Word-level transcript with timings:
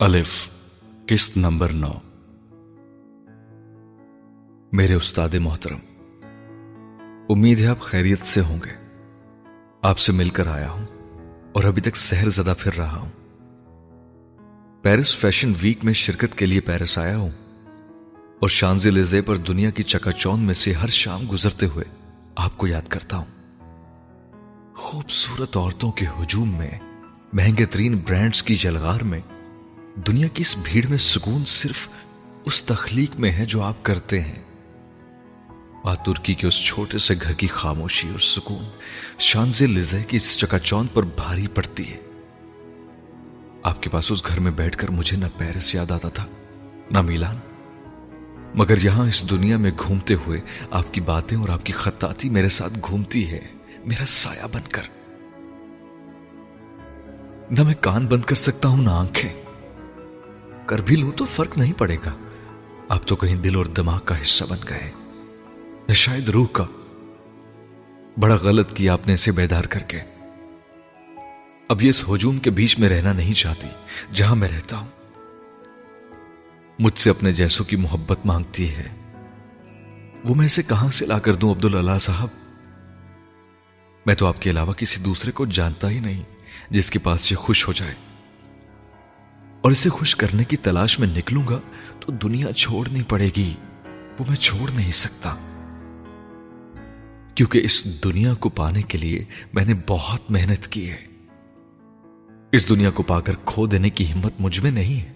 الف، 0.00 0.50
قسط 1.06 1.36
نمبر 1.36 1.72
نو۔ 1.72 1.92
میرے 4.72 4.94
استاد 4.94 5.34
محترم، 5.34 5.78
امید 7.28 7.60
ہے 7.60 7.66
آپ 7.66 7.80
خیریت 7.80 8.20
سے 8.22 8.40
ہوں 8.40 8.58
گے۔ 8.64 8.98
آپ 9.82 9.98
سے 9.98 10.12
مل 10.12 10.28
کر 10.28 10.46
آیا 10.46 10.70
ہوں 10.70 10.86
اور 11.52 11.64
ابھی 11.64 11.82
تک 11.82 11.96
سہر 11.96 12.28
زدہ 12.28 12.54
پھر 12.58 12.74
رہا 12.76 12.96
ہوں۔ 12.96 13.10
پیرس 14.82 15.16
فیشن 15.16 15.52
ویک 15.60 15.84
میں 15.84 15.92
شرکت 15.92 16.38
کے 16.38 16.46
لیے 16.46 16.60
پیرس 16.60 16.98
آیا 16.98 17.16
ہوں 17.16 17.30
اور 18.40 18.48
شانزی 18.48 18.90
لزے 18.90 19.22
پر 19.22 19.36
دنیا 19.36 19.70
کی 19.70 19.82
چکا 19.82 20.12
چون 20.12 20.40
میں 20.40 20.54
سے 20.54 20.72
ہر 20.72 20.88
شام 20.88 21.20
گزرتے 21.32 21.66
ہوئے 21.66 21.84
آپ 22.36 22.56
کو 22.56 22.66
یاد 22.66 22.88
کرتا 22.88 23.16
ہوں۔ 23.16 23.62
خوبصورت 24.74 25.56
عورتوں 25.56 25.92
کے 25.92 26.06
ہجوم 26.06 26.58
میں، 26.58 26.70
مہنگے 27.32 27.66
ترین 27.66 27.98
برانڈز 28.08 28.42
کی 28.42 28.54
جلغار 28.54 29.00
میں 29.00 29.20
دنیا 29.94 30.28
کی 30.28 30.40
اس 30.42 30.56
بھیڑ 30.64 30.86
میں 30.86 30.98
سکون 30.98 31.44
صرف 31.44 31.88
اس 32.44 32.64
تخلیق 32.64 33.20
میں 33.20 33.32
ہے 33.32 33.46
جو 33.46 33.62
آپ 33.62 33.82
کرتے 33.82 34.20
ہیں۔ 34.20 34.42
ترکی 36.06 36.34
کے 36.34 36.46
اس 36.46 36.64
چھوٹے 36.64 36.98
سے 36.98 37.14
گھر 37.22 37.32
کی 37.32 37.46
خاموشی 37.46 38.08
اور 38.08 38.18
سکون 38.18 38.64
شانز 39.18 39.62
لزے 39.62 40.02
کی 40.08 40.16
اس 40.16 40.38
چکا 40.38 40.58
چون 40.58 40.86
پر 40.94 41.02
بھاری 41.02 41.46
پڑتی 41.54 41.92
ہے۔ 41.92 41.96
آپ 43.62 43.82
کے 43.82 43.90
پاس 43.90 44.12
اس 44.12 44.26
گھر 44.26 44.40
میں 44.40 44.50
بیٹھ 44.50 44.78
کر 44.78 44.90
مجھے 44.90 45.16
نہ 45.16 45.24
پیرس 45.38 45.74
یاد 45.74 45.90
آتا 45.90 46.08
تھا، 46.08 46.26
نہ 46.90 47.00
میلان۔ 47.00 47.36
مگر 48.54 48.84
یہاں 48.84 49.06
اس 49.06 49.30
دنیا 49.30 49.56
میں 49.56 49.70
گھومتے 49.78 50.14
ہوئے 50.14 50.40
آپ 50.70 50.94
کی 50.94 51.00
باتیں 51.00 51.38
اور 51.38 51.48
آپ 51.48 51.66
کی 51.66 51.72
خطاطی 51.72 52.28
میرے 52.28 52.48
ساتھ 52.48 52.78
گھومتی 52.88 53.30
ہے، 53.30 53.46
میرا 53.84 54.04
سایہ 54.06 54.46
بن 54.52 54.62
کر۔ 54.70 54.82
نہ 57.50 57.62
میں 57.62 57.74
کان 57.80 58.06
بند 58.06 58.22
کر 58.22 58.36
سکتا 58.36 58.68
ہوں، 58.68 58.82
نہ 58.82 58.90
آنکھیں۔ 58.90 59.49
کر 60.70 60.78
بھی 60.78 60.96
لوں 60.96 61.12
تو 61.12 61.24
فرق 61.24 61.58
نہیں 61.58 61.72
پڑے 61.72 61.96
گا۔ 62.06 62.16
آپ 62.88 63.06
تو 63.06 63.16
کہیں 63.16 63.36
دل 63.36 63.56
اور 63.56 63.64
دماغ 63.64 64.00
کا 64.04 64.20
حصہ 64.20 64.44
بن 64.48 64.58
گئے۔ 64.68 64.90
یا 65.88 65.92
شاید 65.92 66.28
روح 66.28 66.46
کا۔ 66.52 66.66
بڑا 68.18 68.34
غلط 68.34 68.72
کیا 68.72 68.92
آپ 68.92 69.06
نے 69.06 69.12
اسے 69.12 69.32
بیدار 69.32 69.64
کر 69.64 69.80
کے۔ 69.80 70.00
اب 71.68 71.82
یہ 71.82 71.88
اس 71.88 72.04
ہجوم 72.08 72.38
کے 72.38 72.50
بیچ 72.50 72.78
میں 72.78 72.88
رہنا 72.88 73.12
نہیں 73.12 73.34
چاہتی، 73.34 73.68
جہاں 74.14 74.36
میں 74.36 74.48
رہتا 74.48 74.76
ہوں۔ 74.76 74.88
مجھ 76.78 76.98
سے 76.98 77.10
اپنے 77.10 77.32
جیسوں 77.32 77.64
کی 77.64 77.76
محبت 77.76 78.18
مانگتی 78.24 78.74
ہے۔ 78.74 78.88
وہ 80.28 80.34
میں 80.34 80.46
اسے 80.46 80.62
کہاں 80.62 80.90
سے 80.90 81.06
لا 81.06 81.18
کر 81.18 81.34
دوں 81.34 81.54
عبد 81.54 81.64
اللہ 81.64 81.98
صاحب؟ 82.00 82.28
میں 84.06 84.14
تو 84.14 84.26
آپ 84.26 84.42
کے 84.42 84.50
علاوہ 84.50 84.72
کسی 84.72 85.00
دوسرے 85.00 85.32
کو 85.32 85.46
جانتا 85.46 85.90
ہی 85.90 86.00
نہیں، 86.00 86.22
جس 86.70 86.90
کے 86.90 86.98
پاس 86.98 87.32
یہ 87.32 87.36
خوش 87.36 87.68
ہو 87.68 87.72
جائے۔ 87.72 87.94
اور 89.60 89.72
اسے 89.72 89.88
خوش 89.88 90.16
کرنے 90.16 90.44
کی 90.44 90.56
تلاش 90.56 90.98
میں 90.98 91.08
نکلوں 91.16 91.42
گا 91.48 91.60
تو 92.00 92.12
دنیا 92.12 92.52
چھوڑنی 92.52 93.02
پڑے 93.02 93.30
گی، 93.36 93.54
وہ 94.18 94.24
میں 94.28 94.36
چھوڑ 94.36 94.70
نہیں 94.70 94.92
سکتا۔ 94.92 95.36
کیونکہ 97.34 97.60
اس 97.64 98.04
دنیا 98.04 98.34
کو 98.34 98.48
پانے 98.48 98.82
کے 98.82 98.98
لیے 98.98 99.24
میں 99.52 99.64
نے 99.64 99.74
بہت 99.88 100.30
محنت 100.30 100.68
کی 100.68 100.90
ہے۔ 100.90 101.04
اس 102.52 102.68
دنیا 102.68 102.90
کو 102.90 103.02
پا 103.02 103.20
کر 103.20 103.32
کھو 103.44 103.66
دینے 103.66 103.90
کی 103.90 104.12
ہمت 104.12 104.32
مجھ 104.38 104.60
میں 104.60 104.70
نہیں 104.70 105.00
ہے۔ 105.00 105.12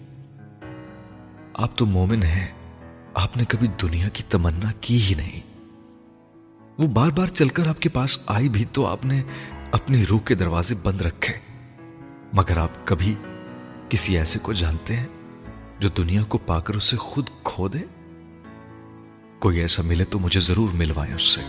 آپ 1.53 1.77
تو 1.77 1.85
مومن 1.85 2.23
ہیں، 2.23 2.47
آپ 3.13 3.37
نے 3.37 3.43
کبھی 3.47 3.67
دنیا 3.81 4.09
کی 4.09 4.23
تمنا 4.29 4.71
کی 4.81 5.01
ہی 5.01 5.13
نہیں۔ 5.15 5.41
وہ 6.77 6.87
بار 6.87 7.11
بار 7.11 7.27
چل 7.27 7.47
کر 7.47 7.67
آپ 7.67 7.79
کے 7.79 7.89
پاس 7.89 8.19
آئی 8.27 8.49
بھی 8.49 8.65
تو 8.71 8.85
آپ 8.85 9.05
نے 9.05 9.23
اپنی 9.71 10.05
روح 10.05 10.19
کے 10.19 10.35
دروازے 10.35 10.75
بند 10.83 11.01
رکھے، 11.01 11.33
مگر 12.33 12.57
آپ 12.57 12.87
کبھی 12.87 13.15
کسی 13.95 14.17
ایسے 14.17 14.39
کو 14.39 14.53
جانتے 14.53 14.95
ہیں 14.95 15.07
جو 15.79 15.89
دنیا 15.89 16.23
کو 16.23 16.37
پا 16.37 16.59
کر 16.59 16.75
اسے 16.75 16.97
خود 16.97 17.29
کھو 17.43 17.67
دے؟ 17.67 17.77
کوئی 19.39 19.59
ایسا 19.59 19.83
ملے 19.83 20.05
تو 20.05 20.19
مجھے 20.19 20.39
ضرور 20.39 20.69
ملوائے 20.73 21.13
اس 21.13 21.23
سے۔ 21.23 21.41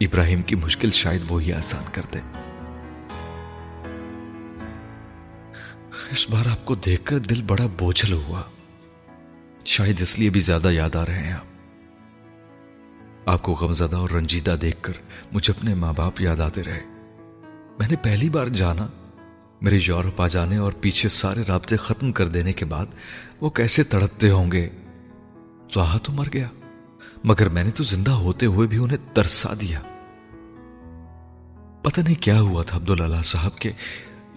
ابراہیم 0.00 0.42
کی 0.42 0.56
مشکل 0.56 0.90
شاید 0.90 1.22
وہی 1.28 1.52
آسان 1.52 1.84
کر 1.92 2.02
دے۔ 2.14 2.18
اس 6.10 6.30
بار 6.30 6.46
آپ 6.46 6.64
کو 6.64 6.74
دیکھ 6.74 7.04
کر 7.04 7.18
دل 7.18 7.42
بڑا 7.42 7.66
بوجھل 7.78 8.12
ہوا۔ 8.12 8.42
شاید 9.64 10.00
اس 10.00 10.18
لیے 10.18 10.30
بھی 10.30 10.40
زیادہ 10.40 10.68
یاد 10.70 10.96
آ 10.96 11.06
رہے 11.06 11.22
ہیں 11.22 11.32
آپ۔ 11.32 11.46
آپ 13.28 13.42
کو 13.42 13.52
غمزدہ 13.52 13.96
اور 13.96 14.10
رنجیدہ 14.10 14.56
دیکھ 14.60 14.78
کر 14.80 14.92
مجھے 15.32 15.52
اپنے 15.58 15.74
ماں 15.74 15.92
باپ 15.96 16.20
یاد 16.20 16.40
آتے 16.40 16.64
رہے۔ 16.64 16.82
میں 17.78 17.88
نے 17.90 17.96
پہلی 17.96 18.30
بار 18.30 18.46
جانا۔ 18.46 18.86
میرے 19.60 19.78
یورپ 19.86 20.22
آ 20.22 20.28
جانے 20.28 20.56
اور 20.56 20.72
پیچھے 20.80 21.08
سارے 21.08 21.42
رابطے 21.48 21.76
ختم 21.76 22.12
کر 22.12 22.28
دینے 22.28 22.52
کے 22.52 22.64
بعد 22.64 22.86
وہ 23.40 23.50
کیسے 23.50 23.82
تڑپتے 23.82 24.30
ہوں 24.30 24.52
گے؟ 24.52 24.68
تو 25.72 25.98
تو 26.02 26.12
مر 26.12 26.24
گیا، 26.32 26.46
مگر 27.24 27.48
میں 27.48 27.64
نے 27.64 27.70
تو 27.70 27.84
زندہ 27.84 28.10
ہوتے 28.10 28.46
ہوئے 28.46 28.68
بھی 28.68 28.78
انہیں 28.78 29.14
ترسا 29.14 29.52
دیا۔ 29.60 29.80
پتہ 31.82 32.00
نہیں 32.00 32.22
کیا 32.22 32.40
ہوا 32.40 32.62
تھا 32.62 32.76
عبداللہ 32.76 33.22
صاحب 33.22 33.58
کے 33.58 33.72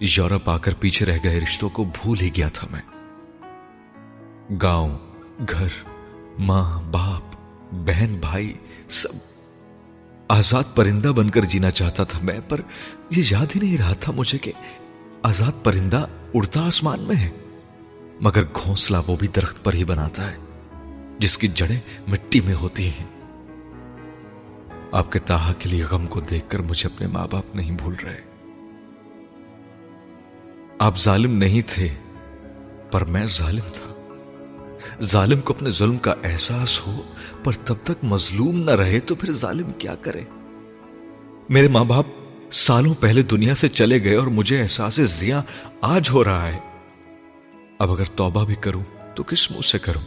یورپ 0.00 0.50
آ 0.50 0.58
کر 0.58 0.74
پیچھے 0.80 1.06
رہ 1.06 1.18
گئے 1.24 1.40
رشتوں 1.40 1.68
کو 1.68 1.84
بھول 1.84 2.20
ہی 2.20 2.30
گیا 2.36 2.48
تھا 2.48 2.68
میں۔ 2.70 2.82
گاؤں، 4.62 4.98
گھر، 5.48 5.68
ماں، 6.38 6.82
باپ، 6.82 7.22
بہن، 7.74 8.16
بھائی، 8.20 8.54
سب۔ 8.88 9.12
آزاد 10.28 10.62
پرندہ 10.74 11.08
بن 11.08 11.30
کر 11.30 11.44
جینا 11.44 11.70
چاہتا 11.70 12.04
تھا 12.04 12.18
میں، 12.22 12.40
پر 12.48 12.60
یہ 13.10 13.22
یاد 13.30 13.46
ہی 13.54 13.60
نہیں 13.60 13.78
رہا 13.78 13.92
تھا 13.92 14.12
مجھے 14.12 14.38
کہ 14.38 14.52
آزاد 15.22 15.64
پرندہ 15.64 16.06
اڑتا 16.34 16.66
آسمان 16.66 17.00
میں 17.00 17.16
ہے، 17.16 17.30
مگر 18.20 18.42
گھونسلہ 18.42 18.96
وہ 19.06 19.16
بھی 19.16 19.26
درخت 19.26 19.64
پر 19.64 19.72
ہی 19.72 19.84
بناتا 19.84 20.30
ہے، 20.30 20.36
جس 21.18 21.38
کی 21.38 21.48
جڑیں 21.48 21.80
مٹی 22.08 22.40
میں 22.40 22.54
ہوتی 22.54 22.88
ہیں۔ 22.88 23.06
آپ 24.92 25.12
کے 25.12 25.18
تاہا 25.18 25.52
کے 25.52 25.68
لیے 25.68 25.84
غم 25.84 26.06
کو 26.06 26.20
دیکھ 26.20 26.44
کر 26.48 26.58
مجھے 26.58 26.88
اپنے 26.94 27.06
ماں 27.06 27.26
باپ 27.30 27.54
نہیں 27.54 27.70
بھول 27.70 27.94
رہے۔ 28.02 28.20
آپ 30.78 30.98
ظالم 30.98 31.36
نہیں 31.36 31.62
تھے، 31.66 31.88
پر 32.90 33.04
میں 33.04 33.26
ظالم 33.26 33.72
تھا۔ 33.72 34.14
ظالم 35.02 35.40
کو 35.40 35.52
اپنے 35.52 35.70
ظلم 35.70 35.98
کا 35.98 36.14
احساس 36.24 36.86
ہو، 36.86 37.02
پر 37.44 37.52
تب 37.52 37.74
تک 37.84 38.04
مظلوم 38.04 38.58
نہ 38.58 38.70
رہے 38.70 39.00
تو 39.00 39.14
پھر 39.14 39.32
ظالم 39.32 39.72
کیا 39.78 39.94
کرے؟ 39.94 40.22
میرے 41.48 41.68
ماں 41.68 41.84
باپ 41.84 42.04
سالوں 42.52 42.94
پہلے 43.00 43.22
دنیا 43.22 43.54
سے 43.54 43.68
چلے 43.68 44.04
گئے 44.04 44.14
اور 44.14 44.26
مجھے 44.26 44.62
احساس 44.62 44.94
زیاں 44.94 45.42
آج 45.80 46.10
ہو 46.10 46.24
رہا 46.24 46.46
ہے۔ 46.46 46.58
اب 47.78 47.90
اگر 47.92 48.04
توبہ 48.04 48.44
بھی 48.44 48.54
کروں 48.54 48.82
تو 49.14 49.22
کس 49.22 49.50
منہ 49.50 49.60
سے 49.60 49.78
کروں؟ 49.78 50.02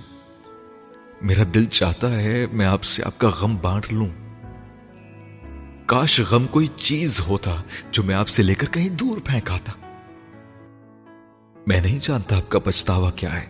میرا 1.21 1.43
دل 1.53 1.65
چاہتا 1.65 2.19
ہے 2.19 2.45
میں 2.53 2.65
آپ 2.65 2.83
سے 2.83 3.03
آپ 3.05 3.17
کا 3.17 3.29
غم 3.29 3.57
بانٹ 3.61 3.93
لوں۔ 3.93 4.07
کاش 5.85 6.21
غم 6.21 6.45
کوئی 6.47 6.67
چیز 6.75 7.19
ہوتا 7.19 7.61
جو 7.91 8.03
میں 8.03 8.15
آپ 8.15 8.27
سے 8.27 8.43
لے 8.43 8.55
کر 8.55 8.67
کہیں 8.67 8.89
دور 8.89 9.17
پھینکاتا۔ 9.25 9.71
میں 11.67 11.81
نہیں 11.81 11.99
جانتا 12.01 12.37
آپ 12.37 12.49
کا 12.49 12.59
پچھتاوا 12.59 13.11
کیا 13.11 13.41
ہے۔ 13.41 13.45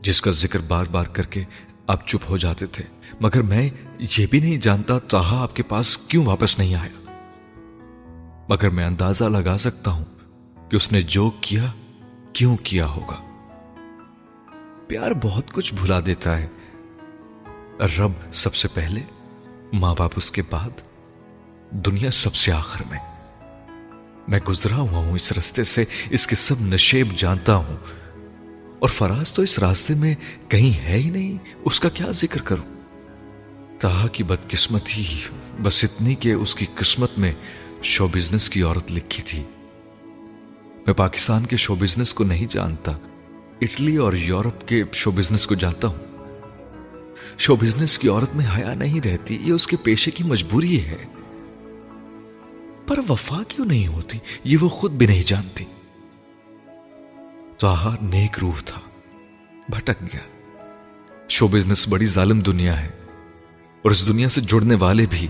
جس 0.00 0.22
کا 0.22 0.30
ذکر 0.30 0.58
بار 0.58 0.84
بار 0.84 1.06
کر 1.06 1.22
کے 1.22 1.44
آپ 1.86 2.06
چپ 2.06 2.30
ہو 2.30 2.36
جاتے 2.36 2.66
تھے۔ 2.66 2.84
مگر 3.20 3.42
میں 3.42 3.70
یہ 3.98 4.26
بھی 4.30 4.40
نہیں 4.40 4.58
جانتا 4.58 4.98
تاہا 4.98 5.42
آپ 5.42 5.56
کے 5.56 5.62
پاس 5.62 5.98
کیوں 5.98 6.26
واپس 6.26 6.58
نہیں 6.58 6.74
آیا۔ 6.74 7.07
مگر 8.48 8.70
میں 8.70 8.86
اندازہ 8.86 9.24
لگا 9.24 9.58
سکتا 9.58 9.90
ہوں 9.90 10.04
کہ 10.70 10.76
اس 10.76 10.92
نے 10.92 11.00
جو 11.00 11.30
کیا، 11.40 11.64
کیوں 12.32 12.56
کیا 12.56 12.86
ہوگا۔ 12.86 13.16
پیار 14.88 15.10
بہت 15.22 15.52
کچھ 15.52 15.74
بھلا 15.74 16.00
دیتا 16.06 16.38
ہے۔ 16.38 16.46
رب 17.98 18.32
سب 18.32 18.54
سے 18.54 18.68
پہلے، 18.74 19.00
ماں 19.72 19.94
باپ 19.98 20.10
اس 20.16 20.30
کے 20.30 20.42
بعد، 20.50 20.68
دنیا 21.70 22.10
سب 22.10 22.34
سے 22.34 22.52
آخر 22.52 22.84
میں۔ 22.90 22.98
میں 24.28 24.40
گزرا 24.48 24.76
ہوا 24.76 24.98
ہوں 24.98 25.12
اس 25.12 25.32
رستے 25.32 25.64
سے، 25.64 25.84
اس 26.10 26.26
کے 26.26 26.36
سب 26.36 26.54
نشیب 26.60 27.08
جانتا 27.16 27.56
ہوں۔ 27.56 27.76
اور 28.78 28.88
فراز 28.88 29.32
تو 29.32 29.42
اس 29.42 29.58
راستے 29.58 29.94
میں 29.94 30.14
کہیں 30.48 30.84
ہے 30.84 30.98
ہی 30.98 31.10
نہیں، 31.10 31.38
اس 31.64 31.80
کا 31.80 31.88
کیا 31.88 32.06
ذکر 32.10 32.42
کروں؟ 32.42 32.80
تاہا 33.80 34.06
کی 34.06 34.22
بدقسمت 34.22 34.82
ہی، 34.96 35.20
بس 35.62 35.84
اتنی 35.84 36.14
کہ 36.14 36.32
اس 36.32 36.54
کی 36.54 36.66
قسمت 36.74 37.10
میں 37.18 37.32
شو 37.82 38.08
بزنس 38.08 38.50
کی 38.50 38.62
عورت 38.62 38.92
لکھی 38.92 39.22
تھی۔ 39.22 39.42
میں 40.86 40.92
پاکستان 40.92 41.46
کے 41.46 41.56
شو 41.56 41.74
بزنس 41.74 42.14
کو 42.14 42.24
نہیں 42.24 42.46
جانتا، 42.50 42.92
اٹلی 43.60 43.96
اور 43.96 44.12
یورپ 44.12 44.68
کے 44.68 44.84
شو 44.92 45.10
بزنس 45.10 45.46
کو 45.46 45.54
جانتا 45.54 45.88
ہوں۔ 45.88 45.98
شو 47.38 47.56
بزنس 47.56 47.98
کی 47.98 48.08
عورت 48.08 48.36
میں 48.36 48.46
حیا 48.56 48.74
نہیں 48.74 49.00
رہتی، 49.06 49.38
یہ 49.42 49.52
اس 49.52 49.66
کے 49.66 49.76
پیشے 49.76 50.10
کی 50.10 50.24
مجبوری 50.24 50.84
ہے۔ 50.84 50.96
پر 52.86 53.00
وفا 53.08 53.42
کیوں 53.48 53.66
نہیں 53.66 53.86
ہوتی؟ 53.86 54.18
یہ 54.44 54.56
وہ 54.60 54.68
خود 54.68 54.92
بھی 54.92 55.06
نہیں 55.06 55.22
جانتی۔ 55.26 55.64
تو 57.58 57.74
نیک 58.02 58.38
روح 58.38 58.60
تھا، 58.64 58.80
بھٹک 59.68 60.02
گیا۔ 60.02 60.20
شو 61.28 61.48
بزنس 61.48 61.88
بڑی 61.88 62.06
ظالم 62.06 62.40
دنیا 62.40 62.82
ہے، 62.82 62.90
اور 63.82 63.90
اس 63.90 64.08
دنیا 64.08 64.28
سے 64.28 64.40
جڑنے 64.40 64.74
والے 64.74 65.06
بھی۔ 65.10 65.28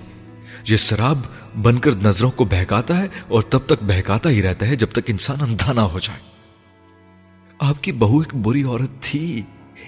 یہ 0.65 0.77
شراب 0.77 1.19
بن 1.63 1.79
کر 1.79 1.91
نظروں 1.97 2.31
کو 2.31 2.45
بہکاتا 2.45 2.99
ہے 2.99 3.07
اور 3.29 3.43
تب 3.43 3.59
تک 3.67 3.83
بہکاتا 3.83 4.31
ہی 4.31 4.43
رہتا 4.43 4.67
ہے 4.67 4.77
جب 4.77 4.89
تک 4.91 5.01
انسان 5.07 5.37
اندھا 5.41 5.73
نہ 5.73 5.81
ہو 5.81 5.99
جائے۔ 5.99 6.21
آپ 7.59 7.83
کی 7.83 7.93
بہو 7.93 8.19
ایک 8.19 8.35
بری 8.35 8.63
عورت 8.63 9.03
تھی، 9.03 9.43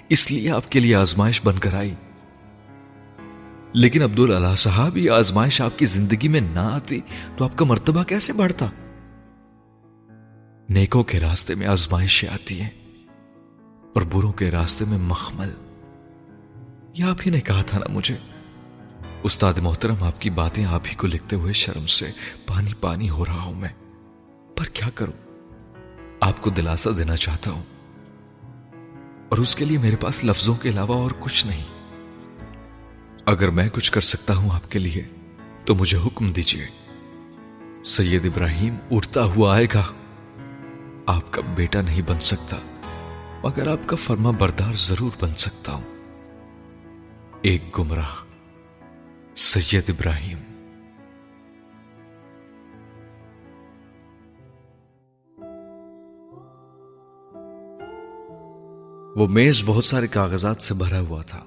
اس 0.09 0.31
لیے 0.31 0.51
آپ 0.51 0.71
کے 0.71 0.79
لیے 0.79 0.95
آزمائش 0.95 1.41
بن 1.43 1.59
کر 1.59 1.73
آئی۔ 1.73 1.93
لیکن 3.73 4.01
عبد 4.01 4.19
اللہ 4.19 4.55
صاحب، 4.55 4.97
یہ 4.97 5.11
آزمائش 5.11 5.61
آپ 5.61 5.79
کی 5.79 5.85
زندگی 5.85 6.27
میں 6.27 6.41
نہ 6.41 6.59
آتی 6.59 6.99
تو 7.37 7.43
آپ 7.43 7.57
کا 7.57 7.65
مرتبہ 7.65 8.03
کیسے 8.03 8.33
بڑھتا؟ 8.33 8.67
نیکوں 10.69 11.03
کے 11.03 11.19
راستے 11.19 11.55
میں 11.55 11.67
آزمائشیں 11.67 12.29
آتی 12.29 12.61
ہیں 12.61 12.69
اور 13.93 14.01
بروں 14.01 14.31
کے 14.31 14.51
راستے 14.51 14.85
میں 14.85 14.97
مخمل۔ 14.97 15.49
یہ 16.93 17.03
آپ 17.03 17.15
ہی 17.25 17.31
نے 17.31 17.41
کہا 17.41 17.61
تھا 17.61 17.79
نا 17.79 17.85
مجھے۔ 17.89 18.15
استاد 19.23 19.53
محترم، 19.53 20.03
آپ 20.03 20.21
کی 20.21 20.29
باتیں 20.29 20.65
آپ 20.65 20.81
ہی 20.91 20.95
کو 20.95 21.07
لکھتے 21.07 21.35
ہوئے 21.35 21.53
شرم 21.53 21.85
سے 21.85 22.11
پانی 22.45 22.73
پانی 22.79 23.09
ہو 23.09 23.25
رہا 23.25 23.41
ہوں 23.41 23.55
میں۔ 23.55 23.69
پر 24.55 24.63
کیا 24.63 24.89
کروں؟ 24.89 25.13
آپ 26.21 26.41
کو 26.41 26.49
دلاسا 26.49 26.89
دینا 26.97 27.15
چاہتا 27.15 27.51
ہوں۔ 27.51 27.63
اور 29.29 29.37
اس 29.37 29.55
کے 29.55 29.65
لیے 29.65 29.77
میرے 29.77 29.95
پاس 29.95 30.23
لفظوں 30.23 30.55
کے 30.55 30.69
علاوہ 30.69 30.95
اور 30.95 31.11
کچھ 31.19 31.47
نہیں۔ 31.47 31.63
اگر 33.25 33.49
میں 33.49 33.69
کچھ 33.73 33.91
کر 33.91 34.01
سکتا 34.01 34.35
ہوں 34.35 34.49
آپ 34.49 34.71
کے 34.71 34.79
لیے، 34.79 35.03
تو 35.65 35.75
مجھے 35.75 35.97
حکم 35.97 36.31
دیجیے 36.31 36.65
سید 37.83 38.25
ابراہیم 38.25 38.75
اٹھتا 38.91 39.23
ہوا 39.23 39.55
آئے 39.55 39.67
گا۔ 39.73 39.83
آپ 41.05 41.33
کا 41.33 41.41
بیٹا 41.55 41.81
نہیں 41.81 42.01
بن 42.01 42.19
سکتا، 42.19 42.57
مگر 43.43 43.67
آپ 43.67 43.79
کا 43.85 43.95
فرما 43.95 44.31
بردار 44.31 44.73
ضرور 44.73 45.11
بن 45.19 45.35
سکتا 45.35 45.71
ہوں۔ 45.71 45.95
ایک 47.41 47.79
گمراہ 47.79 48.30
سید 49.35 49.89
ابراہیم۔ 49.89 50.37
وہ 59.15 59.27
میز 59.27 59.63
بہت 59.65 59.85
سارے 59.85 60.07
کاغذات 60.07 60.61
سے 60.61 60.73
بھرا 60.73 60.99
ہوا 60.99 61.21
تھا۔ 61.21 61.39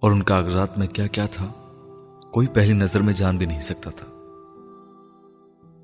اور 0.00 0.10
ان 0.10 0.22
کاغذات 0.22 0.78
میں 0.78 0.86
کیا 0.86 1.06
کیا 1.06 1.26
تھا، 1.26 1.46
کوئی 2.32 2.46
پہلی 2.46 2.72
نظر 2.72 3.00
میں 3.00 3.12
جان 3.12 3.36
بھی 3.36 3.46
نہیں 3.46 3.60
سکتا 3.60 3.90
تھا۔ 3.90 4.06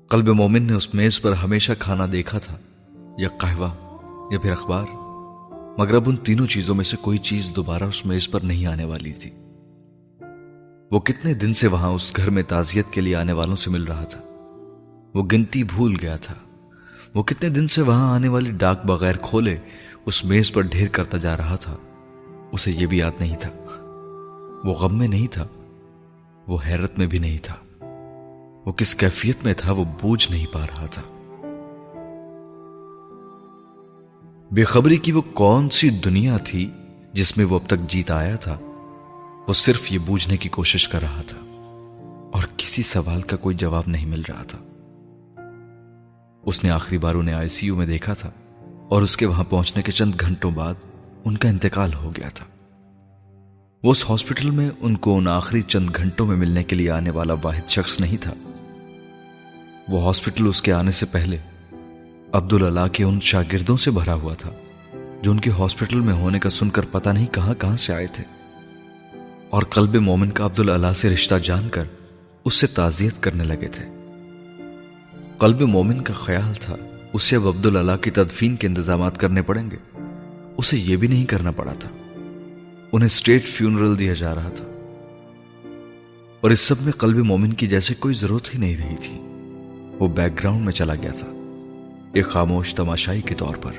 قلب 0.09 0.27
مومن 0.27 0.63
نے 0.63 0.73
اس 0.73 0.93
میز 0.93 1.21
پر 1.21 1.33
ہمیشہ 1.33 1.71
کھانا 1.79 2.05
دیکھا 2.11 2.39
تھا، 2.39 2.57
یا 3.17 3.29
قہوہ، 3.37 3.69
یا 4.31 4.39
پھر 4.39 4.51
اخبار۔ 4.51 4.85
مگر 5.79 5.95
اب 5.95 6.03
ان 6.05 6.15
تینوں 6.15 6.47
چیزوں 6.47 6.75
میں 6.75 6.83
سے 6.83 6.97
کوئی 6.97 7.17
چیز 7.17 7.51
دوبارہ 7.55 7.83
اس 7.83 8.05
میز 8.05 8.31
پر 8.31 8.39
نہیں 8.43 8.65
آنے 8.65 8.83
والی 8.83 9.13
تھی۔ 9.13 9.31
وہ 10.91 10.99
کتنے 10.99 11.33
دن 11.33 11.53
سے 11.53 11.67
وہاں 11.67 11.89
اس 11.89 12.17
گھر 12.17 12.29
میں 12.29 12.43
تعزیت 12.43 12.89
کے 12.91 13.01
لیے 13.01 13.15
آنے 13.15 13.33
والوں 13.33 13.55
سے 13.55 13.69
مل 13.69 13.83
رہا 13.83 14.03
تھا؟ 14.03 14.19
وہ 15.15 15.23
گنتی 15.31 15.63
بھول 15.63 15.95
گیا 16.01 16.15
تھا۔ 16.15 16.33
وہ 17.15 17.23
کتنے 17.23 17.49
دن 17.49 17.67
سے 17.67 17.81
وہاں 17.81 18.15
آنے 18.15 18.27
والی 18.27 18.51
ڈاک 18.51 18.85
بغیر 18.85 19.13
کھولے 19.21 19.57
اس 20.05 20.25
میز 20.25 20.51
پر 20.51 20.61
ڈھیر 20.61 20.87
کرتا 20.87 21.17
جا 21.17 21.37
رہا 21.37 21.55
تھا۔ 21.55 21.75
اسے 22.51 22.71
یہ 22.71 22.85
بھی 22.85 22.97
یاد 22.97 23.11
نہیں 23.19 23.35
تھا۔ 23.35 23.49
وہ 24.63 24.73
غم 24.73 24.97
میں 24.97 25.07
نہیں 25.07 25.27
تھا۔ 25.27 25.47
وہ 26.47 26.57
حیرت 26.67 26.97
میں 26.97 27.07
بھی 27.07 27.19
نہیں 27.19 27.37
تھا۔ 27.43 27.55
وہ 28.65 28.71
کس 28.71 28.95
کیفیت 28.95 29.43
میں 29.43 29.53
تھا 29.57 29.71
وہ 29.71 29.83
بوجھ 30.01 30.31
نہیں 30.31 30.45
پا 30.53 30.61
رہا 30.61 30.85
تھا۔ 30.85 31.01
بے 34.51 34.63
خبری 34.63 34.95
کی 34.95 35.11
وہ 35.11 35.21
کون 35.33 35.69
سی 35.69 35.89
دنیا 35.89 36.37
تھی 36.37 36.71
جس 37.13 37.37
میں 37.37 37.45
وہ 37.45 37.59
اب 37.59 37.67
تک 37.67 37.89
جیت 37.89 38.11
آیا 38.11 38.35
تھا؟ 38.35 38.59
وہ 39.47 39.53
صرف 39.53 39.91
یہ 39.91 39.99
بوجھنے 40.05 40.37
کی 40.37 40.49
کوشش 40.49 40.89
کر 40.89 41.01
رہا 41.01 41.21
تھا 41.21 41.37
اور 42.33 42.43
کسی 42.57 42.81
سوال 42.81 43.21
کا 43.21 43.37
کوئی 43.37 43.55
جواب 43.55 43.83
نہیں 43.87 44.05
مل 44.05 44.21
رہا 44.29 44.43
تھا۔ 44.43 44.57
اس 46.43 46.63
نے 46.63 46.69
آخری 46.69 46.97
بار 46.97 47.15
انہیں 47.15 47.35
آئی 47.35 47.47
سی 47.47 47.65
یو 47.65 47.75
میں 47.75 47.85
دیکھا 47.85 48.13
تھا 48.13 48.29
اور 48.89 49.01
اس 49.01 49.17
کے 49.17 49.25
وہاں 49.25 49.43
پہنچنے 49.43 49.81
کے 49.81 49.91
چند 49.91 50.11
گھنٹوں 50.19 50.51
بعد 50.51 50.73
ان 51.25 51.37
کا 51.37 51.49
انتقال 51.49 51.93
ہو 51.93 52.11
گیا 52.17 52.29
تھا۔ 52.29 52.45
وہ 53.83 53.91
اس 53.91 54.09
ہاسپٹل 54.09 54.51
میں 54.51 54.69
ان 54.79 54.97
کو 54.97 55.17
ان 55.17 55.27
آخری 55.27 55.61
چند 55.61 55.89
گھنٹوں 55.95 56.27
میں 56.27 56.35
ملنے 56.35 56.63
کے 56.63 56.75
لیے 56.75 56.91
آنے 56.91 57.09
والا 57.09 57.33
واحد 57.43 57.69
شخص 57.69 57.99
نہیں 57.99 58.17
تھا۔ 58.21 58.33
وہ 59.89 60.03
ہاسپٹل 60.03 60.47
اس 60.47 60.61
کے 60.61 60.73
آنے 60.73 60.91
سے 60.91 61.05
پہلے 61.05 61.37
عبد 62.33 62.53
اللہ 62.53 62.87
کے 62.93 63.03
ان 63.03 63.19
شاگردوں 63.19 63.77
سے 63.77 63.91
بھرا 63.91 64.13
ہوا 64.13 64.33
تھا 64.33 64.49
جو 65.21 65.31
ان 65.31 65.39
کے 65.39 65.49
ہاسپٹل 65.49 65.99
میں 65.99 66.13
ہونے 66.13 66.39
کا 66.39 66.49
سن 66.49 66.69
کر 66.69 66.85
پتا 66.91 67.11
نہیں 67.11 67.33
کہاں 67.33 67.53
کہاں 67.53 67.75
سے 67.75 67.93
آئے 67.93 68.07
تھے۔ 68.07 68.36
اور 69.49 69.63
قلب 69.63 69.95
مومن 69.95 70.31
کا 70.31 70.45
عبداللہ 70.45 70.93
سے 70.95 71.09
رشتہ 71.09 71.35
جان 71.43 71.69
کر 71.69 71.83
اس 72.45 72.53
سے 72.53 72.67
تعزیت 72.67 73.23
کرنے 73.23 73.43
لگے 73.43 73.67
تھے۔ 73.67 73.85
قلب 75.37 75.61
مومن 75.61 76.01
کا 76.01 76.13
خیال 76.13 76.53
تھا 76.53 76.75
اسے 77.13 77.35
اب 77.35 77.47
عبد 77.47 77.65
اللہ 77.65 77.97
کی 78.01 78.09
تدفین 78.09 78.55
کے 78.55 78.67
انتظامات 78.67 79.17
کرنے 79.17 79.41
پڑیں 79.41 79.71
گے۔ 79.71 79.75
اسے 80.57 80.77
یہ 80.77 80.97
بھی 80.97 81.07
نہیں 81.07 81.25
کرنا 81.25 81.51
پڑا 81.51 81.73
تھا۔ 81.73 81.89
انہیں 82.91 83.05
اسٹیٹ 83.05 83.43
فیونرل 83.43 83.99
دیا 83.99 84.13
جا 84.13 84.35
رہا 84.35 84.49
تھا۔ 84.49 84.65
اور 86.41 86.51
اس 86.51 86.59
سب 86.59 86.75
میں 86.81 86.91
قلب 86.91 87.17
مومن 87.17 87.53
کی 87.53 87.67
جیسے 87.67 87.93
کوئی 87.93 88.15
ضرورت 88.15 88.55
ہی 88.55 88.59
نہیں 88.59 88.77
رہی 88.77 88.95
تھی۔ 89.01 89.13
وہ 89.99 90.07
بیک 90.07 90.39
گراؤنڈ 90.39 90.65
میں 90.65 90.73
چلا 90.73 90.95
گیا 90.95 91.11
تھا، 91.11 91.27
ایک 92.13 92.27
خاموش 92.27 92.75
تماشائی 92.75 93.21
کے 93.21 93.35
طور 93.35 93.55
پر۔ 93.55 93.71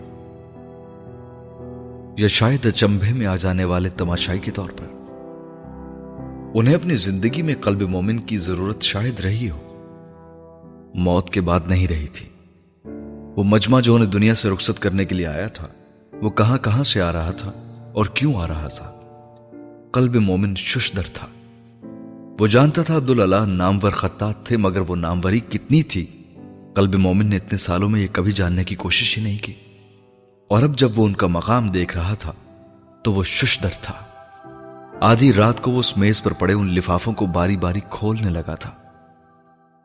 یا 2.20 2.26
شاید 2.26 2.66
اچمبے 2.66 3.12
میں 3.12 3.26
آ 3.26 3.36
جانے 3.36 3.64
والے 3.64 3.90
تماشائی 3.90 4.38
کے 4.38 4.50
طور 4.50 4.70
پر۔ 4.70 4.97
انہیں 6.54 6.74
اپنی 6.74 6.94
زندگی 6.94 7.42
میں 7.42 7.54
قلب 7.60 7.82
مومن 7.82 8.18
کی 8.18 8.38
ضرورت 8.38 8.82
شاید 8.82 9.20
رہی 9.20 9.50
ہو۔ 9.50 9.64
موت 10.94 11.30
کے 11.30 11.40
بعد 11.40 11.60
نہیں 11.66 11.86
رہی 11.86 12.06
تھی۔ 12.06 12.26
وہ 13.36 13.44
مجمع 13.44 13.80
جو 13.80 13.94
انہیں 13.94 14.10
دنیا 14.10 14.34
سے 14.34 14.50
رخصت 14.50 14.82
کرنے 14.82 15.04
کے 15.04 15.14
لیے 15.14 15.26
آیا 15.26 15.46
تھا، 15.46 15.68
وہ 16.12 16.30
کہاں 16.30 16.58
کہاں 16.58 16.82
سے 16.82 17.02
آ 17.02 17.12
رہا 17.12 17.30
تھا 17.30 17.52
اور 17.94 18.06
کیوں 18.06 18.34
آ 18.34 18.46
رہا 18.46 18.68
تھا؟ 18.68 18.92
قلب 19.92 20.14
مومن 20.16 20.54
ششدر 20.56 21.02
تھا۔ 21.14 21.26
وہ 22.40 22.46
جانتا 22.46 22.82
تھا 22.82 22.96
عبداللہ 22.96 23.44
نامور 23.46 23.90
خطاط 23.90 24.46
تھے، 24.46 24.56
مگر 24.56 24.80
وہ 24.80 24.96
ناموری 24.96 25.40
کتنی 25.40 25.82
تھی۔ 25.82 26.06
قلب 26.74 26.94
مومن 26.94 27.26
نے 27.26 27.36
اتنے 27.36 27.58
سالوں 27.58 27.88
میں 27.88 28.00
یہ 28.00 28.06
کبھی 28.12 28.32
جاننے 28.32 28.64
کی 28.64 28.74
کوشش 28.74 29.18
ہی 29.18 29.22
نہیں 29.22 29.38
کی۔ 29.42 29.52
اور 30.48 30.62
اب 30.62 30.78
جب 30.78 30.90
وہ 30.96 31.06
ان 31.06 31.12
کا 31.12 31.26
مقام 31.26 31.66
دیکھ 31.66 31.96
رہا 31.96 32.14
تھا، 32.14 32.32
تو 33.02 33.12
وہ 33.12 33.24
ششدر 33.24 33.68
تھا۔ 33.82 34.07
آدھی 35.00 35.32
رات 35.32 35.60
کو 35.60 35.70
وہ 35.70 35.78
اس 35.78 35.96
میز 35.96 36.22
پر 36.22 36.32
پڑے 36.32 36.52
ان 36.52 36.74
لفافوں 36.74 37.12
کو 37.12 37.26
باری 37.26 37.56
باری 37.56 37.80
کھولنے 37.90 38.30
لگا 38.30 38.54
تھا۔ 38.54 38.70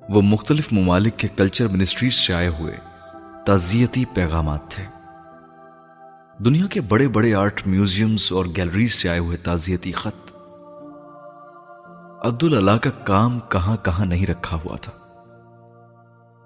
وہ 0.10 0.22
مختلف 0.22 0.74
ممالک 0.74 1.18
کے 1.18 1.28
کلچر 1.28 1.68
منسٹریز 1.68 2.14
سے 2.14 2.34
آئے 2.34 2.48
ہوئے 2.48 2.78
تعزیتی 3.46 4.06
پیغامات 4.06 4.72
تھے۔ 4.72 4.84
دنیا 6.38 6.66
کے 6.66 6.82
بڑے 6.82 7.08
بڑے 7.08 7.34
آرٹ 7.34 7.68
میوزیمز 7.68 8.32
اور 8.32 8.46
گیلریز 8.46 8.94
سے 8.94 9.10
آئے 9.10 9.20
ہوئے 9.20 9.38
تعزیتی 9.38 9.92
خط۔ 9.92 10.34
عبد 12.26 12.44
اللہ 12.44 12.78
کا 12.78 12.90
کام 12.90 13.40
کہاں 13.40 13.78
کہاں 13.78 14.06
نہیں 14.06 14.26
رکھا 14.26 14.58
ہوا 14.66 14.76
تھا۔ 14.76 14.94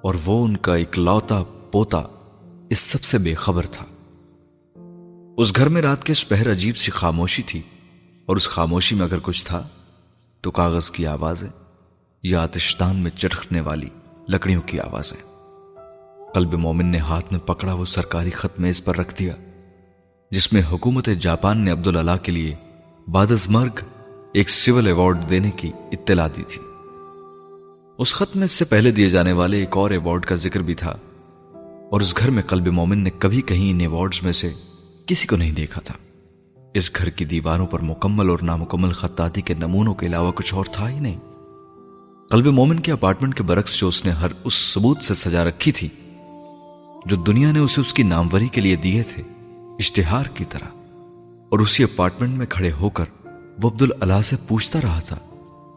اور 0.02 0.14
وہ 0.26 0.46
ان 0.46 0.58
کا 0.58 0.76
اکلوتا 0.76 1.44
پوتا 1.72 2.02
اس 2.70 2.80
سب 2.80 3.04
سے 3.04 3.18
بے 3.18 3.34
خبر 3.34 3.66
تھا۔ 3.66 3.86
اس 5.38 5.56
گھر 5.56 5.70
میں 5.70 5.82
رات 5.82 6.04
کے 6.04 6.12
اس 6.12 6.30
پہر 6.30 6.52
عجیب 6.52 6.78
سی 6.78 6.92
خاموشی 6.92 7.44
تھی۔ 7.44 7.62
اور 8.28 8.38
اس 8.38 8.50
خاموشی 8.50 8.96
میں 8.96 9.06
اگر 9.06 9.20
کچھ 9.22 9.46
تھا، 9.46 9.62
تو 10.44 10.52
کاغذ 10.52 10.90
کی 10.92 11.06
آوازیں 11.08 11.48
یا 12.24 12.42
آتشتان 12.42 12.96
میں 12.96 13.12
چٹکنے 13.12 13.62
والی 13.62 13.90
لکڑیوں 14.30 14.62
کی 14.62 14.80
آوازیں۔ 14.80 15.18
قلب 16.34 16.54
مومن 16.54 16.86
نے 16.86 17.00
ہاتھ 17.00 17.32
میں 17.32 17.40
پکڑا 17.40 17.74
وہ 17.74 17.86
سرکاری 17.86 18.32
خط 18.32 18.60
میز 18.60 18.84
پر 18.84 18.98
رکھ 18.98 19.14
دیا، 19.20 19.34
جس 20.32 20.52
میں 20.54 20.62
حکومت 20.72 21.10
جاپان 21.20 21.58
نے 21.58 21.72
عبداللہ 21.72 22.16
کے 22.24 22.32
لیے 22.32 22.56
بعد 23.08 23.32
از 23.32 23.50
مرگ 23.50 23.80
ایک 24.34 24.50
سول 24.50 24.88
ایوارڈ 24.88 25.30
دینے 25.30 25.52
کی 25.52 25.72
اطلاع 25.92 26.28
دی 26.28 26.44
تھی۔ 26.48 26.62
اس 28.00 28.14
خط 28.16 28.36
میں 28.36 28.46
اس 28.46 28.52
سے 28.52 28.66
پہلے 28.66 28.92
دیے 28.92 29.10
جانے 29.10 29.34
والے 29.34 29.60
ایک 29.60 29.78
اور 29.78 29.92
ایوارڈ 29.92 30.26
کا 30.26 30.36
ذکر 30.36 30.62
بھی 30.62 30.74
تھا، 30.74 30.96
اور 31.92 32.02
اس 32.02 32.18
گھر 32.18 32.30
میں 32.30 32.44
قلب 32.44 32.68
مومن 32.70 32.98
نے 32.98 33.10
کبھی 33.20 33.42
کہیں 33.42 33.70
ان 33.72 33.80
ایوارڈز 33.82 34.24
میں 34.24 34.32
سے 34.32 34.52
کسی 35.06 35.28
کو 35.28 35.36
نہیں 35.36 35.52
دیکھا 35.52 35.82
تھا۔ 35.82 35.94
اس 36.74 36.96
گھر 36.96 37.10
کی 37.10 37.26
دیواروں 37.26 37.68
پر 37.68 37.80
مکمل 37.82 38.30
اور 38.30 38.40
نامکمل 38.42 38.90
خطاطی 38.90 39.42
کے 39.42 39.54
نمونوں 39.54 39.94
کے 39.94 40.06
علاوہ 40.06 40.32
کچھ 40.32 40.54
اور 40.54 40.66
تھا 40.72 40.90
ہی 40.90 41.00
نہیں۔ 41.00 41.18
قلب 42.30 42.46
مومن 42.46 42.80
کے 42.80 42.92
اپارٹمنٹ 42.92 43.36
کے 43.36 43.44
برعکس 43.44 43.80
جو 43.80 43.88
اس 43.88 44.06
نے 44.06 44.12
ہر 44.12 44.28
اس 44.44 44.54
ثبوت 44.54 45.04
سے 45.04 45.14
سجا 45.14 45.44
رکھی 45.44 45.72
تھی، 45.72 45.88
جو 47.06 47.16
دنیا 47.16 47.52
نے 47.52 47.60
اسے 47.60 47.82
اس 47.82 47.94
کی 47.94 48.04
ناموری 48.04 48.48
کے 48.48 48.62
لیے 48.62 48.76
دیے 48.76 49.04
تھے، 49.04 49.24
اشتہار 49.80 50.26
کی 50.34 50.46
طرح۔ 50.46 50.68
اور 51.50 51.60
اسی 51.60 51.84
اپارٹمنٹ 51.84 52.38
میں 52.38 52.46
کھڑے 52.46 52.72
ہو 52.72 52.90
کر 52.90 53.06
وہ 53.64 53.70
عبد 53.70 53.84
اللہ 54.00 54.22
سے 54.22 54.36
پوچھتا 54.48 54.80
رہا 54.82 55.00
تھا 55.00 55.18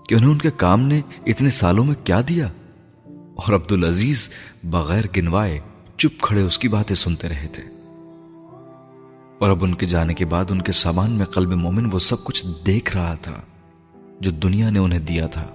کہ 0.08 0.14
انہیں 0.14 0.30
ان 0.30 0.38
کے 0.38 0.50
کام 0.56 0.80
نے 0.80 1.00
اتنے 1.26 1.50
سالوں 1.50 1.84
میں 1.84 1.94
کیا 2.04 2.20
دیا؟ 2.28 2.46
اور 3.06 3.54
عبد 3.54 3.72
العزیز 3.72 4.30
بغیر 4.64 5.04
گنوائے 5.16 5.60
چپ 5.96 6.20
کھڑے 6.22 6.42
اس 6.42 6.58
کی 6.58 6.68
باتیں 6.68 6.96
سنتے 6.96 7.28
رہے 7.28 7.48
تھے۔ 7.52 7.79
اور 9.40 9.50
اب 9.50 9.64
ان 9.64 9.74
کے 9.74 9.86
جانے 9.86 10.14
کے 10.14 10.24
بعد 10.24 10.44
ان 10.50 10.62
کے 10.62 10.72
سامان 10.72 11.10
میں 11.10 11.26
قلب 11.26 11.52
مومن 11.52 11.88
وہ 11.92 11.98
سب 11.98 12.24
کچھ 12.24 12.46
دیکھ 12.66 12.96
رہا 12.96 13.14
تھا 13.14 13.40
جو 14.20 14.30
دنیا 14.30 14.70
نے 14.70 14.78
انہیں 14.78 14.98
دیا 14.98 15.26
تھا۔ 15.26 15.48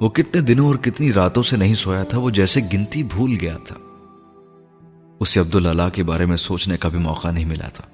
وہ 0.00 0.08
کتنے 0.08 0.40
دنوں 0.40 0.66
اور 0.66 0.74
کتنی 0.74 1.12
راتوں 1.12 1.42
سے 1.42 1.56
نہیں 1.56 1.74
سویا 1.74 2.04
تھا، 2.04 2.18
وہ 2.18 2.30
جیسے 2.30 2.60
گنتی 2.72 3.02
بھول 3.02 3.36
گیا 3.40 3.56
تھا۔ 3.64 3.74
اسے 5.20 5.40
عبداللہ 5.40 5.88
کے 5.94 6.02
بارے 6.02 6.26
میں 6.26 6.36
سوچنے 6.36 6.76
کا 6.76 6.88
بھی 6.88 6.98
موقع 6.98 7.30
نہیں 7.30 7.44
ملا 7.44 7.68
تھا، 7.68 7.84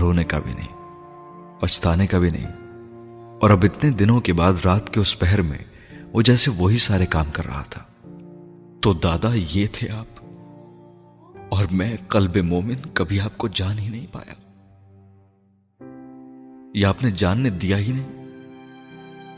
رونے 0.00 0.24
کا 0.24 0.38
بھی 0.38 0.52
نہیں، 0.52 0.90
پچھتانے 1.60 2.06
کا 2.06 2.18
بھی 2.18 2.30
نہیں۔ 2.30 2.46
اور 3.40 3.50
اب 3.50 3.64
اتنے 3.64 3.90
دنوں 3.90 4.20
کے 4.20 4.32
بعد 4.32 4.52
رات 4.64 4.90
کے 4.90 5.00
اس 5.00 5.18
پہر 5.18 5.42
میں 5.42 5.58
وہ 6.12 6.22
جیسے 6.22 6.50
وہی 6.50 6.78
سارے 6.78 7.06
کام 7.06 7.26
کر 7.32 7.44
رہا 7.44 7.62
تھا۔ 7.70 7.82
تو 8.80 8.92
دادا 8.92 9.34
یہ 9.34 9.66
تھے 9.72 9.88
آپ 9.88 10.13
اور 11.54 11.64
میں 11.70 11.96
قلب 12.08 12.36
مومن 12.36 12.74
کبھی 12.94 13.20
آپ 13.20 13.38
کو 13.38 13.48
جان 13.48 13.78
ہی 13.78 13.88
نہیں 13.88 14.06
پایا۔ 14.12 14.34
یا 16.74 16.88
آپ 16.88 17.02
نے 17.02 17.10
جاننے 17.10 17.50
دیا 17.50 17.78
ہی 17.78 17.92
نہیں۔ 17.92 18.26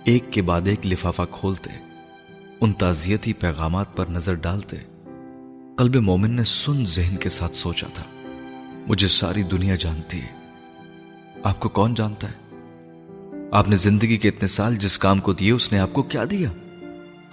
ایک 0.05 0.25
کے 0.31 0.43
بعد 0.43 0.61
ایک 0.65 0.87
لفافہ 0.87 1.23
کھولتے، 1.31 1.71
ان 2.61 2.73
تعزیتی 2.73 3.33
پیغامات 3.33 3.97
پر 3.97 4.07
نظر 4.07 4.35
ڈالتے۔ 4.35 4.77
قلب 5.79 5.97
مومن 5.97 6.31
نے 6.31 6.45
سن 6.45 6.87
ذہن 6.87 7.17
کے 7.17 7.29
ساتھ 7.29 7.57
سوچا 7.57 7.87
تھا، 7.95 8.05
مجھے 8.87 9.09
ساری 9.09 9.43
دنیا 9.43 9.75
جانتی 9.75 10.21
ہے۔ 10.21 10.51
آپ 11.45 11.61
کو 11.61 11.69
کون 11.69 11.95
جانتا 11.95 12.29
ہے؟ 12.29 12.57
آپ 13.53 13.69
نے 13.69 13.77
زندگی 13.77 14.17
کے 14.17 14.29
اتنے 14.29 14.49
سال 14.49 14.77
جس 14.77 14.99
کام 14.99 15.19
کو 15.19 15.33
دیے، 15.33 15.53
اس 15.53 15.73
نے 15.73 15.79
آپ 15.79 15.93
کو 15.93 16.03
کیا 16.03 16.25
دیا؟ 16.31 16.51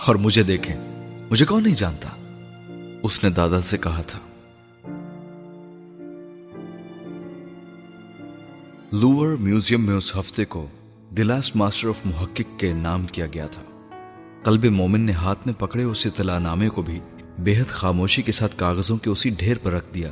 اور 0.05 0.15
مجھے 0.15 0.43
دیکھیں، 0.43 0.75
مجھے 1.31 1.45
کون 1.45 1.63
نہیں 1.63 1.75
جانتا؟ 1.75 2.09
اس 3.03 3.23
نے 3.23 3.29
دادا 3.29 3.61
سے 3.61 3.77
کہا 3.77 4.01
تھا 4.01 4.19
لوور 8.93 9.27
میوزیم 9.27 9.85
میں 9.85 9.95
اس 9.95 10.15
ہفتے 10.15 10.45
کو 10.45 10.67
دی 11.17 11.23
لاسٹ 11.23 11.55
ماسٹر 11.55 11.87
آف 11.87 12.05
محقق 12.05 12.59
کے 12.59 12.73
نام 12.73 13.05
کیا 13.05 13.25
گیا 13.25 13.47
تھا۔ 13.47 13.61
قلب 14.43 14.65
مومن 14.65 15.01
نے 15.01 15.11
ہاتھ 15.11 15.39
میں 15.45 15.53
پکڑے 15.59 15.83
اس 15.83 16.05
اطلاع 16.05 16.39
نامے 16.39 16.69
کو 16.69 16.81
بھی 16.81 16.99
بے 17.39 17.59
حد 17.59 17.69
خاموشی 17.69 18.21
کے 18.21 18.31
ساتھ 18.31 18.57
کاغذوں 18.57 18.97
کے 18.97 19.09
اسی 19.09 19.29
ڈھیر 19.29 19.57
پر 19.63 19.71
رکھ 19.71 19.93
دیا، 19.93 20.11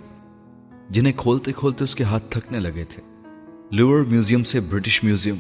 جنہیں 0.90 1.14
کھولتے 1.18 1.54
کھولتے 1.54 1.84
اس 1.84 1.96
کے 1.96 2.04
ہاتھ 2.04 2.24
تھکنے 2.30 2.60
لگے 2.60 2.86
تھے۔ 2.90 3.02
لوور 3.72 4.02
میوزیم 4.02 4.44
سے 4.44 4.60
برٹش 4.60 5.04
میوزیم 5.04 5.36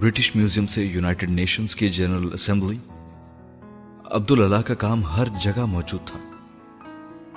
برٹش 0.00 0.36
میوزیم 0.36 0.66
سے 0.66 0.84
یونائٹڈ 0.84 1.30
نیشنز 1.30 1.76
کی 1.76 1.88
جنرل 1.88 2.32
اسمبلی، 2.32 2.78
عبداللہ 4.04 4.62
کا 4.66 4.74
کام 4.74 5.04
ہر 5.04 5.24
جگہ 5.40 5.66
موجود 5.66 6.00
تھا۔ 6.06 6.18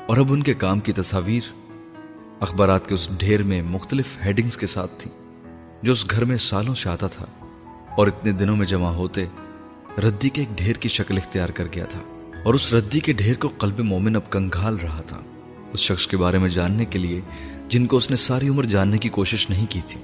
اور 0.08 0.18
اب 0.18 0.34
ان 0.34 0.44
کے 0.44 0.54
کام 0.54 0.80
کی 0.80 0.92
تصاویر 0.92 1.65
اخبارات 2.40 2.88
کے 2.88 2.94
اس 2.94 3.10
ڈھیر 3.18 3.44
میں 3.44 3.62
مختلف 3.64 4.18
ہیڈنگز 4.26 4.58
کے 4.58 4.66
ساتھ 4.66 4.92
تھی 4.98 5.12
جو 5.82 5.92
اس 5.92 6.10
گھر 6.10 6.26
میں 6.26 6.38
سالوں 6.38 6.76
سے 6.76 6.90
آتا 6.90 7.08
تھا 7.08 7.26
اور 7.98 8.08
اتنے 8.08 8.32
دنوں 8.32 8.56
میں 8.56 8.66
جمع 8.66 8.92
ہوتے 8.92 9.26
ردی 10.08 10.30
کے 10.30 10.42
ایک 10.42 10.58
ڈھیر 10.58 10.76
کی 10.76 10.90
شکل 10.90 11.18
اختیار 11.18 11.50
کر 11.50 11.68
گیا 11.76 11.86
تھا۔ 11.86 12.00
اور 12.46 12.54
اس 12.54 12.74
ردی 12.74 13.00
کے 13.00 13.14
ڈھیر 13.14 13.34
کو 13.40 13.48
قلب 13.48 13.80
مومن 13.80 14.16
اب 14.16 14.30
کنگھال 14.30 14.78
رہا 14.84 15.02
تھا۔ 15.02 15.22
اس 15.74 15.80
شخص 15.80 16.08
کے 16.08 16.18
بارے 16.18 16.38
میں 16.38 16.50
جاننے 16.50 16.86
کے 16.86 17.00
لیے 17.00 17.22
جن 17.68 17.86
کو 17.86 17.98
اس 17.98 18.10
نے 18.10 18.16
ساری 18.16 18.50
عمر 18.50 18.64
جاننے 18.64 18.98
کی 18.98 19.10
کوشش 19.10 19.50
نہیں 19.50 19.66
کی 19.70 19.82
تھی، 19.88 20.00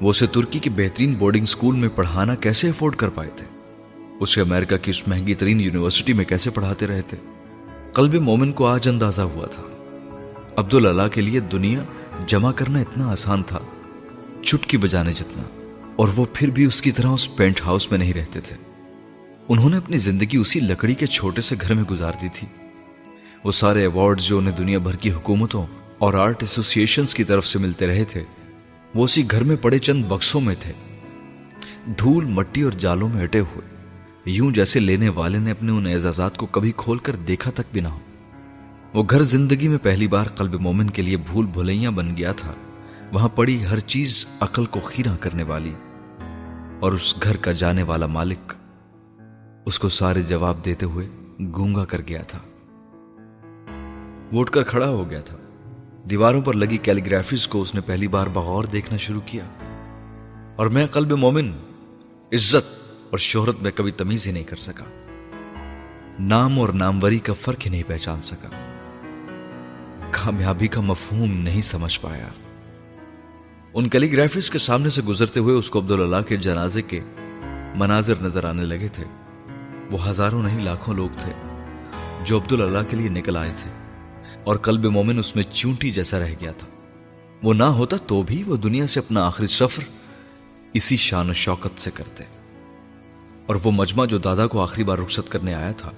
وہ 0.00 0.10
اسے 0.10 0.26
ترکی 0.26 0.58
کی 0.58 0.70
بہترین 0.70 1.14
بورڈنگ 1.14 1.44
سکول 1.44 1.74
میں 1.74 1.88
پڑھانا 1.88 2.34
کیسے 2.34 2.68
افورڈ 2.68 2.96
کر 2.96 3.08
پائے 3.08 3.30
تھے؟ 3.36 3.46
اسے 4.20 4.40
امریکہ 4.40 4.76
کی 4.76 4.90
اس 4.90 5.08
مہنگی 5.08 5.34
ترین 5.34 5.60
یونیورسٹی 5.60 6.12
میں 6.12 6.24
کیسے 6.24 6.50
پڑھاتے 6.50 6.86
رہے 6.86 7.02
تھے؟ 7.02 7.16
قلب 7.92 8.14
مومن 8.14 8.52
کو 8.52 8.66
آج 8.66 8.88
اندازہ 8.88 9.22
ہوا 9.22 9.46
تھا۔ 9.46 9.62
عبداللہ 10.56 11.08
کے 11.12 11.20
لیے 11.20 11.40
دنیا 11.40 11.80
جمع 12.26 12.52
کرنا 12.52 12.78
اتنا 12.78 13.10
آسان 13.10 13.42
تھا، 13.42 13.58
چٹکی 14.42 14.76
بجانے 14.76 15.12
جتنا، 15.12 15.42
اور 15.96 16.08
وہ 16.16 16.24
پھر 16.32 16.50
بھی 16.50 16.64
اس 16.64 16.82
کی 16.82 16.90
طرح 16.90 17.06
اس 17.06 17.36
پینٹ 17.36 17.60
ہاؤس 17.60 17.90
میں 17.90 17.98
نہیں 17.98 18.12
رہتے 18.12 18.40
تھے۔ 18.40 18.56
انہوں 19.48 19.70
نے 19.70 19.76
اپنی 19.76 19.96
زندگی 19.96 20.36
اسی 20.36 20.60
لکڑی 20.60 20.94
کے 20.94 21.06
چھوٹے 21.06 21.40
سے 21.40 21.56
گھر 21.60 21.74
میں 21.74 21.84
گزار 21.84 22.12
دی 22.22 22.28
تھی۔ 22.34 22.46
وہ 23.44 23.52
سارے 23.52 23.80
ایوارڈز 23.80 24.24
جو 24.24 24.38
انہیں 24.38 24.56
دنیا 24.56 24.78
بھر 24.78 24.96
کی 24.96 25.12
حکومتوں 25.12 25.66
اور 25.98 26.14
آرٹ 26.14 26.42
ایسوسیشنز 26.42 27.14
کی 27.14 27.24
طرف 27.24 27.46
سے 27.46 27.58
ملتے 27.58 27.86
رہے 27.86 28.04
تھے، 28.04 28.24
وہ 28.94 29.04
اسی 29.04 29.30
گھر 29.30 29.44
میں 29.44 29.56
پڑے 29.56 29.78
چند 29.78 30.04
بکسوں 30.04 30.40
میں 30.40 30.54
تھے۔ 30.60 30.72
دھول 31.98 32.24
مٹی 32.24 32.62
اور 32.62 32.72
جالوں 32.72 33.08
میں 33.08 33.22
اٹے 33.22 33.40
ہوئے، 33.40 33.68
یوں 34.30 34.50
جیسے 34.50 34.80
لینے 34.80 35.08
والے 35.08 35.38
نے 35.38 35.50
اپنے 35.50 35.72
ان 35.72 35.86
اعزازات 35.86 36.36
کو 36.36 36.46
کبھی 36.46 36.72
کھول 36.76 36.98
کر 36.98 37.16
دیکھا 37.16 37.50
تک 37.50 37.72
بھی 37.72 37.80
نہ 37.80 37.88
ہو۔ 37.88 37.98
وہ 38.94 39.02
گھر 39.10 39.22
زندگی 39.22 39.68
میں 39.68 39.78
پہلی 39.82 40.08
بار 40.08 40.26
قلب 40.26 40.60
مومن 40.60 40.90
کے 40.90 41.02
لیے 41.02 41.16
بھول 41.16 41.46
بھلیاں 41.46 41.90
بن 41.90 42.16
گیا 42.16 42.32
تھا۔ 42.32 42.52
وہاں 43.12 43.28
پڑی 43.28 43.66
ہر 43.66 43.78
چیز 43.78 44.26
عقل 44.40 44.64
کو 44.64 44.80
خیرہ 44.80 45.16
کرنے 45.20 45.42
والی۔ 45.42 45.74
اور 46.80 46.92
اس 46.92 47.14
گھر 47.22 47.36
کا 47.36 47.52
جانے 47.52 47.82
والا 47.82 48.06
مالک 48.06 48.52
اس 49.66 49.78
کو 49.78 49.88
سارے 49.88 50.22
جواب 50.22 50.64
دیتے 50.64 50.86
ہوئے 50.86 51.08
گونگا 51.56 51.84
کر 51.84 52.00
گیا 52.08 52.22
تھا۔ 52.22 52.38
وہ 54.32 54.40
اٹھ 54.40 54.50
کر 54.50 54.62
کھڑا 54.62 54.88
ہو 54.88 55.10
گیا 55.10 55.20
تھا۔ 55.20 55.36
دیواروں 56.10 56.42
پر 56.42 56.54
لگی 56.54 56.76
کیلیگرافیز 56.76 57.48
کو 57.48 57.62
اس 57.62 57.74
نے 57.74 57.80
پہلی 57.80 58.08
بار 58.08 58.26
بغور 58.26 58.64
دیکھنا 58.64 58.96
شروع 58.96 59.20
کیا۔ 59.26 59.44
اور 60.56 60.66
میں 60.66 60.86
قلب 60.86 61.12
مومن، 61.12 61.52
عزت 62.32 62.80
اور 63.10 63.18
شہرت 63.18 63.62
میں 63.62 63.70
کبھی 63.74 63.92
تمیز 63.92 64.26
ہی 64.26 64.32
نہیں 64.32 64.44
کر 64.44 64.56
سکا۔ 64.56 64.84
نام 66.18 66.60
اور 66.60 66.68
ناموری 66.68 67.18
کا 67.18 67.32
فرق 67.32 67.66
ہی 67.66 67.70
نہیں 67.70 67.82
پہچان 67.86 68.20
سکا۔ 68.20 68.71
کامیابی 70.12 70.66
کا 70.66 70.80
مفہوم 70.80 71.32
نہیں 71.32 71.60
سمجھ 71.60 72.00
پایا۔ 72.00 72.28
ان 73.74 73.88
کیلیگرافیز 73.88 74.50
کے 74.50 74.58
سامنے 74.58 74.88
سے 74.88 75.02
گزرتے 75.02 75.40
ہوئے 75.40 75.54
اس 75.54 75.70
کو 75.70 75.78
عبداللہ 75.78 76.22
کے 76.28 76.36
جنازے 76.36 76.82
کے 76.82 77.00
مناظر 77.74 78.14
نظر 78.22 78.44
آنے 78.44 78.64
لگے 78.64 78.88
تھے۔ 78.88 79.04
وہ 79.92 80.08
ہزاروں 80.08 80.42
نہیں، 80.42 80.60
لاکھوں 80.60 80.94
لوگ 80.94 81.08
تھے 81.18 81.32
جو 82.24 82.38
عبداللہ 82.38 82.78
کے 82.90 82.96
لیے 82.96 83.08
نکل 83.08 83.36
آئے 83.36 83.50
تھے 83.56 83.70
اور 84.44 84.56
قلب 84.56 84.84
مومن 84.84 85.18
اس 85.18 85.36
میں 85.36 85.44
چونٹی 85.52 85.90
جیسا 85.90 86.18
رہ 86.18 86.34
گیا 86.40 86.52
تھا۔ 86.52 86.68
وہ 87.42 87.54
نہ 87.54 87.64
ہوتا 87.64 87.96
تو 88.06 88.22
بھی 88.22 88.42
وہ 88.46 88.56
دنیا 88.56 88.86
سے 88.86 89.00
اپنا 89.00 89.26
آخری 89.26 89.46
سفر 89.46 89.82
اسی 90.72 90.96
شان 90.96 91.30
و 91.30 91.34
شوکت 91.34 91.80
سے 91.80 91.90
کرتے۔ 91.90 92.24
اور 93.46 93.56
وہ 93.64 93.70
مجمع 93.70 94.04
جو 94.04 94.18
دادا 94.18 94.46
کو 94.46 94.62
آخری 94.62 94.84
بار 94.84 94.98
رخصت 94.98 95.32
کرنے 95.32 95.54
آیا 95.54 95.72
تھا، 95.72 95.90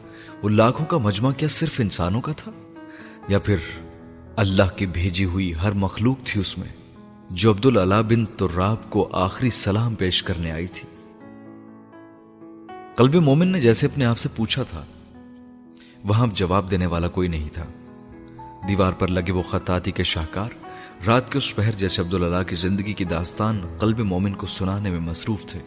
وہ 0.43 0.49
لاکھوں 0.49 0.87
کا 0.87 0.99
مجمع 0.99 1.33
کیا 1.33 1.49
صرف 1.49 1.81
انسانوں 1.81 2.21
کا 2.21 2.33
تھا؟ 2.33 2.53
یا 3.29 3.39
پھر 3.39 3.57
اللہ 4.37 4.77
کی 4.77 4.87
بھیجی 4.87 5.25
ہوئی 5.25 5.53
ہر 5.63 5.73
مخلوق 5.73 6.19
تھی 6.25 6.41
اس 6.41 6.59
میں، 6.59 6.69
جو 7.31 7.51
عبداللہ 7.51 8.03
بن 8.09 8.25
تراب 8.27 8.91
کو 8.91 9.09
آخری 9.13 9.51
سلام 9.51 9.95
پیش 9.95 10.23
کرنے 10.23 10.51
آئی 10.53 10.67
تھی۔ 10.67 10.89
قلب 12.95 13.15
مومن 13.15 13.49
نے 13.49 13.61
جیسے 13.61 13.87
اپنے 13.87 14.05
آپ 14.05 14.19
سے 14.19 14.29
پوچھا 14.37 14.63
تھا، 14.63 14.85
وہاں 16.05 16.27
جواب 16.35 16.71
دینے 16.71 16.87
والا 16.87 17.09
کوئی 17.09 17.29
نہیں 17.29 17.49
تھا۔ 17.49 17.67
دیوار 18.69 18.93
پر 18.93 19.09
لگے 19.09 19.33
وہ 19.33 19.43
خطاطی 19.43 19.91
کے 19.91 20.03
شاہکار، 20.03 20.49
رات 21.07 21.33
کے 21.33 21.39
اس 21.39 21.57
پہر 21.57 21.73
جیسے 21.73 22.03
عبداللہ 22.03 22.43
کی 22.49 22.55
زندگی 22.55 22.93
کی 22.93 23.05
داستان 23.05 23.61
قلب 23.79 24.01
مومن 24.01 24.35
کو 24.35 24.47
سنانے 24.47 24.91
میں 24.91 25.01
مصروف 25.01 25.47
تھے۔ 25.47 25.61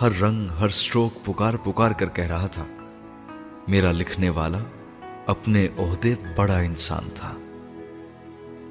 ہر 0.00 0.20
رنگ، 0.22 0.46
ہر 0.60 0.68
سٹروک 0.68 1.24
پکار 1.24 1.54
پکار 1.54 1.90
کر 1.90 2.08
کہہ 2.08 2.26
رہا 2.26 2.46
تھا، 2.46 2.64
میرا 3.68 3.92
لکھنے 3.92 4.30
والا 4.30 4.58
اپنے 5.26 5.68
عہدے 5.78 6.14
بڑا 6.36 6.58
انسان 6.58 7.08
تھا۔ 7.14 7.34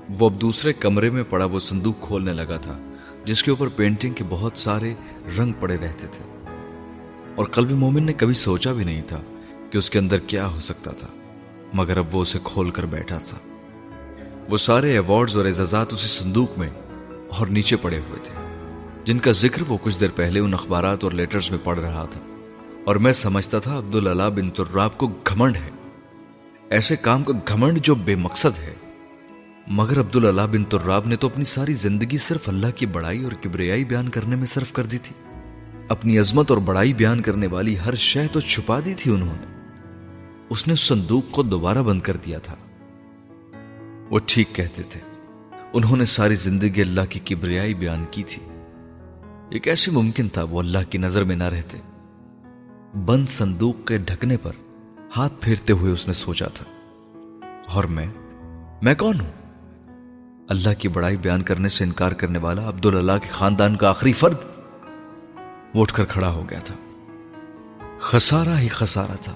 وہ 0.10 0.30
اب 0.30 0.42
دوسرے 0.42 0.74
کمرے 0.74 1.10
میں 1.10 1.24
پڑا 1.30 1.46
وہ 1.46 1.60
صندوق 1.60 2.02
کھولنے 2.02 2.34
لگا 2.34 2.58
تھا، 2.58 2.78
جس 3.26 3.44
کے 3.44 3.52
اوپر 3.52 3.68
پینٹنگ 3.68 4.14
کے 4.14 4.24
بہت 4.30 4.58
سارے 4.58 4.94
رنگ 5.40 5.54
پڑے 5.60 5.78
رہتے 5.78 6.08
تھے۔ 6.08 6.48
اور 7.36 7.46
قلب 7.46 7.72
مومن 7.72 8.04
نے 8.04 8.14
کبھی 8.14 8.34
سوچا 8.34 8.74
بھی 8.74 8.84
نہیں 8.84 9.02
تھا 9.08 9.22
کہ 9.72 9.78
اس 9.78 9.90
کے 9.90 10.00
اندر 10.00 10.18
کیا 10.18 10.48
ہو 10.48 10.60
سکتا 10.60 10.92
تھا، 10.92 11.08
مگر 11.74 11.98
اب 11.98 12.16
وہ 12.16 12.22
اسے 12.22 12.40
کھول 12.44 12.70
کر 12.70 12.86
بیٹھا 12.86 13.18
تھا۔ 13.18 13.38
وہ 14.50 14.58
سارے 14.58 14.92
ایوارڈز 14.92 15.38
اور 15.38 15.46
اعزازات 15.46 15.94
اسی 15.94 16.08
صندوق 16.08 16.60
میں 16.60 16.70
اور 17.30 17.48
نیچے 17.48 17.76
پڑے 17.76 18.00
ہوئے 18.10 18.20
تھے، 18.24 18.34
جن 19.04 19.20
کا 19.20 19.32
ذکر 19.32 19.64
وہ 19.68 19.78
کچھ 19.82 20.00
دیر 20.00 20.10
پہلے 20.16 20.40
ان 20.40 20.54
اخبارات 20.54 21.04
اور 21.04 21.12
لیٹرز 21.12 21.52
میں 21.52 21.60
پڑھ 21.64 21.80
رہا 21.80 22.06
تھا۔ 22.12 22.20
اور 22.86 22.96
میں 22.96 23.14
سمجھتا 23.14 23.60
تھا 23.60 23.78
عبداللہ 23.78 24.30
بن 24.36 24.50
تراب 24.50 24.98
کو 24.98 25.08
گھمنڈ 25.08 25.56
ہے۔ 25.56 25.70
ایسے 26.70 26.96
کام 26.96 27.24
کا 27.24 27.34
گھمنڈ 27.48 27.82
جو 27.82 27.96
بے 27.96 28.16
مقصد 28.16 28.60
ہے۔ 28.60 28.89
مگر 29.70 30.00
عبداللہ 30.00 30.42
بن 30.42 30.64
تراب 30.64 31.08
نے 31.08 31.16
تو 31.16 31.28
اپنی 31.28 31.44
ساری 31.44 31.74
زندگی 31.74 32.18
صرف 32.18 32.50
اللہ 32.50 32.68
کی 32.76 32.86
بڑائی 32.86 33.24
اور 33.24 33.32
کبریائی 33.32 33.86
بیان 33.86 34.10
کرنے 34.10 34.36
میں 34.36 34.46
صرف 34.46 34.74
کر 34.74 34.86
دی 34.86 34.98
تھی۔ 34.98 35.16
اپنی 35.88 36.20
عظمت 36.20 36.52
اور 36.52 36.60
بڑائی 36.60 36.94
بیان 36.94 37.22
کرنے 37.22 37.48
والی 37.48 37.76
ہر 37.86 37.96
شہ 37.96 38.20
تو 38.32 38.40
چھپا 38.40 38.80
دی 38.86 38.94
تھی 38.94 39.12
انہوں 39.12 39.36
نے۔ 39.42 39.70
اس 40.50 40.68
نے 40.68 40.76
صندوق 40.76 41.32
کو 41.32 41.44
دوبارہ 41.44 41.84
بند 41.84 42.02
کر 42.02 42.18
دیا 42.18 42.40
تھا۔ 42.40 42.56
وہ 44.10 44.20
ٹھیک 44.26 44.48
کہتے 44.54 44.84
تھے۔ 44.84 45.00
انہوں 45.74 45.98
نے 45.98 46.06
ساری 46.06 46.36
زندگی 46.36 46.82
اللہ 46.82 47.02
کی 47.10 47.20
کبریائی 47.26 47.74
بیان 47.74 48.04
کی 48.12 48.24
تھی۔ 48.24 48.44
یہ 49.52 49.60
کیسے 49.60 49.92
ممکن 49.92 50.30
تھا 50.30 50.44
وہ 50.44 50.60
اللہ 50.60 50.80
کی 50.90 50.98
نظر 50.98 51.24
میں 51.24 51.36
نہ 51.36 51.44
رہتے۔ 51.44 51.78
بند 53.06 53.30
صندوق 53.30 53.88
کے 53.88 53.98
ڈھکنے 53.98 54.38
پر 54.38 54.52
ہاتھ 55.18 55.34
پھیرتے 55.42 55.74
ہوئے 55.74 55.92
اس 55.94 56.08
نے 56.08 56.14
سوچا 56.14 56.48
تھا، 56.48 56.66
اور 57.68 57.84
میں؟ 57.84 58.08
میں 58.82 58.96
کون 58.96 59.20
ہوں؟ 59.20 59.39
اللہ 60.50 60.70
کی 60.80 60.88
بڑائی 60.88 61.18
بیان 61.18 61.42
کرنے 61.42 61.70
سے 61.70 61.84
انکار 61.84 62.12
کرنے 62.12 62.40
والا 62.40 62.68
عبداللہ 62.68 63.12
کے 63.24 63.30
خاندان 63.32 63.76
کا 63.76 63.90
آخری 63.90 64.14
فرد 64.14 64.36
وہ 65.74 65.82
اٹھ 65.82 65.94
کر 65.94 66.06
کھڑا 66.06 66.30
ہو 66.30 66.50
گیا 66.50 66.60
تھا۔ 66.60 66.76
خسارہ 68.00 68.58
ہی 68.60 68.68
خسارہ 68.68 69.16
تھا۔ 69.22 69.34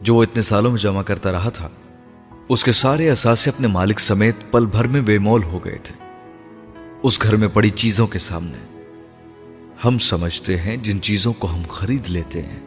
جو 0.00 0.14
وہ 0.14 0.22
اتنے 0.22 0.42
سالوں 0.42 0.70
میں 0.70 0.78
جمع 0.78 1.02
کرتا 1.02 1.32
رہا 1.32 1.48
تھا، 1.48 1.68
اس 2.48 2.64
کے 2.64 2.72
سارے 2.72 3.10
اثاثے 3.10 3.50
اپنے 3.50 3.66
مالک 3.66 4.00
سمیت 4.00 4.36
پل 4.50 4.66
بھر 4.66 4.86
میں 4.86 5.00
بے 5.00 5.18
مول 5.18 5.42
ہو 5.42 5.64
گئے 5.64 5.78
تھے۔ 5.78 5.94
اس 7.02 7.22
گھر 7.22 7.36
میں 7.36 7.48
پڑی 7.48 7.70
چیزوں 7.70 8.06
کے 8.06 8.18
سامنے۔ 8.18 8.86
ہم 9.84 9.98
سمجھتے 9.98 10.60
ہیں 10.60 10.76
جن 10.76 11.02
چیزوں 11.02 11.32
کو 11.32 11.52
ہم 11.52 11.62
خرید 11.68 12.08
لیتے 12.08 12.42
ہیں، 12.42 12.60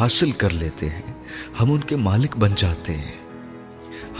حاصل 0.00 0.30
کر 0.30 0.50
لیتے 0.50 0.88
ہیں، 0.88 1.12
ہم 1.60 1.72
ان 1.72 1.80
کے 1.80 1.96
مالک 1.96 2.36
بن 2.36 2.50
جاتے 2.56 2.94
ہیں۔ 2.94 3.25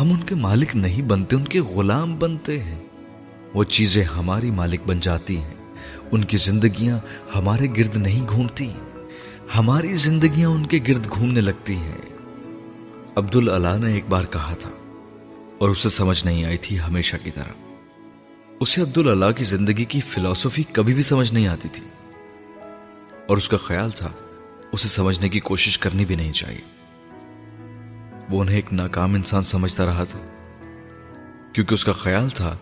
ہم 0.00 0.12
ان 0.12 0.22
کے 0.26 0.34
مالک 0.34 0.76
نہیں 0.76 1.02
بنتے، 1.02 1.36
ان 1.36 1.44
کے 1.44 1.60
غلام 1.60 2.18
بنتے 2.18 2.62
ہیں۔ 2.62 2.84
وہ 3.54 3.64
چیزیں 3.64 4.04
ہماری 4.04 4.50
مالک 4.50 4.80
بن 4.86 5.00
جاتی 5.00 5.36
ہیں۔ 5.36 5.54
ان 6.12 6.24
کی 6.24 6.36
زندگیاں 6.36 6.98
ہمارے 7.34 7.66
گرد 7.78 7.96
نہیں 7.96 8.28
گھومتی۔ 8.28 8.72
ہماری 9.58 9.92
زندگیاں 9.92 10.50
ان 10.50 10.66
کے 10.66 10.78
گرد 10.88 11.06
گھومنے 11.06 11.40
لگتی 11.40 11.74
ہیں۔ 11.74 11.98
عبد 13.16 13.36
اللہ 13.36 13.86
نے 13.86 13.94
ایک 13.94 14.04
بار 14.08 14.24
کہا 14.24 14.54
تھا 14.54 14.70
اور 15.58 15.68
اسے 15.68 15.88
سمجھ 15.88 16.24
نہیں 16.24 16.44
آئی 16.44 16.56
تھی 16.56 16.80
ہمیشہ 16.80 17.16
کی 17.24 17.30
طرح۔ 17.30 17.74
اسے 18.60 18.80
عبد 18.80 18.98
اللہ 18.98 19.32
کی 19.36 19.44
زندگی 19.44 19.84
کی 19.84 20.00
فلسفی 20.00 20.62
کبھی 20.72 20.94
بھی 20.94 21.02
سمجھ 21.02 21.34
نہیں 21.34 21.46
آتی 21.46 21.68
تھی۔ 21.72 21.82
اور 23.28 23.36
اس 23.36 23.48
کا 23.48 23.56
خیال 23.56 23.90
تھا، 23.90 24.08
اسے 24.72 24.88
سمجھنے 24.88 25.28
کی 25.28 25.40
کوشش 25.40 25.78
کرنی 25.78 26.04
بھی 26.04 26.16
نہیں 26.16 26.32
چاہیے۔ 26.32 26.75
وہ 28.30 28.40
انہیں 28.40 28.56
ایک 28.56 28.72
ناکام 28.72 29.14
انسان 29.14 29.42
سمجھتا 29.42 29.86
رہا 29.86 30.04
تھا۔ 30.04 30.18
کیونکہ 31.52 31.74
اس 31.74 31.84
کا 31.84 31.92
خیال 31.92 32.28
تھا، 32.28 32.56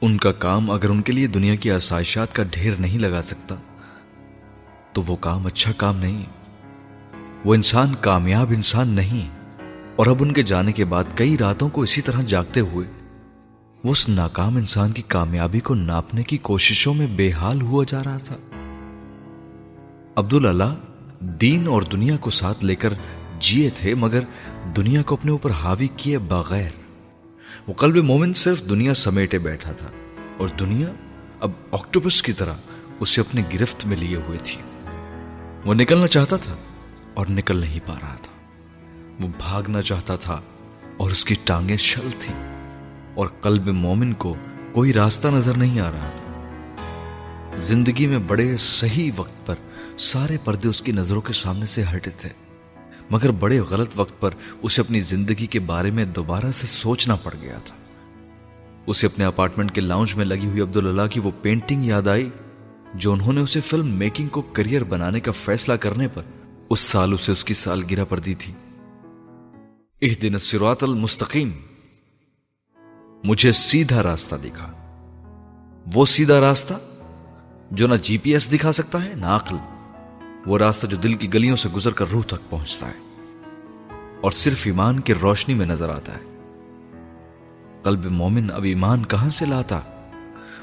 ان 0.00 0.16
کا 0.16 0.32
کام 0.32 0.70
اگر 0.70 0.88
ان 0.88 1.02
کے 1.02 1.12
لیے 1.12 1.26
دنیا 1.26 1.54
کی 1.54 1.70
آسائشات 1.70 2.34
کا 2.34 2.42
ڈھیر 2.50 2.72
نہیں 2.78 2.98
لگا 2.98 3.22
سکتا، 3.22 3.54
تو 4.92 5.02
وہ 5.06 5.16
کام 5.16 5.46
اچھا 5.46 5.72
کام 5.76 5.96
نہیں۔ 5.96 6.24
وہ 7.44 7.54
انسان 7.54 7.94
کامیاب 8.00 8.52
انسان 8.56 8.88
نہیں۔ 8.88 9.28
اور 9.96 10.06
اب 10.06 10.16
ان 10.20 10.32
کے 10.32 10.42
جانے 10.42 10.72
کے 10.72 10.84
بعد 10.84 11.04
کئی 11.14 11.38
راتوں 11.38 11.68
کو 11.68 11.80
اسی 11.82 12.00
طرح 12.00 12.22
جاگتے 12.22 12.60
ہوئے، 12.60 12.86
وہ 13.84 13.90
اس 13.90 14.08
ناکام 14.08 14.56
انسان 14.56 14.92
کی 14.92 15.02
کامیابی 15.02 15.60
کو 15.60 15.74
ناپنے 15.74 16.22
کی 16.22 16.36
کوششوں 16.36 16.94
میں 16.94 17.06
بے 17.06 17.32
حال 17.32 17.62
ہوا 17.62 17.84
جا 17.88 18.04
رہا 18.04 18.18
تھا۔ 18.18 18.36
عبد 20.16 20.32
اللہ 20.32 20.74
دین 21.20 21.66
اور 21.66 21.82
دنیا 21.82 22.16
کو 22.16 22.30
ساتھ 22.30 22.64
لے 22.64 22.74
کر 22.74 22.94
جیے 23.42 23.70
تھے 23.70 23.94
مگر 23.94 24.20
دنیا 24.76 25.02
کو 25.02 25.14
اپنے 25.14 25.30
اوپر 25.30 25.50
حاوی 25.50 25.88
کیے 25.96 26.18
بغیر۔ 26.18 26.70
وہ 27.68 27.72
قلب 27.72 27.96
مومن 27.96 28.32
صرف 28.32 28.68
دنیا 28.68 28.94
سمیٹے 28.94 29.38
بیٹھا 29.38 29.72
تھا 29.72 29.86
اور 30.38 30.48
دنیا 30.48 30.88
اب 31.40 31.50
آکٹوبس 31.72 32.22
کی 32.22 32.32
طرح 32.32 32.54
اسے 33.00 33.20
اپنے 33.20 33.42
گرفت 33.54 33.86
میں 33.86 33.96
لیے 33.96 34.16
ہوئے 34.16 34.38
تھی۔ 34.42 34.62
وہ 35.64 35.74
نکلنا 35.74 36.06
چاہتا 36.06 36.36
تھا 36.36 36.56
اور 37.14 37.26
نکل 37.30 37.56
نہیں 37.56 37.80
پا 37.86 37.94
رہا 38.02 38.16
تھا۔ 38.22 38.48
وہ 39.20 39.28
بھاگنا 39.38 39.82
چاہتا 39.82 40.16
تھا 40.16 40.40
اور 40.96 41.10
اس 41.10 41.24
کی 41.24 41.34
ٹانگیں 41.44 41.76
شل 41.76 42.10
تھی 42.18 42.34
اور 43.14 43.26
قلب 43.40 43.68
مومن 43.68 44.12
کو 44.12 44.36
کوئی 44.72 44.92
راستہ 44.92 45.28
نظر 45.28 45.56
نہیں 45.56 45.80
آ 45.80 45.92
رہا 45.92 46.10
تھا۔ 46.16 46.28
زندگی 47.58 48.06
میں 48.06 48.18
بڑے 48.18 48.56
صحیح 48.56 49.10
وقت 49.16 49.46
پر 49.46 49.54
سارے 49.98 50.36
پردے 50.44 50.68
اس 50.68 50.82
کی 50.82 50.92
نظروں 50.92 51.20
کے 51.20 51.32
سامنے 51.32 51.66
سے 51.66 51.84
ہٹے 51.96 52.10
تھے۔ 52.10 52.41
مگر 53.10 53.30
بڑے 53.30 53.60
غلط 53.60 53.90
وقت 53.96 54.20
پر 54.20 54.30
اسے 54.62 54.82
اپنی 54.82 55.00
زندگی 55.00 55.46
کے 55.46 55.60
بارے 55.60 55.90
میں 55.90 56.04
دوبارہ 56.04 56.50
سے 56.50 56.66
سوچنا 56.66 57.16
پڑ 57.16 57.34
گیا 57.42 57.58
تھا۔ 57.64 57.76
اسے 58.86 59.06
اپنے 59.06 59.24
اپارٹمنٹ 59.24 59.72
کے 59.72 59.80
لاؤنج 59.80 60.14
میں 60.14 60.24
لگی 60.24 60.46
ہوئی 60.46 60.60
عبداللہ 60.60 61.02
کی 61.10 61.20
وہ 61.20 61.30
پینٹنگ 61.42 61.84
یاد 61.84 62.08
آئی، 62.08 62.30
جو 62.94 63.12
انہوں 63.12 63.32
نے 63.32 63.40
اسے 63.40 63.60
فلم 63.60 63.86
میکنگ 63.86 64.28
کو 64.28 64.42
کریئر 64.42 64.84
بنانے 64.84 65.20
کا 65.20 65.30
فیصلہ 65.30 65.74
کرنے 65.74 66.08
پر 66.08 66.22
اس 66.70 66.80
سال 66.80 67.12
اسے 67.12 67.32
اس 67.32 67.44
کی 67.44 67.54
سال 67.54 67.82
گرا 67.90 68.04
پر 68.04 68.18
دی 68.18 68.34
تھی۔ 68.34 68.52
ایک 69.98 70.22
دن 70.22 70.38
سروات 70.38 70.82
المستقیم، 70.82 71.50
مجھے 73.24 73.52
سیدھا 73.52 74.02
راستہ 74.02 74.34
دکھا۔ 74.44 74.72
وہ 75.94 76.06
سیدھا 76.06 76.40
راستہ 76.40 76.74
جو 77.70 77.86
نہ 77.86 77.94
جی 78.02 78.18
پی 78.18 78.32
ایس 78.32 78.52
دکھا 78.52 78.72
سکتا 78.72 79.04
ہے، 79.04 79.14
نہ 79.14 79.26
عقل۔ 79.26 79.56
وہ 80.46 80.58
راستہ 80.58 80.86
جو 80.86 80.96
دل 80.96 81.14
کی 81.14 81.34
گلیوں 81.34 81.56
سے 81.56 81.68
گزر 81.68 81.90
کر 81.90 82.04
روح 82.12 82.22
تک 82.22 82.50
پہنچتا 82.50 82.86
ہے 82.86 83.24
اور 84.20 84.30
صرف 84.30 84.62
ایمان 84.64 85.00
کی 85.00 85.14
روشنی 85.14 85.54
میں 85.54 85.66
نظر 85.66 85.90
آتا 85.90 86.14
ہے۔ 86.14 86.50
قلب 87.82 88.04
مومن 88.04 88.50
اب 88.50 88.62
ایمان 88.62 89.06
کہاں 89.06 89.28
سے 89.28 89.46
لاتا؟ 89.46 89.80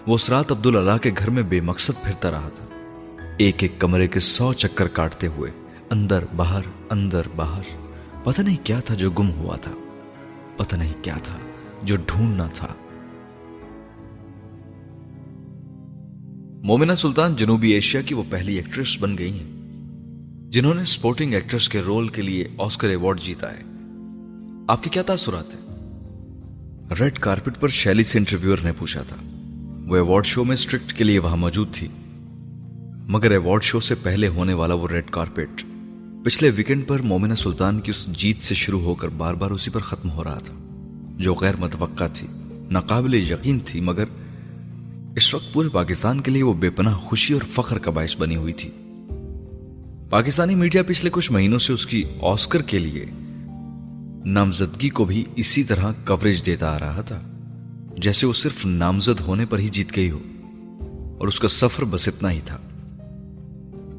وہ 0.07 0.15
اس 0.15 0.29
رات 0.29 0.51
عبد 0.51 0.65
اللہ 0.65 0.97
کے 1.01 1.11
گھر 1.17 1.29
میں 1.29 1.43
بے 1.43 1.61
مقصد 1.61 2.03
پھرتا 2.03 2.31
رہا 2.31 2.49
تھا۔ 2.55 2.65
ایک 3.37 3.55
ایک 3.59 3.71
کمرے 3.79 4.07
کے 4.07 4.19
سو 4.19 4.53
چکر 4.53 4.87
کاٹتے 4.87 5.27
ہوئے، 5.27 5.51
اندر 5.89 6.23
باہر 6.35 6.61
اندر 6.89 7.21
باہر 7.35 7.61
پتہ 8.23 8.41
نہیں 8.41 8.57
کیا 8.63 8.79
تھا 8.79 8.95
جو 8.95 9.11
گم 9.11 9.31
ہوا 9.31 9.55
تھا۔ 9.55 9.71
پتہ 10.57 10.75
نہیں 10.75 10.93
کیا 11.01 11.15
تھا 11.23 11.37
جو 11.83 11.95
ڈھونڈنا 11.95 12.47
تھا۔ 12.53 12.67
مومنہ 16.63 16.93
سلطان 16.93 17.35
جنوبی 17.35 17.71
ایشیا 17.71 18.01
کی 18.01 18.13
وہ 18.13 18.23
پہلی 18.29 18.55
ایکٹریس 18.55 18.97
بن 18.99 19.17
گئی 19.17 19.39
ہیں۔ 19.39 19.58
جنہوں 20.49 20.73
نے 20.73 20.85
سپورٹنگ 20.85 21.33
ایکٹریس 21.33 21.69
کے 21.69 21.81
رول 21.81 22.07
کے 22.07 22.21
لیے 22.21 22.47
آسکر 22.57 22.89
ایوارڈ 22.89 23.21
جیتا 23.21 23.57
ہے۔ 23.57 23.63
آپ 24.67 24.83
کے 24.83 24.89
کیا 24.89 25.01
تاثرات 25.01 25.55
ہیں؟ 25.55 25.61
ریڈ 26.99 27.19
کارپٹ 27.19 27.59
پر 27.59 27.69
شیلی 27.69 28.03
سے 28.03 28.17
انٹرویور 28.17 28.57
نے 28.63 28.71
پوچھا 28.71 29.01
تھا۔ 29.01 29.15
وہ 29.87 29.95
ایوارڈ 29.95 30.25
شو 30.25 30.43
میں 30.43 30.53
اسٹرکٹ 30.53 30.93
کے 30.93 31.03
لیے 31.03 31.19
وہاں 31.19 31.37
موجود 31.37 31.67
تھی۔ 31.73 31.87
مگر 33.07 33.31
ایوارڈ 33.31 33.63
شو 33.63 33.79
سے 33.79 33.95
پہلے 33.95 34.27
ہونے 34.27 34.53
والا 34.53 34.73
وہ 34.73 34.87
ریڈ 34.87 35.09
کارپٹ 35.09 35.63
پچھلے 36.25 36.51
ویکنڈ 36.55 36.87
پر 36.87 37.01
مومنہ 37.01 37.33
سلطان 37.33 37.79
کی 37.79 37.91
اس 37.91 38.05
جیت 38.05 38.41
سے 38.41 38.55
شروع 38.55 38.79
ہو 38.79 38.95
کر 38.95 39.07
بار 39.07 39.33
بار 39.33 39.51
اسی 39.51 39.71
پر 39.71 39.79
ختم 39.79 40.09
ہو 40.09 40.23
رہا 40.23 40.39
تھا، 40.39 40.53
جو 41.19 41.35
غیر 41.35 41.55
متوقع 41.55 42.07
تھی، 42.13 42.27
ناقابل 42.71 43.13
یقین 43.13 43.59
تھی، 43.65 43.79
مگر 43.79 44.03
اس 45.15 45.33
وقت 45.33 45.53
پورے 45.53 45.69
پاکستان 45.69 46.19
کے 46.19 46.31
لیے 46.31 46.43
وہ 46.43 46.53
بے 46.53 46.69
پناہ، 46.69 46.95
خوشی 46.95 47.33
اور 47.33 47.41
فخر 47.41 47.77
کا 47.77 47.91
باعث 47.91 48.17
بنی 48.17 48.35
ہوئی 48.35 48.53
تھی۔ 48.53 48.69
پاکستانی 50.09 50.55
میڈیا 50.55 50.83
پچھلے 50.83 51.09
کچھ 51.13 51.31
مہینوں 51.31 51.59
سے 51.59 51.73
اس 51.73 51.85
کی 51.87 52.03
آسکر 52.21 52.61
کے 52.61 52.79
لیے 52.79 53.05
نامزدگی 54.25 54.89
کو 54.89 55.05
بھی 55.05 55.23
اسی 55.35 55.63
طرح 55.63 55.91
کوریج 56.07 56.45
دیتا 56.45 56.75
آ 56.75 56.79
رہا 56.79 57.01
تھا، 57.01 57.19
جیسے 57.97 58.27
وہ 58.27 58.33
صرف 58.33 58.65
نامزد 58.65 59.19
ہونے 59.19 59.45
پر 59.45 59.59
ہی 59.59 59.67
جیت 59.67 59.95
گئی 59.95 60.11
ہو، 60.11 60.19
اور 61.19 61.27
اس 61.27 61.39
کا 61.39 61.47
سفر 61.47 61.83
بس 61.83 62.07
اتنا 62.07 62.31
ہی 62.31 62.39
تھا۔ 62.45 62.57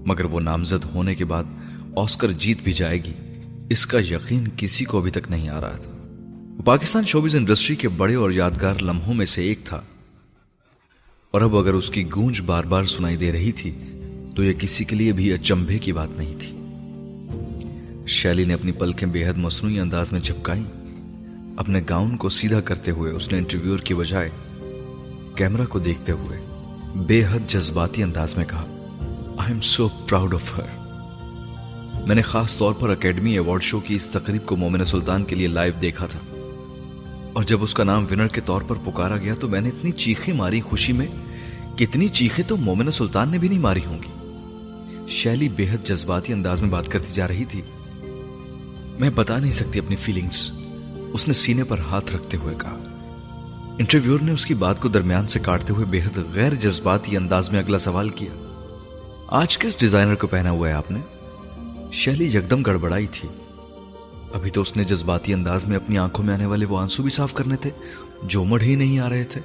مگر 0.07 0.25
وہ 0.25 0.41
نامزد 0.41 0.85
ہونے 0.95 1.15
کے 1.15 1.25
بعد 1.25 1.45
آسکر 1.97 2.33
جیت 2.33 2.63
بھی 2.63 2.73
جائے 2.73 3.05
گی، 3.05 3.13
اس 3.71 3.87
کا 3.87 3.99
یقین 3.99 4.45
کسی 4.57 4.85
کو 4.85 4.99
ابھی 4.99 5.11
تک 5.11 5.31
نہیں 5.31 5.49
آ 5.49 5.61
رہا 5.61 5.77
تھا۔ 5.77 5.91
پاکستان 6.65 7.05
شوبز 7.05 7.37
انڈسٹری 7.37 7.77
کے 7.77 7.89
بڑے 7.89 8.15
اور 8.15 8.31
یادگار 8.31 8.75
لمحوں 8.81 9.15
میں 9.15 9.27
سے 9.27 9.43
ایک 9.43 9.59
تھا۔ 9.65 9.81
اور 11.31 11.43
اب 11.43 11.57
اگر 11.57 11.75
اس 11.75 11.91
کی 11.91 12.05
گونج 12.15 12.41
بار 12.41 12.65
بار 12.65 12.85
سنائی 12.85 13.17
دے 13.17 13.33
رہی 13.33 13.53
تھی 13.53 13.73
تو 14.41 14.45
یہ 14.45 14.53
کسی 14.53 14.85
کے 14.85 14.97
لیے 14.97 15.13
بھی 15.13 15.33
اچمبے 15.33 15.79
کی 15.79 15.93
بات 15.93 16.09
نہیں 16.17 16.35
تھی۔ 16.39 16.57
شیلی 18.07 18.45
نے 18.45 18.55
اپنی 18.55 18.73
پلکیں 18.73 19.09
بے 19.09 19.29
حد 19.29 19.33
مصنوعی 19.37 19.81
انداز 19.81 20.13
میں 20.13 20.21
جھپکائی۔ 20.21 20.63
اپنے 21.57 21.81
گاؤن 21.89 22.17
کو 22.17 22.29
سیدھا 22.29 22.61
کرتے 22.61 22.91
ہوئے 22.91 23.13
اس 23.13 23.33
نے 23.33 23.39
انٹرویور 23.39 23.79
کی 23.79 23.95
بجائے 23.95 24.31
کیمرہ 25.35 25.65
کو 25.65 25.79
دیکھتے 25.79 26.13
ہوئے 26.13 26.41
بے 26.95 27.25
حد 27.25 27.51
جذباتی 27.51 28.03
انداز 28.03 28.37
میں 28.37 28.45
کہا 28.45 28.65
I 29.39 29.53
am 29.53 29.61
so 29.61 29.89
proud 29.89 30.35
of 30.35 30.59
her 30.59 30.79
میں 32.07 32.15
نے 32.15 32.23
خاص 32.23 32.57
طور 32.57 32.75
پر 32.75 32.91
اکیڈمی 32.91 33.33
ایوارڈ 33.33 33.63
شو 33.63 33.81
کی 33.81 33.95
اس 33.95 34.07
تقریب 34.07 34.47
کو 34.47 34.57
مومن 34.57 34.85
سلطان 34.85 35.25
کے 35.25 35.37
لیے 35.37 35.47
لائیو 35.47 35.73
دیکھا 35.83 36.07
تھا۔ 36.07 36.21
اور 37.33 37.45
جب 37.45 37.63
اس 37.63 37.75
کا 37.75 37.85
نام 37.85 38.07
ونر 38.11 38.29
کے 38.29 38.41
طور 38.41 38.63
پر 38.63 38.77
پکارا 38.85 39.17
گیا 39.17 39.35
تو 39.35 39.49
میں 39.49 39.61
نے 39.61 39.69
اتنی 39.69 39.91
چیخیں 39.91 40.35
ماری 40.35 40.61
خوشی 40.61 40.93
میں، 40.93 41.07
کتنی 41.79 42.09
چیخیں 42.09 42.45
تو 42.49 42.57
مومن 42.57 42.91
سلطان 42.91 43.29
نے 43.29 43.39
بھی 43.39 43.49
نہیں 43.49 43.59
ماری 43.59 43.81
ہوں 43.87 43.99
گی۔ 44.03 44.20
شیلی 45.11 45.49
بے 45.49 45.67
حد 45.73 45.85
جذباتی 45.85 46.33
انداز 46.33 46.61
میں 46.61 46.71
بات 46.71 46.89
کرتی 46.89 47.13
جا 47.15 47.29
رہی 47.29 47.45
تھی۔ 47.45 47.63
میں 48.99 49.11
بتا 49.11 49.39
نہیں 49.39 49.53
سکتی 49.53 49.79
اپنی 49.79 49.97
فیلنگز 49.97 50.51
اس 51.13 51.29
نے 51.29 51.35
سینے 51.35 51.65
پر 51.65 51.79
ہاتھ 51.79 52.17
رکھتے 52.17 52.37
ہوئے 52.37 52.55
کہا۔ 52.59 52.79
انٹرویور 53.79 54.21
نے 54.21 54.33
اس 54.33 54.47
کی 54.47 54.55
بات 54.55 54.81
کو 54.81 54.89
درمیان 54.89 55.27
سے 55.27 55.39
کاٹتے 55.39 55.73
ہوئے 55.73 55.85
بے 55.85 56.01
حد 56.01 56.19
غیر 56.35 56.55
جذباتی 56.55 57.17
انداز 57.17 57.51
میں 57.51 57.59
اگلا 57.59 57.79
سوال 57.79 58.09
کیا۔ 58.09 58.31
آج 59.27 59.59
کس 59.59 59.81
ڈیزائنر 59.81 60.15
کو 60.15 60.27
پہنا 60.27 60.51
ہوا 60.51 60.69
ہے 60.69 60.73
آپ 60.73 60.91
نے؟ 60.91 61.01
شیلی 61.93 62.27
یکدم 62.27 62.63
گڑبڑائی 62.63 63.07
تھی۔ 63.07 63.29
ابھی 64.35 64.51
تو 64.51 64.61
اس 64.61 64.77
نے 64.77 64.85
جذباتی 64.85 65.35
انداز 65.35 65.65
میں 65.65 65.77
اپنی 65.77 65.99
آنکھوں 65.99 66.25
میں 66.25 66.35
آنے 66.35 66.47
والے 66.47 66.65
وہ 66.65 66.79
آنسو 66.79 67.03
بھی 67.03 67.11
صاف 67.11 67.35
کرنے 67.35 67.57
تھے 67.57 67.71
جو 68.23 68.45
مڑ 68.45 68.63
ہی 68.63 68.75
نہیں 68.75 68.99
آ 68.99 69.09
رہے 69.09 69.25
تھے۔ 69.25 69.41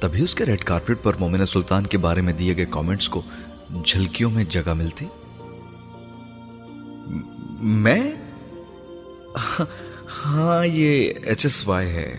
تبھی 0.00 0.22
اس 0.22 0.34
کے 0.34 0.46
ریڈ 0.46 0.64
کارپٹ 0.64 1.02
پر 1.02 1.12
مومنہ 1.20 1.44
سلطان 1.44 1.86
کے 1.86 1.98
بارے 1.98 2.20
میں 2.20 2.32
دیے 2.32 2.56
گئے 2.56 2.66
کامنٹس 2.70 3.08
کو 3.08 3.22
جھلکیوں 3.68 4.30
میں 4.30 4.44
جگہ 4.44 4.74
ملتی؟ 4.74 5.06
میں؟ 7.76 8.00
ہاں 10.24 10.64
یہ 10.66 11.12
ایچ 11.22 11.44
ایس 11.44 11.66
وائی 11.68 11.88
ہے۔ 11.88 12.18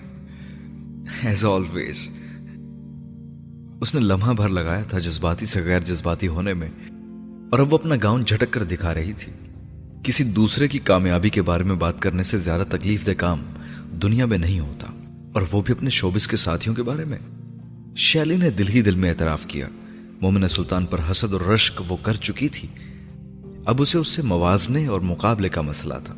ایز 1.23 1.45
آلویز 1.45 2.07
اس 3.81 3.93
نے 3.95 3.99
لمحہ 3.99 4.33
بھر 4.33 4.49
لگایا 4.49 4.83
تھا 4.83 4.99
جذباتی 4.99 5.45
سے 5.45 5.61
غیر 5.61 5.79
جذباتی 5.79 6.27
ہونے 6.27 6.53
میں، 6.53 6.69
اور 7.51 7.59
اب 7.59 7.73
وہ 7.73 7.77
اپنا 7.77 7.95
گاؤن 8.03 8.21
جھٹک 8.21 8.53
کر 8.53 8.63
دکھا 8.63 8.93
رہی 8.93 9.13
تھی۔ 9.13 9.31
کسی 10.03 10.23
دوسرے 10.23 10.67
کی 10.67 10.79
کامیابی 10.79 11.29
کے 11.29 11.41
بارے 11.41 11.63
میں 11.63 11.75
بات 11.75 12.01
کرنے 12.01 12.23
سے 12.23 12.37
زیادہ 12.37 12.63
تکلیف 12.69 13.05
دہ 13.07 13.13
کام 13.17 13.43
دنیا 14.01 14.25
میں 14.25 14.37
نہیں 14.37 14.59
ہوتا، 14.59 14.87
اور 15.33 15.41
وہ 15.51 15.61
بھی 15.61 15.73
اپنے 15.73 15.89
شوبس 15.89 16.27
کے 16.27 16.37
ساتھیوں 16.37 16.75
کے 16.75 16.83
بارے 16.83 17.05
میں۔ 17.05 17.17
شیلی 17.95 18.37
نے 18.37 18.49
دل 18.49 18.69
ہی 18.69 18.81
دل 18.81 18.95
میں 18.95 19.09
اعتراف 19.09 19.45
کیا۔ 19.45 19.67
مومنہ 20.21 20.47
سلطان 20.47 20.85
پر 20.85 20.99
حسد 21.11 21.33
اور 21.33 21.41
رشک 21.41 21.81
وہ 21.87 21.97
کر 22.01 22.13
چکی 22.13 22.49
تھی۔ 22.49 22.67
اب 23.65 23.81
اسے 23.81 23.97
اس 23.97 24.07
سے 24.07 24.21
موازنے 24.21 24.87
اور 24.87 25.01
مقابلے 25.01 25.49
کا 25.49 25.61
مسئلہ 25.61 25.93
تھا۔ 26.03 26.13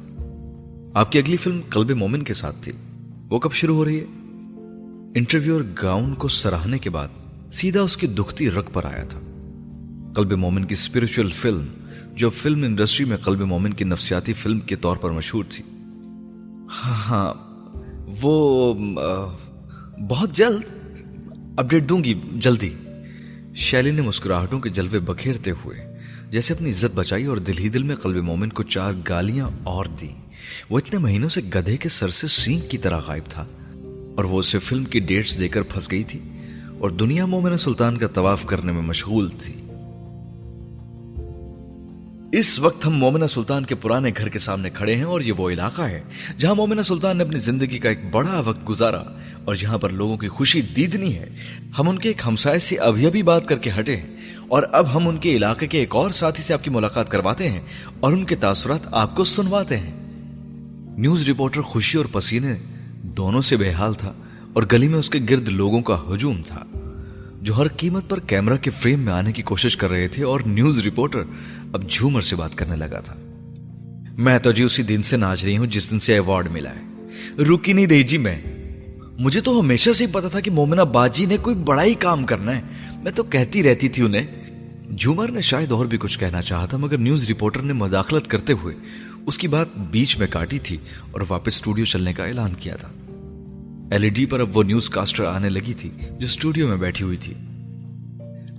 آپ 0.93 1.11
کی 1.11 1.19
اگلی 1.19 1.37
فلم 1.37 1.61
قلب 1.69 1.91
مومن 1.91 2.23
کے 2.23 2.33
ساتھ 2.33 2.55
تھی۔ 2.61 2.71
وہ 3.29 3.39
کب 3.39 3.53
شروع 3.53 3.75
ہو 3.75 3.85
رہی 3.85 3.99
ہے؟ 3.99 4.05
انٹرویو 5.15 5.53
اور 5.53 5.63
گاؤن 5.83 6.15
کو 6.15 6.27
سراہنے 6.27 6.77
کے 6.77 6.89
بعد 6.89 7.07
سیدھا 7.53 7.81
اس 7.81 7.97
کی 7.97 8.07
دکھتی 8.07 8.51
رگ 8.51 8.69
پر 8.73 8.85
آیا 8.85 9.03
تھا۔ 9.03 9.19
قلب 10.15 10.31
مومن 10.31 10.65
کی 10.65 10.73
اسپرچل 10.73 11.29
فلم 11.29 11.65
جو 12.15 12.29
فلم 12.29 12.63
انڈسٹری 12.63 13.05
میں 13.05 13.17
قلب 13.17 13.41
مومن 13.41 13.73
کی 13.73 13.85
نفسیاتی 13.85 14.33
فلم 14.33 14.59
کے 14.59 14.75
طور 14.75 14.97
پر 14.97 15.11
مشہور 15.11 15.43
تھی۔ 15.49 15.63
ہاں 16.67 17.09
ہاں 17.09 17.33
وہ 18.21 18.73
بہت 20.09 20.31
جلد 20.31 20.61
اپڈیٹ 21.57 21.89
دوں 21.89 22.03
گی، 22.03 22.13
جلدی۔ 22.33 22.69
شیلی 23.55 23.91
نے 23.91 24.01
مسکراہٹوں 24.01 24.59
کے 24.59 24.69
جلوے 24.69 24.99
بکھیرتے 24.99 25.51
ہوئے 25.51 25.97
جیسے 26.29 26.53
اپنی 26.53 26.69
عزت 26.69 26.95
بچائی 26.95 27.25
اور 27.25 27.37
دل 27.37 27.57
ہی 27.59 27.69
دل 27.69 27.83
میں 27.83 27.95
قلب 27.95 28.15
مومن 28.15 28.49
کو 28.49 28.63
چار 28.63 28.93
گالیاں 29.09 29.49
اور 29.63 29.85
دی 29.85 30.09
وہ 30.69 30.77
اتنے 30.77 30.99
مہینوں 30.99 31.29
سے 31.29 31.41
گدھے 31.55 31.77
کے 31.77 31.89
سر 31.89 32.09
سے 32.09 32.27
سینک 32.27 32.69
کی 32.69 32.77
طرح 32.77 32.99
غائب 33.07 33.23
تھا 33.29 33.45
اور 34.17 34.23
وہ 34.23 34.39
اسے 34.39 34.59
فلم 34.59 34.85
کی 34.85 34.99
ڈیٹس 34.99 35.39
دے 35.39 35.47
کر 35.47 35.61
پھنس 35.61 35.91
گئی 35.91 36.03
تھی 36.03 36.19
اور 36.79 36.89
دنیا 36.89 37.25
مومن 37.25 37.57
سلطان 37.57 37.97
کا 37.97 38.07
طواف 38.07 38.45
کرنے 38.45 38.71
میں 38.71 38.81
مشغول 38.81 39.29
تھی۔ 39.29 39.53
اس 42.39 42.59
وقت 42.59 42.85
ہم 42.85 42.91
مومنہ 42.91 43.25
سلطان 43.25 43.65
کے 43.65 43.75
پرانے 43.75 44.11
گھر 44.17 44.29
کے 44.29 44.39
سامنے 44.39 44.69
کھڑے 44.69 44.95
ہیں 44.95 45.03
اور 45.03 45.21
یہ 45.21 45.31
وہ 45.31 45.49
علاقہ 45.49 45.81
ہے 45.81 46.01
جہاں 46.37 46.55
مومنہ 46.55 46.81
سلطان 46.81 47.17
نے 47.17 47.23
اپنی 47.23 47.39
زندگی 47.39 47.79
کا 47.79 47.89
ایک 47.89 47.99
بڑا 48.11 48.39
وقت 48.39 48.69
گزارا۔ 48.69 49.03
اور 49.45 49.55
جہاں 49.55 49.77
پر 49.77 49.89
لوگوں 49.89 50.17
کی 50.17 50.27
خوشی 50.27 50.61
دیدنی 50.61 51.15
ہے۔ 51.15 51.29
ہم 51.79 51.89
ان 51.89 51.99
کے 51.99 52.09
ایک 52.09 52.21
ہمسائے 52.27 52.59
سے 52.59 52.75
ابھی 52.75 53.05
ابھی 53.05 53.23
بات 53.23 53.45
کر 53.45 53.57
کے 53.57 53.71
ہٹے 53.79 53.97
ہیں۔ 53.97 54.15
اور 54.47 54.63
اب 54.71 54.95
ہم 54.95 55.07
ان 55.07 55.17
کے 55.17 55.35
علاقے 55.35 55.67
کے 55.67 55.79
ایک 55.79 55.95
اور 55.95 56.09
ساتھی 56.09 56.43
سے 56.43 56.53
آپ 56.53 56.63
کی 56.63 56.69
ملاقات 56.69 57.09
کرواتے 57.09 57.49
ہیں 57.49 57.61
اور 57.99 58.13
ان 58.13 58.25
کے 58.25 58.35
تاثرات 58.35 58.79
آپ 58.91 59.15
کو 59.15 59.23
سنواتے 59.23 59.77
ہیں۔ 59.77 59.91
نیوز 60.97 61.29
رپورٹر 61.29 61.61
خوشی 61.61 61.97
اور 61.97 62.05
پسینے 62.11 62.55
دونوں 63.03 63.41
سے 63.41 63.57
بے 63.57 63.71
حال 63.71 63.93
تھا 63.93 64.13
اور 64.53 64.63
گلی 64.71 64.87
میں 64.87 64.99
اس 64.99 65.09
کے 65.09 65.19
گرد 65.29 65.47
لوگوں 65.47 65.81
کا 65.81 66.01
ہجوم 66.13 66.41
تھا۔ 66.45 66.63
جو 67.41 67.57
ہر 67.57 67.67
قیمت 67.67 68.09
پر 68.09 68.19
کیمرہ 68.19 68.57
کے 68.57 68.69
فریم 68.69 68.99
میں 68.99 69.13
آنے 69.13 69.31
کی 69.31 69.41
کوشش 69.41 69.77
کر 69.77 69.89
رہے 69.89 70.07
تھے 70.07 70.23
اور 70.23 70.39
نیوز 70.45 70.79
رپورٹر 70.79 71.23
اب 71.73 71.89
جھومر 71.89 72.21
سے 72.21 72.35
بات 72.35 72.55
کرنے 72.55 72.75
لگا 72.75 72.99
تھا۔ 72.99 73.15
میں 74.17 74.39
تو 74.39 74.51
جی 74.51 74.63
اسی 74.63 74.83
دن 74.83 75.01
سے 75.01 75.17
ناچ 75.17 75.43
رہی 75.43 75.57
ہوں 75.57 75.67
جس 75.67 75.91
دن 75.91 75.99
سے 75.99 76.13
ایوارڈ 76.13 76.51
ملا 76.51 76.71
ہے۔ 76.75 77.07
رکی 77.43 77.73
نہیں 77.73 77.87
رہی 77.87 78.03
جی 78.03 78.17
میں۔ 78.17 78.60
مجھے 79.19 79.41
تو 79.41 79.59
ہمیشہ 79.59 79.91
سے 79.91 80.05
ہی 80.05 80.11
پتا 80.11 80.27
تھا 80.27 80.39
کہ 80.39 80.51
مومنہ 80.51 80.81
باجی 80.81 81.25
نے 81.25 81.37
کوئی 81.37 81.55
بڑا 81.55 81.83
ہی 81.83 81.93
کام 81.93 82.25
کرنا 82.25 82.55
ہے۔ 82.55 82.61
میں 83.03 83.11
تو 83.11 83.23
کہتی 83.23 83.63
رہتی 83.63 83.89
تھی 83.89 84.03
انہیں۔ 84.03 84.27
جھومر 84.97 85.31
نے 85.31 85.41
شاید 85.41 85.71
اور 85.71 85.85
بھی 85.85 85.97
کچھ 85.97 86.19
کہنا 86.19 86.41
چاہا 86.41 86.65
تھا، 86.65 86.77
مگر 86.77 86.97
نیوز 86.97 87.31
رپورٹر 87.31 87.61
نے 87.61 87.73
مداخلت 87.73 88.27
کرتے 88.27 88.53
ہوئے 88.53 88.75
اس 89.25 89.37
کی 89.37 89.47
بات 89.47 89.67
بیچ 89.77 90.17
میں 90.17 90.27
کاٹی 90.29 90.59
تھی 90.59 90.77
اور 91.11 91.21
واپس 91.29 91.53
اسٹوڈیو 91.53 91.85
چلنے 91.85 92.13
کا 92.13 92.25
اعلان 92.25 92.53
کیا 92.59 92.75
تھا۔ 92.75 92.87
ایل 93.91 94.03
ای 94.03 94.09
ڈی 94.09 94.25
پر 94.25 94.39
اب 94.39 94.57
وہ 94.57 94.63
نیوز 94.63 94.89
کاسٹر 94.89 95.25
آنے 95.25 95.49
لگی 95.49 95.73
تھی، 95.73 95.89
جو 96.01 96.25
اسٹوڈیو 96.25 96.67
میں 96.67 96.77
بیٹھی 96.77 97.05
ہوئی 97.05 97.17
تھی۔ 97.17 97.33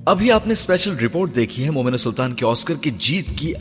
ابھی 0.06 0.32
آپ 0.32 0.46
نے 0.46 0.52
اسپیشل 0.52 0.96
رپورٹ 0.96 1.36
دیکھی 1.36 1.64
ہے 1.64 1.70
مومنہ 1.70 1.96
سلطان 1.96 2.32
کے 2.32 2.46
آسکر 2.46 2.74
کی 2.74 2.90
جیت 2.98 3.38
کی 3.38 3.54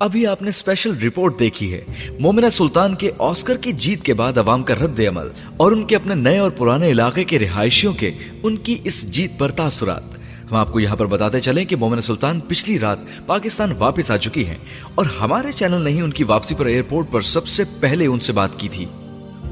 ابھی 0.00 0.26
آپ 0.26 0.42
نے 0.42 0.48
اسپیشل 0.48 0.98
رپورٹ 0.98 1.40
دیکھی 1.40 1.74
ہے۔ 1.74 1.80
مومنہ 2.18 2.48
سلطان 2.48 2.94
کے 2.94 3.10
آسکر 3.18 3.56
کی 3.56 3.72
جیت 3.72 4.02
کے 4.02 4.14
بعد 4.14 4.38
عوام 4.38 4.62
کا 4.62 4.74
رد 4.74 5.00
عمل 5.00 5.28
اور 5.56 5.72
ان 5.72 5.84
کے 5.84 5.96
اپنے 5.96 6.14
نئے 6.14 6.38
اور 6.38 6.50
پرانے 6.50 6.90
علاقے 6.90 7.24
کے 7.24 7.38
رہائشیوں 7.38 7.92
کے 7.92 8.10
ان 8.42 8.56
کی 8.56 8.78
اس 8.84 9.02
جیت 9.02 9.38
پر 9.38 9.50
تاثرات۔ 9.50 10.02
ہم 10.50 10.54
آپ 10.54 10.72
کو 10.72 10.80
یہاں 10.80 10.96
پر 10.96 11.06
بتاتے 11.06 11.40
چلیں 11.40 11.64
کہ 11.64 11.76
مومن 11.76 12.00
سلطان 12.00 12.40
پچھلی 12.40 12.78
رات 12.78 12.98
پاکستان 13.26 13.72
واپس 13.78 14.10
آ 14.10 14.16
چکی 14.16 14.46
ہیں 14.46 14.58
اور 14.94 15.06
ہمارے 15.20 15.52
چینل 15.52 15.80
نے 15.82 15.90
ہی 15.90 16.00
ان 16.00 16.10
کی 16.10 16.24
واپسی 16.24 16.54
پر 16.54 16.66
ایئرپورٹ 16.66 17.06
پر 17.10 17.20
سب 17.20 17.46
سے 17.46 17.64
پہلے 17.80 18.06
ان 18.06 18.20
سے 18.20 18.32
بات 18.32 18.58
کی 18.58 18.68
تھی۔ 18.68 18.84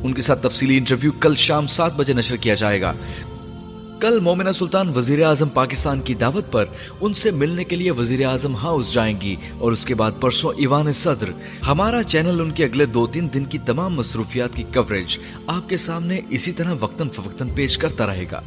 ان 0.03 0.13
کے 0.13 0.23
ساتھ 0.23 0.43
تفصیلی 0.43 0.79
انٹرویو 0.79 1.13
کل 1.21 1.35
شام 1.35 1.67
سات 1.67 1.97
بجے 1.97 2.13
نشر 2.13 2.37
کیا 2.37 2.55
جائے 2.55 2.81
گا۔ 2.81 2.93
کل 4.01 4.21
مومنہ 4.21 4.53
سلطان 4.53 4.89
وزیر 4.97 5.25
اعظم 5.25 5.49
پاکستان 5.49 6.01
کی 6.01 6.15
دعوت 6.15 6.53
پر 6.53 6.65
ان 7.01 7.15
سے 7.15 7.31
ملنے 7.31 7.65
کے 7.65 7.77
لیے 7.77 7.91
وزیر 7.91 8.27
اعظم 8.27 8.57
ہاؤس 8.57 8.93
جائیں 8.93 9.21
گی 9.21 9.37
اور 9.59 9.73
اس 9.73 9.87
کے 9.87 9.95
بعد 9.95 10.13
پرسوں 10.21 10.53
ایوان 10.57 10.93
صدر۔ 10.93 11.31
ہمارا 11.69 12.03
چینل 12.03 12.41
ان 12.41 12.51
کے 12.51 12.65
اگلے 12.65 12.87
دو 12.87 13.07
تین 13.07 13.29
دن 13.35 13.45
کی 13.45 13.59
تمام 13.59 13.95
مصروفیات 13.95 14.55
کی 14.55 14.63
کوریج 14.75 15.19
آپ 15.47 15.69
کے 15.69 15.77
سامنے 15.77 16.21
اسی 16.31 16.53
طرح 16.53 16.75
وقتاً 16.81 17.09
فوقتاً 17.09 17.49
پیش 17.55 17.79
کرتا 17.79 18.07
رہے 18.07 18.25
گا۔ 18.33 18.43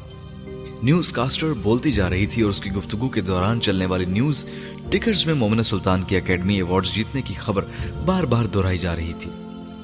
نیوز 0.83 1.11
کاسٹر 1.11 1.53
بولتی 1.53 1.91
جا 1.91 2.09
رہی 2.09 2.25
تھی 2.25 2.41
اور 2.41 2.49
اس 2.49 2.59
کی 2.59 2.69
گفتگو 2.69 3.09
کے 3.09 3.21
دوران 3.21 3.61
چلنے 3.61 3.85
والی 3.85 4.05
نیوز 4.05 4.45
ٹکرز 4.89 5.25
میں 5.25 5.33
مومنہ 5.33 5.61
سلطان 5.61 6.01
کی 6.01 6.17
اکیڈمی 6.17 6.55
ایوارڈز 6.55 6.93
جیتنے 6.93 7.21
کی 7.21 7.33
خبر 7.33 7.65
بار 8.05 8.23
بار 8.23 8.45
دہرائی 8.45 8.77
جا 8.77 8.95
رہی 8.95 9.13
تھی۔ 9.19 9.31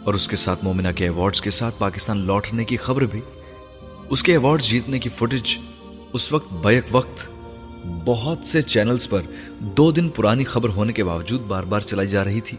اور 0.03 0.13
اس 0.13 0.27
کے 0.27 0.35
ساتھ 0.35 0.63
مومنہ 0.63 0.87
کے 0.95 1.03
ایوارڈز 1.03 1.41
کے 1.41 1.49
ساتھ 1.49 1.75
پاکستان 1.77 2.17
لوٹنے 2.17 2.65
کی 2.65 2.77
خبر 2.77 3.01
بھی 3.01 3.21
اس 4.09 4.23
کے 4.23 4.31
ایوارڈ 4.31 4.61
جیتنے 4.61 4.99
کی 4.99 5.09
فوٹیج 5.09 5.57
اس 6.13 6.33
وقت 6.33 6.53
بیک 6.53 6.83
وقت 6.91 7.29
بہت 8.05 8.45
سے 8.45 8.61
چینلز 8.61 9.09
پر 9.09 9.21
دو 9.59 9.91
دن 9.91 10.09
پرانی 10.09 10.43
خبر 10.43 10.69
ہونے 10.69 10.93
کے 10.93 11.03
باوجود 11.03 11.41
بار 11.41 11.63
بار 11.63 11.79
چلائی 11.79 12.07
جا 12.07 12.23
رہی 12.23 12.41
تھی۔ 12.41 12.57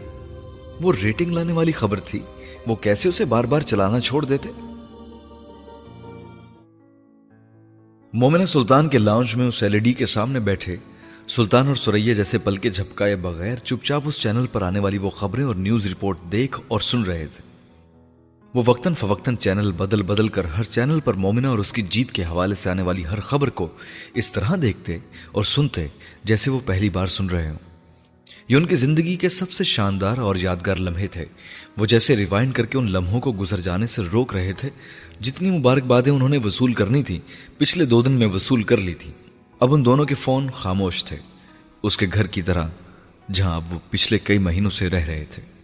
وہ 0.81 0.93
ریٹنگ 1.03 1.31
لانے 1.31 1.53
والی 1.53 1.71
خبر 1.71 1.99
تھی۔ 1.99 2.19
وہ 2.67 2.75
کیسے 2.75 3.09
اسے 3.09 3.25
بار 3.25 3.43
بار 3.43 3.61
چلانا 3.61 3.99
چھوڑ 3.99 4.25
دیتے؟ 4.25 4.49
مومنہ 8.13 8.45
سلطان 8.45 8.87
کے 8.87 8.97
لاؤنج 8.97 9.35
میں 9.35 9.47
اس 9.47 9.63
ایل 9.63 9.73
ای 9.73 9.79
ڈی 9.79 9.93
کے 9.93 10.05
سامنے 10.05 10.39
بیٹھے 10.39 10.77
سلطان 11.27 11.67
اور 11.67 11.75
سریا 11.75 12.13
جیسے 12.13 12.37
پل 12.37 12.57
کے 12.57 12.69
جھپکائے 12.69 13.15
بغیر 13.15 13.55
چپ 13.55 13.85
چاپ 13.85 14.01
اس 14.05 14.21
چینل 14.21 14.45
پر 14.51 14.61
آنے 14.61 14.79
والی 14.79 14.97
وہ 14.97 15.09
خبریں 15.09 15.45
اور 15.45 15.55
نیوز 15.55 15.87
رپورٹ 15.87 16.17
دیکھ 16.31 16.61
اور 16.67 16.79
سن 16.79 17.03
رہے 17.03 17.27
تھے۔ 17.35 17.48
وہ 18.55 18.63
وقتاً 18.65 18.93
فوقتاً 18.93 19.35
چینل 19.35 19.71
بدل 19.71 20.01
بدل 20.01 20.27
کر 20.27 20.45
ہر 20.45 20.63
چینل 20.63 20.99
پر 20.99 21.13
مومنہ 21.13 21.47
اور 21.47 21.59
اس 21.59 21.73
کی 21.73 21.81
جیت 21.81 22.11
کے 22.11 22.23
حوالے 22.23 22.55
سے 22.55 22.69
آنے 22.69 22.81
والی 22.81 23.05
ہر 23.05 23.19
خبر 23.19 23.49
کو 23.49 23.67
اس 24.13 24.31
طرح 24.31 24.55
دیکھتے 24.61 24.97
اور 25.31 25.43
سنتے 25.43 25.87
جیسے 26.23 26.51
وہ 26.51 26.59
پہلی 26.65 26.89
بار 26.89 27.07
سن 27.07 27.25
رہے 27.25 27.49
ہوں۔ 27.49 27.57
یہ 28.47 28.55
ان 28.55 28.65
کی 28.65 28.75
زندگی 28.75 29.15
کے 29.15 29.29
سب 29.29 29.51
سے 29.51 29.63
شاندار 29.63 30.17
اور 30.17 30.35
یادگار 30.35 30.75
لمحے 30.75 31.07
تھے۔ 31.07 31.25
وہ 31.77 31.85
جیسے 31.85 32.15
ریوائنڈ 32.15 32.53
کر 32.53 32.65
کے 32.65 32.77
ان 32.77 32.91
لمحوں 32.91 33.21
کو 33.21 33.33
گزر 33.39 33.61
جانے 33.61 33.87
سے 33.87 34.01
روک 34.01 34.33
رہے 34.33 34.53
تھے، 34.53 34.69
جتنی 35.21 35.51
مبارک 35.51 35.83
بادیں 35.83 36.11
انہوں 36.11 36.29
نے 36.29 36.37
وصول 36.37 36.73
کرنی 36.73 37.03
تھی 37.03 37.19
پچھلے 37.57 37.85
دو 37.85 38.01
دن 38.01 38.11
میں 38.11 38.27
وصول 38.27 38.63
کر 38.63 38.77
لی 38.77 38.93
تھی 38.93 39.11
اب 39.59 39.73
ان 39.73 39.85
دونوں 39.85 40.05
کے 40.05 40.15
فون 40.15 40.49
خاموش 40.49 41.03
تھے۔ 41.03 41.17
اس 41.83 41.97
کے 41.97 42.05
گھر 42.13 42.27
کی 42.27 42.41
طرح، 42.41 42.67
جہاں 43.33 43.55
اب 43.55 43.73
وہ 43.73 43.79
پچھلے 43.89 44.19
کئی 44.19 44.37
مہینوں 44.37 44.71
سے 44.71 44.89
رہ 44.89 45.05
رہے 45.05 45.25
تھے۔ 45.29 45.58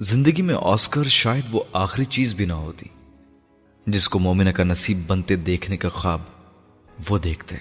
زندگی 0.00 0.42
میں 0.42 0.54
آسکر 0.62 1.04
شاید 1.04 1.44
وہ 1.50 1.62
آخری 1.72 2.04
چیز 2.04 2.34
بھی 2.34 2.44
نہ 2.44 2.52
ہوتی۔ 2.52 2.86
جس 3.86 4.08
کو 4.08 4.18
مومنہ 4.18 4.50
کا 4.50 4.64
نصیب 4.64 4.98
بنتے 5.06 5.36
دیکھنے 5.36 5.76
کا 5.76 5.88
خواب 5.88 6.20
وہ 7.08 7.18
دیکھتے۔ 7.18 7.56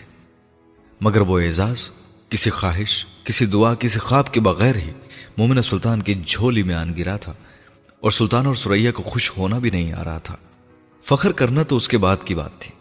مگر 1.01 1.21
وہ 1.21 1.39
اعزاز، 1.39 1.89
کسی 2.29 2.49
خواہش، 2.49 3.05
کسی 3.23 3.45
دعا، 3.45 3.73
کسی 3.75 3.99
خواب 3.99 4.33
کے 4.33 4.39
بغیر 4.39 4.75
ہی 4.75 4.91
مومنہ 5.37 5.61
سلطان 5.61 6.01
کی 6.01 6.15
جھولی 6.25 6.63
میں 6.63 6.75
آن 6.75 6.97
گرا 6.97 7.15
تھا۔ 7.15 7.33
اور 7.99 8.11
سلطان 8.11 8.45
اور 8.45 8.55
سریا 8.55 8.91
کو 8.91 9.03
خوش 9.03 9.31
ہونا 9.37 9.59
بھی 9.59 9.69
نہیں 9.69 9.93
آ 9.93 10.03
رہا 10.03 10.17
تھا۔ 10.17 10.35
فخر 11.03 11.31
کرنا 11.31 11.63
تو 11.63 11.77
اس 11.77 11.87
کے 11.87 11.97
بعد 11.97 12.17
کی 12.23 12.35
بات 12.35 12.59
تھی۔ 12.59 12.71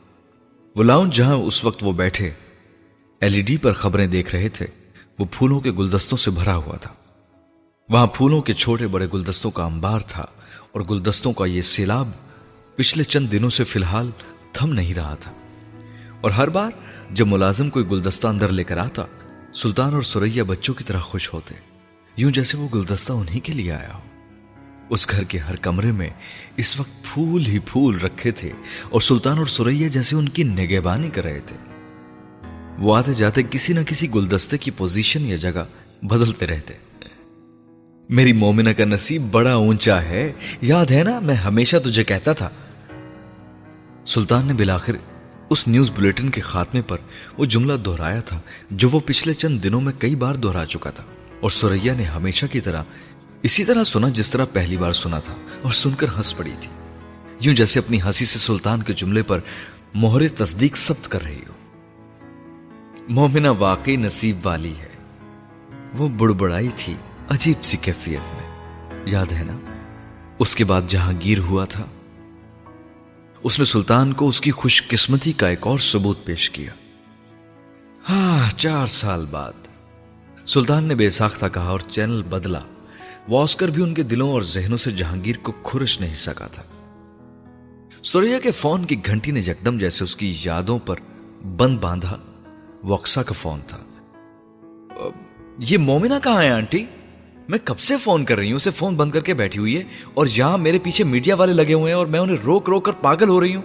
وہ 0.77 0.85
لاؤن 0.85 1.11
جہاں 1.11 1.35
اس 1.35 1.65
وقت 1.65 1.85
وہ 1.85 1.93
بیٹھے 1.93 2.31
ایل 3.21 3.35
ای 3.35 3.43
ڈی 3.43 3.57
پر 3.57 3.73
خبریں 3.73 4.07
دیکھ 4.07 4.35
رہے 4.35 4.49
تھے، 4.49 4.67
وہ 5.19 5.25
پھولوں 5.31 5.61
کے 5.61 5.73
گلدستوں 5.73 6.19
سے 6.19 6.31
بھرا 6.31 6.57
ہوا 6.57 6.77
تھا۔ 6.77 6.95
وہاں 7.91 8.07
پھولوں 8.07 8.43
کے 8.43 8.53
چھوٹے 8.53 8.87
بڑے 8.87 9.07
گلدستوں 9.15 9.51
کا 9.51 9.65
انبار 9.65 10.01
تھا 10.01 10.23
اور 10.73 10.81
گلدستوں 10.91 11.33
کا 11.33 11.47
یہ 11.47 11.61
سیلاب 11.61 12.09
پچھلے 12.77 13.05
چند 13.05 13.33
دنوں 13.33 13.51
سے 13.51 13.65
فی 13.65 13.79
الحال 13.79 14.11
تھم 14.53 14.73
نہیں 14.73 14.95
رہا 14.95 15.15
تھا۔ 15.15 15.33
اور 16.21 16.31
ہر 16.31 16.49
بار 16.49 16.71
جب 17.11 17.27
ملازم 17.27 17.71
کوئی 17.71 17.91
گلدستہ 17.91 18.27
اندر 18.27 18.49
لے 18.49 18.65
کر 18.65 18.77
آتا، 18.77 19.05
سلطان 19.55 19.95
اور 19.95 20.03
سریا 20.03 20.45
بچوں 20.45 20.75
کی 20.75 20.85
طرح 20.85 20.99
خوش 20.99 21.33
ہوتے۔ 21.33 21.55
یوں 22.17 22.31
جیسے 22.31 22.59
وہ 22.59 22.69
گلدستہ 22.75 23.13
انہی 23.13 23.41
کے 23.41 23.53
لیے 23.53 23.73
آیا 23.73 23.95
ہو۔ 23.95 24.01
اس 24.91 25.11
گھر 25.11 25.25
کے 25.25 25.39
ہر 25.39 25.57
کمرے 25.57 25.93
میں 25.93 26.11
اس 26.57 26.81
وقت 26.81 27.05
پھول 27.05 27.47
ہی 27.47 27.59
پھول 27.59 28.01
رکھے 28.01 28.31
تھے 28.31 28.53
اور 28.91 29.01
سلطان 29.01 29.39
اور 29.39 29.47
سریا 29.47 29.89
جیسے 29.89 30.17
ان 30.17 30.29
کی 30.29 30.43
نگہبانی 30.43 31.11
کر 31.11 31.25
رہے 31.25 31.41
تھے۔ 31.47 31.57
وہ 32.79 32.97
آتے 32.97 33.15
جاتے 33.15 33.43
کسی 33.51 33.73
نہ 33.73 33.81
کسی 33.81 34.15
گلدستے 34.15 34.59
کی 34.59 34.71
پوزیشن 34.71 35.27
یا 35.27 35.37
جگہ 35.37 35.65
بدلتے 36.03 36.47
رہتے۔ 36.47 36.88
میری 38.09 38.33
مومنہ 38.33 38.71
کا 38.71 38.85
نصیب 38.85 39.23
بڑا 39.31 39.55
اونچا 39.55 40.03
ہے۔ 40.03 40.33
یاد 40.63 40.87
ہے 40.91 41.05
نا، 41.05 41.21
میں 41.21 41.35
ہمیشہ 41.35 41.77
تجھے 41.77 42.05
کہتا 42.05 42.33
تھا۔ 42.33 42.51
سلطان 44.05 44.47
نے 44.47 44.53
بلاخر 44.53 44.93
اس 45.51 45.69
نیوز 45.69 45.91
بلیٹن 45.97 46.29
کے 46.29 46.41
خاتمے 46.41 46.83
پر 46.83 46.97
وہ 47.39 47.45
جملہ 47.45 47.73
دہرایا 47.77 48.21
تھا، 48.21 48.41
جو 48.71 48.89
وہ 48.89 49.01
پچھلے 49.07 49.35
چند 49.35 49.63
دنوں 49.63 49.81
میں 49.81 49.93
کئی 49.99 50.15
بار 50.17 50.35
دہرا 50.35 50.67
چکا 50.67 50.91
تھا۔ 50.91 51.05
اور 51.41 51.51
سوریا 51.51 51.95
نے 51.95 52.05
ہمیشہ 52.05 52.47
کی 52.53 52.61
طرح 52.61 52.83
اسی 53.43 53.65
طرح 53.65 53.85
سنا 53.85 54.09
جس 54.09 54.31
طرح 54.31 54.45
پہلی 54.53 54.77
بار 54.77 54.93
سنا 54.93 55.19
تھا، 55.21 55.35
اور 55.63 55.73
سن 55.73 55.91
کر 55.91 56.07
ہنس 56.17 56.37
پڑی 56.37 56.53
تھی۔ 56.61 56.71
یوں 57.41 57.55
جیسے 57.55 57.81
اپنی 57.81 58.03
ہنسی 58.03 58.25
سے 58.25 58.39
سلطان 58.39 58.83
کے 58.83 58.93
جملے 58.93 59.23
پر 59.23 59.41
مہر 59.95 60.29
تصدیق 60.29 60.77
ثبت 60.77 61.09
کر 61.09 61.23
رہی 61.25 61.43
ہو۔ 61.49 61.53
مومنہ 63.09 63.49
واقعی 63.49 63.97
نصیب 63.97 64.37
والی 64.45 64.73
ہے۔ 64.79 64.89
وہ 65.99 66.09
بڑبڑائی 66.09 66.69
تھی۔ 66.77 66.95
عجیب 67.31 67.65
سی 67.65 67.77
کیفیت 67.77 68.21
میں۔ 68.21 68.67
یاد 69.07 69.33
ہے 69.33 69.45
نا؟ 69.45 69.57
اس 70.39 70.57
کے 70.57 70.65
بعد 70.65 70.83
جہانگیر 70.89 71.39
ہوا 71.39 71.65
تھا، 71.65 71.85
اس 73.43 73.59
نے 73.59 73.65
سلطان 73.65 74.13
کو 74.13 74.29
اس 74.29 74.41
کی 74.41 74.51
خوش 74.51 74.89
قسمتی 74.89 75.33
کا 75.33 75.49
ایک 75.49 75.67
اور 75.67 75.79
ثبوت 75.79 76.25
پیش 76.25 76.51
کیا۔ 76.51 76.73
ہاں 78.09 78.59
چار 78.59 78.87
سال 78.87 79.27
بعد۔ 79.31 79.53
سلطان 80.47 80.85
نے 80.85 80.95
بے 80.95 81.11
ساختہ 81.11 81.47
کہا 81.55 81.69
اور 81.69 81.81
چینل 81.81 82.23
بدلا۔ 82.23 82.61
واسکر 83.29 83.69
بھی 83.69 83.83
ان 83.83 83.95
کے 83.95 84.03
دلوں 84.03 84.31
اور 84.31 84.43
ذہنوں 84.43 84.79
سے 84.79 84.91
جہانگیر 84.91 85.37
کو 85.43 85.53
کھرش 85.53 86.01
نہیں 86.01 86.15
سکا 86.15 86.47
تھا۔ 86.47 86.63
سوریا 88.03 88.39
کے 88.39 88.51
فون 88.51 88.85
کی 88.85 89.07
گھنٹی 89.07 89.31
نے 89.31 89.41
یکدم 89.41 89.79
جیسے 89.79 90.05
اس 90.05 90.17
کی 90.17 90.37
یادوں 90.45 90.79
پر 90.79 90.97
بند 91.57 91.79
باندھا 91.79 92.17
وہ 92.83 92.97
اکسا 92.97 93.23
کا 93.23 93.33
فون 93.33 93.61
تھا۔ 93.67 93.79
یہ 95.59 95.79
مومنہ 95.79 96.15
کہاں 96.25 96.43
ہے، 96.43 96.51
آنٹی؟ 96.51 96.87
میں 97.49 97.59
کب 97.65 97.79
سے 97.79 97.97
فون 97.97 98.25
کر 98.25 98.37
رہی 98.37 98.49
ہوں؟ 98.49 98.57
اسے 98.57 98.71
فون 98.71 98.97
بند 98.97 99.13
کر 99.13 99.21
کے 99.21 99.35
بیٹھی 99.35 99.61
ہوئی 99.61 99.79
ہے 99.79 99.83
اور 100.15 100.27
یہاں 100.37 100.59
میرے 100.59 100.79
پیچھے 100.79 101.05
میڈیا 101.05 101.35
والے 101.35 101.53
لگے 101.53 101.75
ہوئے 101.75 101.93
ہیں 101.93 101.99
اور 101.99 102.07
میں 102.07 102.19
انہیں 102.19 102.37
روک 102.45 102.69
روک 102.69 102.85
کر 102.85 102.93
پاگل 102.93 103.29
ہو 103.29 103.41
رہی 103.41 103.55
ہوں۔ 103.55 103.63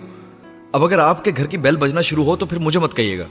اب 0.71 0.83
اگر 0.83 0.99
آپ 0.99 1.23
کے 1.23 1.31
گھر 1.37 1.47
کی 1.47 1.57
بیل 1.57 1.75
بجنا 1.75 2.01
شروع 2.01 2.25
ہو 2.25 2.35
تو 2.35 2.45
پھر 2.45 2.59
مجھے 2.59 2.79
مت 2.79 2.95
کہیے 2.95 3.19
گا۔ 3.19 3.27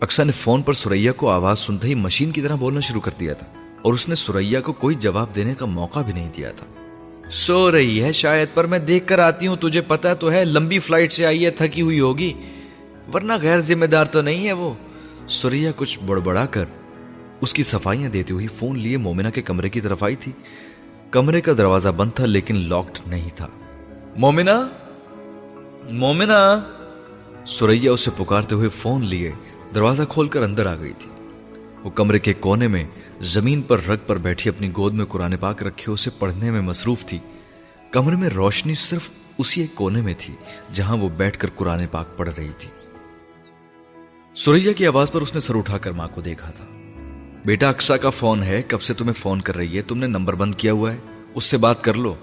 اکثر 0.00 0.24
نے 0.24 0.32
فون 0.32 0.62
پر 0.62 0.72
سوریا 0.72 1.12
کو 1.12 1.30
آواز 1.30 1.58
سنتے 1.58 1.88
ہی 1.88 1.94
مشین 1.94 2.30
کی 2.30 2.40
طرح 2.40 2.54
بولنا 2.54 2.80
شروع 2.80 3.00
کر 3.00 3.10
دیا 3.20 3.32
تھا 3.32 3.46
اور 3.82 3.94
اس 3.94 4.08
نے 4.08 4.14
سوریا 4.14 4.60
کو 4.60 4.72
کوئی 4.72 4.94
جواب 4.94 5.34
دینے 5.34 5.54
کا 5.54 5.66
موقع 5.66 6.00
بھی 6.00 6.12
نہیں 6.12 6.30
دیا 6.36 6.50
تھا۔ 6.50 6.66
سو 7.30 7.72
رہی 7.72 8.02
ہے 8.02 8.12
شاید، 8.12 8.48
پر 8.54 8.64
میں 8.64 8.78
دیکھ 8.78 9.06
کر 9.06 9.18
آتی 9.18 9.46
ہوں، 9.46 9.56
تجھے 9.56 9.80
پتا 9.80 10.14
تو 10.14 10.32
ہے، 10.32 10.44
لمبی 10.44 10.78
فلائٹ 10.78 11.12
سے 11.12 11.26
آئی 11.26 11.44
ہے، 11.44 11.50
تھکی 11.50 11.82
ہوئی 11.82 12.00
ہوگی۔ 12.00 12.32
ورنہ 13.14 13.32
غیر 13.42 13.60
ذمہ 13.60 13.86
دار 13.86 14.04
تو 14.04 14.22
نہیں 14.22 14.46
ہے 14.46 14.52
وہ۔ 14.52 14.74
سوریا 15.28 15.70
کچھ 15.76 15.98
بڑبڑا 16.06 16.46
کر 16.46 16.64
اس 17.42 17.54
کی 17.54 17.62
صفائیاں 17.62 18.10
دیتی 18.10 18.34
ہوئی 18.34 18.46
فون 18.46 18.78
لیے 18.78 18.96
مومنہ 18.96 19.28
کے 19.28 19.42
کمرے 19.42 19.68
کی 19.68 19.80
طرف 19.80 20.04
آئی 20.04 20.16
تھی۔ 20.16 20.32
کمرے 21.10 21.40
کا 21.40 21.52
دروازہ 21.58 21.88
بند 21.88 22.10
تھا 22.14 22.26
لیکن 22.26 22.56
لاکڈ 22.56 23.08
نہیں 23.08 23.28
تھا۔ 23.36 23.46
مومنہ! 24.16 24.68
مومنہ! 25.90 26.60
سوریا 27.46 27.92
اسے 27.92 28.10
پکارتے 28.16 28.54
ہوئے 28.54 28.68
فون 28.68 29.04
لیے 29.04 29.32
دروازہ 29.74 30.02
کھول 30.08 30.28
کر 30.28 30.42
اندر 30.42 30.66
آ 30.66 30.74
گئی 30.74 30.92
تھی۔ 30.98 31.10
وہ 31.82 31.90
کمرے 31.90 32.18
کے 32.18 32.32
کونے 32.32 32.68
میں 32.68 32.84
زمین 33.20 33.62
پر 33.62 33.78
رگ 33.88 33.96
پر 34.06 34.18
بیٹھی 34.18 34.50
اپنی 34.50 34.70
گود 34.76 34.94
میں 34.94 35.06
قرآن 35.06 35.36
پاک 35.36 35.62
رکھے 35.62 35.92
اسے 35.92 36.10
پڑھنے 36.18 36.50
میں 36.50 36.60
مصروف 36.60 37.04
تھی۔ 37.04 37.18
کمرے 37.90 38.16
میں 38.16 38.28
روشنی 38.28 38.74
صرف 38.74 39.10
اسی 39.38 39.60
ایک 39.60 39.74
کونے 39.74 40.00
میں 40.00 40.14
تھی 40.18 40.34
جہاں 40.74 40.96
وہ 40.96 41.08
بیٹھ 41.08 41.38
کر 41.38 41.48
قرآن 41.54 41.86
پاک 41.90 42.16
پڑھ 42.16 42.30
رہی 42.38 42.50
تھی۔ 42.58 42.68
سوریا 44.34 44.72
کی 44.72 44.86
آواز 44.86 45.12
پر 45.12 45.22
اس 45.22 45.34
نے 45.34 45.40
سر 45.40 45.56
اٹھا 45.56 45.78
کر 45.78 45.90
ماں 45.90 46.08
کو 46.08 46.20
دیکھا 46.20 46.50
تھا۔ 46.50 46.64
بیٹا 47.44 47.68
اکسا 47.68 47.96
کا 47.96 48.10
فون 48.10 48.42
ہے، 48.42 48.62
کب 48.62 48.82
سے 48.82 48.94
تمہیں 48.94 49.12
فون 49.12 49.40
کر 49.40 49.56
رہی 49.56 49.76
ہے؟ 49.76 49.82
تم 49.82 49.98
نے 49.98 50.06
نمبر 50.06 50.34
بند 50.34 50.54
کیا 50.54 50.72
ہوا 50.72 50.92
ہے۔ 50.92 50.96
اس 51.34 51.44
سے 51.44 51.56
بات 51.56 51.84
کر 51.84 51.94
لو۔ 51.94 52.14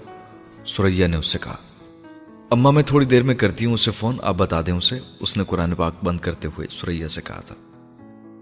سوریا 0.64 1.06
نے 1.06 1.16
اس 1.16 1.26
سے 1.26 1.38
کہا۔ 1.42 1.56
اما 2.50 2.70
میں 2.70 2.82
تھوڑی 2.82 3.06
دیر 3.06 3.22
میں 3.22 3.34
کرتی 3.34 3.66
ہوں 3.66 3.74
اسے 3.74 3.90
فون، 3.90 4.16
آپ 4.22 4.34
بتا 4.34 4.60
دیں 4.60 4.74
اسے۔ 4.74 4.98
اس 5.20 5.36
نے 5.36 5.42
قرآن 5.46 5.74
پاک 5.74 5.94
بند 6.04 6.20
کرتے 6.20 6.48
ہوئے 6.48 6.68
سوریا 6.70 7.08
سے 7.08 7.22
کہا 7.22 7.40
تھا۔ 7.40 7.54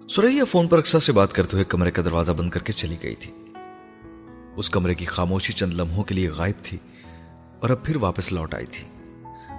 سوریا 0.08 0.44
فون 0.44 0.68
پر 0.68 0.78
اکسا 0.78 1.00
سے 1.00 1.12
بات 1.12 1.32
کرتے 1.32 1.50
ہوئے 1.52 1.64
کمرے 1.64 1.90
کا 1.90 2.02
دروازہ 2.04 2.32
بند 2.32 2.50
کر 2.50 2.62
کے 2.62 2.72
چلی 2.72 2.96
گئی 3.02 3.14
تھی۔ 3.14 3.32
اس 4.56 4.70
کمرے 4.70 4.94
کی 4.94 5.04
خاموشی 5.04 5.52
چند 5.52 5.72
لمحوں 5.72 6.04
کے 6.04 6.14
لیے 6.14 6.28
غائب 6.28 6.64
تھی 6.64 6.78
اور 7.60 7.70
اب 7.70 7.84
پھر 7.84 7.96
واپس 7.96 8.32
لوٹ 8.32 8.54
آئی 8.54 8.66
تھی۔ 8.66 8.84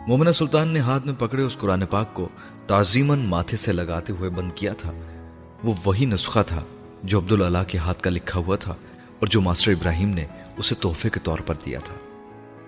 مومنہ 0.08 0.32
سلطان 0.32 0.68
نے 0.68 0.80
ہاتھ 0.80 1.06
میں 1.06 1.16
پکڑے 1.20 1.44
اس 1.44 1.58
قرآن 1.58 1.86
پاک 1.86 2.14
کو 2.14 2.30
تعظیمن 2.68 3.20
ماتھے 3.20 3.58
سے 3.58 3.72
لگاتے 3.72 4.14
ہوئے 4.14 4.30
بند 4.30 4.52
کیا 4.56 4.74
تھا۔ 4.74 4.92
وہ 5.64 5.74
وہی 5.86 6.06
نسخہ 6.06 6.40
تھا۔ 6.48 6.64
جو 7.04 7.20
عبداللہ 7.20 7.58
کے 7.68 7.78
ہاتھ 7.78 8.04
کا 8.04 8.10
لکھا 8.10 8.40
ہوا 8.40 8.56
تھا 8.56 8.72
اور 9.20 9.28
جو 9.28 9.42
ماسٹر 9.42 9.72
ابراہیم 9.72 10.10
نے 10.10 10.26
اسے 10.58 10.76
تحفے 10.76 11.10
کے 11.10 11.20
طور 11.24 11.38
پر 11.38 11.56
دیا 11.66 11.80
تھا۔ 11.80 11.96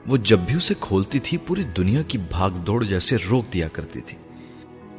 وہ 0.08 0.18
جب 0.18 0.40
بھی 0.40 0.56
اسے 0.56 0.74
کھولتی 0.80 1.20
تھی، 1.20 1.38
پوری 1.38 1.64
دنیا 1.64 2.02
کی 2.02 2.18
بھاگ 2.18 2.50
دوڑ 2.50 2.84
جیسے 2.84 3.16
روک 3.30 3.54
دیا 3.54 3.68
کرتی 3.68 4.02
تھی۔ 4.02 4.18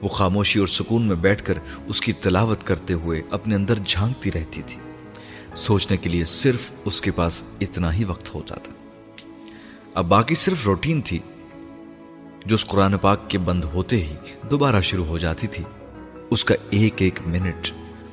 وہ 0.03 0.09
خاموشی 0.09 0.59
اور 0.59 0.67
سکون 0.67 1.03
میں 1.03 1.17
بیٹھ 1.17 1.45
کر 1.45 1.55
اس 1.87 2.01
کی 2.01 2.13
تلاوت 2.13 2.67
کرتے 2.67 2.95
ہوئے 2.95 3.23
اپنے 3.31 3.55
اندر 3.55 3.79
جھانکتی 3.87 4.33
رہتی 4.33 4.63
تھی۔ 4.67 4.77
سوچنے 5.55 5.97
کے 5.97 6.11
لیے 6.11 6.25
صرف 6.25 6.71
اس 6.85 7.01
کے 7.01 7.11
پاس 7.11 7.45
اتنا 7.61 7.95
ہی 7.95 8.05
وقت 8.05 8.35
ہوتا 8.35 8.55
تھا۔ 8.55 8.73
اب 9.95 10.07
باقی 10.07 10.35
صرف 10.35 10.67
روٹین 10.67 11.01
تھی، 11.01 11.19
جو 12.47 12.55
اس 12.55 12.67
قرآن 12.67 12.99
پاک 12.99 13.31
کے 13.31 13.39
بند 13.39 13.65
ہوتے 13.65 14.05
ہی 14.05 14.15
دوبارہ 14.51 14.81
شروع 14.81 15.05
ہو 15.05 15.19
جاتی 15.19 15.47
تھی۔ 15.47 15.65
اس 16.31 16.45
کا 16.45 16.55
ایک 16.71 16.95
ایک 16.97 17.19
منٹ 17.27 17.71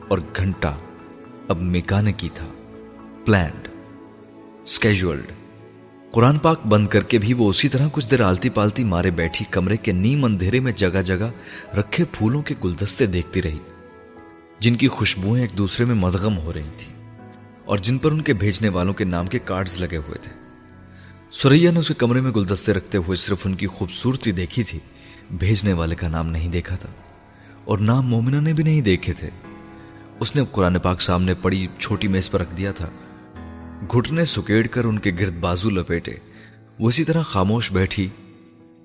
اور 0.07 0.19
گھنٹہ 0.37 0.77
اب 1.49 1.61
میکانے 1.61 2.11
کی 2.13 2.27
تھا 2.33 2.45
پلانڈ 3.25 3.67
اسکیجولڈ 4.63 5.31
قرآن 6.11 6.37
پاک 6.37 6.65
بند 6.67 6.87
کر 6.87 7.03
کے 7.03 7.17
بھی 7.17 7.33
وہ 7.33 7.47
اسی 7.49 7.69
طرح 7.69 7.87
کچھ 7.91 8.09
دیر 8.11 8.21
آلتی 8.21 8.49
پالتی 8.49 8.83
مارے 8.83 9.11
بیٹھی 9.11 9.45
کمرے 9.51 9.77
کے 9.77 9.91
نیم 9.91 10.25
اندھیرے 10.25 10.59
میں 10.59 10.71
جگہ 10.71 11.01
جگہ 11.05 11.29
رکھے 11.77 12.03
پھولوں 12.11 12.41
کے 12.41 12.55
گلدستے 12.63 13.05
دیکھتی 13.05 13.41
رہی، 13.41 13.59
جن 14.59 14.75
کی 14.75 14.87
خوشبوئیں 14.87 15.41
ایک 15.41 15.57
دوسرے 15.57 15.85
میں 15.85 15.95
مدغم 15.95 16.37
ہو 16.37 16.53
رہی 16.53 16.69
تھی 16.77 16.93
اور 17.65 17.77
جن 17.77 17.97
پر 17.97 18.11
ان 18.11 18.21
کے 18.21 18.33
بھیجنے 18.35 18.69
والوں 18.69 18.93
کے 18.93 19.05
نام 19.05 19.25
کے 19.25 19.39
کارڈز 19.45 19.79
لگے 19.79 19.97
ہوئے 19.97 20.21
تھے۔ 20.21 20.31
سوریا 21.31 21.71
نے 21.71 21.79
اسے 21.79 21.93
کمرے 21.93 22.21
میں 22.21 22.31
گلدستے 22.31 22.73
رکھتے 22.73 22.97
ہوئے 22.97 23.15
صرف 23.17 23.47
ان 23.47 23.55
کی 23.55 23.67
خوبصورتی 23.67 24.31
دیکھی 24.31 24.63
تھی، 24.63 24.79
بھیجنے 25.31 25.73
والے 25.73 25.95
کا 25.95 26.07
نام 26.07 26.29
نہیں 26.29 26.49
دیکھا 26.51 26.75
تھا، 26.75 26.89
اور 27.65 27.77
نام 27.79 28.07
مومنہ 28.07 28.41
نے 28.41 28.53
بھی 28.53 28.63
نہیں 28.63 28.81
دیکھے 28.83 29.13
تھے۔ 29.13 29.29
اس 30.19 30.35
نے 30.35 30.41
قرآن 30.51 30.79
پاک 30.79 31.01
سامنے 31.01 31.33
پڑی 31.41 31.67
چھوٹی 31.77 32.07
میز 32.07 32.31
پر 32.31 32.41
رکھ 32.41 32.55
دیا 32.57 32.71
تھا۔ 32.71 32.89
گھٹنے 33.93 34.25
سکیڑ 34.25 34.67
کر 34.67 34.83
ان 34.83 34.99
کے 34.99 35.11
گرد 35.19 35.33
بازو 35.39 35.69
لپیٹے۔ 35.69 36.13
وہ 36.79 36.87
اسی 36.87 37.03
طرح 37.03 37.21
خاموش 37.21 37.71
بیٹھی، 37.71 38.07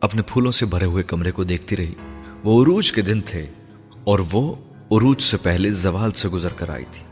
اپنے 0.00 0.22
پھولوں 0.22 0.52
سے 0.52 0.66
بھرے 0.66 0.84
ہوئے 0.84 1.02
کمرے 1.02 1.30
کو 1.30 1.44
دیکھتی 1.44 1.76
رہی۔ 1.76 1.94
وہ 2.44 2.62
عروج 2.62 2.92
کے 2.92 3.02
دن 3.02 3.20
تھے 3.20 3.46
اور 4.04 4.18
وہ 4.32 4.54
عروج 4.90 5.22
سے 5.22 5.36
پہلے 5.36 5.70
زوال 5.70 6.12
سے 6.12 6.28
گزر 6.28 6.52
کر 6.56 6.68
آئی 6.68 6.84
تھی۔ 6.92 7.06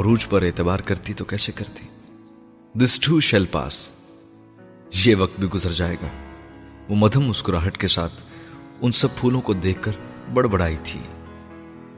عروج 0.00 0.28
پر 0.28 0.42
اعتبار 0.42 0.78
کرتی 0.78 1.12
تو 1.12 1.24
کیسے 1.24 1.52
کرتی؟ 1.52 1.86
دس 2.74 3.00
ٹو 3.00 3.20
شیل 3.20 3.44
پاس 3.46 3.92
یہ 5.06 5.16
وقت 5.16 5.40
بھی 5.40 5.48
گزر 5.48 5.70
جائے 5.70 5.94
گا۔ 5.94 6.08
وہ 6.88 6.96
مدھم 6.96 7.22
مسکراہٹ 7.22 7.78
کے 7.78 7.86
ساتھ 7.86 8.22
ان 8.80 8.92
سب 8.92 9.08
پھولوں 9.16 9.40
کو 9.40 9.52
دیکھ 9.52 9.82
کر 9.82 9.92
بڑبڑائی 10.32 10.76
تھی۔ 10.84 11.00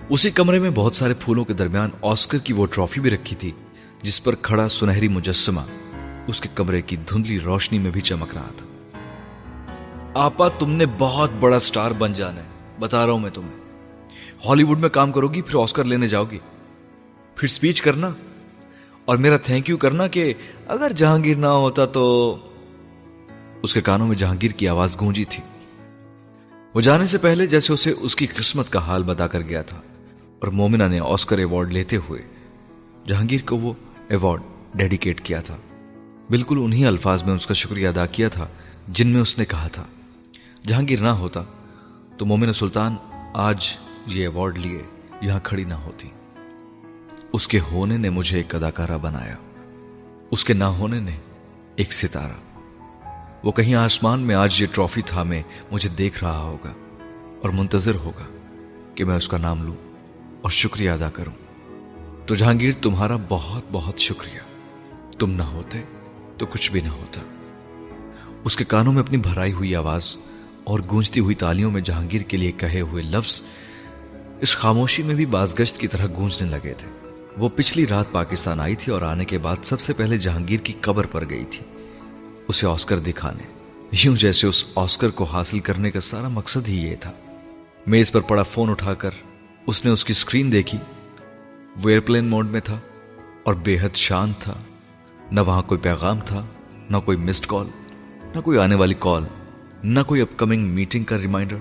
اسی 0.08 0.30
کمرے 0.30 0.58
میں 0.58 0.70
بہت 0.74 0.96
سارے 0.96 1.14
پھولوں 1.20 1.44
کے 1.44 1.52
درمیان 1.52 1.90
آسکر 2.02 2.38
کی 2.38 2.52
وہ 2.52 2.66
ٹرافی 2.66 3.00
بھی 3.00 3.10
رکھی 3.10 3.36
تھی، 3.36 3.52
جس 4.02 4.24
پر 4.24 4.34
کھڑا 4.42 4.68
سنہری 4.68 5.08
مجسمہ 5.08 5.60
اس 6.26 6.40
کے 6.40 6.48
کمرے 6.54 6.82
کی 6.82 6.96
دھندلی 6.96 7.40
روشنی 7.40 7.78
میں 7.78 7.90
بھی 7.90 8.00
چمک 8.00 8.34
رہا 8.34 8.50
تھا۔ 8.56 8.66
آپا، 10.14 10.48
تم 10.48 10.70
نے 10.70 10.84
بہت 10.98 11.30
بڑا 11.40 11.60
سٹار 11.60 11.90
بن 11.90 12.12
جانا 12.12 12.42
ہے، 12.42 12.48
بتا 12.80 13.06
رہا 13.06 13.12
ہوں 13.12 13.18
میں 13.18 13.30
تمہیں۔ 13.30 13.60
ہالی 14.46 14.62
ووڈ 14.62 14.78
میں 14.78 14.88
کام 14.88 15.12
کرو 15.12 15.28
گی 15.28 15.42
پھر 15.42 15.62
آسکر 15.62 15.84
لینے 15.84 16.06
جاؤ 16.06 16.24
گی 16.24 16.38
پھر 17.36 17.48
سپیچ 17.48 17.82
کرنا۔ 17.82 18.10
اور 19.04 19.16
میرا 19.16 19.36
تھینک 19.36 19.70
یو 19.70 19.76
کرنا 19.76 20.06
کہ 20.06 20.32
اگر 20.68 20.92
جہانگیر 20.96 21.36
نہ 21.36 21.46
ہوتا 21.46 21.86
تو 21.86 22.36
اس 23.62 23.74
کے 23.74 23.80
کانوں 23.80 24.06
میں 24.06 24.16
جہانگیر 24.16 24.50
کی 24.50 24.68
آواز 24.68 25.00
گونجی 25.00 25.24
تھی۔ 25.24 25.42
وہ 26.74 26.80
جانے 26.80 27.06
سے 27.06 27.18
پہلے 27.18 27.46
جیسے 27.46 27.72
اسے 27.72 27.94
اس 28.00 28.16
کی 28.16 28.26
قسمت 28.26 28.70
کا 28.70 28.78
حال 28.78 29.02
بتا 29.02 29.26
کر 29.26 29.40
گیا 29.40 29.62
تھا۔ 29.62 29.80
اور 30.44 30.52
مومنہ 30.52 30.82
نے 30.82 31.00
آسکر 31.00 31.38
ایوارڈ 31.38 31.72
لیتے 31.72 31.96
ہوئے 31.96 32.22
جہانگیر 33.06 33.40
کو 33.46 33.56
وہ 33.56 33.72
ایوارڈ 34.08 34.42
ڈیڈیکیٹ 34.74 35.20
کیا 35.20 35.40
تھا۔ 35.40 35.56
بالکل 36.30 36.58
انہی 36.62 36.86
الفاظ 36.86 37.22
میں 37.22 37.34
اس 37.34 37.46
کا 37.46 37.54
شکریہ 37.54 37.88
ادا 37.88 38.06
کیا 38.06 38.28
تھا 38.28 38.46
جن 38.88 39.08
میں 39.08 39.20
اس 39.20 39.38
نے 39.38 39.44
کہا 39.44 39.68
تھا، 39.68 39.84
جہانگیر 40.66 41.00
نہ 41.00 41.08
ہوتا 41.08 41.42
تو 42.18 42.26
مومن 42.26 42.52
سلطان 42.52 42.96
آج 43.34 43.66
یہ 44.06 44.20
ایوارڈ 44.20 44.58
لیے 44.58 44.82
یہاں 45.20 45.40
کھڑی 45.42 45.64
نہ 45.64 45.74
ہوتی۔ 45.74 46.08
اس 47.32 47.48
کے 47.48 47.60
ہونے 47.60 47.96
نے 47.96 48.10
مجھے 48.10 48.36
ایک 48.36 48.54
اداکارہ 48.54 48.98
بنایا، 48.98 49.36
اس 50.30 50.44
کے 50.44 50.54
نہ 50.54 50.64
ہونے 50.64 51.00
نے 51.00 51.16
ایک 51.76 51.92
ستارہ۔ 51.92 53.08
وہ 53.42 53.52
کہیں 53.52 53.74
آسمان 53.74 54.20
میں 54.20 54.34
آج 54.34 54.62
یہ 54.62 54.66
ٹرافی 54.72 55.02
تھا 55.06 55.22
میں 55.22 55.42
مجھے 55.70 55.88
دیکھ 55.88 56.24
رہا 56.24 56.38
ہوگا 56.38 56.72
اور 57.42 57.50
منتظر 57.50 57.94
ہوگا 57.94 58.24
کہ 58.94 59.04
میں 59.04 59.16
اس 59.16 59.28
کا 59.28 59.38
نام 59.38 59.62
لوں۔ 59.62 59.93
اور 60.44 60.50
شکریہ 60.50 60.90
ادا 60.90 61.10
کروں۔ 61.10 61.32
تو 62.26 62.34
جہانگیر، 62.34 62.72
تمہارا 62.82 63.16
بہت 63.28 63.62
بہت 63.72 63.98
شکریہ۔ 63.98 64.40
تم 65.18 65.30
نہ 65.30 65.42
ہوتے 65.42 65.80
تو 66.38 66.46
کچھ 66.46 66.72
بھی 66.72 66.80
نہ 66.80 66.88
ہوتا۔ 66.88 67.20
اس 68.44 68.56
کے 68.56 68.64
کانوں 68.64 68.92
میں 68.92 69.02
اپنی 69.02 69.18
بھرائی 69.18 69.52
ہوئی 69.52 69.76
آواز 69.76 70.16
اور 70.64 70.80
گونجتی 70.90 71.20
ہوئی 71.20 71.34
تالیوں 71.34 71.70
میں 71.70 71.80
جہانگیر 71.80 72.20
کے 72.20 72.36
لیے 72.36 72.52
کہے 72.52 72.80
ہوئے 72.80 73.02
لفظ 73.02 73.42
اس 74.40 74.56
خاموشی 74.56 75.02
میں 75.02 75.14
بھی 75.14 75.26
بازگشت 75.26 75.78
کی 75.78 75.88
طرح 75.88 76.06
گونجنے 76.16 76.48
لگے 76.48 76.74
تھے۔ 76.78 77.08
وہ 77.36 77.48
پچھلی 77.56 77.86
رات 77.86 78.12
پاکستان 78.12 78.60
آئی 78.60 78.74
تھی 78.74 78.92
اور 78.92 79.02
آنے 79.02 79.24
کے 79.24 79.38
بعد 79.38 79.56
سب 79.62 79.80
سے 79.80 79.92
پہلے 79.92 80.18
جہانگیر 80.18 80.60
کی 80.60 80.72
قبر 80.80 81.06
پر 81.06 81.30
گئی 81.30 81.44
تھی۔ 81.44 81.64
اسے 82.48 82.66
آسکر 82.66 82.98
دکھانے، 82.98 83.76
یوں 83.92 84.16
جیسے 84.16 84.46
اس 84.46 84.64
آسکر 84.74 85.10
کو 85.10 85.24
حاصل 85.24 85.58
کرنے 85.58 85.90
کا 85.90 86.00
سارا 86.00 86.28
مقصد 86.28 86.68
ہی 86.68 86.86
یہ 86.86 86.96
تھا۔ 87.00 87.12
میز 87.86 88.12
پر 88.12 88.20
پڑا 88.20 88.42
فون 88.42 88.70
اٹھا 88.70 88.94
کر 88.94 89.10
اس 89.66 89.84
نے 89.84 89.90
اس 89.90 90.04
کی 90.04 90.12
سکرین 90.12 90.52
دیکھی۔ 90.52 90.78
وہ 91.82 91.88
ایئرپلین 91.88 92.24
موڈ 92.24 92.50
میں 92.50 92.60
تھا 92.60 92.80
اور 93.42 93.54
بے 93.54 93.78
حد 93.80 93.96
شانت 93.96 94.38
تھا۔ 94.38 94.54
نہ 95.32 95.40
وہاں 95.40 95.62
کوئی 95.62 95.80
پیغام 95.80 96.20
تھا، 96.20 96.46
نہ 96.90 96.96
کوئی 96.96 97.18
مسڈ 97.18 97.46
کال 97.46 97.66
نہ 98.34 98.40
کوئی 98.40 98.58
آنے 98.58 98.74
والی 98.74 98.94
کال 98.98 99.24
نہ 99.84 100.00
کوئی 100.06 100.20
اپ 100.20 100.28
کمنگ 100.36 100.62
میٹنگ 100.62 101.04
کا 101.04 101.18
ریمائنڈر 101.18 101.56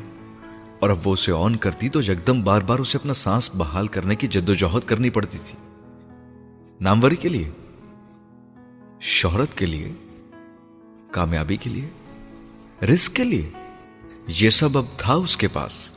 اور 0.79 0.89
اب 0.89 1.07
وہ 1.07 1.13
اسے 1.13 1.31
آن 1.31 1.55
کرتی 1.55 1.89
تو 1.89 2.01
یکدم 2.01 2.41
بار 2.41 2.61
بار 2.61 2.79
اسے 2.79 2.97
اپنا 2.97 3.13
سانس 3.13 3.55
بحال 3.55 3.87
کرنے 3.87 4.15
کی 4.15 4.27
جد 4.27 4.49
و 4.49 4.53
جہد 4.53 4.87
کرنی 4.87 5.09
پڑتی 5.09 5.37
تھی۔ 5.45 5.57
ناموری 6.81 7.15
کے 7.15 7.29
لیے، 7.29 7.49
شہرت 9.01 9.57
کے 9.57 9.65
لیے، 9.65 9.91
کامیابی 11.11 11.57
کے 11.57 11.69
لیے 11.69 11.89
رسک 12.85 13.15
کے 13.15 13.23
لیے، 13.23 13.49
یہ 14.27 14.49
سب 14.49 14.77
اب 14.77 14.85
تھا 14.97 15.13
اس 15.13 15.37
کے 15.37 15.47
پاس۔ 15.47 15.92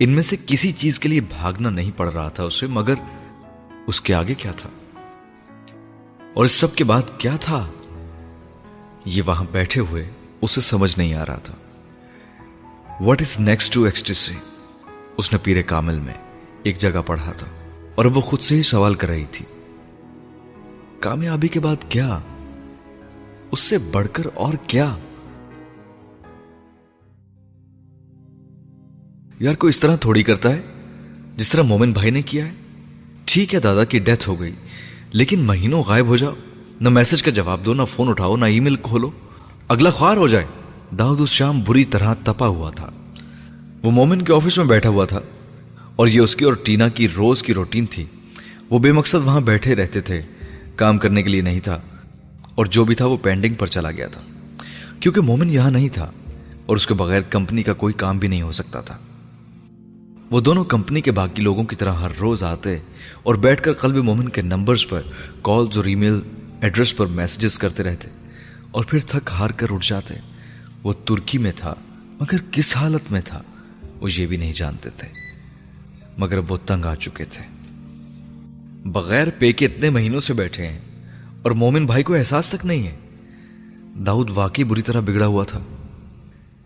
ان 0.00 0.10
میں 0.10 0.22
سے 0.22 0.36
کسی 0.46 0.72
چیز 0.72 0.98
کے 0.98 1.08
لیے 1.08 1.20
بھاگنا 1.20 1.70
نہیں 1.70 1.90
پڑ 1.96 2.12
رہا 2.12 2.28
تھا 2.28 2.44
اسے، 2.44 2.66
مگر 2.66 2.94
اس 3.86 4.00
کے 4.00 4.14
آگے 4.14 4.34
کیا 4.34 4.52
تھا؟ 4.52 4.68
اور 6.34 6.44
اس 6.44 6.52
سب 6.52 6.74
کے 6.74 6.84
بعد 6.84 7.02
کیا 7.18 7.36
تھا؟ 7.40 7.70
یہ 9.04 9.22
وہاں 9.26 9.44
بیٹھے 9.52 9.80
ہوئے 9.80 10.10
اسے 10.42 10.60
سمجھ 10.60 10.98
نہیں 10.98 11.14
آ 11.14 11.26
رہا 11.26 11.38
تھا۔ 11.38 11.54
What 13.00 13.20
is 13.20 13.40
next 13.40 13.74
to 13.74 13.82
extra 13.82 14.34
اس 15.16 15.32
نے 15.32 15.38
پیرے 15.42 15.62
کامل 15.62 16.00
میں 16.00 16.14
ایک 16.62 16.78
جگہ 16.78 17.02
پڑھا 17.06 17.32
تھا 17.32 17.46
اور 17.94 18.04
وہ 18.04 18.20
خود 18.20 18.40
سے 18.40 18.56
ہی 18.56 18.62
سوال 18.62 18.94
کر 18.94 19.08
رہی 19.08 19.24
تھی، 19.32 19.44
کامیابی 21.00 21.48
کے 21.48 21.60
بعد 21.60 21.88
کیا؟ 21.88 22.18
اس 23.50 23.60
سے 23.60 23.78
بڑھ 23.78 24.08
کر 24.12 24.26
اور 24.34 24.54
کیا؟ 24.66 24.94
یار 29.40 29.54
کوئی 29.54 29.68
اس 29.68 29.80
طرح 29.80 29.96
تھوڑی 29.96 30.22
کرتا 30.22 30.56
ہے؟ 30.56 30.60
جس 31.36 31.52
طرح 31.52 31.62
مومن 31.62 31.92
بھائی 31.92 32.10
نے 32.10 32.22
کیا 32.22 32.44
ہے؟ 32.44 32.50
ٹھیک 33.24 33.54
ہے 33.54 33.60
دادا 33.60 33.84
کی 33.84 33.98
ڈیتھ 33.98 34.28
ہو 34.28 34.40
گئی، 34.40 34.52
لیکن 35.12 35.40
مہینوں 35.40 35.82
غائب 35.82 36.06
ہو 36.06 36.16
جاؤ، 36.16 36.34
نہ 36.80 36.88
میسج 36.88 37.22
کا 37.22 37.30
جواب 37.30 37.60
دو، 37.66 37.74
نہ 37.74 37.82
فون 37.84 38.08
اٹھاؤ، 38.08 38.36
نہ 38.36 38.44
ای 38.44 38.60
میل 38.60 38.76
کھولو۔ 38.76 39.10
اگلا 39.68 39.90
خوار 39.90 40.16
ہو 40.16 40.28
جائے۔ 40.28 40.44
داؤد 40.98 41.20
اس 41.20 41.28
شام 41.28 41.60
بری 41.66 41.84
طرح 41.84 42.14
تپا 42.14 42.46
ہوا 42.46 42.70
تھا۔ 42.70 42.90
وہ 43.82 43.90
مومن 43.90 44.22
کے 44.22 44.32
آفس 44.32 44.58
میں 44.58 44.66
بیٹھا 44.66 44.88
ہوا 44.88 45.04
تھا۔ 45.04 45.20
اور 45.96 46.06
یہ 46.06 46.20
اس 46.20 46.36
کی 46.36 46.44
اور 46.44 46.54
ٹینا 46.54 46.88
کی 46.88 47.08
روز 47.08 47.42
کی 47.42 47.54
روٹین 47.54 47.86
تھی۔ 47.86 48.04
وہ 48.70 48.78
بے 48.78 48.92
مقصد 48.92 49.24
وہاں 49.24 49.40
بیٹھے 49.40 49.74
رہتے 49.74 50.00
تھے۔ 50.00 50.20
کام 50.76 50.98
کرنے 50.98 51.22
کے 51.22 51.28
لیے 51.28 51.40
نہیں 51.40 51.60
تھا۔ 51.60 51.80
اور 52.54 52.66
جو 52.66 52.84
بھی 52.84 52.94
تھا 52.94 53.06
وہ 53.06 53.16
پینڈنگ 53.22 53.54
پر 53.54 53.66
چلا 53.66 53.90
گیا 53.90 54.06
تھا۔ 54.06 54.20
کیونکہ 55.00 55.20
مومن 55.20 55.50
یہاں 55.50 55.70
نہیں 55.70 55.88
تھا۔ 55.88 56.10
اور 56.66 56.76
اس 56.76 56.86
کے 56.86 56.94
بغیر 56.94 57.22
کمپنی 57.22 57.62
کا 57.62 57.72
کوئی 57.72 57.94
کام 57.94 58.18
بھی 58.18 58.28
نہیں 58.28 58.42
ہو 58.42 58.52
سکتا 58.52 58.80
تھا۔ 58.80 58.98
وہ 60.30 60.40
دونوں 60.40 60.64
کمپنی 60.64 61.00
کے 61.00 61.12
باقی 61.12 61.42
لوگوں 61.42 61.64
کی 61.64 61.76
طرح 61.76 61.92
ہر 61.92 62.08
روز 62.20 62.42
آتے 62.42 62.78
اور 63.22 63.34
بیٹھ 63.34 63.62
کر 63.62 63.72
قلب 63.72 63.96
مومن 63.96 64.28
کے 64.28 64.42
نمبرز 64.42 64.88
پر 64.88 65.02
کالز 65.42 65.76
اور 65.76 65.84
ای 65.84 65.94
میل 65.94 66.20
ایڈریس 66.60 66.96
پر 66.96 67.06
میسجز 67.06 67.58
کرتے 67.58 67.82
رہتے 67.82 68.08
اور 68.70 68.84
پھر 68.84 68.98
تھک 69.06 69.30
ہار 69.32 69.50
کر 69.50 69.66
اٹھ 69.70 69.88
جاتے۔ 69.88 70.14
وہ 70.82 70.92
ترکی 71.04 71.38
میں 71.38 71.52
تھا، 71.56 71.74
مگر 72.20 72.36
کس 72.50 72.76
حالت 72.76 73.12
میں 73.12 73.20
تھا؟ 73.24 73.42
وہ 74.00 74.08
یہ 74.12 74.26
بھی 74.26 74.36
نہیں 74.36 74.52
جانتے 74.52 74.90
تھے، 74.90 75.08
مگر 76.18 76.38
وہ 76.38 76.56
تنگ 76.66 76.84
آ 76.84 76.94
چکے 76.94 77.24
تھے۔ 77.24 77.44
بغیر 78.84 79.28
پے 79.38 79.52
کے 79.52 79.66
اتنے 79.66 79.90
مہینوں 79.90 80.20
سے 80.20 80.34
بیٹھے 80.34 80.66
ہیں 80.66 80.80
اور 81.42 81.50
مومن 81.50 81.86
بھائی 81.86 82.02
کو 82.02 82.14
احساس 82.14 82.50
تک 82.50 82.66
نہیں 82.66 82.86
ہے۔ 82.86 82.96
داؤد 84.06 84.30
واقعی 84.34 84.64
بری 84.64 84.82
طرح 84.82 85.00
بگڑا 85.00 85.26
ہوا 85.26 85.44
تھا۔ 85.44 85.60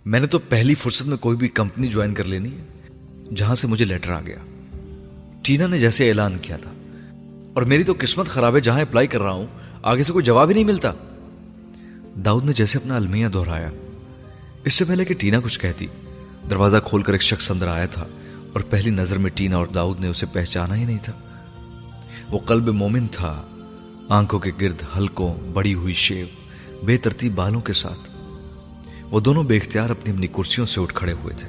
میں 0.04 0.20
نے 0.20 0.26
تو 0.26 0.38
پہلی 0.38 0.74
فرصت 0.74 1.06
میں 1.06 1.16
کوئی 1.16 1.36
بھی 1.36 1.48
کمپنی 1.48 1.88
جوائن 1.88 2.14
کر 2.14 2.24
لینی 2.24 2.48
ہے۔ 2.48 2.73
جہاں 3.34 3.54
سے 3.54 3.66
مجھے 3.66 3.84
لیٹر 3.84 4.12
آ 4.12 4.20
گیا۔ 4.20 4.38
ٹینا 5.42 5.66
نے 5.66 5.78
جیسے 5.78 6.08
اعلان 6.08 6.38
کیا 6.42 6.56
تھا۔ 6.56 6.70
اور 7.54 7.62
میری 7.62 7.82
تو 7.82 7.94
قسمت 7.98 8.26
خراب 8.26 8.54
ہے 8.54 8.60
جہاں 8.60 8.80
اپلائی 8.80 9.06
کر 9.06 9.22
رہا 9.22 9.30
ہوں، 9.30 9.46
آگے 9.82 10.02
سے 10.02 10.12
کوئی 10.12 10.24
جواب 10.24 10.48
ہی 10.48 10.54
نہیں 10.54 10.64
ملتا۔ 10.64 10.92
داؤد 12.16 12.44
نے 12.44 12.52
جیسے 12.52 12.78
اپنا 12.78 12.96
المیہ 12.96 13.28
دہرایا۔ 13.28 13.70
اس 14.64 14.74
سے 14.74 14.84
پہلے 14.84 15.04
کہ 15.04 15.14
ٹینا 15.14 15.40
کچھ 15.44 15.60
کہتی، 15.60 15.86
دروازہ 16.50 16.76
کھول 16.84 17.02
کر 17.02 17.12
ایک 17.12 17.22
شخص 17.22 17.50
اندر 17.50 17.68
آیا 17.68 17.86
تھا 17.86 18.04
اور 18.52 18.60
پہلی 18.60 18.90
نظر 18.90 19.18
میں 19.18 19.30
ٹینا 19.34 19.56
اور 19.56 19.66
داؤد 19.66 20.00
نے 20.00 20.08
اسے 20.08 20.26
پہچانا 20.32 20.76
ہی 20.76 20.84
نہیں 20.84 20.98
تھا۔ 21.02 21.12
وہ 22.30 22.38
قلب 22.38 22.68
مومن 22.68 23.06
تھا، 23.06 23.42
آنکھوں 24.08 24.40
کے 24.40 24.50
گرد 24.60 24.82
ہلکوں، 24.96 25.34
بڑی 25.52 25.74
ہوئی 25.74 25.94
شیو 25.94 26.26
بے 26.84 26.96
ترتیب 26.96 27.34
بالوں 27.34 27.60
کے 27.60 27.72
ساتھ۔ 27.72 28.10
وہ 29.10 29.20
دونوں 29.20 29.44
بے 29.44 29.56
اختیار 29.56 29.90
اپنی 29.90 30.12
اپنی 30.12 30.26
کرسیوں 30.26 30.66
سے 30.66 30.80
اٹھ 30.80 30.94
کھڑے 30.94 31.12
ہوئے 31.12 31.34
تھے۔ 31.34 31.48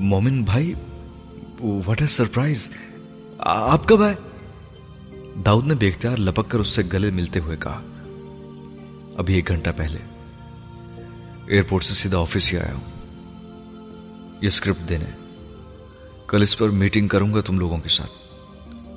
مومن 0.00 0.42
بھائی 0.42 0.74
واٹ 1.60 2.02
از 2.02 2.10
سرپرائز 2.10 2.70
آپ 3.38 3.88
کب 3.88 4.02
آئے؟ 4.02 4.14
داؤد 5.46 5.66
نے 5.66 5.74
بے 5.74 5.88
اختیار 5.88 6.16
لپک 6.16 6.50
کر 6.50 6.58
اس 6.58 6.68
سے 6.68 6.82
گلے 6.92 7.10
ملتے 7.10 7.40
ہوئے 7.40 7.56
کہا، 7.56 7.82
ابھی 9.16 9.34
ایک 9.34 9.48
گھنٹہ 9.48 9.70
پہلے۔ 9.76 9.98
ایئرپورٹ 11.46 11.82
سے 11.82 11.94
سیدھا 11.94 12.18
آفس 12.18 12.52
ہی 12.52 12.58
آیا 12.58 12.74
ہوں۔ 12.74 12.84
یہ 14.42 14.46
اسکرپٹ 14.46 14.88
دینے۔ 14.88 15.04
کل 16.26 16.42
اس 16.42 16.58
پر 16.58 16.68
میٹنگ 16.68 17.08
کروں 17.08 17.34
گا 17.34 17.40
تم 17.40 17.58
لوگوں 17.58 17.78
کے 17.78 17.88
ساتھ۔ 17.88 18.12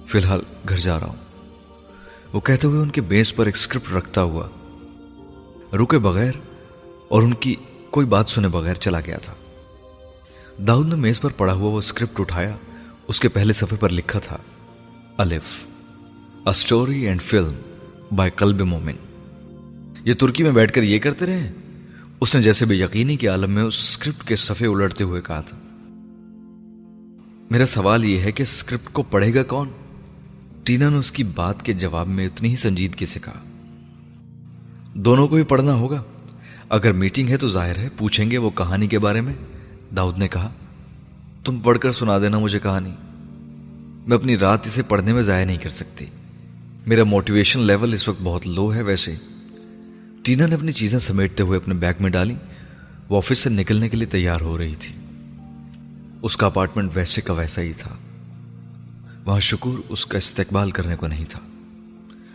فی 0.08 0.18
الحال 0.18 0.42
گھر 0.70 0.78
جا 0.78 1.00
رہا 1.00 1.08
ہوں۔ 1.08 1.50
وہ 2.34 2.40
کہتے 2.40 2.68
ہوئے 2.68 2.80
ان 2.80 2.90
کے 2.90 3.02
بیس 3.02 3.36
پر 3.36 3.46
ایک 3.46 3.56
اسکرپٹ 3.56 3.94
رکھتا 3.94 4.24
ہوا 4.24 4.48
رکے 5.74 6.00
بغیر 6.00 6.34
اور 7.08 7.24
ان 7.24 7.34
کی 7.34 7.56
کوئی 7.90 8.06
بات 8.06 8.30
سنے 8.30 8.48
بغیر 8.48 8.76
چلا 8.76 9.00
گیا 9.00 9.18
تھا۔ 9.18 9.34
داؤد 10.68 10.88
نے 10.88 10.96
میز 10.96 11.22
پر 11.22 11.30
پڑا 11.32 11.54
ہوا 11.54 11.72
وہ 11.72 11.78
اسکرپٹ 11.78 12.20
اٹھایا، 12.20 12.56
اس 13.08 13.20
کے 13.20 13.30
پہلے 13.30 13.54
صفحے 13.54 13.78
پر 13.80 13.90
لکھا 13.90 14.20
تھا، 14.20 14.38
Alif 15.18 15.66
story 16.46 17.08
and 17.08 17.22
film 17.22 17.54
by 18.16 18.32
Qalb 18.36 18.62
Momin. 18.62 18.94
یہ 20.06 20.14
ترکی 20.14 20.44
میں 20.44 20.52
بیٹھ 20.52 20.74
کر 20.74 20.84
یہ 20.84 21.00
کرتے 21.00 21.26
رہے؟ 21.26 21.52
اس 22.20 22.36
نے 22.36 22.42
جیسے 22.42 22.66
بے 22.66 22.76
یقینی 22.76 23.16
کے 23.16 23.28
عالم 23.28 23.52
میں 23.52 23.64
اس 23.64 23.80
اسکرپٹ 23.80 24.28
کے 24.28 24.36
صفحے 24.36 24.68
الٹتے 24.68 25.04
ہوئے 25.04 25.22
کہا 25.22 25.42
تھا۔ 25.42 25.58
میرا 27.52 27.66
سوال 27.66 28.06
یہ 28.06 28.20
ہے 28.20 28.32
کہ 28.32 28.42
اسکرپٹ 28.42 28.94
کو 28.94 29.04
پڑھے 29.04 29.34
گا 29.34 29.44
کون؟ 29.44 29.70
ٹینا 30.64 30.90
نے 30.90 30.98
اس 30.98 31.12
کی 31.12 31.24
بات 31.24 31.64
کے 31.64 31.74
جواب 31.74 32.08
میں 32.08 32.26
اتنی 32.26 32.50
ہی 32.50 32.56
سنجیدگی 32.56 33.06
سے 33.06 33.20
کہا۔ 33.20 33.42
دونوں 34.94 35.28
کو 35.28 35.36
بھی 35.36 35.44
پڑھنا 35.44 35.74
ہوگا۔ 35.74 36.04
اگر 36.70 36.92
میٹنگ 36.92 37.30
ہے 37.30 37.38
تو 37.38 37.50
ظاہر 37.50 37.78
ہے، 37.78 37.90
پوچھیں 37.98 38.32
گے 38.32 38.38
وہ 38.38 38.50
کہانی 38.50 38.88
کے 38.88 39.00
بارے 39.00 39.22
میں۔ 39.22 39.34
داؤد 39.96 40.18
نے 40.18 40.28
کہا، 40.28 40.50
تم 41.44 41.60
پڑھ 41.60 41.80
کر 41.80 41.92
سنا 41.92 42.20
دینا 42.20 42.40
مجھے 42.40 42.60
کہانی۔ 42.60 42.92
میں 44.08 44.18
اپنی 44.18 44.38
رات 44.38 44.68
اسے 44.68 44.82
پڑھنے 44.82 45.14
میں 45.14 45.22
ضائع 45.22 45.46
نہیں 45.46 45.58
کر 45.58 45.70
سکتی۔ 45.70 46.06
میرا 46.88 47.04
موٹیویشن 47.04 47.60
لیول 47.60 47.94
اس 47.94 48.08
وقت 48.08 48.22
بہت 48.24 48.48
لو 48.48 48.74
ہے 48.74 48.82
ویسے۔ 48.82 49.16
ٹینا 50.24 50.46
نے 50.46 50.56
اپنی 50.56 50.72
چیزیں 50.72 51.00
سمیٹتے 51.00 51.44
ہوئے 51.44 51.58
اپنے 51.58 51.74
بیگ 51.74 51.94
میں 52.00 52.10
ڈالی۔ 52.10 52.36
وہ 53.10 53.18
آفس 53.18 53.40
سے 53.40 53.50
نکلنے 53.50 53.90
کے 53.90 53.98
لیے 53.98 54.08
تیار 54.08 54.42
ہو 54.42 54.58
رہی 54.58 54.76
تھی۔ 54.76 54.96
اس 56.22 56.38
کا 56.38 56.48
اپارٹمنٹ 56.48 56.92
ویسے 56.94 57.22
کا 57.22 57.34
ویسا 57.34 57.62
ہی 57.62 57.74
تھا۔ 57.74 57.96
وہاں 59.26 59.40
شکور 59.40 59.80
اس 59.90 60.06
کا 60.06 60.18
استقبال 60.18 60.72
کرنے 60.72 60.96
کو 60.96 61.08
نہیں 61.08 61.26
تھا۔ 61.30 61.40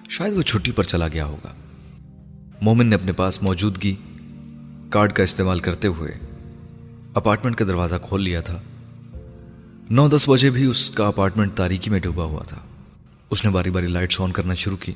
شاید 0.09 0.37
وہ 0.37 0.43
چھٹی 0.43 0.73
پر 0.73 0.83
چلا 0.83 1.09
گیا 1.09 1.25
ہوگا۔ 1.25 1.55
مومن 2.61 2.87
نے 2.87 2.95
اپنے 2.95 3.13
پاس 3.13 3.43
موجودگی 3.43 3.95
کارڈ 4.91 5.13
کا 5.13 5.23
استعمال 5.23 5.61
کرتے 5.61 5.89
ہوئے 5.89 6.26
اپارٹمنٹ 7.17 7.57
کا 7.57 7.65
دروازہ 7.65 7.95
کھول 8.03 8.23
لیا 8.23 8.41
تھا۔ 8.41 8.61
نو 9.91 10.09
دس 10.09 10.29
بجے 10.29 10.51
بھی 10.51 10.65
اس 10.65 10.91
کا 10.91 11.07
اپارٹمنٹ 11.07 11.55
تاریکی 11.55 11.91
میں 11.91 11.99
ڈوبا 11.99 12.25
ہوا 12.25 12.43
تھا۔ 12.43 12.61
اس 13.31 13.45
نے 13.45 13.51
باری 13.51 13.71
باری 13.71 13.87
لائٹس 13.87 14.21
آن 14.21 14.33
کرنا 14.33 14.55
شروع 14.55 14.77
کی۔ 14.77 14.93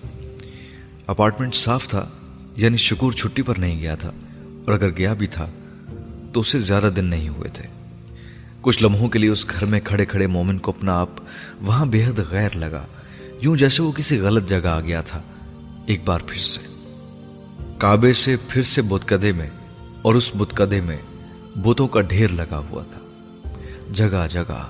اپارٹمنٹ 1.06 1.54
صاف 1.54 1.88
تھا 1.88 2.08
یعنی 2.56 2.76
شکور 2.76 3.12
چھٹی 3.12 3.42
پر 3.42 3.54
نہیں 3.58 3.80
گیا 3.80 3.94
تھا۔ 3.94 4.10
اور 4.42 4.72
اگر 4.72 4.90
گیا 4.96 5.14
بھی 5.14 5.26
تھا، 5.26 5.50
تو 6.32 6.40
اسے 6.40 6.58
زیادہ 6.58 6.90
دن 6.96 7.04
نہیں 7.04 7.28
ہوئے 7.28 7.50
تھے۔ 7.50 7.64
کچھ 8.60 8.82
لمحوں 8.82 9.08
کے 9.08 9.18
لیے 9.18 9.30
اس 9.30 9.46
گھر 9.50 9.66
میں 9.66 9.80
کھڑے 9.84 10.04
کھڑے 10.04 10.26
مومن 10.26 10.58
کو 10.58 10.72
اپنا 10.78 11.00
آپ 11.00 11.10
وہاں 11.60 11.86
بے 11.86 12.04
حد 12.04 12.18
غیر 12.30 12.56
لگا۔ 12.56 12.86
یوں 13.40 13.56
جیسے 13.56 13.82
وہ 13.82 13.92
کسی 13.92 14.18
غلط 14.18 14.48
جگہ 14.48 14.68
آ 14.68 14.80
گیا 14.80 15.00
تھا۔ 15.00 15.22
ایک 15.86 16.00
بار 16.04 16.20
پھر 16.26 16.40
سے۔ 16.40 16.60
کعبے 17.78 18.12
سے 18.12 18.36
پھر 18.48 18.62
سے 18.62 18.82
کدے 19.06 19.32
میں 19.32 19.50
اور 20.02 20.14
اس 20.14 20.32
کدے 20.54 20.80
میں 20.80 20.98
بتوں 21.56 21.88
کا 21.88 22.00
ڈھیر 22.00 22.28
لگا 22.28 22.58
ہوا 22.58 22.82
تھا۔ 22.82 23.00
جگہ 23.92 24.26
جگہ، 24.30 24.66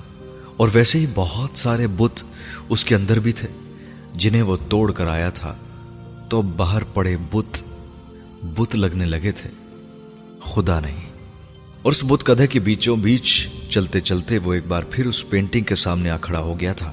اور 0.56 0.68
ویسے 0.72 0.98
ہی 0.98 1.06
بہت 1.14 1.58
سارے 1.58 1.86
بت 1.86 2.24
اس 2.68 2.84
کے 2.84 2.94
اندر 2.94 3.18
بھی 3.18 3.32
تھے، 3.32 3.48
جنہیں 4.12 4.42
وہ 4.42 4.56
توڑ 4.68 4.92
کر 4.92 5.06
آیا 5.06 5.30
تھا۔ 5.30 5.56
تو 6.28 6.42
باہر 6.42 6.84
پڑے 6.84 7.16
بت 7.32 7.62
بت 8.42 8.76
لگنے 8.76 9.04
لگے 9.04 9.32
تھے۔ 9.32 9.50
خدا 10.44 10.80
نہیں۔ 10.80 11.00
اور 11.82 11.92
اس 11.92 12.04
بت 12.08 12.26
کدھے 12.26 12.46
کے 12.46 12.60
بیچوں 12.60 12.96
بیچ 12.96 13.48
چلتے 13.68 14.00
چلتے 14.00 14.38
وہ 14.38 14.54
ایک 14.54 14.66
بار 14.66 14.82
پھر 14.90 15.06
اس 15.06 15.30
پینٹنگ 15.30 15.64
کے 15.64 15.74
سامنے 15.74 16.10
آ 16.10 16.16
کھڑا 16.16 16.40
ہو 16.40 16.60
گیا 16.60 16.72
تھا، 16.72 16.92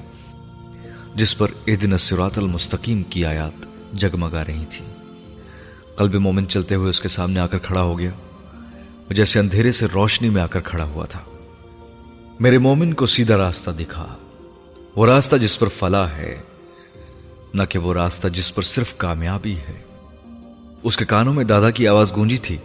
جس 1.14 1.38
پر 1.38 1.48
المستقیم 2.36 3.02
کی 3.02 3.24
آیات 3.24 3.66
جگمگا 3.92 4.44
رہی 4.44 4.64
تھی۔ 4.68 4.84
قلب 5.96 6.14
مومن 6.14 6.48
چلتے 6.48 6.74
ہوئے 6.74 6.90
اس 6.90 7.00
کے 7.00 7.08
سامنے 7.08 7.40
آ 7.40 7.46
کر 7.46 7.58
کھڑا 7.58 7.82
ہو 7.82 7.98
گیا۔ 7.98 8.10
جیسے 9.14 9.38
اندھیرے 9.38 9.72
سے 9.72 9.86
روشنی 9.94 10.28
میں 10.28 10.42
آ 10.42 10.46
کر 10.46 10.60
کھڑا 10.60 10.84
ہوا 10.84 11.04
تھا۔ 11.04 11.20
میرے 12.40 12.58
مومن 12.58 12.94
کو 12.94 13.06
سیدھا 13.06 13.36
راستہ 13.36 13.70
دکھا۔ 13.70 14.16
وہ 14.96 15.06
راستہ 15.06 15.36
جس 15.36 15.58
پر 15.58 15.68
فلاح 15.68 16.06
ہے، 16.06 16.40
نہ 17.54 17.62
کہ 17.68 17.78
وہ 17.78 17.94
راستہ 17.94 18.28
جس 18.28 18.54
پر 18.54 18.62
صرف 18.62 18.96
کامیابی 18.96 19.56
ہے۔ 19.56 19.82
اس 20.82 20.96
کے 20.96 21.04
کانوں 21.04 21.34
میں 21.34 21.44
دادا 21.44 21.70
کی 21.70 21.88
آواز 21.88 22.12
گونجی 22.16 22.36
تھی 22.36 22.56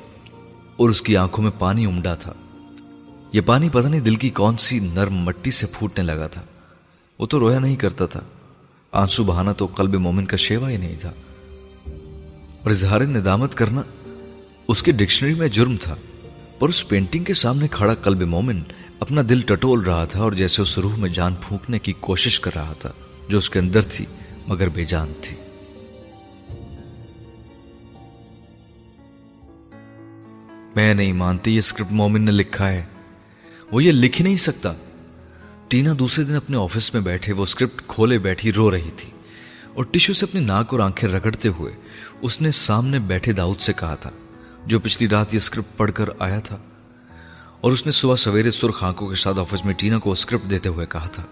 اور 0.76 0.89
اس 0.89 1.02
کی 1.02 1.18
آنکھوں 1.18 1.44
میں 1.44 1.52
پانی 1.60 1.86
امڈا 1.86 2.16
تھا۔ 2.16 2.34
یہ 3.34 3.41
پانی 3.46 3.70
پتہ 3.70 3.88
نہیں 3.88 4.02
دل 4.02 4.16
کی 4.16 4.30
کون 4.30 4.58
سی 4.58 4.80
نرم 4.80 5.14
مٹی 5.14 5.52
سے 5.52 5.66
پھوٹنے 5.66 6.06
لگا 6.06 6.28
تھا۔ 6.28 6.41
وہ 7.20 7.26
تو 7.26 7.39
رویا 7.39 7.60
نہیں 7.60 7.76
کرتا 7.76 8.06
تھا۔ 8.06 8.22
آنسو 8.91 9.24
بہانا 9.24 9.54
تو 9.54 9.66
قلب 9.66 9.94
مومن 9.94 10.26
کا 10.26 10.38
شیوا 10.38 10.70
ہی 10.70 10.78
نہیں 10.78 10.96
تھا۔ 11.00 11.12
اور 12.62 12.70
اظہار 12.70 13.02
ندامت 13.02 13.56
کرنا 13.56 13.82
اس 14.68 14.84
کی 14.84 14.91
ڈکشنری 14.91 15.34
میں 15.34 15.48
جرم 15.48 15.76
تھا۔ 15.82 15.96
پر 16.64 16.70
اس 16.70 16.88
پینٹنگ 16.88 17.24
کے 17.24 17.34
سامنے 17.34 17.68
کھڑا 17.68 17.93
قلب 17.93 18.22
مومن 18.22 18.61
اپنا 18.99 19.22
دل 19.30 19.41
ٹٹول 19.41 19.80
رہا 19.80 20.05
تھا 20.05 20.20
اور 20.20 20.32
جیسے 20.32 20.61
اس 20.61 20.78
روح 20.78 20.95
میں 20.97 21.09
جان 21.09 21.36
پھونکنے 21.41 21.80
کی 21.80 21.93
کوشش 21.99 22.39
کر 22.39 22.51
رہا 22.55 22.74
تھا 22.80 22.91
جو 23.30 23.38
اس 23.38 23.49
کے 23.49 23.59
اندر 23.59 23.82
تھی، 23.82 24.05
مگر 24.47 24.70
بے 24.70 24.86
جان 24.86 25.14
تھی۔ 25.22 25.38
میں 30.76 30.93
نہیں 30.93 31.14
مانتی 31.14 31.53
یہ 31.53 31.59
اسکرپٹ 31.59 31.91
مومن 31.91 32.22
نے 32.22 32.32
لکھا 32.32 32.70
ہے۔ 32.70 32.84
وہ 33.72 33.84
یہ 33.84 33.91
لکھ 33.91 34.20
ہی 34.20 34.24
نہیں 34.24 34.38
سکتا۔ 34.38 34.74
ٹینا 35.68 35.93
دوسرے 35.99 36.26
دن 36.26 36.36
اپنے 36.36 36.57
آفس 36.57 36.93
میں 36.93 37.01
بیٹھے، 37.01 37.34
وہ 37.34 37.43
اسکرپٹ 37.43 37.82
کھولے 37.88 38.20
بیٹھی 38.20 38.51
رو 38.51 38.72
رہی 38.72 38.91
تھی 38.97 39.09
اور 39.74 39.84
ٹشو 39.91 40.14
سے 40.14 40.26
اپنی 40.26 40.41
ناک 40.41 40.68
اور 40.72 40.80
آنکھیں 40.80 41.09
رگڑتے 41.09 41.49
ہوئے 41.49 41.72
اس 42.22 42.41
نے 42.41 42.51
سامنے 42.51 42.99
بیٹھے 42.99 43.32
داؤد 43.32 43.59
سے 43.59 43.74
کہا 43.74 43.95
تھا 43.95 44.09
جو 44.68 44.80
پچھلی 44.80 45.07
رات 45.09 45.34
یہ 45.34 45.39
اسکرپٹ 45.39 45.78
پڑھ 45.78 45.91
کر 45.91 46.09
آیا 46.20 46.39
تھا 46.39 46.57
اور 47.61 47.72
اس 47.72 47.86
نے 47.86 47.91
صبح 47.91 48.16
سویرے 48.16 48.51
سرخ 48.51 48.84
آنکھوں 48.84 49.07
کے 49.09 49.16
ساتھ 49.16 49.39
آفس 49.39 49.64
میں 49.66 49.74
ٹینا 49.74 49.99
کو 49.99 50.11
اسکرپٹ 50.11 50.49
دیتے 50.49 50.70
ہوئے 50.70 50.86
کہا 50.86 51.07
تھا 51.07 51.24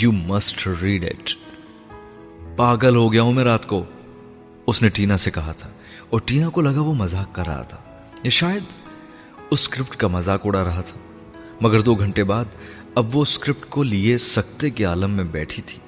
یو 0.00 0.12
مسٹ 0.12 0.66
ریڈ 0.82 1.04
اٹ 1.04 1.34
پاگل 2.56 2.96
ہو 2.96 3.12
گیا 3.12 3.22
ہوں 3.22 3.32
میں 3.32 3.44
رات 3.44 3.66
کو، 3.66 3.82
اس 4.66 4.82
نے 4.82 4.88
ٹینا 4.88 5.16
سے 5.16 5.30
کہا 5.30 5.52
تھا 5.52 5.68
اور 6.10 6.20
ٹینا 6.24 6.48
کو 6.48 6.60
لگا 6.60 6.80
وہ 6.80 6.94
مذاق 6.94 7.34
کر 7.34 7.46
رہا 7.46 7.62
تھا، 7.62 7.78
یا 8.24 8.30
شاید 8.30 8.62
اس 9.50 9.60
اسکرپٹ 9.60 9.96
کا 9.96 10.08
مذاق 10.08 10.46
اڑا 10.46 10.64
رہا 10.64 10.80
تھا، 10.80 10.98
مگر 11.60 11.80
دو 11.80 11.94
گھنٹے 11.94 12.24
بعد 12.24 12.54
اب 12.94 13.16
وہ 13.16 13.22
اسکرپٹ 13.22 13.68
کو 13.68 13.82
لیے 13.82 14.18
سکتے 14.20 14.70
کے 14.70 14.84
عالم 14.84 15.10
میں 15.10 15.24
بیٹھی 15.32 15.62
تھی۔ 15.66 15.78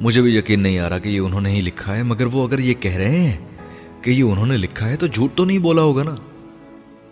مجھے 0.00 0.22
بھی 0.22 0.36
یقین 0.36 0.60
نہیں 0.60 0.78
آ 0.78 0.88
رہا 0.88 0.98
کہ 0.98 1.08
یہ 1.08 1.20
انہوں 1.20 1.40
نے 1.40 1.50
ہی 1.50 1.60
لکھا 1.60 1.96
ہے، 1.96 2.02
مگر 2.04 2.26
وہ 2.32 2.46
اگر 2.46 2.58
یہ 2.58 2.74
کہہ 2.74 2.96
رہے 2.96 3.18
ہیں 3.18 3.36
کہ 4.08 4.12
یہ 4.12 4.22
انہوں 4.22 4.46
نے 4.46 4.56
لکھا 4.56 4.88
ہے 4.88 4.96
تو 4.96 5.06
جھوٹ 5.06 5.34
تو 5.34 5.44
نہیں 5.44 5.58
بولا 5.58 5.82
ہوگا 5.82 6.02
نا؟ 6.02 6.14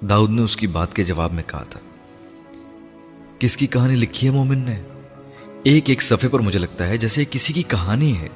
داؤد 0.09 0.31
نے 0.31 0.43
اس 0.43 0.57
کی 0.57 0.67
بات 0.67 0.97
کے 0.97 1.05
جواب 1.05 1.33
میں 1.33 1.43
کہا 1.47 1.63
تھا۔ 1.63 1.81
کس 3.39 3.57
کی 3.57 3.67
کہانی 3.67 3.97
لکھی 3.97 4.27
ہے 4.27 4.33
مومن 4.33 4.59
نے؟ 4.59 4.83
ایک 5.63 5.89
ایک 5.89 6.03
صفحے 6.03 6.29
پر 6.29 6.41
مجھے 6.41 6.59
لگتا 6.59 6.87
ہے 6.87 6.97
جیسے 6.97 7.25
کسی 7.31 7.53
کی 7.53 7.63
کہانی 7.63 8.19
ہے۔ 8.19 8.29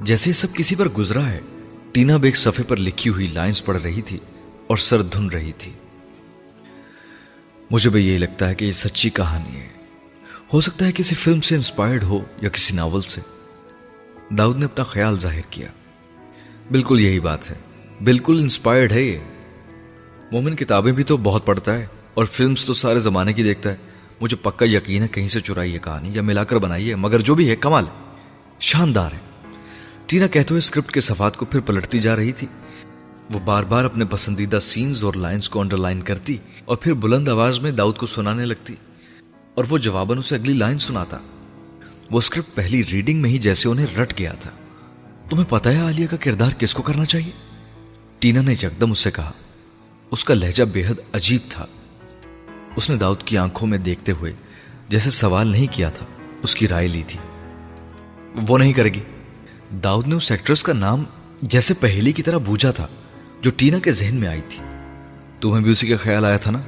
جیسے 0.00 0.32
سب 0.32 0.54
کسی 0.54 0.74
پر 0.74 0.88
گزرا 0.88 1.26
ہے۔ 1.26 1.40
ٹینا 1.92 2.16
ایک 2.22 2.36
صفحے 2.36 2.64
پر 2.64 2.76
لکھی 2.76 3.10
ہوئی 3.10 3.26
لائنز 3.26 3.64
پڑھ 3.64 3.82
رہی 3.82 4.02
تھی 4.02 4.18
اور 4.66 4.76
سر 4.76 5.02
دھن 5.02 5.28
رہی 5.28 5.52
تھی۔ 5.58 5.72
مجھے 7.70 7.90
بھی 7.90 8.08
یہی 8.08 8.18
لگتا 8.18 8.48
ہے 8.48 8.54
کہ 8.54 8.64
یہ 8.64 8.72
سچی 8.72 9.10
کہانی 9.10 9.56
ہے۔ 9.60 9.68
ہو 10.52 10.60
سکتا 10.60 10.86
ہے 10.86 10.92
کسی 10.92 11.14
فلم 11.14 11.40
سے 11.40 11.54
انسپائرڈ 11.54 12.02
ہو 12.02 12.20
یا 12.42 12.48
کسی 12.48 12.74
ناول 12.74 13.02
سے۔ 13.02 13.20
داؤد 14.30 14.58
نے 14.58 14.64
اپنا 14.64 14.84
خیال 14.84 15.18
ظاہر 15.18 15.40
کیا۔ 15.50 15.68
بالکل 16.70 17.00
یہی 17.00 17.20
بات 17.20 17.50
ہے۔ 17.50 17.67
بالکل 18.04 18.38
انسپائرڈ 18.40 18.92
ہے 18.92 19.02
یہ۔ 19.02 19.18
مومن 20.32 20.56
کتابیں 20.56 20.92
بھی 20.92 21.02
تو 21.02 21.16
بہت 21.16 21.46
پڑھتا 21.46 21.78
ہے 21.78 21.86
اور 22.14 22.24
فلمز 22.24 22.64
تو 22.64 22.72
سارے 22.72 23.00
زمانے 23.00 23.32
کی 23.32 23.42
دیکھتا 23.42 23.70
ہے۔ 23.70 23.76
مجھے 24.20 24.36
پکا 24.36 24.66
یقین 24.66 25.02
ہے 25.02 25.08
کہیں 25.08 25.28
سے 25.28 25.40
چرائی 25.40 25.74
ہے 25.74 25.78
کہانی 25.78 26.10
یا 26.12 26.22
ملا 26.22 26.44
کر 26.44 26.56
بنائی 26.56 26.90
ہے، 26.90 26.94
مگر 26.94 27.20
جو 27.20 27.34
بھی 27.34 27.50
ہے، 27.50 27.56
کمال 27.56 27.84
ہے۔ 27.84 28.14
شاندار 28.60 29.12
ہے۔ 29.12 29.18
ٹینا 30.06 30.26
کہتے 30.26 30.46
ہوئے 30.50 30.58
اسکرپٹ 30.58 30.92
کے 30.92 31.00
صفات 31.00 31.36
کو 31.36 31.44
پھر 31.44 31.60
پلٹتی 31.60 31.98
جا 31.98 32.16
رہی 32.16 32.32
تھی۔ 32.32 32.46
وہ 33.32 33.40
بار 33.44 33.62
بار 33.62 33.84
اپنے 33.84 34.04
پسندیدہ 34.04 34.58
سینز 34.58 35.04
اور 35.04 35.14
لائنز 35.14 35.48
کو 35.48 35.60
انڈر 35.60 35.76
لائن 35.76 36.00
کرتی 36.00 36.36
اور 36.64 36.76
پھر 36.76 36.92
بلند 36.92 37.28
آواز 37.28 37.60
میں 37.60 37.70
داؤد 37.70 37.96
کو 37.96 38.06
سنانے 38.06 38.44
لگتی 38.44 38.74
اور 39.54 39.64
وہ 39.68 39.78
جواباً 39.78 40.18
اسے 40.18 40.34
اگلی 40.34 40.52
لائن 40.52 40.78
سناتا۔ 40.78 41.18
وہ 42.10 42.18
اسکرپٹ 42.18 42.54
پہلی 42.54 42.82
ریڈنگ 42.92 43.22
میں 43.22 43.30
ہی 43.30 43.38
جیسے 43.38 43.68
انہیں 43.68 43.96
رٹ 43.96 44.18
گیا 44.18 44.32
تھا۔ 44.32 44.50
تمہیں 45.30 45.44
پتا 45.48 45.72
ہے 45.72 45.78
آلیا 45.78 46.06
کا 46.06 46.16
کردار 46.16 46.50
کس 46.58 46.74
کو 46.74 46.82
کرنا 46.82 47.04
چاہیے؟ 47.04 47.47
ٹینا 48.18 48.40
نے 48.40 48.52
یکدم 48.52 48.90
اس 48.90 48.98
سے 48.98 49.10
کہا، 49.10 49.32
اس 50.10 50.24
کا 50.24 50.34
لہجہ 50.34 50.64
بے 50.64 50.86
حد 50.86 51.00
عجیب 51.12 51.40
تھا۔ 51.48 51.66
اس 52.76 52.90
نے 52.90 52.96
داؤد 52.96 53.22
کی 53.22 53.38
آنکھوں 53.38 53.68
میں 53.68 53.78
دیکھتے 53.78 54.12
ہوئے 54.12 54.32
جیسے 54.88 55.10
سوال 55.10 55.48
نہیں 55.48 55.66
کیا 55.70 55.90
تھا، 55.90 56.06
اس 56.42 56.56
کی 56.56 56.68
رائے 56.68 56.88
لی 56.88 57.02
تھی۔ 57.06 57.20
وہ 58.48 58.58
نہیں 58.58 58.72
کرے 58.72 58.88
گی۔ 58.88 59.00
داؤد 59.84 60.08
نے 60.08 60.14
اس 60.14 60.30
ایکٹریس 60.30 60.62
کا 60.62 60.72
نام 60.72 61.04
جیسے 61.42 61.74
پہلی 61.74 62.12
کی 62.12 62.22
طرح 62.22 62.38
بوجھا 62.38 62.70
تھا، 62.70 62.86
جو 63.42 63.50
ٹینا 63.56 63.78
کے 63.78 63.92
ذہن 63.92 64.16
میں 64.16 64.28
آئی 64.28 64.40
تھی۔ 64.48 64.58
تمہیں 65.40 65.62
بھی 65.62 65.72
اسی 65.72 65.86
کا 65.86 65.96
خیال 65.96 66.24
آیا 66.24 66.36
تھا 66.36 66.50
نا؟ 66.50 66.60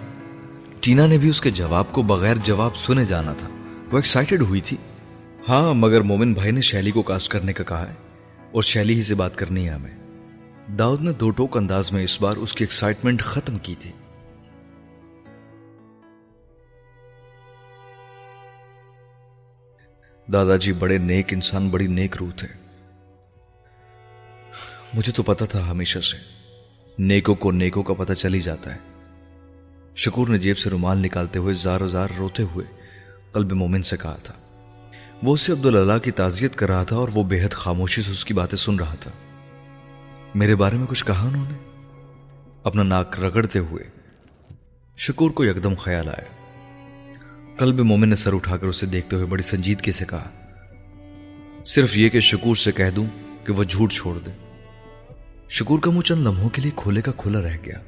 ٹینا 0.80 1.06
نے 1.06 1.18
بھی 1.18 1.28
اس 1.28 1.40
کے 1.40 1.50
جواب 1.50 1.92
کو 1.92 2.02
بغیر 2.02 2.36
جواب 2.44 2.76
سنے 2.76 3.04
جانا 3.04 3.32
تھا۔ 3.32 3.48
وہ 3.92 3.98
ایکسائٹڈ 3.98 4.42
ہوئی 4.42 4.60
تھی۔ 4.60 4.76
ہاں 5.48 5.74
مگر 5.74 6.00
مومن 6.00 6.32
بھائی 6.32 6.50
نے 6.50 6.60
شیلی 6.60 6.90
کو 6.90 7.02
کاسٹ 7.02 7.30
کرنے 7.30 7.52
کا 7.52 7.64
کہا 7.64 7.88
ہے 7.88 7.94
اور 8.52 8.62
شیلی 8.62 8.94
ہی 8.94 9.02
سے 9.02 9.14
بات 9.14 9.36
کرنی 9.36 9.68
ہے 9.68 9.72
ہمیں۔ 9.72 9.99
داؤد 10.78 11.00
نے 11.00 11.12
دو 11.12 11.30
ٹوک 11.30 11.56
انداز 11.56 11.92
میں 11.92 12.02
اس 12.02 12.22
بار 12.22 12.36
اس 12.36 12.52
کی 12.52 12.64
ایکسائٹمنٹ 12.64 13.22
ختم 13.22 13.58
کی 13.58 13.74
تھی۔ 13.74 13.92
دادا 20.32 20.56
جی 20.56 20.72
بڑے 20.72 20.98
نیک 20.98 21.32
انسان، 21.32 21.68
بڑی 21.68 21.86
نیک 21.86 22.16
روح 22.16 22.30
تھے۔ 22.36 22.48
مجھے 24.94 25.12
تو 25.12 25.22
پتا 25.22 25.44
تھا 25.44 25.70
ہمیشہ 25.70 25.98
سے، 25.98 26.16
نیکوں 26.98 27.34
کو 27.34 27.50
نیکوں 27.50 27.82
کا 27.82 27.94
پتہ 27.94 28.12
چل 28.12 28.34
ہی 28.34 28.40
جاتا 28.40 28.74
ہے۔ 28.74 28.78
شکور 29.96 30.28
نے 30.28 30.38
جیب 30.38 30.58
سے 30.58 30.70
رومال 30.70 30.98
نکالتے 30.98 31.38
ہوئے 31.38 31.54
زار 31.54 31.86
زار 31.86 32.08
روتے 32.18 32.42
ہوئے 32.42 32.66
قلب 33.32 33.52
مومن 33.52 33.82
سے 33.82 33.96
کہا 33.96 34.16
تھا۔ 34.22 34.34
وہ 35.22 35.34
اسے 35.34 35.52
عبداللہ 35.52 35.98
کی 35.98 36.10
تعزیت 36.10 36.56
کر 36.56 36.68
رہا 36.68 36.82
تھا 36.82 36.96
اور 36.96 37.08
وہ 37.14 37.24
بے 37.24 37.44
حد 37.44 37.52
خاموشی 37.52 38.02
سے 38.02 38.10
اس 38.10 38.24
کی 38.24 38.34
باتیں 38.34 38.58
سن 38.58 38.76
رہا 38.76 38.94
تھا۔ 38.94 39.10
میرے 40.34 40.54
بارے 40.54 40.76
میں 40.76 40.86
کچھ 40.86 41.04
کہا 41.04 41.26
انہوں 41.26 41.44
نے؟ 41.50 41.58
اپنا 42.64 42.82
ناک 42.82 43.20
رگڑتے 43.20 43.58
ہوئے 43.58 43.84
شکور 44.96 45.30
کو 45.30 45.44
یکدم 45.44 45.74
خیال 45.74 46.08
آیا۔ 46.08 46.24
قلب 47.56 47.80
مومن 47.80 48.08
نے 48.08 48.14
سر 48.14 48.34
اٹھا 48.34 48.56
کر 48.56 48.66
اسے 48.66 48.86
دیکھتے 48.86 49.16
ہوئے 49.16 49.26
بڑی 49.26 49.42
سنجیدگی 49.42 49.92
سے 49.92 50.04
کہا، 50.04 50.30
صرف 51.64 51.96
یہ 51.96 52.08
کہ 52.08 52.20
شکور 52.20 52.56
سے 52.56 52.72
کہہ 52.72 52.90
دوں 52.96 53.06
کہ 53.44 53.52
وہ 53.52 53.64
جھوٹ 53.64 53.92
چھوڑ 53.92 54.18
دے۔ 54.18 54.30
شکور 55.48 55.78
کا 55.78 55.90
منہ 55.90 56.00
چند 56.00 56.18
لمحوں 56.18 56.48
کے 56.48 56.62
لیے 56.62 56.70
کھولے 56.76 57.02
کا 57.02 57.12
کھلا 57.16 57.42
رہ 57.42 57.56
گیا۔ 57.66 57.78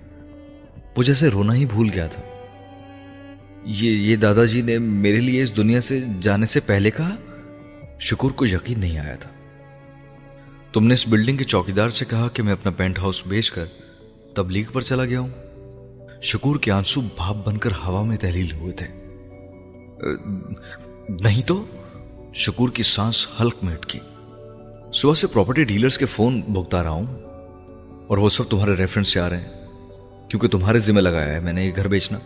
وہ 0.96 1.02
جیسے 1.02 1.28
رونا 1.28 1.54
ہی 1.54 1.66
بھول 1.66 1.88
گیا 1.94 2.06
تھا۔ 2.06 2.22
یہ 3.64 3.90
یہ 3.90 4.16
دادا 4.16 4.44
جی 4.44 4.62
نے 4.62 4.78
میرے 4.78 5.20
لیے 5.20 5.42
اس 5.42 5.56
دنیا 5.56 5.80
سے 5.80 6.04
جانے 6.20 6.46
سے 6.46 6.60
پہلے 6.60 6.90
کہا؟ 6.90 7.16
شکور 8.00 8.30
کو 8.30 8.46
یقین 8.46 8.80
نہیں 8.80 8.98
آیا 8.98 9.14
تھا۔ 9.14 9.30
تم 10.72 10.86
نے 10.86 10.94
اس 10.94 11.08
بلڈنگ 11.08 11.36
کے 11.36 11.44
چوکیدار 11.44 11.90
سے 11.90 12.04
کہا 12.04 12.28
کہ 12.28 12.42
میں 12.42 12.52
اپنا 12.52 12.72
پینٹ 12.76 12.98
ہاؤس 12.98 13.26
بیچ 13.26 13.52
کر 13.52 13.64
تبلیغ 14.34 14.64
پر 14.72 14.80
چلا 14.80 15.04
گیا 15.04 15.20
ہوں۔ 15.20 15.28
شکور 16.22 16.56
کے 16.56 16.70
آنسو 16.70 17.00
بھاپ 17.00 17.36
بن 17.46 17.56
کر 17.56 17.70
ہوا 17.86 18.02
میں 18.02 18.16
تحلیل 18.16 18.52
ہوئے 18.52 18.72
تھے۔ 18.72 18.86
نہیں 21.08 21.42
تو؟ 21.42 21.64
شکور 22.34 22.68
کی 22.68 22.82
سانس 22.82 23.26
ہلک 23.40 23.54
میں 23.62 23.72
اٹکی۔ 23.72 23.98
صبح 24.94 25.14
سے 25.14 25.26
پراپرٹی 25.26 25.64
ڈیلرز 25.64 25.98
کے 25.98 26.06
فون 26.06 26.40
بھگتا 26.40 26.82
رہا 26.82 26.90
ہوں 26.90 27.06
اور 28.06 28.18
وہ 28.18 28.28
سب 28.28 28.48
تمہارے 28.48 28.74
ریفرنس 28.74 29.08
سے 29.08 29.20
آ 29.20 29.30
رہے 29.30 29.40
ہیں، 29.40 29.50
کیونکہ 30.28 30.48
تمہارے 30.48 30.78
ذمہ 30.78 31.00
لگایا 31.00 31.34
ہے 31.34 31.40
میں 31.40 31.52
نے 31.52 31.64
یہ 31.64 31.72
گھر 31.76 31.88
بیچنا۔ 31.88 32.18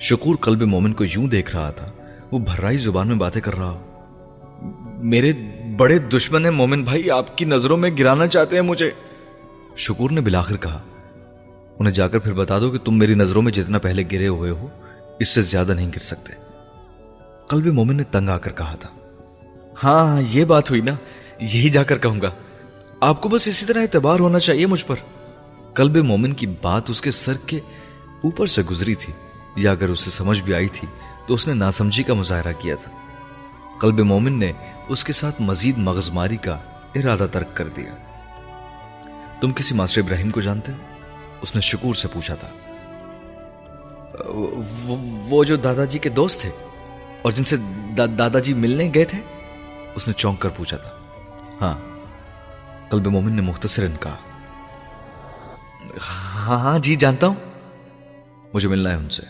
شکور 0.00 0.36
قلب 0.40 0.62
مومن 0.62 0.92
کو 0.92 1.04
یوں 1.04 1.26
دیکھ 1.26 1.56
رہا 1.56 1.70
تھا، 1.70 1.92
وہ 2.32 2.38
بھرائی 2.38 2.78
زبان 2.78 3.08
میں 3.08 3.16
باتیں 3.16 3.40
کر 3.40 3.54
رہا۔ 3.54 3.86
میرے 4.98 5.32
بڑے 5.80 5.98
دشمن 5.98 6.44
ہیں 6.44 6.50
مومن 6.50 6.84
بھائی، 6.84 7.10
آپ 7.10 7.38
کی 7.38 7.44
نظروں 7.44 7.76
میں 7.76 7.90
گرانا 7.98 8.26
چاہتے 8.26 8.56
ہیں 8.56 8.62
مجھے۔ 8.62 8.90
شکور 9.76 10.10
نے 10.10 10.20
بلاخر 10.20 10.56
کہا، 10.56 10.80
انہیں 11.78 11.94
جا 11.94 12.08
کر 12.08 12.18
پھر 12.18 12.32
بتا 12.32 12.58
دو 12.58 12.70
کہ 12.70 12.78
تم 12.78 12.98
میری 12.98 13.14
نظروں 13.14 13.42
میں 13.42 13.52
جتنا 13.52 13.78
پہلے 13.78 14.04
گرے 14.12 14.28
ہوئے 14.28 14.50
ہو، 14.50 14.68
اس 15.20 15.28
سے 15.28 15.42
زیادہ 15.42 15.74
نہیں 15.74 15.88
گر 15.88 15.98
سکتے۔ 15.98 16.32
قلب 17.48 17.66
مومن 17.66 17.96
نے 17.96 18.02
تنگ 18.02 18.28
آ 18.28 18.38
کر 18.38 18.52
کہا 18.52 18.74
تھا 18.74 18.88
ہاں،, 19.84 20.06
ہاں 20.06 20.22
یہ 20.30 20.44
بات 20.44 20.70
ہوئی 20.70 20.80
نا، 20.80 20.94
یہی 21.40 21.68
جا 21.68 21.82
کر 21.82 21.98
کہوں 21.98 22.20
گا۔ 22.20 22.30
آپ 23.00 23.20
کو 23.20 23.28
بس 23.28 23.48
اسی 23.48 23.66
طرح 23.66 23.80
اعتبار 23.80 24.20
ہونا 24.20 24.38
چاہیے 24.38 24.66
مجھ 24.66 24.84
پر۔ 24.86 24.96
قلب 25.74 25.96
مومن 25.96 26.32
کی 26.32 26.46
بات 26.46 26.90
اس 26.90 27.02
کے 27.02 27.10
سر 27.10 27.34
کے 27.46 27.56
اوپر 28.24 28.46
سے 28.46 28.62
گزری 28.70 28.94
تھی، 28.94 29.12
یا 29.56 29.72
اگر 29.72 29.88
اسے 29.88 30.10
سمجھ 30.10 30.42
بھی 30.42 30.54
آئی 30.54 30.68
تھی، 30.68 30.88
تو 31.26 31.34
اس 31.34 31.48
نے 31.48 31.54
ناسمجھی 31.54 32.02
کا 32.02 32.14
مظاہرہ 32.14 32.52
کیا 32.58 32.74
تھا۔ 32.74 32.92
قلب 33.80 34.00
مومن 34.00 34.38
نے 34.38 34.52
اس 34.88 35.04
کے 35.04 35.12
ساتھ 35.12 35.42
مزید 35.42 35.78
مغزماری 35.78 36.36
کا 36.36 36.58
ارادہ 36.94 37.26
ترک 37.32 37.56
کر 37.56 37.68
دیا۔ 37.68 37.94
تم 39.40 39.52
کسی 39.52 39.74
ماسٹر 39.74 40.00
ابراہیم 40.00 40.30
کو 40.30 40.40
جانتے 40.40 40.72
ہو؟ 40.72 40.76
اس 41.42 41.54
نے 41.54 41.60
شکور 41.60 41.94
سے 41.94 42.08
پوچھا 42.12 42.34
تھا۔ 42.34 42.48
وہ 45.28 45.44
جو 45.44 45.56
دادا 45.56 45.84
جی 45.84 45.98
کے 45.98 46.08
دوست 46.08 46.40
تھے 46.40 46.50
اور 47.22 47.32
جن 47.32 47.44
سے 47.44 47.56
دادا 47.96 48.38
جی 48.38 48.54
ملنے 48.54 48.90
گئے 48.94 49.04
تھے؟ 49.04 49.20
اس 49.94 50.06
نے 50.06 50.12
چونک 50.12 50.38
کر 50.38 50.48
پوچھا 50.48 50.76
تھا۔ 50.76 50.90
ہاں 51.60 51.78
قلب 52.90 53.06
مومن 53.06 53.32
نے 53.32 53.42
مختصر 53.42 53.82
ان 53.82 53.96
کہا 54.00 54.16
ہاں 56.36 56.58
ہاں 56.58 56.78
جی 56.78 56.94
جانتا 56.94 57.26
ہوں۔ 57.26 57.34
مجھے 58.54 58.68
ملنا 58.68 58.90
ہے 58.90 58.94
ان 58.94 59.08
سے۔ 59.08 59.22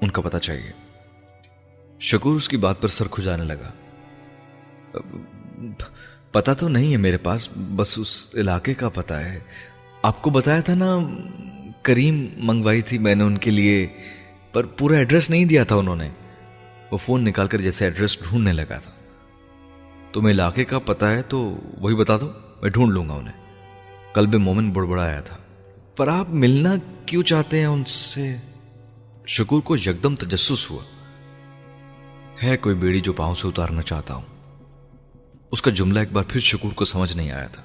ان 0.00 0.10
کا 0.10 0.22
پتا 0.22 0.38
چاہیے۔ 0.38 0.72
شکور 2.00 2.36
اس 2.36 2.48
کی 2.48 2.56
بات 2.56 2.80
پر 2.80 2.88
سر 2.88 3.08
کھجانے 3.10 3.44
لگا۔ 3.44 3.70
پتا 6.32 6.52
تو 6.52 6.68
نہیں 6.68 6.92
ہے 6.92 6.96
میرے 6.96 7.16
پاس، 7.16 7.48
بس 7.56 7.98
اس 7.98 8.28
علاقے 8.34 8.74
کا 8.74 8.88
پتا 8.88 9.32
ہے۔ 9.32 9.40
آپ 10.02 10.22
کو 10.22 10.30
بتایا 10.30 10.60
تھا 10.60 10.74
نا، 10.74 10.98
کریم 11.82 12.26
منگوائی 12.36 12.82
تھی 12.82 12.98
میں 12.98 13.14
نے 13.14 13.24
ان 13.24 13.38
کے 13.38 13.50
لیے، 13.50 13.86
پر 14.52 14.66
پورا 14.66 14.96
ایڈریس 14.96 15.30
نہیں 15.30 15.44
دیا 15.44 15.64
تھا 15.64 15.76
انہوں 15.76 15.96
نے۔ 15.96 16.08
وہ 16.90 16.96
فون 16.96 17.24
نکال 17.24 17.46
کر 17.46 17.60
جیسے 17.60 17.84
ایڈریس 17.84 18.18
ڈھونڈنے 18.20 18.52
لگا 18.52 18.78
تھا۔ 18.78 18.90
تمہیں 20.12 20.34
علاقے 20.34 20.64
کا 20.64 20.78
پتا 20.78 21.10
ہے 21.10 21.22
تو 21.22 21.58
وہی 21.78 21.94
بتا 21.94 22.16
دو، 22.16 22.32
میں 22.62 22.70
ڈھونڈ 22.70 22.92
لوں 22.92 23.08
گا 23.08 23.14
انہیں۔ 23.14 23.44
کلب 24.14 24.34
مومن 24.34 24.70
بڑبڑا 24.70 25.02
آیا 25.02 25.20
تھا۔ 25.20 25.36
پر 25.96 26.08
آپ 26.08 26.30
ملنا 26.30 26.74
کیوں 27.06 27.22
چاہتے 27.22 27.58
ہیں 27.58 27.66
ان 27.66 27.84
سے؟ 27.84 28.36
شکور 29.26 29.60
کو 29.60 29.76
یکدم 29.76 30.16
تجسس 30.16 30.70
ہوا۔ 30.70 30.82
ہے 32.42 32.56
کوئی 32.56 32.74
بیڑی 32.74 33.00
جو 33.00 33.12
پاؤں 33.12 33.34
سے 33.34 33.48
اتارنا 33.48 33.82
چاہتا 33.82 34.14
ہوں۔ 34.14 34.39
اس 35.52 35.62
کا 35.62 35.70
جملہ 35.70 35.98
ایک 35.98 36.12
بار 36.12 36.24
پھر 36.28 36.40
شکور 36.40 36.72
کو 36.72 36.84
سمجھ 36.84 37.16
نہیں 37.16 37.30
آیا 37.30 37.46
تھا۔ 37.46 37.62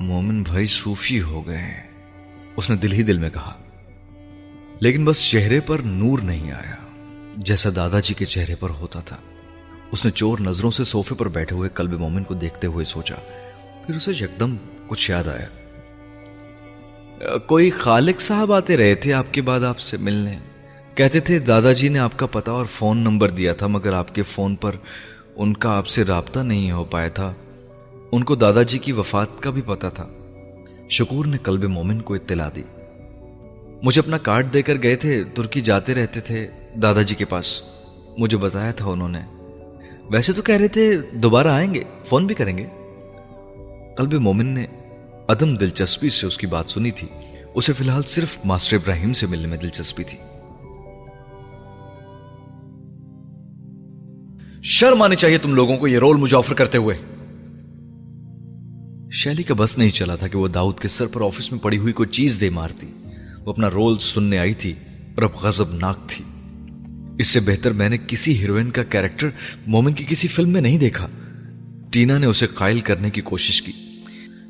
مومن 0.00 0.42
بھائی 0.42 0.66
صوفی 0.66 1.22
ہو 1.22 1.46
گئے 1.46 1.56
ہیں، 1.56 1.88
اس 2.56 2.70
نے 2.70 2.76
دل 2.76 2.92
ہی 2.92 3.02
دل 3.02 3.18
میں 3.18 3.30
کہا۔ 3.30 3.58
لیکن 4.80 5.04
بس 5.04 5.30
چہرے 5.30 5.60
پر 5.60 5.78
نور 5.78 6.18
نہیں 6.18 6.52
آیا، 6.52 6.76
جیسا 7.36 7.70
دادا 7.76 8.00
جی 8.00 8.14
کے 8.14 8.24
چہرے 8.24 8.54
پر 8.54 8.70
ہوتا 8.70 9.00
تھا۔ 9.00 9.16
اس 9.92 10.04
نے 10.04 10.10
چور 10.10 10.38
نظروں 10.38 10.70
سے 10.70 10.84
سوفے 10.84 11.14
پر 11.14 11.28
بیٹھے 11.28 11.56
ہوئے 11.56 11.68
کلب 11.74 11.92
مومن 11.92 12.24
کو 12.24 12.34
دیکھتے 12.34 12.66
ہوئے 12.66 12.84
سوچا۔ 12.84 13.14
پھر 13.86 13.94
اسے 13.94 14.10
یکدم 14.10 14.56
کچھ 14.88 15.10
یاد 15.10 15.24
آیا۔ 15.24 15.46
کوئی 17.38 17.70
خالق 17.70 18.20
صاحب 18.20 18.52
آتے 18.52 18.76
رہے 18.76 18.94
تھے 18.94 19.12
آپ 19.12 19.34
کے 19.34 19.42
بعد 19.42 19.60
آپ 19.60 19.78
سے 19.78 19.96
ملنے؟ 19.96 20.38
کہتے 20.94 21.20
تھے 21.20 21.38
دادا 21.38 21.72
جی 21.72 21.88
نے 21.88 21.98
آپ 21.98 22.18
کا 22.18 22.26
پتا 22.26 22.52
اور 22.52 22.64
فون 22.64 22.98
نمبر 22.98 23.30
دیا 23.30 23.52
تھا، 23.52 23.66
مگر 23.66 23.92
آپ 23.92 24.14
کے 24.14 24.22
فون 24.22 24.54
پر 24.54 24.76
ان 25.36 25.54
کا 25.54 25.78
آپ 25.78 25.86
سے 25.86 26.04
رابطہ 26.04 26.40
نہیں 26.40 26.72
ہو 26.72 26.84
پایا 26.84 27.08
تھا۔ 27.08 27.32
ان 28.12 28.24
کو 28.24 28.34
دادا 28.34 28.62
جی 28.62 28.78
کی 28.78 28.92
وفات 28.92 29.40
کا 29.40 29.50
بھی 29.50 29.62
پتا 29.62 29.88
تھا۔ 29.88 30.08
شکور 30.90 31.26
نے 31.26 31.36
کلب 31.42 31.64
مومن 31.64 32.00
کو 32.00 32.14
اطلاع 32.14 32.48
دی۔ 32.56 32.62
مجھے 33.82 34.00
اپنا 34.00 34.18
کارڈ 34.18 34.54
دے 34.54 34.62
کر 34.62 34.74
گئے 34.82 34.96
تھے، 34.96 35.24
ترکی 35.34 35.60
جاتے 35.60 35.94
رہتے 35.94 36.20
تھے 36.20 36.46
دادا 36.82 37.02
جی 37.02 37.14
کے 37.14 37.24
پاس۔ 37.24 37.62
مجھے 38.18 38.38
بتایا 38.38 38.70
تھا 38.70 38.86
انہوں 38.86 39.08
نے۔ 39.08 39.20
ویسے 40.10 40.32
تو 40.32 40.42
کہہ 40.42 40.54
رہے 40.54 40.68
تھے 40.68 40.96
دوبارہ 41.12 41.48
آئیں 41.48 41.74
گے، 41.74 41.84
فون 42.04 42.26
بھی 42.26 42.34
کریں 42.34 42.58
گے۔ 42.58 42.66
قلب 43.96 44.14
مومن 44.14 44.46
نے 44.46 44.66
عدم 45.28 45.54
دلچسپی 45.54 46.08
سے 46.08 46.26
اس 46.26 46.38
کی 46.38 46.46
بات 46.46 46.70
سنی 46.70 46.90
تھی۔ 46.90 47.08
اسے 47.54 47.72
فی 47.72 47.84
الحال 47.84 48.02
صرف 48.02 48.38
ماسٹر 48.44 48.76
ابراہیم 48.76 49.12
سے 49.12 49.26
ملنے 49.26 49.46
میں 49.46 49.58
دلچسپی 49.58 50.04
تھی۔ 50.04 50.18
شرم 54.64 55.02
آنی 55.02 55.16
چاہیے 55.16 55.38
تم 55.38 55.54
لوگوں 55.54 55.76
کو 55.76 55.88
یہ 55.88 55.98
رول 55.98 56.16
مجھے 56.16 56.36
آفر 56.36 56.54
کرتے 56.54 56.78
ہوئے۔ 56.78 56.96
شیلی 59.10 59.42
کا 59.42 59.54
بس 59.56 59.78
نہیں 59.78 59.90
چلا 59.90 60.16
تھا 60.16 60.26
کہ 60.26 60.38
وہ 60.38 60.48
داؤد 60.48 60.78
کے 60.78 60.88
سر 60.88 61.06
پر 61.06 61.20
آفس 61.24 61.52
میں 61.52 61.60
پڑی 61.60 61.78
ہوئی 61.78 61.92
کوئی 61.92 62.08
چیز 62.08 62.38
دے 62.40 62.50
مارتی۔ 62.50 62.86
وہ 63.46 63.50
اپنا 63.50 63.70
رول 63.70 63.98
سننے 63.98 64.38
آئی 64.38 64.54
تھی 64.54 64.74
اور 64.90 65.22
اب 65.22 65.30
غزب 65.42 65.74
ناک 65.74 65.98
تھی۔ 66.06 66.24
اس 67.18 67.26
سے 67.26 67.40
بہتر 67.40 67.72
میں 67.72 67.88
نے 67.88 67.96
کسی 68.06 68.38
ہیروئن 68.38 68.70
کا 68.70 68.82
کیریکٹر 68.82 69.28
مومن 69.66 69.92
کی 69.92 70.04
کسی 70.08 70.28
فلم 70.28 70.48
میں 70.48 70.60
نہیں 70.60 70.78
دیکھا۔ 70.78 71.08
ٹینا 71.92 72.18
نے 72.18 72.26
اسے 72.26 72.46
قائل 72.46 72.80
کرنے 72.80 73.10
کی 73.10 73.20
کوشش 73.20 73.62
کی۔ 73.62 73.72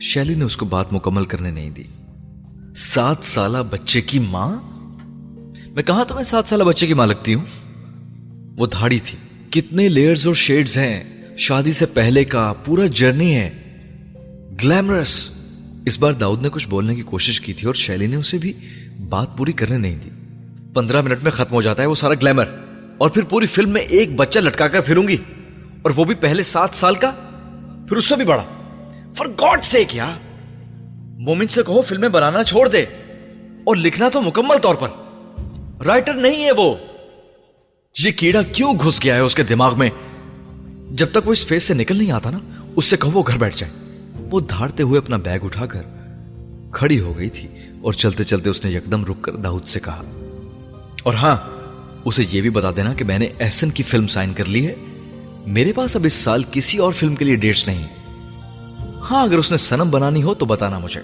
شیلی 0.01 0.35
نے 0.35 0.45
اس 0.45 0.57
کو 0.57 0.67
بات 0.67 0.93
مکمل 0.93 1.25
کرنے 1.25 1.51
نہیں 1.51 1.71
دی۔ 1.71 1.83
سات 2.75 3.17
سالہ 3.23 3.59
بچے 3.71 4.01
کی 4.01 4.19
ماں؟ 4.19 4.57
میں 5.71 5.83
کہا 5.83 6.03
تو 6.03 6.15
میں 6.15 6.25
سات 6.25 6.49
سالہ 6.49 6.63
بچے 6.63 6.87
کی 6.87 6.95
ماں 6.95 7.07
لگتی 7.07 7.35
ہوں؟ 7.35 7.45
وہ 8.59 8.67
دھاڑی 8.67 8.99
تھی۔ 9.05 9.19
کتنے 9.53 9.89
لیئرز 9.89 10.27
اور 10.27 10.35
شیڈز 10.35 10.79
ہیں۔ 10.79 11.03
شادی 11.37 11.73
سے 11.73 11.87
پہلے 11.87 12.25
کا 12.25 12.53
پورا 12.65 12.87
جرنی 12.87 13.35
ہے۔ 13.35 13.51
گلیمرس 14.65 15.31
اس 15.87 15.99
بار 15.99 16.13
داؤد 16.13 16.43
نے 16.43 16.49
کچھ 16.53 16.69
بولنے 16.69 16.95
کی 16.95 17.03
کوشش 17.03 17.41
کی 17.41 17.53
تھی 17.53 17.67
اور 17.67 17.75
شیلی 17.75 18.07
نے 18.07 18.17
اسے 18.17 18.39
بھی 18.39 18.53
بات 19.09 19.37
پوری 19.37 19.53
کرنے 19.53 19.79
نہیں 19.79 19.99
دی۔ 20.05 20.09
پندرہ 20.75 21.03
منٹ 21.03 21.23
میں 21.23 21.31
ختم 21.31 21.55
ہو 21.55 21.63
جاتا 21.63 21.83
ہے 21.83 21.87
وہ 21.89 21.95
سارا 21.95 22.15
گلیمر 22.15 22.45
اور 22.99 23.11
پھر 23.11 23.23
پوری 23.23 23.47
فلم 23.47 23.71
میں 23.71 23.83
ایک 23.83 24.17
بچہ 24.17 24.39
لٹکا 24.39 24.69
کر 24.69 24.81
پھروں 24.81 25.09
گی۔ 25.09 25.17
اور 25.83 25.93
وہ 25.97 26.05
بھی 26.05 26.15
پہلے 26.15 26.43
سات 26.43 26.69
سال 26.73 26.95
کا۔ 26.95 27.11
پھر 27.89 27.97
اس 27.97 28.09
سے 28.09 28.17
بھی 28.17 28.25
بڑا۔ 28.25 28.45
فار 29.17 29.27
گاڈ 29.27 29.65
سے 29.65 29.85
کیا 29.85 30.17
مومن 31.19 31.47
سے 31.47 31.63
کہو 31.63 31.83
فلمیں 31.83 32.09
بنانا 32.09 32.45
چھوڑ 32.45 32.69
دے۔ 32.69 32.83
اور 33.65 33.77
لکھنا 33.77 34.09
تو 34.09 34.23
مکمل 34.23 34.59
طور 34.63 34.75
پر۔ 34.75 34.89
رائٹر 35.85 36.13
نہیں 36.13 36.45
ہے 36.45 36.53
وہ۔ 36.53 36.75
یہ 37.97 38.13
کیڑا 38.13 38.41
کیوں 38.53 38.73
گھس 38.75 39.03
گیا 39.05 39.15
ہے 39.15 39.21
اس 39.21 39.35
کے 39.35 39.43
دماغ 39.43 39.79
میں؟ 39.79 39.89
جب 40.91 41.07
تک 41.13 41.27
وہ 41.27 41.33
اس 41.33 41.45
فیس 41.47 41.63
سے 41.63 41.75
نکل 41.75 41.97
نہیں 41.97 42.11
آتا 42.11 42.31
نا، 42.31 42.39
اس 42.77 42.85
سے 42.85 42.97
کہو 42.97 43.11
وہ 43.11 43.23
گھر 43.27 43.39
بیٹھ 43.39 43.59
جائے۔ 43.59 43.73
وہ 44.31 44.41
دھاڑتے 44.41 44.83
ہوئے 44.83 44.99
اپنا 44.99 45.17
بیگ 45.17 45.45
اٹھا 45.45 45.67
کر 45.67 45.83
کھڑی 46.73 46.99
ہو 47.01 47.17
گئی 47.19 47.29
تھی 47.31 47.49
اور 47.83 47.93
چلتے 47.93 48.25
چلتے 48.25 48.51
اس 48.51 48.65
نے 48.65 48.71
یکدم 48.71 49.05
رک 49.05 49.23
کر 49.23 49.37
داؤد 49.37 49.67
سے 49.67 49.81
کہا، 49.81 50.03
اور 51.03 51.15
ہاں 51.15 51.37
اسے 52.05 52.25
یہ 52.31 52.41
بھی 52.41 52.51
بتا 52.51 52.71
دینا 52.77 52.93
کہ 52.95 53.05
میں 53.05 53.19
نے 53.19 53.29
ایسن 53.39 53.71
کی 53.71 53.83
فلم 53.83 54.07
سائن 54.07 54.33
کر 54.33 54.45
لی 54.45 54.67
ہے۔ 54.67 54.75
میرے 55.49 55.73
پاس 55.73 55.97
اب 55.97 56.05
اس 56.05 56.13
سال 56.15 56.43
کسی 56.51 56.79
اور 56.79 56.93
فلم 56.93 57.15
کے 57.15 57.25
لیے 57.25 57.35
ڈیٹس 57.37 57.67
نہیں 57.69 57.87
ہاں 59.11 59.23
اگر 59.23 59.39
اس 59.39 59.51
نے 59.51 59.57
سنم 59.59 59.91
بنانی 59.91 60.23
ہو 60.23 60.35
تو 60.35 60.47
بتانا 60.47 60.79
مجھے۔ 60.79 61.01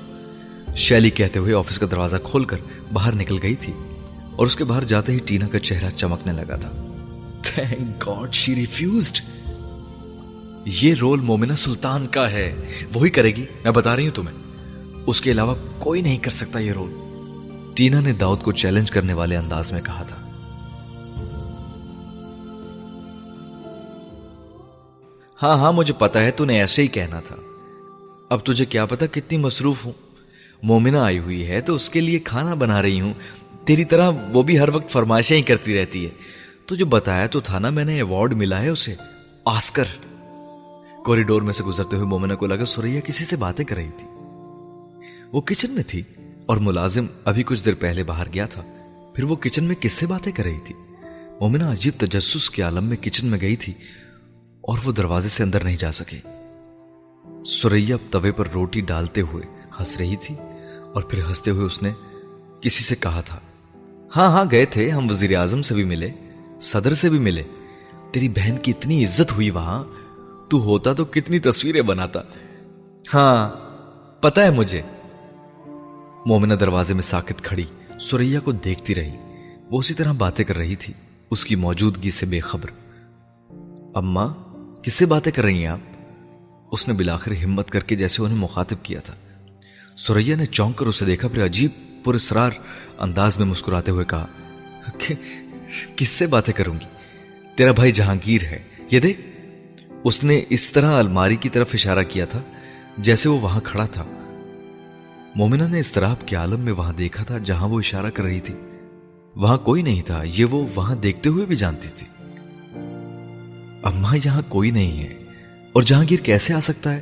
شیلی 0.77 1.11
کہتے 1.11 1.39
ہوئے 1.39 1.55
آفس 1.55 1.79
کا 1.79 1.87
دروازہ 1.91 2.17
کھول 2.23 2.45
کر 2.45 2.57
باہر 2.93 3.15
نکل 3.15 3.39
گئی 3.43 3.55
تھی۔ 3.55 3.73
اور 4.39 4.47
اس 4.47 4.57
کے 4.57 4.65
باہر 4.65 4.85
جاتے 4.85 5.13
ہی 5.13 5.19
ٹینا 5.19 5.49
کا 5.49 5.59
چہرہ 5.59 5.91
چمکنے 5.91 6.33
لگا 6.33 6.57
تھا۔ 6.57 6.71
تھینک 7.43 8.09
گاڈ 8.09 8.35
شی 8.35 8.57
ریفیوزڈ 8.57 9.21
یہ 10.65 10.95
رول 11.01 11.21
مومنہ 11.21 11.53
سلطان 11.53 12.07
کا 12.07 12.31
ہے۔ 12.31 12.67
وہی 12.95 13.11
کرے 13.11 13.29
گی۔ 13.29 13.47
میں 13.65 13.73
بتا 13.73 13.97
رہی 13.97 14.07
ہوں 14.07 14.15
تمہیں۔ 14.15 14.37
اس 15.07 15.21
کے 15.21 15.31
علاوہ 15.31 15.55
کوئی 15.79 16.01
نہیں 16.01 16.17
کر 16.17 16.31
سکتا 16.31 16.59
یہ 16.59 16.73
رول۔ 16.73 16.95
ٹینا 17.77 18.01
نے 18.01 18.13
داؤد 18.13 18.43
کو 18.43 18.53
چیلنج 18.53 18.91
کرنے 18.91 19.13
والے 19.13 19.37
انداز 19.37 19.73
میں 19.73 19.81
کہا 19.85 20.03
تھا۔ 20.03 20.17
ہاں 25.43 25.57
ہاں 25.59 25.73
مجھے 25.73 25.95
پتا 25.95 26.23
ہے 26.23 26.31
تو 26.31 26.45
نے 26.45 26.61
ایسے 26.61 26.83
ہی 26.83 26.87
کہنا 26.87 27.21
تھا۔ 27.21 27.37
اب 28.31 28.47
تجھے 28.47 28.65
کیا 28.65 28.87
پتا 28.87 29.07
کتنی 29.07 29.39
مصروف 29.39 29.87
ہوں۔ 29.87 29.93
مومنا 30.63 31.05
آئی 31.05 31.19
ہوئی 31.19 31.49
ہے 31.49 31.61
تو 31.61 31.75
اس 31.75 31.91
کے 31.91 32.01
لیے 32.01 32.19
کھانا 32.19 32.55
بنا 32.55 32.83
رہی 32.83 33.01
ہوں۔ 33.01 33.15
تیری 33.69 33.85
طرح 33.85 34.11
وہ 34.33 34.43
بھی 34.43 34.61
ہر 34.61 34.69
وقت 34.69 34.89
فرمائشیں 34.89 35.37
ہی 35.37 35.43
کرتی 35.43 35.81
رہتی 35.81 36.05
ہے۔ 36.05 36.11
تو 36.67 36.75
جو 36.75 36.87
بتایا 36.87 37.27
تو 37.27 37.41
تھا 37.41 37.59
نا 37.59 37.71
میں 37.71 37.85
نے 37.85 37.95
ایوارڈ 37.95 38.33
ملا 38.33 38.63
ہے 38.63 38.69
اسے 38.69 38.95
آسکر 39.45 39.85
کوریڈور 41.05 41.43
میں 41.43 41.53
سے 41.53 41.65
گزرتے 41.65 41.97
ہوئے 41.97 42.07
مومنا 42.07 42.35
کو 42.35 42.47
لگا 42.47 42.65
سوریا 42.65 43.01
کسی 43.01 43.25
سے 43.25 43.37
باتیں 43.37 43.65
کر 43.65 43.77
رہی 43.77 43.91
تھی۔ 43.99 44.09
وہ 45.33 45.41
کچن 45.41 45.71
میں 45.71 45.83
تھی 45.87 46.03
اور 46.47 46.57
ملازم 46.57 47.07
ابھی 47.25 47.43
کچھ 47.43 47.65
دیر 47.65 47.75
پہلے 47.75 48.03
باہر 48.03 48.27
گیا 48.35 48.47
تھا۔ 48.47 48.63
پھر 49.15 49.25
وہ 49.25 49.37
کچن 49.37 49.65
میں 49.65 49.75
کس 49.75 49.93
سے 49.93 50.07
باتیں 50.07 50.33
کر 50.33 50.45
رہی 50.45 50.59
تھی؟ 50.65 50.75
مومنا 51.41 51.73
عجیب 51.73 51.95
تجسس 51.99 52.51
کے 52.51 52.63
عالم 52.63 52.85
میں 52.85 52.97
کچن 52.97 53.27
میں 53.27 53.39
گئی 53.41 53.57
تھی 53.57 53.73
اور 54.61 54.79
وہ 54.85 54.93
دروازے 54.93 55.29
سے 55.29 55.43
اندر 55.43 55.65
نہیں 55.65 55.77
جا 55.77 55.93
سکے۔ 55.93 56.19
سوریا 57.47 57.97
توے 58.11 58.33
پر 58.33 58.49
روٹی 58.55 58.81
ڈالتے 58.81 59.21
ہوئے 59.21 59.45
ہنس 59.81 59.97
رہی 59.97 60.17
تھی 60.17 60.35
اور 60.95 61.03
پھر 61.03 61.27
ہنستے 61.29 61.51
ہوئے 61.51 61.65
اس 61.65 61.83
نے 61.83 61.91
کسی 62.61 62.85
سے 62.85 62.95
کہا 62.97 63.21
تھا 63.21 63.41
ہاں 64.17 64.29
ہاں 64.29 64.45
گئے 64.51 64.65
تھے، 64.65 64.91
ہم 64.91 65.11
وزیر 65.11 65.37
اعظم 65.37 65.63
سے 65.63 65.75
بھی 65.75 65.85
ملے، 65.85 66.11
صدر 66.61 66.95
سے 66.95 67.09
بھی 67.09 67.19
ملے۔ 67.19 67.43
تیری 68.13 68.29
بہن 68.29 68.57
کی 68.63 68.73
اتنی 68.79 69.05
عزت 69.05 69.33
ہوئی 69.33 69.51
وہاں، 69.51 69.85
تو 70.51 70.63
ہوتا 70.63 70.93
تو 70.93 71.05
کتنی 71.05 71.39
تصویریں 71.39 71.83
بناتا۔ 71.83 72.21
ہاں 73.15 73.51
پتا 74.23 74.43
ہے 74.45 74.51
مجھے۔ 74.51 74.83
مومنہ 76.27 76.55
دروازے 76.55 76.95
میں 76.95 77.03
ساکت 77.03 77.43
کھڑی 77.43 77.65
سوریا 78.01 78.41
کو 78.41 78.53
دیکھتی 78.53 78.95
رہی۔ 78.95 79.11
وہ 79.71 79.79
اسی 79.79 79.95
طرح 79.95 80.13
باتیں 80.13 80.45
کر 80.45 80.57
رہی 80.57 80.77
تھی، 80.77 80.95
اس 81.31 81.45
کی 81.45 81.57
موجودگی 81.57 82.11
سے 82.11 82.27
بے 82.27 82.41
خبر۔ 82.41 82.71
اما 83.95 84.27
کس 84.83 84.93
سے 84.93 85.07
باتیں 85.07 85.33
کر 85.33 85.43
رہی 85.45 85.59
ہیں 85.59 85.67
آپ؟ 85.67 85.79
اس 86.73 86.89
نے 86.89 86.95
بلاخر 86.95 87.33
ہمت 87.45 87.71
کر 87.71 87.81
کے 87.81 87.97
جیسے 87.97 88.23
انہیں 88.23 88.39
مخاطب 88.39 88.77
کیا 88.83 89.01
تھا۔ 89.01 89.15
سوریا 89.97 90.37
نے 90.37 90.47
چونک 90.47 90.77
کر 90.77 90.87
اسے 90.87 91.05
دیکھا، 91.05 91.29
پھر 91.29 91.45
عجیب 91.45 91.71
پر 92.05 92.15
اسرار 92.15 92.51
انداز 93.01 93.39
میں 93.39 93.47
مسکراتے 93.47 93.91
ہوئے 93.91 94.05
کہا 94.05 94.27
کس 95.97 96.09
سے 96.09 96.27
باتیں 96.27 96.55
کروں 96.55 96.75
گی؟ 96.75 96.87
تیرا 97.57 97.73
بھائی 97.73 97.93
جہانگیر 97.93 98.45
ہے، 98.45 98.59
یہ 98.91 99.01
دیکھ۔ 99.01 99.21
اس 100.05 100.25
نے 100.25 100.41
اس 100.51 100.73
طرح 100.73 100.99
الماری 100.99 101.37
کی 101.37 101.49
طرف 101.49 101.71
اشارہ 101.75 102.03
کیا 102.09 102.25
تھا 102.25 102.43
جیسے 102.99 103.29
وہ 103.29 103.41
وہاں 103.41 103.61
کھڑا 103.61 103.87
تھا۔ 103.87 104.05
مومنہ 105.35 105.63
نے 105.63 105.79
اس 105.79 105.93
طرح 105.93 106.15
کے 106.27 106.37
عالم 106.37 106.61
میں 106.61 106.73
وہاں 106.73 106.93
دیکھا 106.93 107.25
تھا 107.25 107.39
جہاں 107.39 107.69
وہ 107.69 107.79
اشارہ 107.79 108.11
کر 108.11 108.25
رہی 108.25 108.41
تھی۔ 108.41 108.55
وہاں 109.37 109.59
کوئی 109.59 109.83
نہیں 109.83 110.03
تھا، 110.03 110.23
یہ 110.35 110.45
وہ 110.45 110.67
وہاں 110.75 110.97
دیکھتے 110.97 111.29
ہوئے 111.29 111.47
بھی 111.47 111.57
جانتی 111.57 111.89
تھی۔ 111.89 112.07
اماں 113.83 114.17
یہاں 114.25 114.43
کوئی 114.49 114.71
نہیں 114.71 115.03
ہے، 115.03 115.15
اور 115.73 115.83
جہانگیر 115.83 116.19
کیسے 116.19 116.55
آ 116.55 116.61
سکتا 116.61 116.93
ہے؟ 116.93 117.01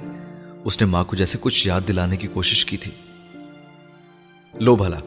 اس 0.65 0.81
نے 0.81 0.87
ماں 0.87 1.05
کو 1.05 1.17
جیسے 1.17 1.39
کچھ 1.41 1.67
یاد 1.69 1.81
دلانے 1.89 2.17
کی 2.17 2.29
کوشش 2.29 2.65
کی 2.65 2.77
تھی۔ 2.77 2.91
لو 4.61 4.77
بھلا 4.77 5.01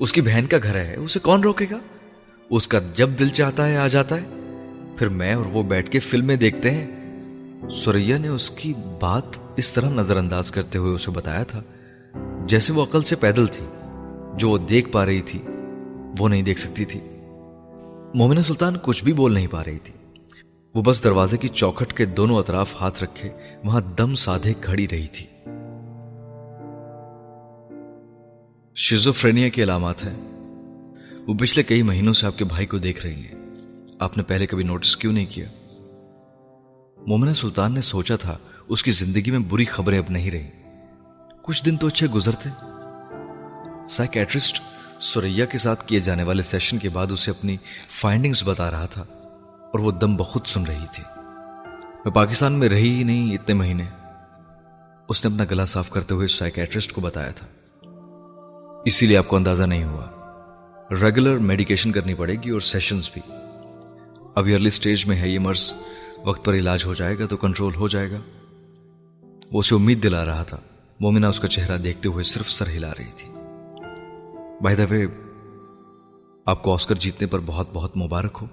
اس 0.00 0.12
کی 0.12 0.20
بہن 0.20 0.46
کا 0.50 0.56
گھر 0.62 0.74
ہے، 0.74 0.96
اسے 0.96 1.18
کون 1.18 1.40
روکے 1.40 1.66
گا؟ 1.70 1.78
اس 2.50 2.68
کا 2.68 2.78
جب 2.94 3.10
دل 3.18 3.28
چاہتا 3.28 3.68
ہے، 3.68 3.76
آ 3.76 3.86
جاتا 3.86 4.16
ہے۔ 4.16 4.24
پھر 4.96 5.08
میں 5.08 5.34
اور 5.34 5.46
وہ 5.46 5.62
بیٹھ 5.62 5.90
کے 5.90 5.98
فلمیں 5.98 6.36
دیکھتے 6.36 6.70
ہیں۔ 6.70 6.90
سوریا 7.70 8.18
نے 8.18 8.28
اس 8.28 8.50
کی 8.50 8.72
بات 9.00 9.24
اس 9.56 9.72
طرح 9.72 9.90
نظر 9.90 10.16
انداز 10.16 10.50
کرتے 10.50 10.78
ہوئے 10.78 10.94
اسے 10.94 11.10
بتایا 11.10 11.42
تھا، 11.42 11.62
جیسے 12.46 12.72
وہ 12.72 12.82
عقل 12.82 13.02
سے 13.02 13.16
پیدل 13.16 13.46
تھی۔ 13.46 13.66
جو 14.38 14.50
وہ 14.50 14.58
دیکھ 14.58 14.88
پا 14.88 15.06
رہی 15.06 15.20
تھی، 15.20 15.38
وہ 16.18 16.28
نہیں 16.28 16.42
دیکھ 16.42 16.60
سکتی 16.60 16.84
تھی۔ 16.84 17.00
مومنہ 18.14 18.40
سلطان 18.40 18.76
کچھ 18.82 19.04
بھی 19.04 19.12
بول 19.12 19.34
نہیں 19.34 19.46
پا 19.46 19.64
رہی 19.64 19.78
تھی۔ 19.78 19.94
وہ 20.74 20.82
بس 20.82 21.04
دروازے 21.04 21.36
کی 21.36 21.48
چوکھٹ 21.48 21.92
کے 21.92 22.04
دونوں 22.04 22.36
اطراف 22.36 22.80
ہاتھ 22.80 23.02
رکھے، 23.02 23.28
وہاں 23.64 23.80
دم 23.98 24.14
سادھے 24.14 24.52
کھڑی 24.60 24.86
رہی 24.90 25.06
تھی۔ 25.06 25.26
شیزوفرینیا 28.82 29.48
کے 29.48 29.62
علامات 29.62 30.04
ہیں۔ 30.04 30.16
وہ 31.26 31.34
پچھلے 31.34 31.62
کئی 31.62 31.82
مہینوں 31.82 32.12
سے 32.12 32.26
آپ 32.26 32.38
کے 32.38 32.44
بھائی 32.44 32.66
کو 32.66 32.78
دیکھ 32.78 33.06
رہی 33.06 33.14
ہیں۔ 33.14 33.34
آپ 33.98 34.16
نے 34.16 34.22
پہلے 34.22 34.46
کبھی 34.46 34.64
نوٹس 34.64 34.96
کیوں 34.96 35.12
نہیں 35.12 35.26
کیا؟ 35.28 35.44
مومنہ 37.06 37.32
سلطان 37.32 37.74
نے 37.74 37.80
سوچا 37.80 38.16
تھا 38.16 38.38
اس 38.68 38.82
کی 38.82 38.90
زندگی 38.90 39.30
میں 39.30 39.38
بری 39.38 39.64
خبریں 39.64 39.98
اب 39.98 40.04
نہیں 40.08 40.30
رہی 40.30 40.46
کچھ 41.42 41.64
دن 41.64 41.76
تو 41.76 41.86
اچھے 41.86 42.06
گزرتے۔ 42.06 42.48
سائکیٹرسٹ 43.88 44.62
سوریا 45.00 45.44
کے 45.44 45.58
ساتھ 45.58 45.86
کیے 45.86 46.00
جانے 46.00 46.22
والے 46.22 46.42
سیشن 46.42 46.78
کے 46.78 46.88
بعد 46.88 47.06
اسے 47.10 47.30
اپنی 47.30 47.56
فائنڈنگز 47.88 48.42
بتا 48.44 48.70
رہا 48.70 48.86
تھا 48.86 49.02
اور 49.50 49.78
وہ 49.78 49.90
دم 49.90 50.16
بخود 50.16 50.46
سن 50.46 50.64
رہی 50.64 50.86
تھی۔ 50.92 51.04
میں 52.04 52.10
پاکستان 52.10 52.52
میں 52.52 52.68
رہی 52.68 52.94
ہی 52.94 53.02
نہیں 53.02 53.34
اتنے 53.34 53.54
مہینے۔ 53.54 53.84
اس 55.08 55.24
نے 55.24 55.30
اپنا 55.32 55.44
گلا 55.50 55.64
صاف 55.64 55.90
کرتے 55.90 56.14
ہوئے 56.14 56.26
سائکیٹرسٹ 56.26 56.92
کو 56.92 57.00
بتایا 57.00 57.30
تھا۔ 57.30 57.46
اسی 58.84 59.06
لیے 59.06 59.16
آپ 59.16 59.28
کو 59.28 59.36
اندازہ 59.36 59.62
نہیں 59.62 59.84
ہوا۔ 59.84 60.06
ریگولر 60.90 61.38
میڈیکیشن 61.38 61.92
کرنی 61.92 62.14
پڑے 62.14 62.34
گی 62.34 62.50
اور 62.50 62.60
سیشنز 62.60 63.10
بھی۔ 63.12 63.22
اب 64.34 64.44
ارلی 64.54 64.70
سٹیج 64.70 65.06
میں 65.06 65.16
ہے 65.16 65.28
یہ 65.28 65.38
مرض۔ 65.38 65.72
وقت 66.24 66.44
پر 66.44 66.54
علاج 66.54 66.86
ہو 66.86 66.94
جائے 66.94 67.18
گا 67.18 67.26
تو 67.26 67.36
کنٹرول 67.36 67.74
ہو 67.74 67.88
جائے 67.88 68.10
گا۔ 68.10 68.16
وہ 69.52 69.58
اسے 69.58 69.74
امید 69.74 70.02
دلا 70.02 70.24
رہا 70.24 70.42
تھا۔ 70.42 70.56
مومنہ 71.00 71.26
اس 71.26 71.40
کا 71.40 71.48
چہرہ 71.48 71.78
دیکھتے 71.78 72.08
ہوئے 72.08 72.24
صرف 72.24 72.50
سر 72.50 72.68
ہلا 72.68 72.92
رہی 72.98 73.10
تھی۔ 73.16 73.28
بائی 74.60 74.76
دا 74.76 74.82
وے 74.90 75.06
آپ 76.46 76.62
کو 76.62 76.74
آسکر 76.74 76.94
جیتنے 76.94 77.26
پر 77.26 77.38
بہت 77.46 77.68
بہت 77.72 77.96
مبارک 77.96 78.38
ہو۔ 78.42 78.46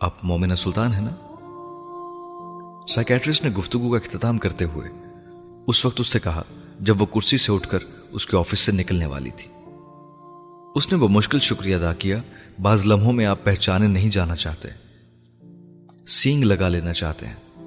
آپ 0.00 0.14
مومنہ 0.22 0.54
سلطان 0.54 0.94
ہے 0.94 1.00
نا؟ 1.00 1.10
سائکیٹرسٹ 2.88 3.44
نے 3.44 3.50
گفتگو 3.50 3.90
کا 3.90 3.96
اختتام 3.96 4.38
کرتے 4.38 4.64
ہوئے 4.64 4.88
اس 5.66 5.86
وقت 5.86 6.00
اس 6.00 6.06
سے 6.06 6.18
کہا، 6.18 6.42
جب 6.80 7.00
وہ 7.00 7.06
کرسی 7.06 7.36
سے 7.36 7.52
اٹھ 7.52 7.68
کر 7.68 7.78
اس 8.16 8.26
کے 8.26 8.36
آفس 8.36 8.58
سے 8.58 8.72
نکلنے 8.72 9.06
والی 9.06 9.30
تھی۔ 9.36 9.50
اس 10.74 10.92
نے 10.92 10.98
وہ 10.98 11.08
مشکل 11.08 11.38
شکریہ 11.40 11.76
ادا 11.76 11.92
کیا، 11.92 12.22
بعض 12.62 12.86
لمحوں 12.86 13.12
میں 13.12 13.26
آپ 13.26 13.44
پہچانے 13.44 13.86
نہیں 13.86 14.10
جانا 14.10 14.36
چاہتے۔ 14.36 14.68
سینگ 16.06 16.44
لگا 16.44 16.68
لینا 16.68 16.92
چاہتے 16.92 17.26
ہیں، 17.26 17.62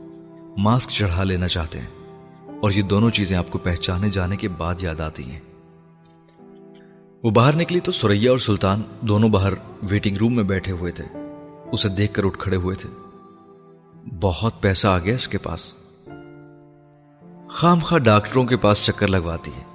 ماسک 0.58 0.90
چڑھا 0.90 1.24
لینا 1.24 1.48
چاہتے 1.48 1.80
ہیں، 1.80 1.88
اور 2.62 2.72
یہ 2.72 2.82
دونوں 2.82 3.10
چیزیں 3.10 3.38
آپ 3.38 3.46
کو 3.50 3.58
پہچانے 3.58 4.10
جانے 4.10 4.38
کے 4.38 4.48
بعد 4.48 4.76
یاد 4.82 5.00
آتی 5.00 5.24
ہیں۔ 5.32 5.40
وہ 7.24 7.32
باہر 7.32 7.56
نکلی 7.56 7.80
تو 7.80 7.92
سوریا 7.92 8.32
اور 8.32 8.40
سلطان 8.40 8.82
دونوں 9.02 9.30
باہر 9.30 9.54
ویٹنگ 9.84 10.18
روم 10.18 10.36
میں 10.36 10.44
بیٹھے 10.44 10.72
ہوئے 10.72 10.92
تھے۔ 10.92 11.06
اسے 11.72 11.90
دیکھ 11.90 12.14
کر 12.14 12.24
اٹھ 12.24 12.40
کھڑے 12.40 12.58
ہوئے 12.58 12.76
تھے۔ 12.76 12.90
بہت 14.22 14.62
پیسہ 14.62 14.88
آ 14.88 15.00
گیا 15.00 15.16
اس 15.16 15.28
کے 15.28 15.38
پاس۔ 15.38 15.74
خام 17.50 17.80
خواہ 17.80 18.00
ڈاکٹروں 18.00 18.46
کے 18.46 18.58
پاس 18.58 18.84
چکر 18.84 19.08
لگواتی 19.08 19.52
ہے۔ 19.52 19.69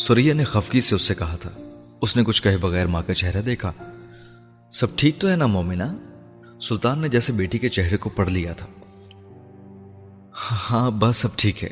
سوریا 0.00 0.34
نے 0.34 0.44
خفگی 0.44 0.80
سے 0.80 0.94
اس 0.94 1.02
سے 1.02 1.14
کہا 1.14 1.36
تھا۔ 1.40 1.50
اس 2.00 2.16
نے 2.16 2.24
کچھ 2.24 2.42
کہے 2.42 2.56
بغیر 2.56 2.86
ماں 2.86 3.02
کا 3.06 3.14
چہرہ 3.14 3.42
دیکھا۔ 3.42 3.72
سب 4.72 4.86
ٹھیک 4.96 5.18
تو 5.18 5.30
ہے 5.30 5.36
نا 5.36 5.46
مومنہ؟ 5.46 5.82
سلطان 6.60 6.98
نے 6.98 7.08
جیسے 7.08 7.32
بیٹی 7.32 7.58
کے 7.58 7.68
چہرے 7.68 7.96
کو 7.96 8.10
پڑھ 8.10 8.30
لیا 8.30 8.52
تھا۔ 8.52 8.66
ہاں 10.70 10.90
بس 10.90 11.16
سب 11.16 11.36
ٹھیک 11.36 11.64
ہے۔ 11.64 11.68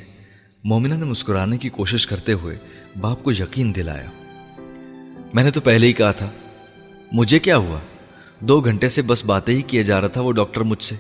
مومنہ 0.64 0.94
نے 0.94 1.04
مسکرانے 1.04 1.58
کی 1.58 1.68
کوشش 1.68 2.06
کرتے 2.06 2.32
ہوئے 2.32 2.56
باپ 3.00 3.22
کو 3.22 3.32
یقین 3.32 3.74
دلایا۔ 3.74 4.10
میں 5.34 5.44
نے 5.44 5.50
تو 5.50 5.60
پہلے 5.60 5.86
ہی 5.86 5.92
کہا 5.92 6.10
تھا۔ 6.10 6.30
مجھے 7.12 7.38
کیا 7.38 7.56
ہوا؟ 7.56 7.78
دو 8.40 8.60
گھنٹے 8.60 8.88
سے 8.88 9.02
بس 9.02 9.24
باتیں 9.24 9.54
ہی 9.54 9.62
کیا 9.62 9.82
جا 9.82 10.00
رہا 10.00 10.08
تھا 10.08 10.20
وہ 10.20 10.32
ڈاکٹر 10.32 10.60
مجھ 10.60 10.82
سے۔ 10.82 10.94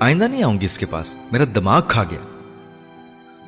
آئندہ 0.00 0.24
نہیں 0.24 0.42
آؤں 0.42 0.60
گی 0.60 0.64
اس 0.64 0.78
کے 0.78 0.86
پاس۔ 0.86 1.16
میرا 1.32 1.44
دماغ 1.54 1.82
کھا 1.88 2.02
گیا۔ 2.02 2.33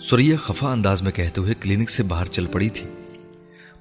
سوریا 0.00 0.36
خفا 0.36 0.72
انداز 0.72 1.02
میں 1.02 1.12
کہتے 1.12 1.40
ہوئے 1.40 1.54
کلینک 1.60 1.90
سے 1.90 2.02
باہر 2.02 2.26
چل 2.26 2.46
پڑی 2.46 2.68
تھی۔ 2.68 2.86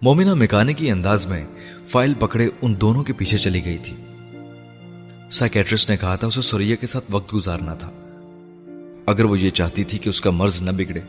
مومنہ 0.01 0.33
مکانے 0.33 0.73
کی 0.73 0.91
انداز 0.91 1.27
میں 1.27 1.47
فائل 1.87 2.13
پکڑے 2.13 2.49
ان 2.61 2.81
دونوں 2.81 3.03
کے 3.03 3.13
پیچھے 3.13 3.37
چلی 3.37 3.65
گئی 3.65 3.77
تھی۔ 3.77 3.93
سائکیٹرسٹ 5.31 5.89
نے 5.89 5.97
کہا 5.97 6.15
تھا 6.15 6.27
اسے 6.27 6.41
سوریا 6.41 6.75
کے 6.75 6.87
ساتھ 6.87 7.05
وقت 7.11 7.35
گزارنا 7.35 7.73
تھا۔ 7.73 7.91
اگر 9.05 9.23
وہ 9.23 9.39
یہ 9.39 9.49
چاہتی 9.49 9.83
تھی 9.83 9.97
کہ 9.97 10.09
اس 10.09 10.21
کا 10.21 10.31
مرض 10.31 10.61
نہ 10.61 10.71
بگڑے۔ 10.71 11.01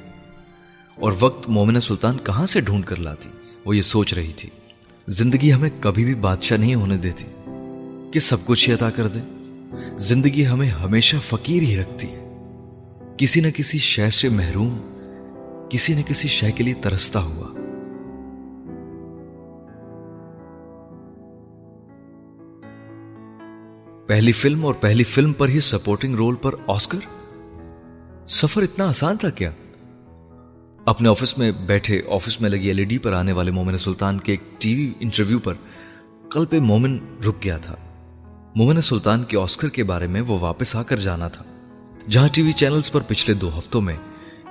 اور 0.95 1.13
وقت 1.21 1.49
مومنہ 1.49 1.79
سلطان 1.79 2.17
کہاں 2.25 2.47
سے 2.47 2.61
ڈھونڈ 2.61 2.85
کر 2.85 2.97
لاتی؟ 2.97 3.29
وہ 3.65 3.77
یہ 3.77 3.83
سوچ 3.83 4.15
رہی 4.15 4.33
تھی۔ 4.37 4.51
زندگی 5.09 5.53
ہمیں 5.53 5.71
کبھی 5.81 6.05
بھی 6.05 6.15
بادشاہ 6.15 6.59
نہیں 6.59 6.75
ہونے 6.75 6.97
دیتی 6.97 7.25
کہ 8.13 8.21
سب 8.21 8.37
کچھ 8.45 8.69
ہی 8.69 8.75
عطا 8.75 8.91
کر 8.91 9.07
دے۔ 9.07 9.19
زندگی 9.99 10.47
ہمیں 10.47 10.71
ہمیشہ 10.71 11.17
فقیر 11.23 11.63
ہی 11.63 11.77
رکھتی 11.77 12.07
ہے۔ 12.07 12.39
کسی 13.19 13.41
نہ 13.41 13.47
کسی 13.55 13.79
شے 13.79 14.11
سے 14.11 14.29
محروم 14.29 14.96
کسی 15.71 15.95
نہ 15.95 16.01
کسی 16.03 16.29
شے 16.29 16.53
کے 16.53 16.65
لیے 16.65 16.75
ترستا 16.75 17.23
ہوا۔ 17.23 17.47
پہلی 24.07 24.33
فلم 24.33 24.67
اور 24.67 24.75
پہلی 24.75 25.05
فلم 25.05 25.33
پر 25.33 25.49
ہی 25.49 25.61
سپورٹنگ 25.61 26.15
رول 26.15 26.35
پر 26.35 26.55
آسکر 26.67 26.99
سفر 28.27 28.63
اتنا 28.63 28.89
آسان 28.89 29.17
تھا 29.17 29.31
کیا؟ 29.31 29.51
اپنے 30.85 31.09
آفس 31.09 31.39
میں 31.39 31.53
بیٹھے 31.67 32.03
آفس 32.11 32.41
میں 32.41 32.51
لگی 32.51 32.67
ایل 32.67 32.79
ای 32.79 32.85
ڈی 32.85 32.99
پر 32.99 33.13
آنے 33.13 33.33
والے 33.33 33.51
مومن 33.51 33.77
سلطان 33.77 34.19
کے 34.19 34.33
ایک 34.33 34.61
ٹی 34.61 34.75
وی 34.75 34.93
انٹرویو 35.01 35.39
پر 35.39 35.55
کل 36.31 36.47
پہ 36.47 36.61
مومن 36.61 36.99
رک 37.29 37.45
گیا 37.45 37.57
تھا۔ 37.57 37.77
مومن 38.57 38.81
سلطان 38.81 39.23
کے 39.23 39.39
آسکر 39.39 39.69
کے 39.69 39.85
بارے 39.85 40.07
میں 40.07 40.21
وہ 40.21 40.39
واپس 40.41 40.77
آ 40.77 40.83
کر 40.83 40.97
جانا 40.97 41.29
تھا۔ 41.29 41.45
جہاں 42.09 42.29
ٹی 42.33 42.43
وی 42.43 42.53
چینلز 42.53 42.93
پر 42.93 43.01
پچھلے 43.09 43.35
دو 43.35 43.59
ہفتوں 43.59 43.81
میں 43.81 43.97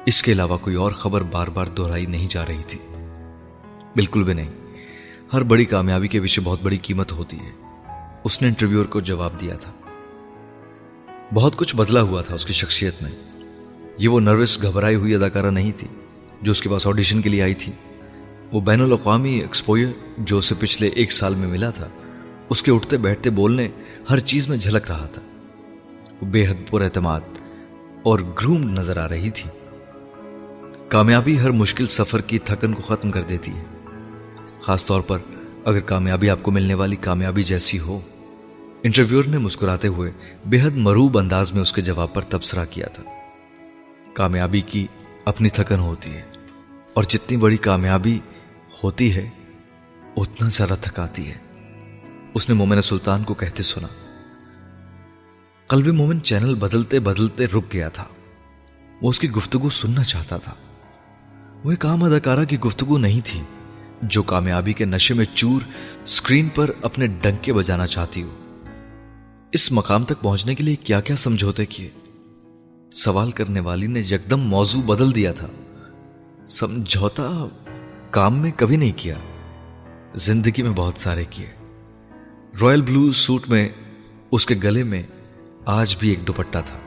اس 0.05 0.23
کے 0.23 0.31
علاوہ 0.31 0.57
کوئی 0.57 0.75
اور 0.75 0.91
خبر 0.91 1.21
بار 1.21 1.47
بار 1.47 1.65
دہرائی 1.65 2.05
نہیں 2.05 2.27
جا 2.29 2.45
رہی 2.45 2.61
تھی۔ 2.67 2.79
بالکل 3.95 4.23
بھی 4.23 4.33
نہیں۔ 4.33 4.49
ہر 5.33 5.43
بڑی 5.43 5.65
کامیابی 5.65 6.07
کے 6.07 6.21
پیچھے 6.21 6.41
بہت 6.41 6.59
بڑی 6.63 6.77
قیمت 6.77 7.11
ہوتی 7.11 7.37
ہے۔ 7.37 7.61
اس 8.23 8.41
نے 8.41 8.47
انٹرویور 8.47 8.85
کو 8.85 8.99
جواب 8.99 9.41
دیا 9.41 9.55
تھا۔ 9.55 9.71
بہت 11.33 11.55
کچھ 11.55 11.75
بدلا 11.75 12.01
ہوا 12.01 12.21
تھا 12.21 12.35
اس 12.35 12.45
کی 12.45 12.53
شخصیت 12.53 13.03
میں۔ 13.03 13.11
یہ 13.97 14.07
وہ 14.07 14.19
نروس 14.19 14.61
گھبرائی 14.61 14.95
ہوئی 14.95 15.15
اداکارہ 15.15 15.51
نہیں 15.51 15.71
تھی 15.77 15.87
جو 16.41 16.51
اس 16.51 16.61
کے 16.61 16.69
پاس 16.69 16.87
آڈیشن 16.87 17.21
کے 17.21 17.29
لیے 17.29 17.43
آئی 17.43 17.53
تھی۔ 17.53 17.73
وہ 18.53 18.61
بین 18.61 18.81
الاقوامی 18.81 19.33
ایکسپوئر 19.33 19.87
جو 20.17 20.37
اسے 20.37 20.55
پچھلے 20.59 20.87
ایک 20.87 21.11
سال 21.11 21.35
میں 21.35 21.47
ملا 21.47 21.69
تھا، 21.69 21.87
اس 22.49 22.63
کے 22.63 22.71
اٹھتے 22.71 22.97
بیٹھتے 22.97 23.29
بولنے 23.29 23.67
ہر 24.09 24.19
چیز 24.19 24.49
میں 24.49 24.57
جھلک 24.57 24.91
رہا 24.91 25.05
تھا۔ 25.05 25.21
وہ 26.21 26.25
بے 26.25 26.47
حد 26.47 26.69
پر 26.69 26.81
اعتماد 26.81 27.21
اور 28.03 28.19
گروم 28.19 28.63
نظر 28.63 28.97
آ 28.97 29.09
رہی 29.09 29.29
تھی۔ 29.29 29.49
کامیابی 30.89 31.39
ہر 31.39 31.51
مشکل 31.51 31.87
سفر 31.87 32.21
کی 32.21 32.39
تھکن 32.39 32.73
کو 32.73 32.81
ختم 32.81 33.11
کر 33.11 33.21
دیتی 33.21 33.51
ہے۔ 33.51 33.63
خاص 34.61 34.85
طور 34.85 35.01
پر 35.01 35.17
اگر 35.65 35.79
کامیابی 35.79 36.29
آپ 36.29 36.43
کو 36.43 36.51
ملنے 36.51 36.73
والی 36.73 36.95
کامیابی 36.95 37.43
جیسی 37.43 37.79
ہو۔ 37.79 37.99
انٹرویور 38.83 39.25
نے 39.25 39.37
مسکراتے 39.37 39.87
ہوئے 39.87 40.11
بے 40.45 40.61
حد 40.61 40.71
مروب 40.75 41.17
انداز 41.17 41.53
میں 41.53 41.61
اس 41.61 41.73
کے 41.73 41.81
جواب 41.81 42.13
پر 42.13 42.21
تبصرہ 42.21 42.65
کیا 42.69 42.87
تھا۔ 42.87 43.03
کامیابی 44.13 44.61
کی 44.61 44.87
اپنی 45.25 45.49
تھکن 45.49 45.79
ہوتی 45.79 46.13
ہے 46.13 46.21
اور 46.93 47.03
جتنی 47.03 47.37
بڑی 47.37 47.57
کامیابی 47.57 48.19
ہوتی 48.83 49.15
ہے، 49.15 49.29
اتنا 50.17 50.49
زیادہ 50.49 50.75
تھکاتی 50.81 51.31
ہے۔ 51.31 51.37
اس 52.33 52.49
نے 52.49 52.55
مومن 52.55 52.81
سلطان 52.81 53.23
کو 53.23 53.33
کہتے 53.33 53.63
سنا، 53.63 53.87
قلب 55.67 55.87
مومن 55.87 56.21
چینل 56.21 56.55
بدلتے 56.55 56.99
بدلتے 56.99 57.47
رک 57.47 57.73
گیا 57.73 57.89
تھا۔ 57.89 58.05
وہ 59.01 59.09
اس 59.09 59.19
کی 59.19 59.31
گفتگو 59.31 59.69
سننا 59.69 60.03
چاہتا 60.03 60.37
تھا۔ 60.37 60.53
وہ 61.65 61.71
ایک 61.71 61.85
عام 61.85 62.03
اداکارہ 62.03 62.45
کی 62.45 62.59
گفتگو 62.59 62.97
نہیں 62.97 63.21
تھی، 63.23 63.41
جو 64.01 64.23
کامیابی 64.23 64.73
کے 64.73 64.85
نشے 64.85 65.13
میں 65.13 65.25
چور 65.33 65.61
سکرین 66.05 66.49
پر 66.55 66.71
اپنے 66.81 67.07
ڈنکے 67.07 67.53
بجانا 67.53 67.87
چاہتی 67.87 68.23
ہو۔ 68.23 68.29
اس 69.51 69.71
مقام 69.71 70.03
تک 70.03 70.21
پہنچنے 70.21 70.55
کے 70.55 70.63
لیے 70.63 70.75
کیا 70.75 71.01
کیا 71.01 71.15
سمجھوتے 71.15 71.65
کیے؟ 71.65 71.89
سوال 72.91 73.31
کرنے 73.31 73.59
والی 73.59 73.87
نے 73.87 73.99
یکدم 73.99 74.41
موضوع 74.41 74.81
بدل 74.81 75.15
دیا 75.15 75.31
تھا۔ 75.31 75.47
سمجھوتا 76.45 77.45
کام 78.09 78.37
میں 78.37 78.51
کبھی 78.55 78.77
نہیں 78.77 78.91
کیا، 78.95 79.15
زندگی 80.15 80.61
میں 80.61 80.73
بہت 80.75 80.93
سارے 80.97 81.23
کیے۔ 81.29 81.47
رائل 82.61 82.81
بلو 82.81 83.11
سوٹ 83.11 83.49
میں، 83.49 83.69
اس 84.31 84.45
کے 84.45 84.55
گلے 84.63 84.83
میں 84.83 85.03
آج 85.65 85.95
بھی 85.99 86.09
ایک 86.09 86.27
دوپٹہ 86.27 86.57
تھا۔ 86.65 86.79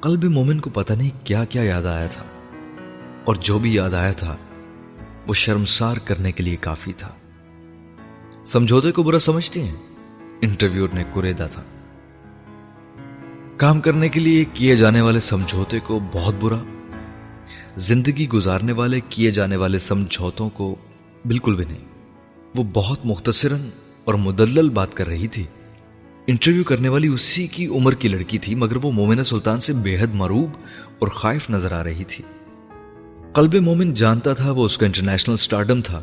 قلب 0.00 0.24
مومن 0.24 0.60
کو 0.60 0.70
پتہ 0.70 0.92
نہیں 0.92 1.26
کیا 1.26 1.44
کیا 1.44 1.62
یاد 1.62 1.86
آیا 1.86 2.06
تھا۔ 2.06 2.22
اور 3.24 3.34
جو 3.34 3.58
بھی 3.58 3.74
یاد 3.74 3.94
آیا 3.94 4.12
تھا، 4.12 4.36
وہ 5.26 5.34
شرمسار 5.34 5.96
کرنے 6.04 6.32
کے 6.32 6.42
لیے 6.42 6.56
کافی 6.56 6.92
تھا۔ 6.92 7.14
سمجھوتے 8.44 8.92
کو 8.92 9.02
برا 9.02 9.18
سمجھتے 9.18 9.62
ہیں۔ 9.62 9.76
انٹرویور 10.40 10.88
نے 10.92 11.04
کوریدا 11.12 11.46
تھا۔ 11.46 11.62
کام 13.56 13.80
کرنے 13.80 14.08
کے 14.08 14.20
لیے 14.20 14.44
کیے 14.54 14.76
جانے 14.76 15.00
والے 15.00 15.20
سمجھوتے 15.20 15.80
کو 15.80 16.00
بہت 16.12 16.34
برا۔ 16.40 16.58
زندگی 17.76 18.28
گزارنے 18.28 18.72
والے 18.72 19.00
کیے 19.08 19.30
جانے 19.30 19.56
والے 19.56 19.78
سمجھوتوں 19.78 20.50
کو 20.50 20.76
بالکل 21.24 21.56
بھی 21.56 21.64
نہیں۔ 21.64 21.84
وہ 22.56 22.64
بہت 22.72 22.98
مختصراً 23.04 23.68
اور 24.04 24.14
مدلل 24.14 24.70
بات 24.70 24.94
کر 24.94 25.06
رہی 25.06 25.28
تھی۔ 25.28 25.44
انٹرویو 26.26 26.64
کرنے 26.64 26.88
والی 26.88 27.08
اسی 27.08 27.46
کی 27.46 27.66
عمر 27.66 27.94
کی 27.94 28.08
لڑکی 28.08 28.38
تھی، 28.38 28.54
مگر 28.54 28.76
وہ 28.76 28.90
مومنہ 28.90 29.22
سلطان 29.22 29.60
سے 29.60 29.72
بے 29.72 29.96
حد 30.00 30.14
مروب 30.14 30.50
اور 30.98 31.08
خائف 31.08 31.50
نظر 31.50 31.72
آ 31.72 31.84
رہی 31.84 32.04
تھی۔ 32.04 32.24
قلب 33.34 33.54
مومن 33.54 33.94
جانتا 33.94 34.32
تھا 34.32 34.50
وہ 34.50 34.64
اس 34.64 34.78
کا 34.78 34.86
انٹرنیشنل 34.86 35.36
سٹارڈم 35.36 35.80
تھا 35.82 36.02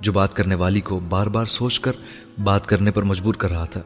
جو 0.00 0.12
بات 0.12 0.34
کرنے 0.34 0.54
والی 0.54 0.80
کو 0.80 1.00
بار 1.00 1.26
بار 1.26 1.44
سوچ 1.44 1.80
کر 1.80 1.92
بات 2.42 2.66
کرنے 2.66 2.90
پر 2.90 3.02
مجبور 3.02 3.34
کر 3.34 3.50
رہا 3.50 3.64
تھا۔ 3.64 3.80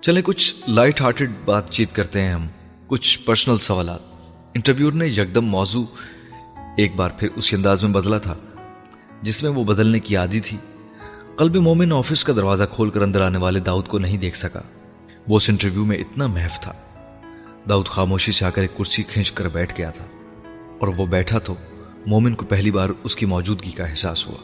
چلے 0.00 0.22
کچھ 0.22 0.54
لائٹ 0.68 1.00
ہارٹڈ 1.00 1.30
بات 1.44 1.70
چیت 1.70 1.92
کرتے 1.92 2.20
ہیں 2.20 2.32
ہم، 2.32 2.46
کچھ 2.86 3.18
پرسنل 3.18 3.58
سوالات۔ 3.58 4.00
انٹرویور 4.54 4.92
نے 4.92 5.06
یکدم 5.06 5.44
موضوع 5.44 5.84
ایک 6.76 6.96
بار 6.96 7.10
پھر 7.18 7.28
اسی 7.36 7.56
انداز 7.56 7.84
میں 7.84 7.92
بدلا 7.92 8.18
تھا، 8.18 8.34
جس 9.22 9.42
میں 9.42 9.50
وہ 9.50 9.64
بدلنے 9.64 10.00
کی 10.00 10.16
عادی 10.16 10.40
تھی۔ 10.40 10.56
قلب 11.36 11.56
مومن 11.56 11.92
آفس 11.92 12.24
کا 12.24 12.32
دروازہ 12.36 12.64
کھول 12.70 12.90
کر 12.90 13.02
اندر 13.02 13.20
آنے 13.20 13.38
والے 13.38 13.60
داؤد 13.60 13.86
کو 13.86 13.98
نہیں 13.98 14.16
دیکھ 14.16 14.36
سکا۔ 14.36 14.60
وہ 15.28 15.36
اس 15.36 15.50
انٹرویو 15.50 15.84
میں 15.84 15.96
اتنا 15.96 16.26
محف 16.26 16.60
تھا۔ 16.60 16.72
داؤد 17.68 17.86
خاموشی 17.86 18.32
سے 18.32 18.44
آ 18.44 18.50
کر 18.50 18.62
ایک 18.62 18.76
کرسی 18.76 19.02
کھینچ 19.02 19.32
کر 19.32 19.48
بیٹھ 19.48 19.74
گیا 19.78 19.90
تھا۔ 19.90 20.04
اور 20.80 20.88
وہ 20.96 21.06
بیٹھا 21.06 21.38
تو 21.38 21.54
مومن 22.06 22.34
کو 22.34 22.46
پہلی 22.46 22.70
بار 22.70 22.90
اس 23.04 23.16
کی 23.16 23.26
موجودگی 23.26 23.70
کا 23.70 23.84
احساس 23.84 24.26
ہوا۔ 24.26 24.36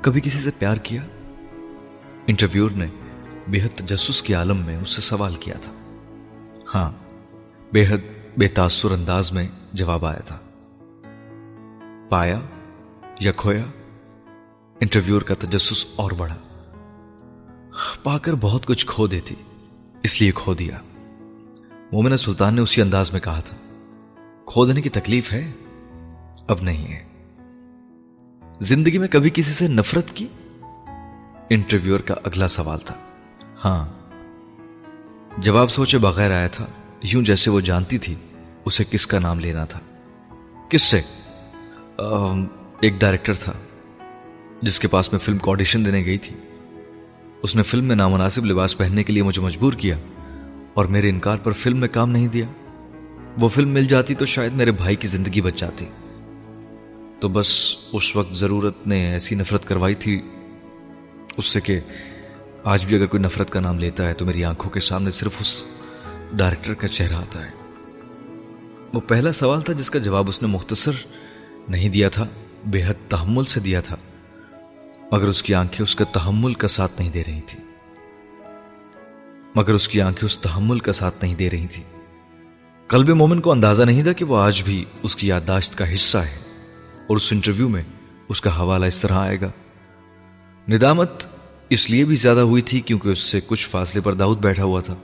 کبھی 0.00 0.20
کسی 0.20 0.38
سے 0.38 0.50
پیار 0.58 0.76
کیا؟ 0.76 1.02
انٹرویور 2.26 2.70
نے 2.70 2.86
بے 3.48 3.62
حد 3.62 3.78
تجسس 3.78 4.22
کے 4.22 4.34
عالم 4.34 4.56
میں 4.56 4.76
اس 4.76 4.90
سے 4.90 5.00
سوال 5.00 5.34
کیا 5.34 5.54
تھا۔ 5.62 5.72
ہاں 6.74 6.92
بے 7.72 7.86
حد 7.86 7.98
بے 8.38 8.48
تاثر 8.48 8.90
انداز 8.90 9.32
میں 9.32 9.48
جواب 9.72 10.06
آیا 10.06 10.20
تھا۔ 10.20 10.38
پایا 12.10 12.40
یا 13.20 13.32
کھویا؟ 13.32 13.62
انٹرویور 14.80 15.22
کا 15.22 15.34
تجسس 15.34 15.86
اور 15.96 16.10
بڑھا۔ 16.10 16.38
پا 18.02 18.18
کر 18.18 18.32
بہت 18.40 18.66
کچھ 18.66 18.86
کھو 18.86 19.06
دیتی، 19.06 19.34
اس 20.02 20.20
لیے 20.20 20.32
کھو 20.34 20.54
دیا۔ 20.54 20.78
مومنہ 21.92 22.16
سلطان 22.16 22.54
نے 22.54 22.60
اسی 22.60 22.82
انداز 22.82 23.12
میں 23.12 23.20
کہا 23.20 23.40
تھا۔ 23.40 23.56
کھو 24.46 24.66
دینے 24.66 24.82
کی 24.82 24.88
تکلیف 24.88 25.32
ہے؟ 25.32 25.52
اب 26.48 26.56
نہیں 26.62 26.92
ہے۔ 26.92 27.04
زندگی 28.60 28.98
میں 28.98 29.08
کبھی 29.08 29.30
کسی 29.34 29.52
سے 29.52 29.68
نفرت 29.68 30.10
کی؟ 30.14 30.26
انٹرویور 31.50 32.00
کا 32.00 32.14
اگلا 32.24 32.48
سوال 32.48 32.78
تھا۔ 32.78 32.94
ہاں۔ 33.64 33.88
جواب 35.38 35.70
سوچے 35.70 35.98
بغیر 35.98 36.30
آیا 36.30 36.46
تھا۔ 36.46 36.66
یوں 37.02 37.22
جیسے 37.22 37.50
وہ 37.50 37.60
جانتی 37.60 37.98
تھی 37.98 38.14
اسے 38.64 38.84
کس 38.90 39.06
کا 39.06 39.18
نام 39.18 39.40
لینا 39.40 39.64
تھا۔ 39.64 39.80
کس 40.68 40.82
سے؟ 40.82 41.00
ایک 42.80 42.94
ڈائریکٹر 42.98 43.34
تھا۔ 43.34 43.52
جس 44.62 44.80
کے 44.80 44.88
پاس 44.88 45.12
میں 45.12 45.20
فلم 45.20 45.38
کو 45.38 45.50
آڈیشن 45.50 45.84
دینے 45.84 46.04
گئی 46.04 46.18
تھی۔ 46.18 46.36
اس 47.42 47.56
نے 47.56 47.62
فلم 47.62 47.84
میں 47.84 47.96
نامناسب 47.96 48.44
لباس 48.44 48.78
پہننے 48.78 49.04
کے 49.04 49.12
لیے 49.12 49.22
مجھے 49.22 49.42
مجبور 49.42 49.72
کیا 49.72 49.96
اور 50.74 50.84
میرے 50.84 51.10
انکار 51.10 51.38
پر 51.38 51.52
فلم 51.52 51.78
میں 51.78 51.88
کام 51.88 52.10
نہیں 52.10 52.28
دیا۔ 52.28 52.46
وہ 53.38 53.48
فلم 53.48 53.68
مل 53.68 53.84
جاتی 53.84 54.14
تو 54.14 54.26
شاید 54.26 54.52
میرے 54.52 54.70
بھائی 54.70 54.96
کی 54.96 55.06
زندگی 55.06 55.40
بچ 55.40 55.54
جاتی۔ 55.56 55.86
تو 57.20 57.28
بس 57.28 57.76
اس 57.92 58.16
وقت 58.16 58.34
ضرورت 58.34 58.86
نے 58.86 59.12
ایسی 59.12 59.34
نفرت 59.34 59.64
کروائی 59.64 59.94
تھی 59.94 60.22
اس 61.36 61.46
سے 61.46 61.60
کہ 61.60 61.80
آج 62.64 62.86
بھی 62.86 62.96
اگر 62.96 63.06
کوئی 63.06 63.22
نفرت 63.22 63.50
کا 63.50 63.60
نام 63.60 63.78
لیتا 63.78 64.08
ہے 64.08 64.14
تو 64.14 64.26
میری 64.26 64.44
آنکھوں 64.44 64.70
کے 64.70 64.80
سامنے 64.80 65.10
صرف 65.10 65.36
اس 65.40 65.66
ڈائریکٹر 66.32 66.74
کا 66.74 66.88
چہرہ 66.88 67.14
آتا 67.14 67.46
ہے۔ 67.46 67.50
وہ 68.94 69.00
پہلا 69.00 69.32
سوال 69.32 69.62
تھا 69.62 69.72
جس 69.72 69.90
کا 69.90 69.98
جواب 69.98 70.28
اس 70.28 70.42
نے 70.42 70.48
مختصر 70.48 70.92
نہیں 71.68 71.88
دیا 71.88 72.08
تھا، 72.08 72.26
بے 72.66 72.82
حد 72.84 73.10
تحمل 73.10 73.44
سے 73.44 73.60
دیا 73.60 73.80
تھا۔ 73.80 73.96
مگر 75.12 75.28
اس 75.28 75.42
کی 75.42 75.54
آنکھیں 75.54 75.82
اس 75.82 75.96
کا 75.96 76.04
تحمل 76.04 76.54
کا 76.54 76.68
ساتھ 76.68 76.92
نہیں 76.98 77.10
دے 77.10 77.22
رہی 77.26 77.40
تھی۔ 77.46 77.58
مگر 79.54 79.74
اس 79.74 79.88
کی 79.88 80.00
آنکھیں 80.00 80.24
اس 80.24 80.38
تحمل 80.38 80.78
کا 80.78 80.92
ساتھ 80.92 81.14
نہیں 81.22 81.34
دے 81.34 81.50
رہی 81.50 81.66
تھی۔ 81.66 81.82
قلب 82.88 83.08
مومن 83.08 83.40
کو 83.40 83.52
اندازہ 83.52 83.82
نہیں 83.82 84.02
تھا 84.02 84.12
کہ 84.12 84.24
وہ 84.24 84.38
آج 84.38 84.62
بھی 84.62 84.84
اس 85.02 85.16
کی 85.16 85.26
یادداشت 85.26 85.78
کا 85.78 85.94
حصہ 85.94 86.18
ہے 86.18 86.38
اور 87.08 87.16
اس 87.16 87.28
انٹرویو 87.32 87.68
میں 87.68 87.82
اس 88.28 88.40
کا 88.40 88.58
حوالہ 88.58 88.84
اس 88.84 89.00
طرح 89.00 89.14
آئے 89.14 89.40
گا۔ 89.40 89.50
ندامت 90.68 91.26
اس 91.70 91.90
لیے 91.90 92.04
بھی 92.04 92.16
زیادہ 92.16 92.40
ہوئی 92.40 92.62
تھی 92.62 92.80
کیونکہ 92.80 93.08
اس 93.08 93.18
سے 93.18 93.40
کچھ 93.46 93.68
فاصلے 93.68 94.00
پر 94.00 94.14
داؤد 94.14 94.38
بیٹھا 94.38 94.64
ہوا 94.64 94.80
تھا۔ 94.80 94.94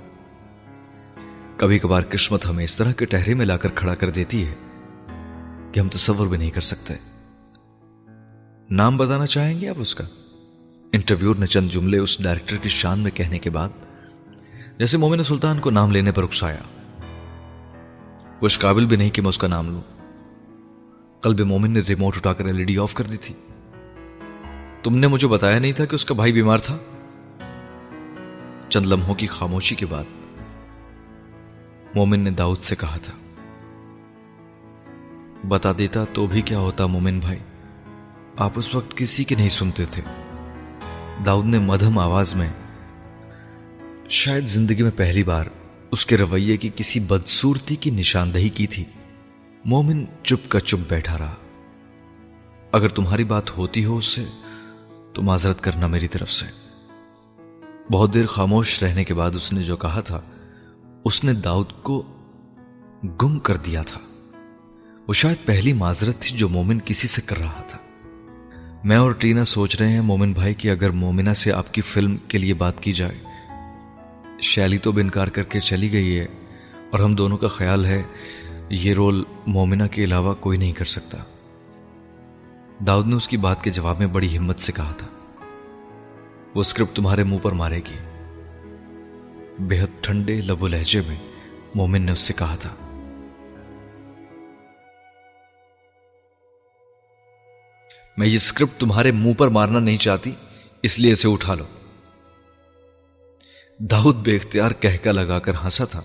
کبھی 1.57 1.78
کبھار 1.78 2.03
قسمت 2.11 2.47
ہمیں 2.47 2.64
اس 2.64 2.76
طرح 2.76 2.93
کے 2.93 3.05
ٹہرے 3.05 3.35
میں 3.35 3.47
لا 3.47 3.57
کر 3.57 3.68
کھڑا 3.74 3.95
کر 3.95 4.11
دیتی 4.11 4.47
ہے 4.47 4.55
کہ 5.72 5.81
ہم 5.81 5.89
تصور 5.89 6.26
بھی 6.26 6.39
نہیں 6.39 6.51
کر 6.51 6.61
سکتے۔ 6.61 6.95
نام 8.70 8.97
بتانا 8.97 9.26
چاہیں 9.26 9.61
گے 9.61 9.68
آپ 9.68 9.76
اس 9.78 9.95
کا؟ 9.95 10.05
انٹرویور 10.93 11.37
نے 11.37 11.47
چند 11.47 11.68
جملے 11.70 11.99
اس 11.99 12.22
ڈائریکٹر 12.22 12.57
کی 12.57 12.68
شان 12.68 12.99
میں 12.99 13.11
کہنے 13.11 13.39
کے 13.39 13.51
بعد، 13.51 13.68
جیسے 14.78 14.99
مومن 14.99 15.22
سلطان 15.22 15.59
کو 15.59 15.70
نام 15.70 15.91
لینے 15.91 16.12
پر 16.12 16.22
اکسایا۔ 16.22 16.80
وہ 18.41 18.47
اس 18.47 18.59
قابل 18.59 18.84
بھی 18.84 18.97
نہیں 18.97 19.11
کہ 19.11 19.22
میں 19.22 19.28
اس 19.28 19.38
کا 19.38 19.49
نام 19.49 19.70
لوں۔ 19.70 19.80
قلب 21.20 21.41
مومن 21.41 21.70
نے 21.70 21.80
ریموٹ 21.80 22.16
اٹھا 22.16 22.32
کر 22.32 22.45
ایل 22.45 22.59
ای 22.59 22.64
ڈی 22.64 22.78
آف 22.78 22.95
کر 22.95 23.05
دی 23.05 23.16
تھی۔ 23.16 23.34
تم 24.82 24.97
نے 24.99 25.07
مجھے 25.07 25.28
بتایا 25.28 25.59
نہیں 25.59 25.72
تھا 25.72 25.84
کہ 25.84 25.95
اس 25.95 26.05
کا 26.05 26.14
بھائی 26.14 26.32
بیمار 26.32 26.59
تھا؟ 26.59 26.78
چند 28.68 28.86
لمحوں 28.86 29.14
کی 29.14 29.26
خاموشی 29.26 29.74
کے 29.74 29.86
بعد 29.86 30.05
مومن 31.95 32.20
نے 32.20 32.30
داؤد 32.30 32.59
سے 32.59 32.76
کہا 32.76 32.97
تھا، 32.97 33.12
بتا 35.49 35.72
دیتا 35.78 36.05
تو 36.12 36.26
بھی 36.26 36.43
کیا 36.43 36.59
ہوتا 36.59 36.86
مومن 36.86 37.18
بھائی؟ 37.18 37.38
آپ 38.36 38.51
اس 38.55 38.74
وقت 38.74 38.97
کسی 38.97 39.24
کی 39.24 39.34
نہیں 39.34 39.49
سنتے 39.49 39.84
تھے۔ 39.91 40.03
داؤد 41.26 41.45
نے 41.45 41.59
مدھم 41.59 41.99
آواز 41.99 42.34
میں، 42.34 42.49
شاید 44.09 44.47
زندگی 44.47 44.82
میں 44.82 44.91
پہلی 44.97 45.22
بار 45.22 45.47
اس 45.93 46.07
کے 46.07 46.16
رویے 46.16 46.57
کی 46.57 46.70
کسی 46.76 47.01
بدسورتی 47.01 47.76
کی 47.76 47.91
نشاندہی 47.91 48.49
کی 48.49 48.66
تھی۔ 48.66 48.84
مومن 49.64 50.05
چپ 50.22 50.51
کا 50.51 50.61
چپ 50.61 50.78
بیٹھا 50.88 51.18
رہا۔ 51.18 51.34
اگر 52.72 52.88
تمہاری 52.88 53.24
بات 53.24 53.59
ہوتی 53.59 53.84
ہو 53.84 53.97
اس 53.97 54.05
سے 54.05 54.24
تو 55.14 55.22
معذرت 55.22 55.61
کرنا 55.61 55.86
میری 55.86 56.09
طرف 56.09 56.32
سے۔ 56.32 56.47
بہت 57.93 58.14
دیر 58.14 58.26
خاموش 58.26 58.82
رہنے 58.82 59.05
کے 59.05 59.14
بعد 59.14 59.30
اس 59.34 59.53
نے 59.53 59.62
جو 59.62 59.76
کہا 59.76 60.01
تھا، 60.01 60.20
اس 61.05 61.24
نے 61.24 61.32
داؤد 61.32 61.72
کو 61.82 62.03
گم 63.05 63.38
کر 63.38 63.57
دیا 63.57 63.82
تھا۔ 63.82 64.01
وہ 65.09 65.12
شاید 65.12 65.47
پہلی 65.47 65.72
معذرت 65.72 66.20
تھی 66.20 66.36
جو 66.36 66.49
مومن 66.49 66.78
کسی 66.84 67.09
سے 67.09 67.22
کر 67.22 67.38
رہا 67.38 67.62
تھا۔ 67.68 67.78
میں 68.84 68.97
اور 68.97 69.12
ٹینا 69.12 69.45
سوچ 69.45 69.76
رہے 69.76 69.88
ہیں، 69.88 70.01
مومن 70.01 70.32
بھائی 70.32 70.55
کی 70.55 70.70
اگر 70.70 70.91
مومنہ 70.91 71.32
سے 71.32 71.53
آپ 71.53 71.74
کی 71.74 71.80
فلم 71.80 72.16
کے 72.16 72.38
لیے 72.38 72.55
بات 72.55 72.80
کی 72.80 72.93
جائے 72.93 73.30
شیلی 74.43 74.78
تو 74.78 74.93
بھی 74.93 75.03
انکار 75.03 75.28
کر 75.28 75.43
کے 75.43 75.61
چلی 75.61 75.93
گئی 75.93 76.18
ہے 76.18 76.26
اور 76.91 76.99
ہم 76.99 77.14
دونوں 77.14 77.38
کا 77.38 77.49
خیال 77.49 77.86
ہے 77.86 78.03
یہ 78.70 78.95
رول 78.95 79.24
مومنہ 79.47 79.82
کے 79.91 80.05
علاوہ 80.05 80.34
کوئی 80.34 80.59
نہیں 80.59 80.72
کر 80.72 80.84
سکتا۔ 80.84 81.18
داؤد 82.86 83.07
نے 83.07 83.16
اس 83.16 83.28
کی 83.28 83.36
بات 83.36 83.64
کے 83.64 83.70
جواب 83.70 83.99
میں 83.99 84.07
بڑی 84.07 84.38
ہمت 84.38 84.59
سے 84.59 84.72
کہا 84.72 84.93
تھا۔ 84.99 85.07
وہ 86.55 86.61
اسکرپٹ 86.61 86.97
تمہارے 86.97 87.24
منہ 87.24 87.38
پر 87.38 87.53
مارے 87.53 87.76
گی۔ 87.76 87.99
بےحد 89.59 90.05
ٹھنڈے 90.05 90.41
لبو 90.41 90.68
لہجے 90.68 91.01
میں 91.09 91.16
مومن 91.74 92.03
نے 92.03 92.12
اس 92.12 92.18
سے 92.18 92.34
کہا 92.36 92.55
تھا۔ 92.55 92.74
میں 98.16 98.26
یہ 98.26 98.36
اسکرپٹ 98.36 98.80
تمہارے 98.80 99.12
منہ 99.12 99.32
پر 99.32 99.49
مارنا 99.49 99.78
نہیں 99.78 99.97
چاہتی، 99.97 100.32
اس 100.82 100.99
لیے 100.99 101.12
اسے 101.12 101.28
اٹھا 101.28 101.55
لو۔ 101.55 101.64
داؤد 103.83 104.16
بے 104.16 104.37
اختیار 104.37 104.70
کہکا 104.70 105.12
لگا 105.12 105.39
کر 105.39 105.53
ہنسا 105.64 105.85
تھا۔ 105.85 106.03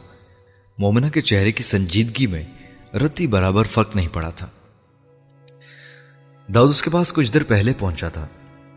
مومنہ 0.78 1.06
کے 1.10 1.22
چہرے 1.22 1.52
کی 1.52 1.64
سنجیدگی 1.64 2.28
میں 2.28 2.44
رتی 2.96 3.28
برابر 3.28 3.64
فرق 3.64 3.96
نہیں 3.96 4.08
پڑا 4.14 4.30
تھا۔ 4.30 4.48
داؤد 6.48 6.70
اس 6.70 6.84
کے 6.84 6.90
پاس 6.90 7.14
کچھ 7.14 7.34
دیر 7.34 7.44
پہلے 7.44 7.74
پہنچا 7.80 8.08
تھا 8.08 8.28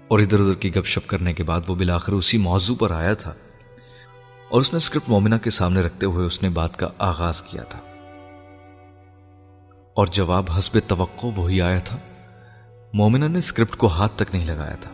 اور 0.09 0.19
ادھر 0.19 0.41
ادھر 0.41 0.55
کی 0.55 0.75
گپ 0.75 0.87
شپ 0.87 1.09
کرنے 1.09 1.33
کے 1.33 1.45
بعد 1.45 1.61
وہ 1.69 1.75
بلاخر 1.75 2.13
اسی 2.13 2.39
موضوع 2.39 2.77
پر 2.79 2.91
آیا 2.91 3.15
تھا 3.15 3.35
اور 4.49 4.61
اس 4.61 4.73
نے 4.73 4.77
اسکرپٹ 4.77 5.09
مومنہ 5.09 5.35
کے 5.35 5.51
سامنے 5.51 5.81
رکھتے 5.81 6.07
ہوئے 6.07 6.27
اس 6.27 6.43
نے 6.43 6.49
بات 6.49 6.77
کا 6.77 6.89
آغاز 6.99 7.43
کیا 7.43 7.63
تھا۔ 7.63 7.79
اور 9.95 10.07
جواب 10.07 10.51
حسب 10.59 10.79
توقع 10.87 11.27
وہی 11.37 11.63
آیا 11.63 11.79
تھا۔ 11.79 11.99
مومنا 12.93 13.29
نے 13.29 13.39
اسکرپٹ 13.39 13.77
کو 13.77 13.87
ہاتھ 13.87 14.13
تک 14.17 14.35
نہیں 14.35 14.47
لگایا 14.47 14.75
تھا۔ 14.75 14.91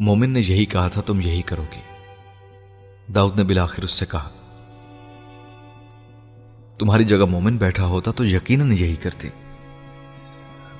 مومن 0.00 0.30
نے 0.30 0.40
یہی 0.40 0.64
کہا 0.64 0.88
تھا، 0.88 1.00
تم 1.00 1.20
یہی 1.20 1.42
کرو 1.42 1.64
گی 1.72 1.95
داؤد 3.14 3.36
نے 3.36 3.44
بلاخر 3.44 3.82
اس 3.82 3.90
سے 3.90 4.06
کہا، 4.06 4.30
تمہاری 6.78 7.04
جگہ 7.04 7.24
مومن 7.24 7.56
بیٹھا 7.56 7.86
ہوتا 7.86 8.10
تو 8.10 8.24
یقیناً 8.24 8.72
یہی 8.72 8.96
کرتی 8.96 9.28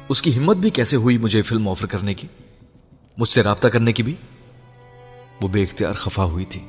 اس 0.08 0.22
کی 0.22 0.38
ہمت 0.38 0.56
بھی 0.56 0.70
کیسے 0.70 0.96
ہوئی 0.96 1.18
مجھے 1.18 1.42
فلم 1.42 1.68
آفر 1.68 1.86
کرنے 1.86 2.14
کی؟ 2.14 2.28
مجھ 3.18 3.28
سے 3.28 3.42
رابطہ 3.42 3.68
کرنے 3.68 3.92
کی 3.92 4.02
بھی؟ 4.02 4.14
وہ 5.42 5.48
بے 5.48 5.62
اختیار 5.62 5.92
خفا 5.92 6.24
ہوئی 6.24 6.44
تھی۔ 6.44 6.60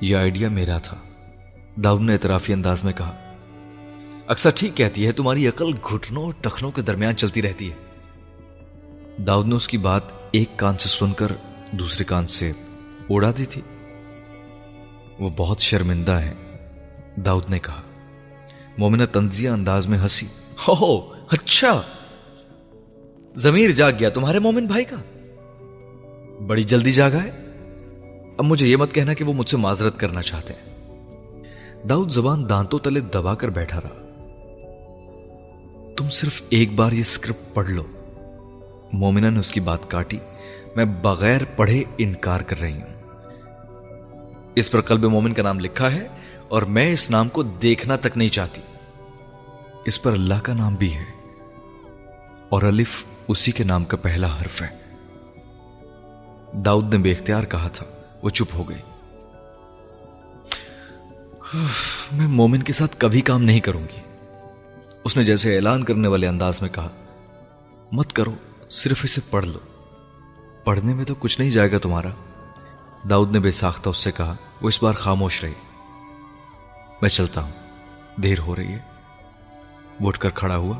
یہ 0.00 0.16
آئیڈیا 0.16 0.48
میرا 0.48 0.78
تھا۔ 0.78 0.96
داؤد 1.76 2.00
نے 2.00 2.12
اعترافی 2.12 2.52
انداز 2.52 2.84
میں 2.84 2.92
کہا، 2.92 3.12
اکثر 4.26 4.50
ٹھیک 4.54 4.74
کہتی 4.74 5.06
ہے، 5.06 5.12
تمہاری 5.12 5.48
عقل 5.48 5.72
گھٹنوں 5.90 6.24
اور 6.24 6.32
ٹخنوں 6.40 6.70
کے 6.70 6.82
درمیان 6.82 7.16
چلتی 7.16 7.42
رہتی 7.42 7.70
ہے۔ 7.70 7.76
داؤد 9.22 9.46
نے 9.46 9.54
اس 9.54 9.68
کی 9.68 9.78
بات 9.78 10.02
ایک 10.30 10.48
کان 10.56 10.78
سے 10.78 10.88
سن 10.88 11.12
کر 11.12 11.32
دوسرے 11.70 12.04
کان 12.04 12.26
سے 12.26 12.52
اڑا 13.10 13.30
دی 13.38 13.44
تھی۔ 13.44 13.60
وہ 15.20 15.30
بہت 15.36 15.60
شرمندہ 15.60 16.12
ہے 16.12 16.34
داؤد 17.16 17.50
نے 17.50 17.58
کہا، 17.58 17.82
مومنہ 18.78 19.02
تنزیہ 19.12 19.50
انداز 19.50 19.86
میں 19.86 19.98
ہنسی، 19.98 20.26
ہو 20.68 21.12
اچھا۔ 21.30 21.82
زمیر 23.34 23.70
جاگ 23.70 23.92
گیا 24.00 24.08
تمہارے 24.08 24.38
مومن 24.38 24.66
بھائی 24.66 24.84
کا۔ 24.84 24.96
بڑی 26.46 26.62
جلدی 26.62 26.92
جاگا 26.92 27.22
ہے 27.22 27.30
اب 28.38 28.44
مجھے 28.44 28.66
یہ 28.66 28.76
مت 28.76 28.92
کہنا 28.92 29.14
کہ 29.14 29.24
وہ 29.24 29.32
مجھ 29.32 29.48
سے 29.48 29.56
معذرت 29.56 29.98
کرنا 29.98 30.22
چاہتے 30.22 30.52
ہیں۔ 30.52 30.74
داؤد 31.88 32.10
زبان 32.10 32.48
دانتوں 32.48 32.78
تلے 32.78 33.00
دبا 33.00 33.34
کر 33.34 33.48
بیٹھا 33.48 33.80
رہا۔ 33.80 34.00
تم 35.96 36.08
صرف 36.08 36.42
ایک 36.48 36.72
بار 36.72 36.92
یہ 36.92 37.00
اسکرپٹ 37.00 37.54
پڑھ 37.54 37.70
لو۔ 37.70 37.82
مومنہ 38.92 39.26
نے 39.26 39.38
اس 39.38 39.52
کی 39.52 39.60
بات 39.60 39.90
کاٹی۔ 39.90 40.18
میں 40.76 40.84
بغیر 40.84 41.40
پڑھے 41.56 41.84
انکار 41.98 42.40
کر 42.40 42.60
رہی 42.60 42.72
ہوں۔ 42.72 42.93
اس 44.54 44.70
پر 44.70 44.80
قلب 44.80 45.04
مومن 45.04 45.32
کا 45.32 45.42
نام 45.42 45.60
لکھا 45.60 45.92
ہے 45.92 46.08
اور 46.48 46.62
میں 46.62 46.92
اس 46.92 47.10
نام 47.10 47.28
کو 47.28 47.42
دیکھنا 47.42 47.96
تک 47.96 48.16
نہیں 48.16 48.28
چاہتی۔ 48.28 48.60
اس 49.84 50.02
پر 50.02 50.12
اللہ 50.12 50.34
کا 50.42 50.54
نام 50.54 50.74
بھی 50.74 50.94
ہے 50.94 51.04
اور 52.48 52.62
الف 52.62 53.04
اسی 53.28 53.52
کے 53.52 53.64
نام 53.64 53.84
کا 53.84 53.96
پہلا 53.96 54.36
حرف 54.42 54.62
ہے۔ 54.62 54.68
داؤد 56.52 56.94
نے 56.94 56.98
بے 56.98 57.12
اختیار 57.12 57.44
کہا 57.44 57.68
تھا، 57.68 57.86
وہ 58.22 58.30
چپ 58.30 58.54
ہو 58.54 58.68
گئی۔ 58.68 58.76
میں 62.12 62.26
مومن 62.26 62.62
کے 62.62 62.72
ساتھ 62.72 62.96
کبھی 62.98 63.20
کام 63.20 63.42
نہیں 63.42 63.60
کروں 63.60 63.82
گی۔ 63.82 64.00
اس 65.04 65.16
نے 65.16 65.24
جیسے 65.24 65.56
اعلان 65.56 65.84
کرنے 65.84 66.08
والے 66.08 66.26
انداز 66.26 66.62
میں 66.62 66.68
کہا، 66.68 66.88
مت 67.92 68.12
کرو، 68.12 68.34
صرف 68.70 69.00
اسے 69.04 69.20
پڑھ 69.30 69.46
لو۔ 69.46 69.58
پڑھنے 70.64 70.94
میں 70.94 71.04
تو 71.04 71.14
کچھ 71.14 71.40
نہیں 71.40 71.50
جائے 71.50 71.72
گا 71.72 71.78
تمہارا۔ 71.78 72.08
داؤد 73.10 73.32
نے 73.32 73.40
بے 73.40 73.50
ساختہ 73.50 73.88
اس 73.88 73.96
سے 73.96 74.12
کہا، 74.12 74.36
وہ 74.60 74.68
اس 74.68 74.82
بار 74.82 74.92
خاموش 74.92 75.44
رہی۔ 75.44 75.52
میں 77.02 77.08
چلتا 77.08 77.42
ہوں، 77.42 77.52
دیر 78.20 78.38
ہو 78.38 78.56
رہی 78.56 78.72
ہے۔ 78.72 78.78
وہ 80.00 80.08
اٹھ 80.08 80.18
کر 80.18 80.30
کھڑا 80.30 80.56
ہوا، 80.56 80.78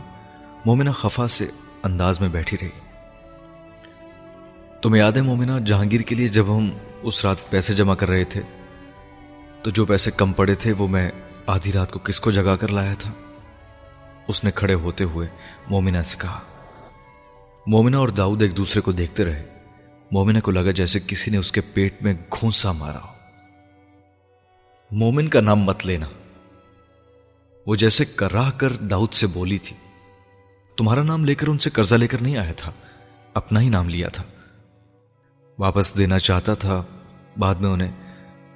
مومنہ 0.65 0.91
خفا 0.91 1.29
سے 1.29 1.51
انداز 1.83 2.21
میں 2.21 2.29
بیٹھی 2.29 2.57
رہی۔ 2.63 2.69
تمہیں 4.83 5.03
یاد 5.03 5.13
ہے 5.13 5.23
مومنہ، 5.23 5.53
جہانگیر 5.67 6.01
کے 6.01 6.15
لیے 6.15 6.29
جب 6.29 6.45
ہم 6.49 6.71
اس 7.03 7.25
رات 7.25 7.37
پیسے 7.51 7.75
جمع 7.75 7.95
کر 7.95 8.09
رہے 8.09 8.25
تھے، 8.25 8.41
تو 9.63 9.71
جو 9.71 9.87
پیسے 9.87 10.11
کم 10.11 10.33
پڑے 10.33 10.55
تھے، 10.55 10.73
وہ 10.73 10.89
میں 10.89 11.11
آدھی 11.47 11.73
رات 11.73 11.93
کو 11.93 11.99
کس 11.99 12.21
کو 12.21 12.31
جگا 12.31 12.57
کر 12.57 12.69
لایا 12.69 12.95
تھا؟ 12.95 13.13
اس 14.29 14.45
نے 14.45 14.51
کھڑے 14.51 14.75
ہوتے 14.75 15.05
ہوئے 15.05 15.29
مومنہ 15.71 16.03
سے 16.03 16.17
کہا، 16.21 16.41
مومنہ 17.67 17.97
اور 17.97 18.09
داؤد 18.09 18.43
ایک 18.43 18.57
دوسرے 18.57 18.81
کو 18.81 18.93
دیکھتے 18.93 19.25
رہے۔ 19.25 19.54
مومنہ 20.15 20.41
کو 20.41 20.51
لگا 20.51 20.71
جیسے 20.71 21.01
کسی 21.07 21.31
نے 21.31 21.37
اس 21.37 21.53
کے 21.53 21.61
پیٹ 21.61 22.03
میں 22.03 22.15
گھونسا 22.15 22.73
مارا 22.73 22.99
ہو۔ 22.99 23.13
مومن 24.91 25.29
کا 25.29 25.41
نام 25.41 25.59
مت 25.59 25.87
لینا۔ 25.87 26.07
وہ 27.67 27.77
جیسے 27.77 28.05
کراہ 28.05 28.51
کر 28.51 28.73
داؤد 28.73 29.13
سے 29.13 29.27
بولی 29.27 29.59
تھی۔ 29.59 29.77
تمہارا 30.77 31.03
نام 31.03 31.25
لے 31.25 31.35
کر 31.35 31.49
ان 31.49 31.59
سے 31.59 31.71
قرضہ 31.71 31.95
لے 31.95 32.07
کر 32.07 32.19
نہیں 32.21 32.37
آیا 32.37 32.53
تھا۔ 32.53 32.73
اپنا 33.35 33.61
ہی 33.61 33.69
نام 33.69 33.89
لیا 33.89 34.09
تھا۔ 34.09 34.25
واپس 35.59 35.97
دینا 35.99 36.19
چاہتا 36.19 36.55
تھا۔ 36.55 36.85
بعد 37.39 37.55
میں 37.55 37.71
انہیں 37.71 37.93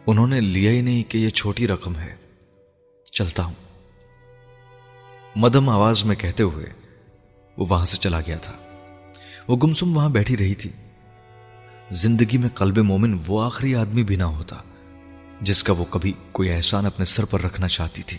انہوں 0.06 0.26
نے 0.26 0.40
لیا 0.40 0.70
ہی 0.70 0.80
نہیں 0.80 1.10
کہ 1.10 1.18
یہ 1.18 1.28
چھوٹی 1.28 1.68
رقم 1.68 1.96
ہے۔ 1.96 2.16
چلتا 3.12 3.44
ہوں۔ 3.44 3.54
مدم 5.36 5.68
آواز 5.68 6.04
میں 6.04 6.16
کہتے 6.16 6.42
ہوئے 6.42 6.66
وہ 7.56 7.66
وہاں 7.68 7.84
سے 7.84 7.96
چلا 7.96 8.20
گیا 8.20 8.38
تھا۔ 8.38 8.56
وہ 9.48 9.56
گمسم 9.56 9.96
وہاں 9.96 10.08
بیٹھی 10.08 10.36
رہی 10.36 10.54
تھی۔ 10.54 10.70
زندگی 11.90 12.38
میں 12.38 12.48
قلب 12.48 12.78
مومن 12.78 13.14
وہ 13.26 13.44
آخری 13.44 13.74
آدمی 13.74 14.04
بھی 14.04 14.16
نہ 14.16 14.22
ہوتا، 14.22 14.56
جس 15.40 15.62
کا 15.62 15.72
وہ 15.72 15.84
کبھی 15.90 16.12
کوئی 16.32 16.52
احسان 16.52 16.86
اپنے 16.86 17.04
سر 17.04 17.24
پر 17.24 17.40
رکھنا 17.40 17.68
چاہتی 17.68 18.02
تھی۔ 18.02 18.18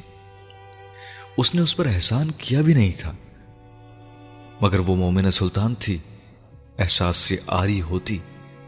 اس 1.38 1.56
نے 1.56 1.62
اس 1.62 1.78
پر 1.78 1.86
احسان 1.86 2.32
کیا 2.38 2.62
بھی 2.62 2.74
نہیں 2.74 2.92
تھا، 2.98 3.12
مگر 4.62 4.80
وہ 4.80 4.96
مومن 4.96 5.32
سلطان 5.32 5.74
تھی، 5.76 5.98
احساس 6.80 7.18
سے 7.18 7.38
آری 7.48 7.82
ہوتی 7.82 8.18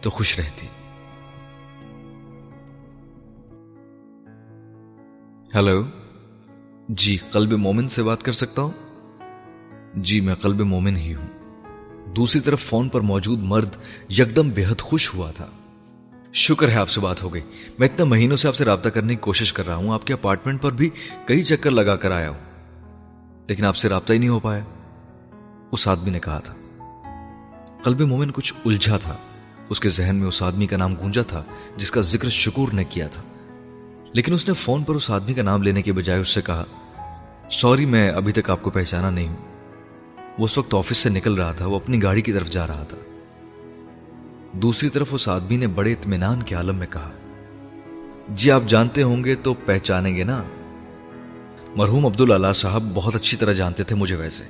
تو 0.02 0.10
خوش 0.10 0.40
رہتی۔ 0.40 0.68
ہلو؟ 5.56 5.84
جی 6.90 7.18
قلب 7.18 7.54
مومن 7.54 7.90
سے 7.90 8.04
بات 8.04 8.24
کر 8.24 8.32
سکتا 8.32 8.62
ہوں؟ 8.62 8.72
جی 9.96 10.22
میں 10.22 10.36
قلب 10.36 10.62
مومن 10.62 10.98
ہی 10.98 11.16
ہوں۔ 11.16 11.41
دوسری 12.16 12.42
طرف 12.42 12.60
فون 12.60 12.90
پر 12.90 13.02
موجود 13.02 13.40
مرد 13.42 13.70
یکدم 14.12 14.50
بے 14.50 14.66
حد 14.66 14.82
خوش 14.82 15.14
ہوا 15.14 15.32
تھا۔ 15.32 15.48
شکر 16.34 16.70
ہے 16.70 16.76
آپ 16.76 16.90
سے 16.90 17.02
بات 17.02 17.24
ہو 17.24 17.34
گئی۔ 17.34 17.42
میں 17.80 17.88
اتنے 17.88 18.06
مہینوں 18.06 18.38
سے 18.38 18.48
آپ 18.48 18.56
سے 18.56 18.66
رابطہ 18.66 18.90
کرنے 18.90 19.16
کی 19.16 19.20
کوشش 19.20 19.54
کر 19.54 19.68
رہا 19.68 19.76
ہوں۔ 19.76 19.94
آپ 19.94 20.08
کے 20.08 20.14
اپارٹمنٹ 20.14 20.62
پر 20.62 20.72
بھی 20.72 20.90
کئی 21.26 21.44
چکر 21.44 21.72
لگا 21.72 21.96
کر 21.96 22.12
آیا 22.12 22.30
ہوں۔ 22.30 22.38
لیکن 23.48 23.66
آپ 23.66 23.76
سے 23.76 23.90
رابطہ 23.90 24.14
ہی 24.14 24.18
نہیں 24.18 24.30
ہو 24.30 24.40
پایا۔ 24.40 24.64
اس 25.72 25.88
آدمی 25.88 26.10
نے 26.10 26.20
کہا 26.20 26.40
تھا۔ 26.40 26.54
قلب 27.84 28.02
مومن 28.02 28.32
کچھ 28.32 28.54
الجھا 28.66 28.98
تھا۔ 28.98 29.18
اس 29.70 29.80
کے 29.80 29.90
ذہن 29.90 30.16
میں 30.16 30.28
اس 30.28 30.44
آدمی 30.44 30.68
کا 30.68 30.78
نام 30.78 30.96
گونجا 30.96 31.22
تھا، 31.22 31.44
جس 31.78 31.92
کا 31.92 32.02
ذکر 32.02 32.30
شکور 32.30 32.68
نے 32.74 32.84
کیا 32.84 33.08
تھا۔ 33.08 33.22
لیکن 34.14 34.34
اس 34.34 34.48
نے 34.48 34.54
فون 34.54 34.84
پر 34.84 34.96
اس 34.96 35.12
آدمی 35.12 35.34
کا 35.34 35.42
نام 35.42 35.62
لینے 35.62 35.82
کے 35.82 35.94
بجائے 35.94 36.20
اس 36.20 36.30
سے 36.30 36.42
کہا 36.42 36.64
سوری 37.52 37.86
میں 37.86 38.10
ابھی 38.10 38.32
تک 38.32 38.50
آپ 38.50 38.62
کو 38.62 38.70
پہچانا 38.70 39.10
نہیں 39.10 39.28
ہوں۔ 39.28 39.51
وہ 40.40 40.46
اس 40.46 40.58
وقت 40.58 40.74
آفس 40.74 40.98
سے 40.98 41.10
نکل 41.10 41.34
رہا 41.34 41.52
تھا، 41.52 41.66
وہ 41.66 41.76
اپنی 41.76 42.04
گاڑی 42.04 42.22
کی 42.22 42.34
طرف 42.34 42.50
جا 42.50 42.68
رہا 42.68 42.84
تھا۔ 42.84 42.98
دوسری 44.54 44.90
طرف 44.90 45.08
اس 45.12 45.30
آدمی 45.30 45.58
نے 45.58 45.68
بڑے 45.68 45.92
اطمینان 45.92 46.44
کے 46.44 46.56
عالم 46.56 46.76
میں 46.76 46.88
کہا 46.88 47.12
جی 48.30 48.52
آپ 48.52 48.62
جانتے 48.68 49.04
ہوں 49.04 49.24
گے 49.24 49.36
تو 49.36 49.54
پہچانیں 49.54 50.16
گے 50.16 50.24
نا۔ 50.24 50.44
مرحوم 51.76 52.06
عبد 52.06 52.22
اللہ 52.22 52.54
صاحب 52.56 52.84
بہت 52.94 53.16
اچھی 53.16 53.38
طرح 53.38 53.52
جانتے 53.52 53.84
تھے 53.84 53.96
مجھے 53.96 54.16
ویسے۔ 54.16 54.44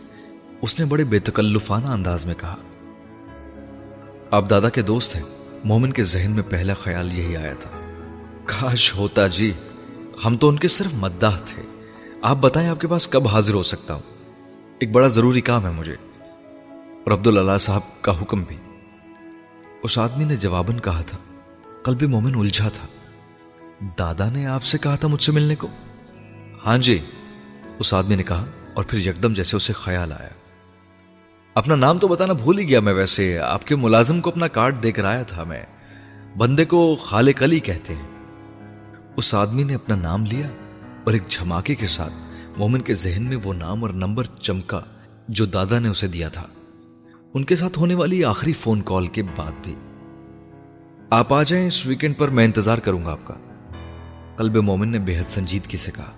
اس 0.61 0.79
نے 0.79 0.86
بڑے 0.86 1.03
بے 1.03 1.19
تکلفانہ 1.19 1.88
انداز 1.88 2.25
میں 2.25 2.36
کہا، 2.38 2.55
آپ 4.32 4.49
دادا 4.49 4.69
کے 4.69 4.82
دوست 4.82 5.15
ہیں۔ 5.15 5.23
مومن 5.63 5.91
کے 5.93 6.03
ذہن 6.03 6.32
میں 6.32 6.43
پہلا 6.49 6.73
خیال 6.73 7.17
یہی 7.17 7.38
آیا 7.38 7.53
تھا۔ 7.53 7.69
کاش 8.45 8.95
ہوتا 8.95 9.27
جی 9.27 9.53
ہم 10.25 10.38
تو 10.38 10.49
ان 10.49 10.59
کے 10.59 10.67
صرف 10.67 10.93
مداح 10.93 11.38
تھے۔ 11.38 11.63
آپ 12.21 12.38
بتائیں 12.38 12.69
آپ 12.69 12.82
کے 12.82 12.88
پاس 12.88 13.07
کب 13.07 13.27
حاضر 13.27 13.53
ہو 13.53 13.63
سکتا 13.63 13.93
ہوں۔ 13.93 14.11
ایک 14.82 14.91
بڑا 14.91 15.07
ضروری 15.07 15.41
کام 15.41 15.65
ہے 15.65 15.71
مجھے۔ 15.71 15.95
اور 16.79 17.11
عبد 17.11 17.27
اللہ 17.27 17.57
صاحب 17.59 17.82
کا 18.01 18.21
حکم 18.21 18.43
بھی۔ 18.43 18.57
اس 19.84 19.99
آدمی 19.99 20.23
نے 20.23 20.36
جواباً 20.36 20.79
کہا 20.79 21.01
تھا، 21.01 21.17
قلب 21.84 22.03
مومن 22.03 22.36
الجھا 22.36 22.69
تھا۔ 22.69 22.88
دادا 23.99 24.29
نے 24.29 24.45
آپ 24.45 24.63
سے 24.63 24.77
کہا 24.77 24.95
تھا 24.95 25.07
مجھ 25.07 25.21
سے 25.21 25.32
ملنے 25.32 25.55
کو؟ 25.55 25.67
ہاں 26.65 26.77
جی 26.77 26.99
اس 27.79 27.93
آدمی 27.93 28.15
نے 28.15 28.23
کہا 28.23 28.45
اور 28.73 28.84
پھر 28.84 28.99
یکدم 28.99 29.34
جیسے 29.34 29.57
اسے 29.57 29.73
خیال 29.73 30.11
آیا۔ 30.11 30.29
اپنا 31.53 31.75
نام 31.75 31.97
تو 31.97 32.07
بتانا 32.07 32.34
بھول 32.34 32.59
ہی 32.59 32.69
گیا 32.69 32.79
میں 32.79 32.93
ویسے، 32.93 33.39
آپ 33.39 33.67
کے 33.67 33.75
ملازم 33.75 34.21
کو 34.21 34.29
اپنا 34.29 34.47
کارڈ 34.47 34.84
دے 34.84 34.91
کر 34.91 35.05
آیا 35.05 35.23
تھا 35.23 35.43
میں۔ 35.43 35.63
بندے 36.38 36.65
کو 36.65 36.95
خالق 36.95 37.43
علی 37.43 37.59
کہتے 37.59 37.95
ہیں۔ 37.95 38.07
اس 39.17 39.36
آدمی 39.36 39.63
نے 39.63 39.75
اپنا 39.75 39.95
نام 39.95 40.25
لیا 40.25 40.47
اور 41.03 41.13
ایک 41.13 41.23
جھماکے 41.29 41.75
کے 41.75 41.88
ساتھ 41.88 42.13
مومن 42.62 42.82
کے 42.82 42.93
ذہن 42.93 43.24
میں 43.24 43.38
وہ 43.43 43.53
نام 43.53 43.84
اور 43.84 43.93
نمبر 43.93 44.24
چمکا 44.24 44.82
جو 45.28 45.45
دادا 45.45 45.80
نے 45.80 45.89
اسے 45.89 46.07
دیا 46.07 46.30
تھا۔ 46.30 46.47
ان 47.34 47.43
کے 47.43 47.55
ساتھ 47.55 47.80
ہونے 47.80 47.95
والی 47.95 48.24
آخری 48.24 48.53
فون 48.53 48.82
کال 48.82 49.07
کے 49.07 49.24
بعد 49.24 49.51
بھی۔ 49.64 49.76
آپ 51.09 51.34
آ 51.34 51.43
جائیں، 51.43 51.68
اس 51.68 51.86
ویکینڈ 51.86 52.18
پر 52.18 52.28
میں 52.28 52.45
انتظار 52.45 52.78
کروں 52.78 53.05
گا 53.05 53.12
آپ 53.12 53.20
کا۔ 53.24 53.34
قلب 54.36 54.55
مومن 54.55 54.89
نے 54.89 54.99
بے 54.99 55.20
حد 55.20 55.24
سنجیدگی 55.28 55.78
سے 55.78 55.91
کہا۔ 55.91 56.12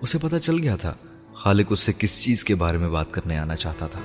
اسے 0.00 0.18
پتا 0.22 0.38
چل 0.38 0.58
گیا 0.58 0.76
تھا 0.76 0.94
خالق 1.34 1.66
اس 1.70 1.80
سے 1.80 1.92
کس 1.98 2.22
چیز 2.22 2.44
کے 2.44 2.54
بارے 2.54 2.78
میں 2.78 2.88
بات 2.88 3.12
کرنے 3.12 3.38
آنا 3.38 3.56
چاہتا 3.56 3.86
تھا۔ 3.86 4.00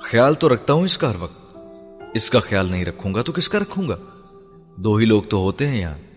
خیال 0.00 0.34
تو 0.34 0.54
رکھتا 0.54 0.72
ہوں 0.72 0.82
اس 0.82 0.98
کا 0.98 1.10
ہر 1.10 1.16
وقت۔ 1.20 1.56
اس 2.14 2.30
کا 2.30 2.40
خیال 2.40 2.70
نہیں 2.70 2.84
رکھوں 2.84 3.14
گا 3.14 3.22
تو 3.22 3.32
کس 3.32 3.48
کا 3.48 3.58
رکھوں 3.58 3.88
گا؟ 3.88 3.96
دو 4.76 4.96
ہی 4.96 5.04
لوگ 5.04 5.22
تو 5.22 5.38
ہوتے 5.38 5.68
ہیں 5.68 5.80
یہاں۔ 5.80 6.09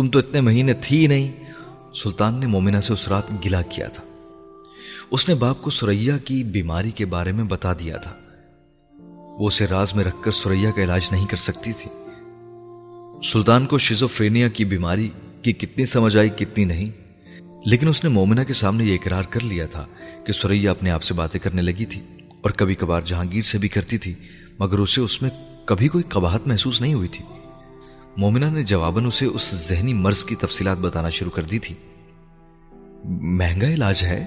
تم 0.00 0.08
تو 0.08 0.18
اتنے 0.18 0.40
مہینے 0.40 0.72
تھی 0.72 1.06
نہیں۔ 1.06 1.30
سلطان 1.94 2.34
نے 2.34 2.46
مومنہ 2.46 2.80
سے 2.80 2.92
اس 2.92 3.08
رات 3.08 3.46
گلا 3.46 3.62
کیا 3.62 3.88
تھا۔ 3.88 4.02
اس 5.10 5.28
نے 5.28 5.34
باپ 5.34 5.62
کو 5.62 5.70
سریا 5.70 6.18
کی 6.18 6.44
بیماری 6.44 6.90
کے 6.90 7.04
بارے 7.04 7.32
میں 7.32 7.44
بتا 7.44 7.72
دیا 7.72 7.96
تھا۔ 7.96 8.16
وہ 9.38 9.46
اسے 9.46 9.66
راز 9.66 9.94
میں 9.94 10.04
رکھ 10.04 10.16
کر 10.22 10.30
سریا 10.30 10.70
کا 10.70 10.82
علاج 10.82 11.08
نہیں 11.12 11.26
کر 11.26 11.36
سکتی 11.36 11.72
تھی۔ 11.72 11.90
سلطان 13.32 13.66
کو 13.66 13.78
شیزوفرینیا 13.78 14.48
کی 14.48 14.64
بیماری 14.64 15.08
کی 15.42 15.52
کتنی 15.52 15.84
سمجھ 15.84 16.16
آئی، 16.16 16.28
کتنی 16.28 16.64
نہیں۔ 16.64 16.90
لیکن 17.66 17.88
اس 17.88 18.04
نے 18.04 18.10
مومنہ 18.10 18.40
کے 18.46 18.52
سامنے 18.52 18.84
یہ 18.84 18.94
اقرار 18.94 19.22
کر 19.22 19.40
لیا 19.40 19.66
تھا 19.66 19.86
کہ 20.26 20.32
سریا 20.32 20.70
اپنے 20.70 20.90
آپ 20.90 21.02
سے 21.02 21.14
باتیں 21.14 21.40
کرنے 21.40 21.62
لگی 21.62 21.84
تھی 21.84 22.00
اور 22.40 22.50
کبھی 22.50 22.74
کبھار 22.74 23.02
جہانگیر 23.04 23.42
سے 23.42 23.58
بھی 23.58 23.68
کرتی 23.68 23.98
تھی، 23.98 24.14
مگر 24.58 24.78
اسے 24.78 25.00
اس 25.00 25.22
میں 25.22 25.30
کبھی 25.64 25.88
کوئی 25.88 26.04
قباحت 26.08 26.46
محسوس 26.46 26.80
نہیں 26.80 26.94
ہوئی 26.94 27.08
تھی۔ 27.08 27.39
مومنہ 28.16 28.44
نے 28.44 28.62
جواباً 28.62 29.06
اسے 29.06 29.26
اس 29.26 29.54
ذہنی 29.54 29.94
مرض 29.94 30.24
کی 30.24 30.34
تفصیلات 30.34 30.78
بتانا 30.78 31.10
شروع 31.10 31.30
کر 31.30 31.42
دی 31.42 31.58
تھی۔ 31.58 31.74
مہنگا 33.04 33.66
علاج 33.66 34.04
ہے؟ 34.04 34.26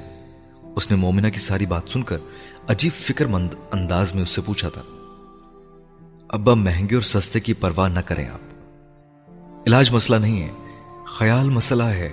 اس 0.75 0.91
نے 0.91 0.97
مومنہ 0.97 1.27
کی 1.27 1.39
ساری 1.39 1.65
بات 1.65 1.81
سن 1.87 2.03
کر 2.03 2.17
عجیب 2.67 2.93
فکر 2.93 3.25
مند 3.25 3.53
انداز 3.71 4.13
میں 4.13 4.23
اس 4.23 4.29
سے 4.29 4.41
پوچھا 4.41 4.69
تھا۔ 4.69 4.81
ابا، 6.29 6.53
مہنگے 6.53 6.95
اور 6.95 7.03
سستے 7.03 7.39
کی 7.39 7.53
پرواہ 7.53 7.89
نہ 7.89 7.99
کریں 7.99 8.29
آپ۔ 8.29 8.39
علاج 9.67 9.91
مسئلہ 9.91 10.17
نہیں 10.17 10.41
ہے، 10.41 10.51
خیال 11.05 11.49
مسئلہ 11.49 11.83
ہے۔ 11.83 12.09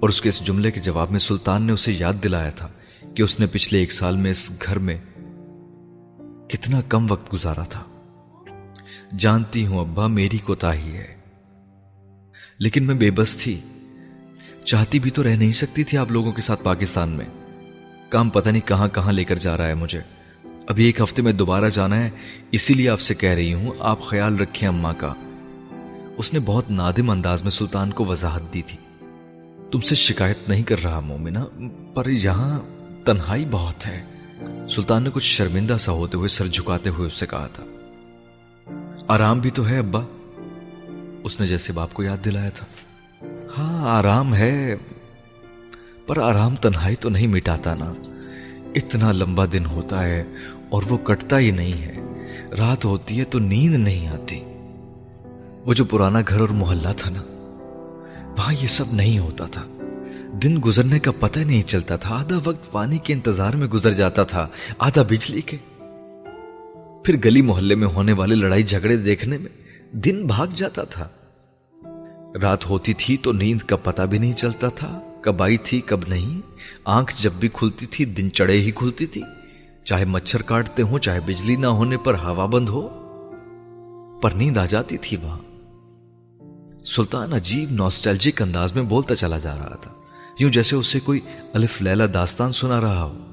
اور 0.00 0.08
اس 0.08 0.20
کے 0.20 0.28
اس 0.28 0.46
جملے 0.46 0.70
کے 0.70 0.80
جواب 0.80 1.10
میں 1.10 1.18
سلطان 1.18 1.62
نے 1.62 1.72
اسے 1.72 1.92
یاد 1.92 2.12
دلایا 2.22 2.50
تھا 2.50 2.68
کہ 3.14 3.22
اس 3.22 3.40
نے 3.40 3.46
پچھلے 3.46 3.80
ایک 3.80 3.92
سال 3.92 4.16
میں 4.16 4.30
اس 4.30 4.62
گھر 4.66 4.78
میں 4.78 4.98
کتنا 6.48 6.80
کم 6.80 7.06
وقت 7.10 7.32
گزارا 7.32 7.62
تھا۔ 7.62 7.84
جانتی 9.16 9.66
ہوں، 9.66 9.80
ابا 9.80 10.06
میری 10.06 10.38
کوتا 10.38 10.74
ہی 10.74 10.96
ہے۔ 10.96 11.14
لیکن 12.58 12.84
میں 12.84 12.94
بے 12.94 13.10
بس 13.10 13.36
تھی۔ 13.36 13.60
چاہتی 14.64 14.98
بھی 14.98 15.10
تو 15.10 15.24
رہ 15.24 15.28
نہیں 15.28 15.52
سکتی 15.52 15.84
تھی 15.84 15.98
آپ 15.98 16.12
لوگوں 16.12 16.32
کے 16.32 16.42
ساتھ 16.42 16.64
پاکستان 16.64 17.08
میں۔ 17.08 17.24
کام 18.08 18.30
پتہ 18.30 18.48
نہیں 18.48 18.68
کہاں 18.68 18.88
کہاں 18.88 19.12
لے 19.12 19.24
کر 19.24 19.36
جا 19.36 19.56
رہا 19.56 19.66
ہے 19.66 19.74
مجھے۔ 19.74 20.00
ابھی 20.66 20.84
ایک 20.84 21.00
ہفتے 21.00 21.22
میں 21.22 21.32
دوبارہ 21.32 21.70
جانا 21.70 22.04
ہے، 22.04 22.10
اسی 22.52 22.74
لیے 22.74 22.88
آپ 22.88 23.00
سے 23.00 23.14
کہہ 23.14 23.30
رہی 23.30 23.54
ہوں، 23.54 23.70
آپ 23.78 24.02
خیال 24.02 24.36
رکھیں 24.36 24.68
اماں 24.68 24.94
کا۔ 24.98 25.14
اس 26.16 26.32
نے 26.32 26.40
بہت 26.44 26.70
نادم 26.70 27.10
انداز 27.10 27.42
میں 27.42 27.50
سلطان 27.50 27.90
کو 27.90 28.04
وضاحت 28.04 28.54
دی 28.54 28.62
تھی۔ 28.66 28.78
تم 29.72 29.80
سے 29.80 29.94
شکایت 29.94 30.48
نہیں 30.48 30.62
کر 30.62 30.82
رہا 30.82 31.00
مومنہ، 31.00 31.38
پر 31.94 32.08
یہاں 32.08 32.60
تنہائی 33.04 33.44
بہت 33.50 33.86
ہے۔ 33.86 34.04
سلطان 34.68 35.02
نے 35.02 35.10
کچھ 35.12 35.24
شرمندہ 35.24 35.76
سا 35.80 35.92
ہوتے 35.92 36.16
ہوئے 36.16 36.28
سر 36.28 36.46
جھکاتے 36.46 36.90
ہوئے 36.90 37.06
اس 37.06 37.12
سے 37.12 37.26
کہا 37.26 37.46
تھا۔ 37.46 37.64
آرام 39.08 39.40
بھی 39.40 39.50
تو 39.50 39.68
ہے، 39.68 39.78
ابا۔ 39.78 40.00
اس 41.24 41.40
نے 41.40 41.46
جیسے 41.46 41.72
باپ 41.72 41.92
کو 41.92 42.02
یاد 42.02 42.24
دلایا 42.24 42.50
تھا۔ 42.50 42.66
ہاں 43.58 43.98
آرام 43.98 44.34
ہے، 44.34 44.76
پر 46.06 46.18
آرام 46.18 46.54
تنہائی 46.54 46.96
تو 46.96 47.08
نہیں 47.08 47.26
مٹاتا 47.26 47.74
نا۔ 47.74 47.92
اتنا 48.74 49.12
لمبا 49.12 49.44
دن 49.52 49.66
ہوتا 49.66 50.04
ہے 50.04 50.24
اور 50.68 50.82
وہ 50.88 50.96
کٹتا 50.96 51.38
ہی 51.38 51.50
نہیں 51.50 51.82
ہے۔ 51.82 51.96
رات 52.58 52.84
ہوتی 52.84 53.18
ہے 53.18 53.24
تو 53.24 53.38
نیند 53.38 53.74
نہیں 53.74 54.08
آتی۔ 54.08 54.44
وہ 55.66 55.74
جو 55.74 55.84
پرانا 55.84 56.20
گھر 56.28 56.40
اور 56.40 56.48
محلہ 56.48 56.88
تھا 56.96 57.10
نا، 57.10 57.22
وہاں 58.38 58.54
یہ 58.62 58.66
سب 58.66 58.84
نہیں 58.92 59.18
ہوتا 59.18 59.46
تھا۔ 59.46 59.62
دن 60.42 60.58
گزرنے 60.64 60.98
کا 60.98 61.10
پتہ 61.20 61.40
نہیں 61.40 61.62
چلتا 61.62 61.96
تھا۔ 61.96 62.14
آدھا 62.14 62.36
وقت 62.44 62.72
پانی 62.72 62.98
کے 62.98 63.12
انتظار 63.12 63.52
میں 63.52 63.68
گزر 63.68 63.92
جاتا 63.92 64.24
تھا۔ 64.24 64.48
آدھا 64.78 65.02
بجلی 65.02 65.40
کے۔ 65.40 65.56
پھر 67.08 67.16
گلی 67.24 67.42
محلے 67.42 67.74
میں 67.74 67.88
ہونے 67.88 68.12
والے 68.12 68.34
لڑائی 68.34 68.62
جھگڑے 68.62 68.96
دیکھنے 68.96 69.38
میں 69.38 69.50
دن 69.92 70.26
بھاگ 70.26 70.46
جاتا 70.54 70.84
تھا۔ 70.84 71.08
رات 72.42 72.70
ہوتی 72.70 72.92
تھی 72.92 73.16
تو 73.16 73.32
نیند 73.32 73.62
کا 73.62 73.76
پتہ 73.76 74.02
بھی 74.02 74.18
نہیں 74.18 74.32
چلتا 74.32 74.68
تھا، 74.68 75.00
کب 75.22 75.42
آئی 75.42 75.56
تھی، 75.56 75.80
کب 75.80 76.00
نہیں۔ 76.08 76.40
آنکھ 76.84 77.22
جب 77.22 77.32
بھی 77.32 77.48
کھلتی 77.52 77.86
تھی، 77.86 78.04
دن 78.04 78.30
چڑے 78.30 78.52
ہی 78.52 78.70
کھلتی 78.70 79.06
تھی۔ 79.06 79.22
چاہے 79.84 80.04
مچھر 80.04 80.42
کاٹتے 80.42 80.82
ہوں، 80.82 80.98
چاہے 80.98 81.20
بجلی 81.20 81.56
نہ 81.56 81.66
ہونے 81.66 81.96
پر 81.96 82.14
ہوا 82.14 82.46
بند 82.46 82.68
ہو، 82.68 82.88
پر 84.22 84.30
نیند 84.30 84.56
آ 84.56 84.66
جاتی 84.66 84.96
تھی 84.96 85.16
وہاں۔ 85.16 85.38
سلطان 86.84 87.32
عجیب 87.32 87.70
نوسٹیلجک 87.70 88.42
انداز 88.42 88.74
میں 88.74 88.82
بولتا 88.82 89.16
چلا 89.16 89.38
جا 89.38 89.56
رہا 89.56 89.76
تھا، 89.76 89.90
یوں 90.38 90.50
جیسے 90.50 90.76
اسے 90.76 91.00
کوئی 91.00 91.20
الف 91.54 91.82
لیلا 91.82 92.04
داستان 92.14 92.52
سنا 92.52 92.80
رہا 92.80 93.02
ہو۔ 93.02 93.27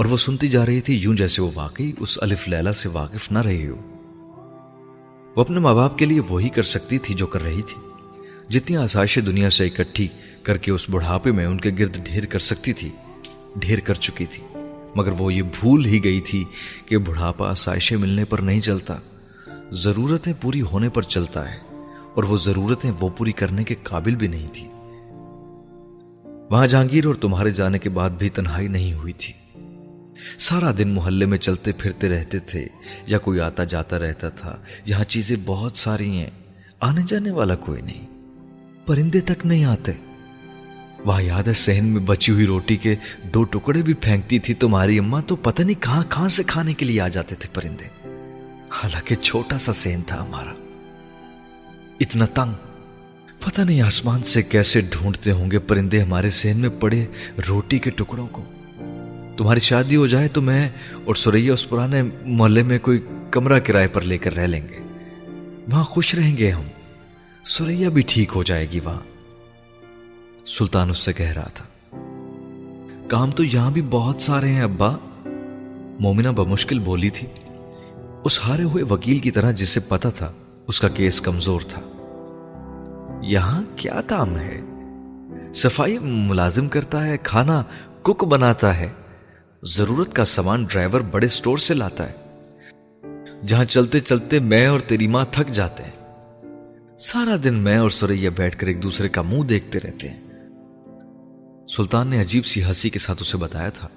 اور 0.00 0.08
وہ 0.08 0.16
سنتی 0.16 0.48
جا 0.48 0.66
رہی 0.66 0.80
تھی 0.80 0.94
یوں 0.94 1.16
جیسے 1.16 1.42
وہ 1.42 1.50
واقعی 1.54 1.92
اس 2.00 2.18
الف 2.22 2.48
لیلا 2.48 2.72
سے 2.72 2.88
واقف 2.88 3.32
نہ 3.32 3.38
رہی 3.38 3.68
ہو۔ 3.68 3.76
وہ 5.36 5.40
اپنے 5.40 5.58
ماں 5.58 5.74
باپ 5.74 5.98
کے 5.98 6.06
لیے 6.06 6.20
وہی 6.28 6.48
کر 6.48 6.62
سکتی 6.62 6.98
تھی 6.98 7.14
جو 7.14 7.26
کر 7.26 7.42
رہی 7.42 7.62
تھی۔ 7.62 7.88
جتنی 8.48 8.76
آسائشیں 8.76 9.22
دنیا 9.22 9.50
سے 9.50 9.66
اکٹھی 9.66 10.08
کر 10.42 10.56
کے 10.56 10.70
اس 10.70 10.90
بڑھاپے 10.90 11.32
میں 11.32 11.46
ان 11.46 11.60
کے 11.60 11.70
گرد 11.78 11.96
ڈھیر 12.04 12.24
کر 12.24 12.38
سکتی 12.38 12.72
تھی، 12.72 12.90
ڈھیر 13.56 13.80
کر 13.80 13.94
چکی 13.94 14.26
تھی۔ 14.26 14.58
مگر 14.94 15.12
وہ 15.18 15.34
یہ 15.34 15.42
بھول 15.42 15.84
ہی 15.84 16.04
گئی 16.04 16.20
تھی 16.20 16.44
کہ 16.86 16.98
بڑھاپا 16.98 17.50
آسائشیں 17.50 17.96
ملنے 17.96 18.24
پر 18.24 18.38
نہیں 18.38 18.60
چلتا۔ 18.60 18.96
ضرورتیں 19.70 20.32
پوری 20.40 20.62
ہونے 20.62 20.88
پر 20.88 21.02
چلتا 21.02 21.50
ہے 21.50 21.58
اور 22.14 22.22
وہ 22.22 22.36
ضرورتیں 22.36 22.92
وہ 23.00 23.08
پوری 23.08 23.32
کرنے 23.32 23.64
کے 23.64 23.74
قابل 23.82 24.14
بھی 24.14 24.28
نہیں 24.28 24.48
تھی۔ 24.52 24.68
وہاں 26.50 26.66
جہانگیر 26.66 27.06
اور 27.06 27.14
تمہارے 27.14 27.50
جانے 27.50 27.78
کے 27.78 27.88
بعد 27.88 28.10
بھی 28.10 28.28
تنہائی 28.28 28.68
نہیں 28.68 28.94
ہوئی 28.94 29.12
تھی۔ 29.12 29.39
سارا 30.38 30.72
دن 30.78 30.88
محلے 30.88 31.26
میں 31.26 31.38
چلتے 31.38 31.72
پھرتے 31.72 32.08
رہتے 32.08 32.38
تھے، 32.38 32.66
یا 33.06 33.18
کوئی 33.18 33.40
آتا 33.40 33.64
جاتا 33.64 33.98
رہتا 33.98 34.28
تھا۔ 34.28 34.58
یہاں 34.86 35.04
چیزیں 35.04 35.36
بہت 35.44 35.76
ساری 35.76 36.10
ہیں، 36.10 36.30
آنے 36.80 37.00
جانے 37.06 37.30
والا 37.30 37.56
کوئی 37.56 37.82
نہیں۔ 37.82 38.06
پرندے 38.86 39.20
تک 39.20 39.46
نہیں 39.46 39.64
آتے۔ 39.64 39.92
وہاں 41.04 41.22
یاد 41.22 41.42
ہے 41.42 41.52
سہن 41.52 41.84
میں 41.84 42.00
بچی 42.00 42.32
ہوئی 42.32 42.46
روٹی 42.46 42.76
کے 42.76 42.94
دو 43.34 43.44
ٹکڑے 43.44 43.82
بھی 43.82 43.94
پھینکتی 43.94 44.38
تھی، 44.38 44.54
تمہاری 44.54 44.98
اماں 44.98 45.22
تو 45.26 45.36
پتہ 45.36 45.62
نہیں 45.62 45.82
کہاں 45.82 46.04
کہاں 46.08 46.28
سے 46.28 46.42
کھانے 46.42 46.74
کے 46.74 46.86
لیے 46.86 47.00
آ 47.00 47.08
جاتے 47.08 47.34
تھے 47.34 47.48
پرندے۔ 47.54 47.84
حالانکہ 48.70 49.14
چھوٹا 49.14 49.58
سا 49.58 49.72
سین 49.72 50.02
تھا 50.02 50.22
ہمارا۔ 50.22 50.52
اتنا 52.00 52.26
تنگ۔ 52.26 52.52
پتہ 53.44 53.60
نہیں 53.60 53.82
آسمان 53.82 54.22
سے 54.22 54.42
کیسے 54.42 54.80
ڈھونڈتے 54.80 55.32
ہوں 55.32 55.50
گے 55.50 55.58
پرندے 55.58 56.02
ہمارے 56.02 56.30
سین 56.30 56.58
میں 56.58 56.68
پڑے 56.80 57.06
روٹی 57.48 57.78
کے 57.78 57.90
ٹکڑوں 57.90 58.26
کو۔ 58.26 58.44
تمہاری 59.36 59.60
شادی 59.60 59.96
ہو 59.96 60.06
جائے 60.06 60.28
تو 60.28 60.40
میں 60.40 60.68
اور 61.04 61.14
سوریا 61.14 61.52
اس 61.52 61.68
پرانے 61.68 62.02
محلے 62.24 62.62
میں 62.62 62.78
کوئی 62.78 62.98
کمرہ 63.30 63.58
کرائے 63.58 63.88
پر 63.88 64.00
لے 64.00 64.18
کر 64.18 64.36
رہ 64.36 64.46
لیں 64.46 64.60
گے۔ 64.68 64.78
وہاں 65.72 65.84
خوش 65.84 66.14
رہیں 66.14 66.36
گے 66.36 66.50
ہم۔ 66.50 66.62
سوریا 67.46 67.88
بھی 67.88 68.02
ٹھیک 68.06 68.32
ہو 68.34 68.42
جائے 68.42 68.70
گی 68.70 68.80
وہاں۔ 68.80 69.00
سلطان 70.46 70.90
اس 70.90 70.98
سے 70.98 71.12
کہہ 71.12 71.32
رہا 71.32 71.48
تھا۔ 71.54 71.64
کام 73.08 73.30
تو 73.30 73.44
یہاں 73.44 73.70
بھی 73.70 73.82
بہت 73.90 74.22
سارے 74.22 74.48
ہیں، 74.48 74.62
ابا۔ 74.62 74.96
مومنہ 76.00 76.28
بمشکل 76.28 76.78
بولی 76.78 77.10
تھی۔ 77.10 77.26
اس 78.24 78.40
ہارے 78.44 78.62
ہوئے 78.62 78.82
وکیل 78.82 79.18
کی 79.18 79.30
طرح 79.30 79.50
جس 79.50 79.68
سے 79.68 79.80
پتا 79.80 80.10
تھا، 80.10 80.32
اس 80.66 80.80
کا 80.80 80.88
کیس 80.88 81.20
کمزور 81.20 81.60
تھا۔ 81.60 81.80
یہاں 83.22 83.62
کیا 83.76 84.00
کام 84.06 84.38
ہے؟ 84.38 84.60
صفائی 85.54 85.98
ملازم 85.98 86.68
کرتا 86.68 87.06
ہے، 87.06 87.16
کھانا 87.22 87.62
کک 88.02 88.24
بناتا 88.24 88.78
ہے۔ 88.78 88.88
ضرورت 89.62 90.12
کا 90.12 90.24
سامان 90.24 90.64
ڈرائیور 90.68 91.00
بڑے 91.00 91.28
سٹور 91.28 91.58
سے 91.58 91.74
لاتا 91.74 92.06
ہے۔ 92.10 92.12
جہاں 93.46 93.64
چلتے 93.64 94.00
چلتے 94.00 94.38
میں 94.38 94.66
اور 94.66 94.80
تیری 94.80 95.06
ماں 95.06 95.24
تھک 95.30 95.50
جاتے 95.50 95.82
ہیں۔ 95.82 95.90
سارا 96.98 97.36
دن 97.44 97.54
میں 97.54 97.78
اور 97.78 97.90
سوریا 97.90 98.30
بیٹھ 98.36 98.58
کر 98.58 98.66
ایک 98.66 98.82
دوسرے 98.82 99.08
کا 99.08 99.22
منہ 99.22 99.42
دیکھتے 99.42 99.80
رہتے 99.80 100.08
ہیں۔ 100.08 100.20
سلطان 101.66 102.08
نے 102.08 102.20
عجیب 102.20 102.44
سی 102.44 102.64
ہنسی 102.64 102.90
کے 102.90 102.98
ساتھ 102.98 103.22
اسے 103.22 103.36
بتایا 103.36 103.68
تھا۔ 103.68 103.88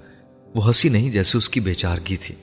وہ 0.56 0.68
ہنسی 0.68 0.90
نہیں 0.90 1.12
جیسے 1.12 1.38
اس 1.38 1.50
کی 1.50 1.60
بیچارگی 1.60 2.18
تھی۔ 2.18 2.36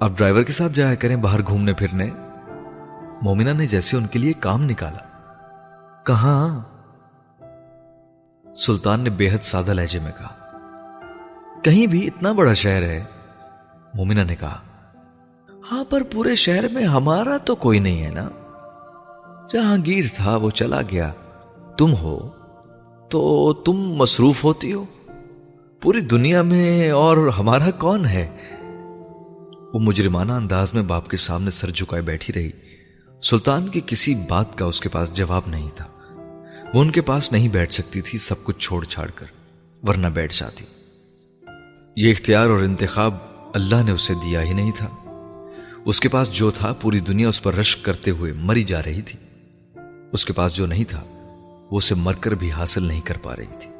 اب 0.00 0.16
ڈرائیور 0.16 0.42
کے 0.42 0.52
ساتھ 0.52 0.72
جایا 0.72 0.94
کریں 0.94 1.16
باہر 1.16 1.40
گھومنے 1.42 1.74
پھرنے۔ 1.74 2.06
مومنہ 3.22 3.50
نے 3.50 3.66
جیسے 3.66 3.96
ان 3.96 4.06
کے 4.06 4.18
لیے 4.18 4.32
کام 4.32 4.64
نکالا۔ 4.64 5.32
کہاں؟ 6.06 6.73
سلطان 8.54 9.00
نے 9.00 9.10
بے 9.10 9.30
حد 9.30 9.42
سادہ 9.42 9.74
لہجے 9.74 9.98
میں 9.98 10.12
کہا، 10.18 10.34
کہیں 11.64 11.86
بھی 11.86 12.06
اتنا 12.06 12.32
بڑا 12.32 12.52
شہر 12.52 12.82
ہے؟ 12.82 13.04
مومنہ 13.94 14.20
نے 14.20 14.36
کہا 14.36 14.60
ہاں 15.72 15.84
پر 15.84 16.02
پورے 16.02 16.34
شہر 16.34 16.68
میں 16.68 16.84
ہمارا 16.84 17.36
تو 17.36 17.54
کوئی 17.54 17.78
نہیں 17.78 18.04
ہے 18.04 18.10
نا۔ 18.10 18.28
جہانگیر 19.50 20.04
تھا 20.14 20.36
وہ 20.36 20.50
چلا 20.50 20.80
گیا۔ 20.90 21.12
تم 21.78 21.94
ہو 21.94 22.30
تو 23.10 23.52
تم 23.52 23.72
مصروف 23.72 24.44
ہوتی 24.44 24.72
ہو۔ 24.72 24.84
پوری 25.80 26.00
دنیا 26.00 26.42
میں 26.42 26.90
اور 26.90 27.28
ہمارا 27.38 27.70
کون 27.70 28.06
ہے؟ 28.06 28.36
وہ 29.74 29.80
مجرمانہ 29.80 30.32
انداز 30.32 30.74
میں 30.74 30.82
باپ 30.82 31.08
کے 31.08 31.16
سامنے 31.16 31.50
سر 31.50 31.70
جھکائے 31.70 32.02
بیٹھی 32.02 32.34
رہی۔ 32.34 32.50
سلطان 33.22 33.68
کی 33.68 33.80
کسی 33.86 34.14
بات 34.14 34.58
کا 34.58 34.64
اس 34.64 34.80
کے 34.80 34.88
پاس 34.88 35.14
جواب 35.14 35.42
نہیں 35.46 35.70
تھا۔ 35.74 35.84
وہ 36.74 36.80
ان 36.80 36.90
کے 36.90 37.00
پاس 37.00 37.32
نہیں 37.32 37.48
بیٹھ 37.48 37.74
سکتی 37.74 38.00
تھی 38.00 38.18
سب 38.18 38.44
کچھ 38.44 38.58
چھوڑ 38.58 38.84
چھاڑ 38.84 39.10
کر، 39.14 39.26
ورنہ 39.88 40.06
بیٹھ 40.06 40.34
جاتی۔ 40.40 40.64
یہ 41.96 42.10
اختیار 42.10 42.50
اور 42.50 42.58
انتخاب 42.58 43.14
اللہ 43.54 43.82
نے 43.84 43.90
اسے 43.90 44.14
دیا 44.14 44.42
ہی 44.42 44.52
نہیں 44.52 44.72
تھا۔ 44.76 44.88
اس 45.84 46.00
کے 46.00 46.08
پاس 46.08 46.32
جو 46.32 46.50
تھا، 46.50 46.72
پوری 46.72 47.00
دنیا 47.00 47.28
اس 47.28 47.42
پر 47.42 47.54
رشک 47.54 47.84
کرتے 47.84 48.10
ہوئے 48.10 48.32
مری 48.32 48.62
جا 48.62 48.82
رہی 48.82 49.02
تھی۔ 49.02 49.18
اس 50.12 50.24
کے 50.24 50.32
پاس 50.32 50.54
جو 50.54 50.66
نہیں 50.66 50.84
تھا، 50.84 51.02
وہ 51.70 51.76
اسے 51.76 51.94
مر 51.94 52.14
کر 52.14 52.30
بھی 52.30 52.50
حاصل 52.50 52.82
نہیں 52.82 53.00
کر 53.00 53.16
پا 53.22 53.36
رہی 53.36 53.56
تھی۔ 53.60 53.70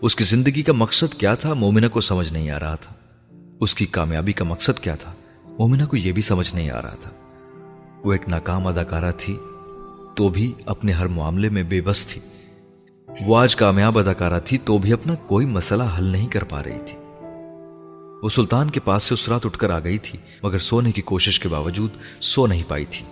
اس 0.00 0.16
کی 0.16 0.24
زندگی 0.24 0.62
کا 0.62 0.72
مقصد 0.72 1.14
کیا 1.14 1.34
تھا، 1.34 1.54
مومنہ 1.54 1.86
کو 1.86 2.00
سمجھ 2.00 2.32
نہیں 2.32 2.50
آ 2.50 2.60
رہا 2.60 2.74
تھا۔ 2.74 2.94
اس 3.60 3.74
کی 3.74 3.86
کامیابی 3.86 4.32
کا 4.32 4.44
مقصد 4.44 4.78
کیا 4.78 4.94
تھا، 4.94 5.14
مومنہ 5.58 5.84
کو 5.84 5.96
یہ 5.96 6.12
بھی 6.12 6.22
سمجھ 6.22 6.54
نہیں 6.54 6.70
آ 6.70 6.82
رہا 6.82 6.94
تھا۔ 7.00 7.10
وہ 8.04 8.12
ایک 8.12 8.28
ناکام 8.28 8.66
اداکارہ 8.66 9.12
تھی، 9.18 9.36
تو 10.16 10.28
بھی 10.28 10.52
اپنے 10.66 10.92
ہر 10.92 11.06
معاملے 11.06 11.48
میں 11.48 11.62
بے 11.62 11.80
بس 11.80 12.06
تھی۔ 12.06 12.20
وہ 13.20 13.38
آج 13.38 13.56
کامیاب 13.56 13.98
اداکارہ 13.98 14.40
تھی 14.44 14.58
تو 14.58 14.78
بھی 14.78 14.92
اپنا 14.92 15.14
کوئی 15.14 15.46
مسئلہ 15.46 15.82
حل 15.98 16.04
نہیں 16.04 16.28
کر 16.28 16.44
پا 16.44 16.64
رہی 16.64 16.78
تھی۔ 16.86 16.98
وہ 18.22 18.28
سلطان 18.28 18.70
کے 18.70 18.80
پاس 18.80 19.02
سے 19.02 19.14
اس 19.14 19.28
رات 19.28 19.46
اٹھ 19.46 19.58
کر 19.58 19.70
آ 19.70 19.78
گئی 19.78 19.98
تھی، 19.98 20.18
مگر 20.42 20.58
سونے 20.58 20.92
کی 20.92 21.02
کوشش 21.02 21.40
کے 21.40 21.48
باوجود 21.48 21.90
سو 22.20 22.46
نہیں 22.46 22.62
پائی 22.68 22.84
تھی۔ 22.84 23.06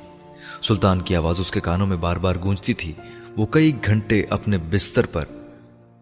سلطان 0.62 1.02
کی 1.02 1.16
آواز 1.16 1.40
اس 1.40 1.50
کے 1.50 1.60
کانوں 1.60 1.86
میں 1.86 1.96
بار 1.96 2.16
بار 2.16 2.36
گونجتی 2.42 2.74
تھی۔ 2.74 2.92
وہ 3.36 3.46
کئی 3.46 3.72
گھنٹے 3.86 4.24
اپنے 4.30 4.58
بستر 4.58 5.06
پر 5.06 5.24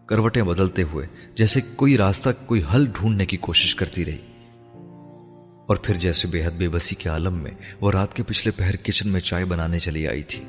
کروٹیں 0.06 0.42
بدلتے 0.42 0.82
ہوئے، 0.82 1.06
جیسے 1.34 1.60
کوئی 1.76 1.96
راستہ، 1.96 2.30
کوئی 2.46 2.62
حل 2.74 2.86
ڈھونڈنے 2.86 3.26
کی 3.26 3.36
کوشش 3.36 3.76
کرتی 3.76 4.04
رہی۔ 4.04 4.18
اور 5.66 5.76
پھر 5.76 5.94
جیسے 5.94 6.28
بے 6.28 6.46
حد 6.46 6.50
بے 6.50 6.68
بسی 6.68 6.94
کے 6.94 7.08
عالم 7.08 7.34
میں 7.34 7.50
وہ 7.80 7.90
رات 7.90 8.14
کے 8.14 8.22
پچھلے 8.22 8.50
پہر 8.50 8.76
کچن 8.76 9.08
میں 9.08 9.20
چائے 9.20 9.44
بنانے 9.44 9.78
چلی 9.78 10.08
آئی 10.08 10.22
تھی۔ 10.22 10.44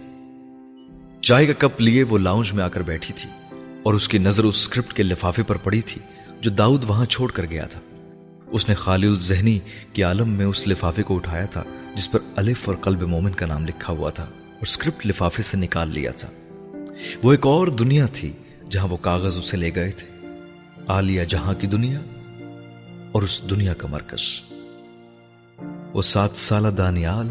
چائے 1.21 1.45
کا 1.45 1.67
کپ 1.67 1.81
لیے 1.81 2.03
وہ 2.03 2.17
لاؤنج 2.17 2.53
میں 2.53 2.63
آ 2.63 2.67
کر 2.67 2.81
بیٹھی 2.81 3.13
تھی۔ 3.17 3.42
اور 3.83 3.93
اس 3.93 4.07
کی 4.07 4.17
نظر 4.17 4.43
اس 4.43 4.55
اسکرپٹ 4.55 4.93
کے 4.93 5.03
لفافے 5.03 5.43
پر 5.43 5.55
پڑی 5.55 5.81
تھی 5.81 6.01
جو 6.41 6.49
داؤد 6.49 6.83
وہاں 6.87 7.05
چھوڑ 7.05 7.31
کر 7.31 7.45
گیا 7.45 7.65
تھا۔ 7.65 7.79
اس 8.47 8.69
نے 8.69 8.75
خالی 8.75 9.07
الذہنی 9.07 9.59
کے 9.93 10.03
عالم 10.03 10.29
میں 10.29 10.45
اس 10.45 10.67
لفافے 10.67 11.03
کو 11.03 11.15
اٹھایا 11.15 11.45
تھا 11.45 11.63
جس 11.95 12.11
پر 12.11 12.19
الف 12.35 12.69
اور 12.69 12.77
قلب 12.77 13.01
مومن 13.01 13.31
کا 13.31 13.45
نام 13.45 13.65
لکھا 13.65 13.93
ہوا 13.93 14.09
تھا 14.09 14.23
اور 14.23 14.61
اسکرپٹ 14.61 15.07
لفافے 15.07 15.41
سے 15.41 15.57
نکال 15.57 15.89
لیا 15.89 16.11
تھا۔ 16.11 16.29
وہ 17.23 17.31
ایک 17.31 17.45
اور 17.45 17.67
دنیا 17.67 18.05
تھی 18.13 18.31
جہاں 18.69 18.87
وہ 18.87 18.97
کاغذ 18.97 19.37
اسے 19.37 19.57
لے 19.57 19.71
گئے 19.75 19.91
تھے۔ 19.91 20.27
آلیا 20.87 21.23
جہاں 21.23 21.53
کی 21.53 21.67
دنیا 21.67 21.99
اور 23.11 23.21
اس 23.21 23.41
دنیا 23.49 23.73
کا 23.73 23.87
مرکز۔ 23.87 24.21
وہ 25.93 26.01
سات 26.01 26.29
سالہ 26.33 26.67
دانیال 26.67 27.29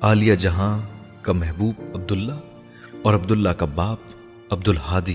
آلیا 0.00 0.34
جہاں 0.34 0.80
کا 1.22 1.32
محبوب 1.32 1.74
عبداللہ 1.94 2.32
اور 3.02 3.14
عبداللہ 3.14 3.48
کا 3.48 3.66
باپ 3.66 3.98
عبد 4.50 4.68
الحادی 4.68 5.14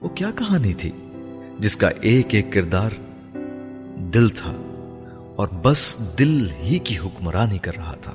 وہ 0.00 0.08
کیا 0.08 0.30
کہانی 0.30 0.72
تھی 0.72 0.90
جس 1.58 1.76
کا 1.76 1.88
ایک 1.88 2.26
ایک 2.30 2.52
کردار 2.52 2.90
دل 4.14 4.28
تھا 4.28 4.52
اور 5.36 5.48
بس 5.62 5.98
دل 6.18 6.50
ہی 6.50 6.78
کی 6.78 6.98
حکمرانی 6.98 7.58
کر 7.58 7.76
رہا 7.76 7.94
تھا۔ 7.94 8.12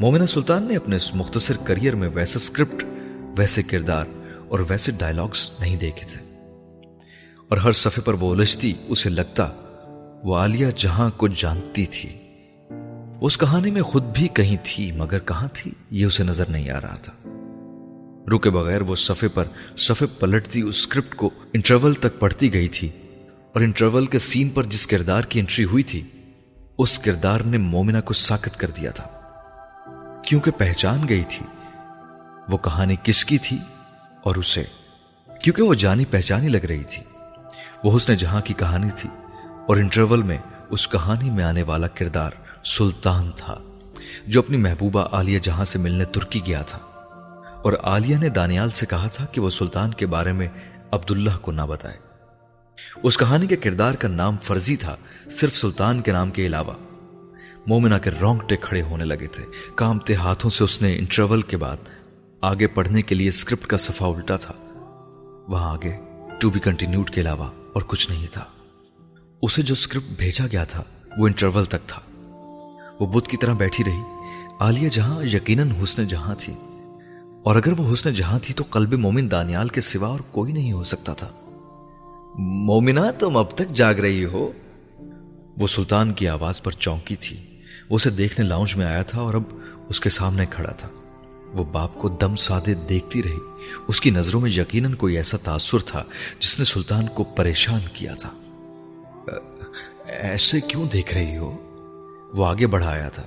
مومنہ 0.00 0.26
سلطان 0.26 0.62
نے 0.62 0.76
اپنے 0.76 0.96
اس 0.96 1.14
مختصر 1.14 1.56
کریئر 1.56 1.94
میں 1.94 2.08
ویسے 2.14 2.36
اسکرپٹ 2.36 2.84
ویسے 3.38 3.62
کردار 3.62 4.04
اور 4.48 4.60
ویسے 4.68 4.92
ڈائلگز 4.92 5.50
نہیں 5.60 5.76
دیکھے 5.76 6.06
تھے۔ 6.06 6.20
اور 7.48 7.58
ہر 7.58 7.72
صفحے 7.72 8.02
پر 8.02 8.14
وہ 8.14 8.34
الجھتی 8.34 8.72
اسے 8.88 9.08
لگتا، 9.08 9.50
وہ 10.22 10.36
عالیہ 10.36 10.66
جہاں 10.76 11.10
کو 11.16 11.28
جانتی 11.28 11.86
تھی۔ 11.86 12.16
اس 13.20 13.38
کہانی 13.38 13.70
میں 13.70 13.82
خود 13.82 14.02
بھی 14.02 14.28
کہیں 14.28 14.56
تھی 14.62 14.92
مگر 14.92 15.18
کہاں 15.18 15.48
تھی 15.52 15.70
یہ 15.90 16.06
اسے 16.06 16.24
نظر 16.24 16.44
نہیں 16.48 16.70
آ 16.70 16.80
رہا 16.80 16.96
تھا۔ 16.96 17.12
رکے 18.28 18.50
بغیر 18.50 18.80
وہ 18.80 18.94
صفحے 18.94 19.28
پر، 19.28 19.44
صفحے 19.76 20.06
پلٹتی 20.06 20.60
اس 20.60 20.78
اسکرپٹ 20.78 21.14
کو 21.14 21.30
انٹرول 21.52 21.94
تک 21.94 22.20
پڑھتی 22.20 22.54
گئی 22.54 22.68
تھی 22.68 22.88
اور 23.52 23.60
انٹرول 23.60 24.06
کے 24.06 24.18
سین 24.18 24.48
پر 24.48 24.62
جس 24.62 24.86
کردار 24.86 25.22
کی 25.22 25.40
انٹری 25.40 25.64
ہوئی 25.64 25.82
تھی، 25.82 26.02
اس 26.78 26.98
کردار 26.98 27.40
نے 27.40 27.58
مومنہ 27.58 27.98
کو 28.04 28.14
ساکت 28.14 28.56
کر 28.56 28.70
دیا 28.70 28.90
تھا۔ 28.90 29.08
کیونکہ 30.26 30.50
پہچان 30.50 31.08
گئی 31.08 31.24
تھی، 31.28 31.46
وہ 32.48 32.58
کہانی 32.58 32.96
کس 33.02 33.24
کی 33.24 33.38
تھی 33.38 33.58
اور 34.22 34.36
اسے، 34.36 34.64
کیونکہ 35.42 35.62
وہ 35.62 35.74
جانی 35.74 36.04
پہچانی 36.04 36.48
لگ 36.48 36.64
رہی 36.68 36.84
تھی۔ 36.84 37.02
وہ 37.84 37.96
حسن 37.96 38.14
جہاں 38.14 38.40
کی 38.40 38.54
کہانی 38.54 38.90
تھی 38.96 39.08
اور 39.68 39.76
انٹرول 39.76 40.22
میں 40.22 40.38
اس 40.70 40.88
کہانی 40.88 41.30
میں 41.30 41.44
آنے 41.44 41.62
والا 41.62 41.88
کردار 41.88 42.30
سلطان 42.64 43.30
تھا، 43.36 43.58
جو 44.26 44.40
اپنی 44.40 44.56
محبوبہ 44.56 45.00
عالیہ 45.00 45.38
جہاں 45.38 45.64
سے 45.64 45.78
ملنے 45.78 46.04
ترکی 46.04 46.40
گیا 46.46 46.62
تھا۔ 46.62 46.78
اور 47.62 47.72
عالیہ 47.82 48.16
نے 48.16 48.28
دانیال 48.28 48.70
سے 48.70 48.86
کہا 48.86 49.06
تھا 49.06 49.26
کہ 49.26 49.40
وہ 49.40 49.50
سلطان 49.50 49.90
کے 49.90 50.06
بارے 50.06 50.32
میں 50.32 50.48
عبداللہ 50.90 51.30
کو 51.40 51.52
نہ 51.52 51.62
بتائے۔ 51.62 51.96
اس 53.02 53.18
کہانی 53.18 53.46
کے 53.46 53.56
کردار 53.56 53.94
کا 53.94 54.08
نام 54.08 54.36
فرضی 54.36 54.76
تھا، 54.76 54.96
صرف 55.30 55.56
سلطان 55.56 56.00
کے 56.00 56.12
نام 56.12 56.30
کے 56.30 56.46
علاوہ۔ 56.46 56.72
مومنہ 57.66 57.94
کے 58.02 58.10
رونگٹے 58.10 58.56
کھڑے 58.56 58.82
ہونے 58.82 59.04
لگے 59.04 59.26
تھے۔ 59.26 59.44
کامتے 59.74 60.14
ہاتھوں 60.14 60.50
سے 60.50 60.64
اس 60.64 60.82
نے 60.82 60.98
انٹرول 60.98 61.42
کے 61.42 61.56
بعد 61.56 61.76
آگے 62.40 62.66
پڑھنے 62.66 63.02
کے 63.02 63.14
لیے 63.14 63.28
اسکرپٹ 63.28 63.66
کا 63.66 63.76
صفحہ 63.76 64.06
الٹا 64.06 64.36
تھا۔ 64.36 64.54
وہاں 65.48 65.72
آگے 65.72 65.92
ٹو 66.38 66.50
بی 66.50 66.60
کنٹینیوڈ 66.60 67.10
کے 67.10 67.20
علاوہ 67.20 67.50
اور 67.72 67.82
کچھ 67.86 68.10
نہیں 68.10 68.26
تھا۔ 68.32 68.44
اسے 69.42 69.62
جو 69.62 69.72
اسکرپٹ 69.72 70.18
بھیجا 70.18 70.46
گیا 70.52 70.64
تھا، 70.64 70.82
وہ 71.16 71.26
انٹرول 71.26 71.64
تک 71.64 71.86
تھا۔ 71.86 72.00
وہ 73.00 73.06
بدھ 73.06 73.28
کی 73.28 73.36
طرح 73.36 73.54
بیٹھی 73.54 73.84
رہی۔ 73.84 74.00
آلیہ 74.60 74.88
جہاں 74.88 75.22
یقیناً 75.22 75.70
حسن 75.82 76.06
جہاں 76.06 76.34
تھی 76.38 76.54
اور 77.42 77.56
اگر 77.56 77.80
وہ 77.80 77.92
حسن 77.92 78.12
جہاں 78.12 78.38
تھی 78.42 78.54
تو 78.54 78.64
قلب 78.70 78.92
مومن 78.92 79.30
دانیال 79.30 79.68
کے 79.68 79.80
سوا 79.80 80.08
اور 80.08 80.20
کوئی 80.30 80.52
نہیں 80.52 80.72
ہو 80.72 80.82
سکتا 80.82 81.12
تھا۔ 81.12 81.28
مومنا 82.38 83.10
تم 83.10 83.36
اب 83.36 83.50
تک 83.50 83.74
جاگ 83.74 83.94
رہی 83.94 84.24
ہو۔ 84.24 84.52
وہ 85.58 85.66
سلطان 85.66 86.12
کی 86.12 86.28
آواز 86.28 86.62
پر 86.62 86.72
چونکی 86.72 87.16
تھی۔ 87.16 87.36
وہ 87.90 87.94
اسے 87.94 88.10
دیکھنے 88.10 88.46
لاؤنج 88.46 88.76
میں 88.76 88.86
آیا 88.86 89.02
تھا 89.02 89.20
اور 89.20 89.34
اب 89.34 89.42
اس 89.88 90.00
کے 90.00 90.10
سامنے 90.10 90.46
کھڑا 90.50 90.72
تھا۔ 90.72 90.88
وہ 91.52 91.64
باپ 91.64 91.94
کو 91.94 92.08
دم 92.08 92.36
سادے 92.36 92.74
دیکھتی 92.74 93.22
رہی۔ 93.22 93.38
اس 93.88 94.00
کی 94.00 94.10
نظروں 94.10 94.40
میں 94.40 94.50
یقیناً 94.50 94.94
کوئی 94.94 95.16
ایسا 95.16 95.36
تاثر 95.36 95.78
تھا 95.78 96.04
جس 96.38 96.58
نے 96.58 96.64
سلطان 96.64 97.06
کو 97.06 97.24
پریشان 97.24 97.80
کیا 97.92 98.14
تھا۔ 98.14 98.30
ایسے 100.06 100.60
کیوں 100.60 100.84
دیکھ 100.92 101.14
رہی 101.14 101.36
ہو؟ 101.36 101.56
وہ 102.36 102.46
آگے 102.46 102.66
بڑھایا 102.66 103.08
تھا۔ 103.08 103.22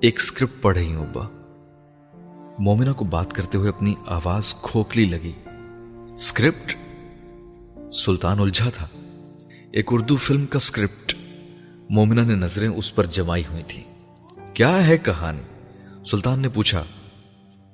ایک 0.00 0.20
اسکرپٹ 0.20 0.62
پڑھ 0.62 0.78
رہی 0.78 0.94
ہوں، 0.94 1.06
ابا۔ 1.06 1.35
مومنہ 2.58 2.90
کو 2.90 3.04
بات 3.04 3.32
کرتے 3.32 3.58
ہوئے 3.58 3.68
اپنی 3.68 3.94
آواز 4.06 4.54
کھوکھلی 4.54 5.04
لگی۔ 5.04 5.32
اسکرپٹ 6.14 6.76
سلطان 7.94 8.40
الجھا 8.40 8.70
تھا۔ 8.70 8.88
ایک 9.72 9.86
اردو 9.90 10.16
فلم 10.16 10.46
کا 10.46 10.56
اسکرپٹ 10.56 11.14
مومنہ 11.90 12.20
نے 12.20 12.34
نظریں 12.34 12.68
اس 12.68 12.94
پر 12.94 13.06
جمائی 13.06 13.42
ہوئی 13.50 13.62
تھی 13.68 13.82
کیا 14.54 14.86
ہے 14.86 14.98
کہانی؟ 14.98 15.42
سلطان 16.04 16.40
نے 16.40 16.48
پوچھا۔ 16.48 16.84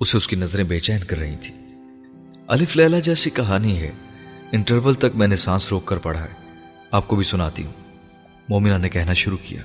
اسے 0.01 0.17
اس 0.17 0.29
کی 0.29 0.37
نظریں 0.37 0.65
بے 0.65 0.81
چین 0.81 1.05
کر 1.05 1.19
رہی 1.19 1.37
تھی 1.37 1.55
الف 2.47 2.77
لیلا 2.77 2.99
جیسی 2.99 3.31
کہانی 3.31 3.79
ہے۔ 3.79 3.91
انٹرول 4.53 4.95
تک 4.95 5.17
میں 5.17 5.29
نے 5.29 5.37
سانس 5.37 5.69
روک 5.69 5.87
کر 5.87 5.97
پڑھا 5.97 6.25
ہے۔ 6.25 6.49
آپ 6.91 7.09
کو 7.09 7.17
بھی 7.17 7.25
سناتی 7.25 7.65
ہوں۔ 7.65 7.73
مومنہ 8.49 8.79
نے 8.79 8.89
کہنا 8.89 9.13
شروع 9.13 9.39
کیا۔ 9.43 9.63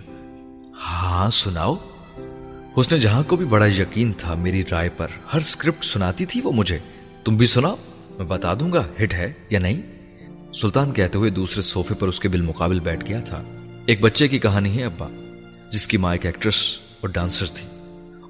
ہاں 0.88 1.30
سناؤ۔ 1.30 1.76
اس 2.78 2.92
نے 2.92 3.00
جہاں 3.00 3.24
کو 3.24 3.36
بھی 3.36 3.46
بڑا 3.46 3.66
یقین 3.66 4.14
تھا 4.18 4.34
میری 4.34 4.62
رائے 4.72 4.90
پر، 4.90 5.08
ہر 5.34 5.40
سکرپٹ 5.40 5.84
سناتی 5.84 6.26
تھی 6.26 6.42
وہ 6.44 6.52
مجھے۔ 6.52 6.80
تم 7.26 7.38
بھی 7.38 7.46
سناؤ، 7.46 7.76
میں 8.18 8.26
بتا 8.26 8.54
دوں 8.54 8.72
گا 8.72 8.84
ہٹ 9.04 9.14
ہے 9.14 9.34
یا 9.50 9.60
نہیں۔ 9.60 9.82
سلطان 10.54 10.92
کہتے 10.92 11.18
ہوئے 11.18 11.30
دوسرے 11.30 11.62
صوفے 11.62 11.94
پر 11.94 12.08
اس 12.08 12.20
کے 12.20 12.30
بالمقابل 12.30 12.80
بیٹھ 12.80 13.06
گیا 13.06 13.20
تھا۔ 13.20 13.44
ایک 13.86 14.02
بچے 14.02 14.28
کی 14.28 14.40
کہانی 14.40 14.78
ہے 14.78 14.86
ابا، 14.86 15.08
جس 15.72 15.88
کی 15.88 15.98
ماں 15.98 16.12
ایک 16.12 16.26
ایکٹریس 16.26 16.80
اور 17.02 17.10
ڈانسر 17.10 17.46
تھی۔ 17.46 17.68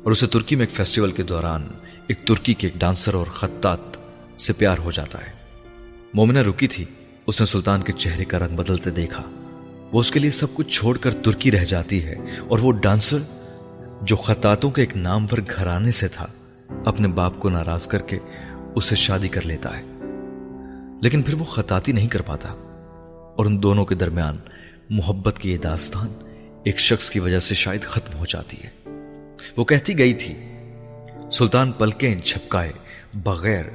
اور 0.04 0.12
اسے 0.12 0.28
ترکی 0.28 0.56
میں 0.56 0.66
ایک 0.66 0.76
فیسٹیول 0.76 1.12
کے 1.12 1.24
دوران 1.24 1.68
ایک 2.08 2.28
ترکی 2.28 2.54
کے 2.54 2.68
ایک 2.68 2.80
ڈانسر 2.80 3.14
اور 3.14 3.26
خطاط 3.26 3.80
سے 4.38 4.54
پیار 4.54 4.78
ہو 4.78 4.92
جاتا 4.92 5.26
ہے۔ 5.26 5.32
مومنہ 6.14 6.40
رکی 6.40 6.68
تھی، 6.68 6.86
اس 7.28 7.40
نے 7.40 7.46
سلطان 7.46 7.82
کے 7.82 7.92
چہرے 7.92 8.26
کا 8.26 8.40
رنگ 8.40 8.56
بدلتے 8.56 8.90
دیکھا۔ 8.90 9.24
وہ 9.92 10.00
اس 10.00 10.12
کے 10.12 10.20
لیے 10.20 10.32
سب 10.32 10.48
کچھ 10.54 10.68
چھوڑ 10.68 10.98
کر 10.98 11.14
ترکی 11.14 11.52
رہ 11.52 11.66
جاتی 11.66 12.04
ہے 12.04 12.16
اور 12.48 12.60
وہ 12.60 12.72
ڈانسر 12.72 13.18
جو 14.02 14.16
خطاطوں 14.16 14.72
کے 14.72 14.82
ایک 14.82 14.98
نامور 14.98 15.38
گھرانے 15.56 15.92
سے 15.92 16.08
تھا، 16.08 16.28
اپنے 16.86 17.08
باپ 17.08 17.40
کو 17.40 17.50
ناراض 17.50 17.88
کر 17.88 18.00
کے 18.00 18.20
اسے 18.76 18.96
شادی 18.96 19.28
کر 19.28 19.42
لیتا 19.42 19.78
ہے۔ 19.78 19.84
لیکن 21.02 21.22
پھر 21.22 21.34
وہ 21.34 21.44
خطاطی 21.44 21.92
نہیں 21.92 22.08
کر 22.08 22.22
پاتا۔ 22.22 22.50
اور 23.38 23.46
ان 23.46 23.64
دونوں 23.64 23.86
کے 23.86 23.96
درمیان 23.96 24.38
محبت 24.90 25.40
کی 25.40 25.52
یہ 25.52 25.58
داستان 25.58 26.08
ایک 26.64 26.80
شخص 26.80 27.10
کی 27.10 27.20
وجہ 27.20 27.40
سے 27.40 27.56
شاید 27.56 27.82
ختم 27.82 28.18
ہو 28.18 28.26
جاتی 28.26 28.58
ہے۔ 28.64 28.70
وہ 29.58 29.66
کہتی 29.66 29.98
گئی 29.98 30.14
تھی، 30.14 30.34
سلطان 31.32 31.72
پلکیں 31.72 32.16
جھپکائے 32.24 32.72
بغیر 33.14 33.66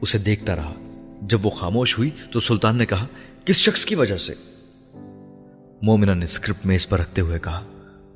اسے 0.00 0.18
دیکھتا 0.18 0.56
رہا۔ 0.56 0.74
جب 1.22 1.46
وہ 1.46 1.50
خاموش 1.50 1.98
ہوئی 1.98 2.10
تو 2.30 2.40
سلطان 2.40 2.76
نے 2.76 2.86
کہا، 2.86 3.06
کس 3.44 3.56
شخص 3.56 3.84
کی 3.84 3.94
وجہ 3.94 4.16
سے؟ 4.16 4.34
مومنہ 5.82 6.10
نے 6.10 6.24
اسکرپٹ 6.24 6.66
میں 6.66 6.76
اس 6.76 6.88
پر 6.88 6.98
رکھتے 6.98 7.20
ہوئے 7.20 7.38
کہا، 7.38 7.64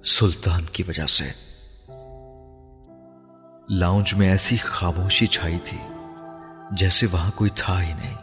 سلطان 0.05 0.63
کی 0.73 0.83
وجہ 0.89 1.07
سے۔ 1.07 1.46
لاؤنج 3.69 4.15
میں 4.15 4.29
ایسی 4.31 4.57
خاموشی 4.57 5.27
چھائی 5.27 5.59
تھی 5.65 5.79
جیسے 6.71 7.07
وہاں 7.13 7.31
کوئی 7.35 7.51
تھا 7.55 7.83
ہی 7.83 7.93
نہیں۔ 7.93 8.15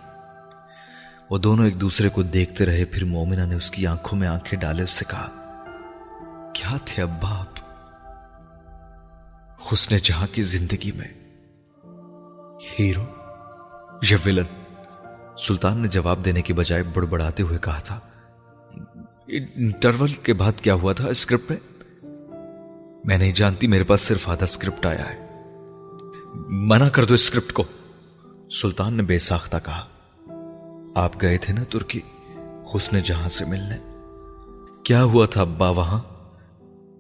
وہ 1.29 1.37
دونوں 1.37 1.65
ایک 1.65 1.81
دوسرے 1.81 2.09
کو 2.09 2.23
دیکھتے 2.23 2.65
رہے، 2.65 2.85
پھر 2.85 3.05
مومنہ 3.05 3.45
نے 3.45 3.55
اس 3.55 3.71
کی 3.71 3.87
آنکھوں 3.87 4.19
میں 4.19 4.27
آنکھیں 4.27 4.59
ڈالے، 4.59 4.83
اس 4.83 4.91
سے 4.91 5.05
کہا، 5.07 5.29
کیا 6.55 6.77
تھے 6.85 7.03
اب 7.03 7.09
باپ؟ 7.21 7.59
حسن 9.73 9.97
جہاں 9.97 10.27
کی 10.31 10.41
زندگی 10.41 10.91
میں۔ 10.91 11.07
ہیرو، 12.79 13.05
یا 14.09 14.17
ولن 14.25 14.79
سلطان 15.37 15.77
نے 15.77 15.87
جواب 15.87 16.25
دینے 16.25 16.41
کی 16.41 16.53
بجائے 16.53 16.83
بڑبڑاتے 16.83 17.43
ہوئے 17.43 17.57
کہا 17.61 17.79
تھا، 17.79 17.99
انٹرول 19.27 20.13
کے 20.13 20.33
بعد 20.33 20.61
کیا 20.61 20.73
ہوا 20.73 20.93
تھا 20.93 21.07
اسکرپٹ 21.07 21.51
میں؟ 21.51 21.59
میں 23.05 23.17
نہیں 23.17 23.31
جانتی، 23.31 23.67
میرے 23.67 23.83
پاس 23.83 24.01
صرف 24.01 24.29
آدھا 24.29 24.43
اسکرپٹ 24.43 24.85
آیا 24.85 25.09
ہے۔ 25.09 25.22
منع 26.35 26.89
کر 26.89 27.05
دو 27.05 27.13
اسکرپٹ 27.13 27.53
کو۔ 27.53 27.63
سلطان 28.51 28.93
نے 28.93 29.03
بے 29.03 29.19
ساختہ 29.19 29.57
کہا، 29.65 29.85
آپ 30.95 31.21
گئے 31.21 31.37
تھے 31.37 31.53
نا 31.53 31.63
ترکی، 31.63 32.01
حسن 32.75 32.99
جہاں 32.99 33.29
سے 33.29 33.45
ملنے۔ 33.45 33.77
کیا 34.83 35.03
ہوا 35.03 35.25
تھا 35.25 35.41
ابا 35.41 35.69
وہاں؟ 35.69 35.99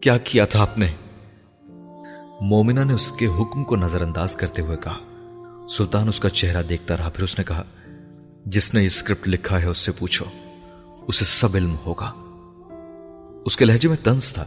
کیا 0.01 0.17
کیا 0.17 0.45
تھا 0.45 0.61
آپ 0.61 0.77
نے؟ 0.77 0.87
مومنا 2.41 2.83
نے 2.83 2.93
اس 2.93 3.11
کے 3.11 3.27
حکم 3.27 3.63
کو 3.63 3.75
نظر 3.75 4.01
انداز 4.01 4.35
کرتے 4.35 4.61
ہوئے 4.61 4.77
کہا۔ 4.77 4.99
سلطان 5.69 6.07
اس 6.07 6.19
کا 6.19 6.29
چہرہ 6.29 6.63
دیکھتا 6.63 6.97
رہا، 6.97 7.09
پھر 7.09 7.23
اس 7.23 7.39
نے 7.39 7.43
کہا، 7.43 7.63
جس 8.45 8.73
نے 8.73 8.81
یہ 8.81 8.85
اسکرپٹ 8.85 9.27
لکھا 9.27 9.61
ہے 9.61 9.67
اس 9.67 9.77
سے 9.77 9.91
پوچھو، 9.91 10.25
اسے 11.07 11.25
سب 11.25 11.55
علم 11.55 11.75
ہوگا۔ 11.85 12.11
اس 13.45 13.57
کے 13.57 13.65
لہجے 13.65 13.89
میں 13.89 13.97
تنز 14.03 14.33
تھا۔ 14.33 14.45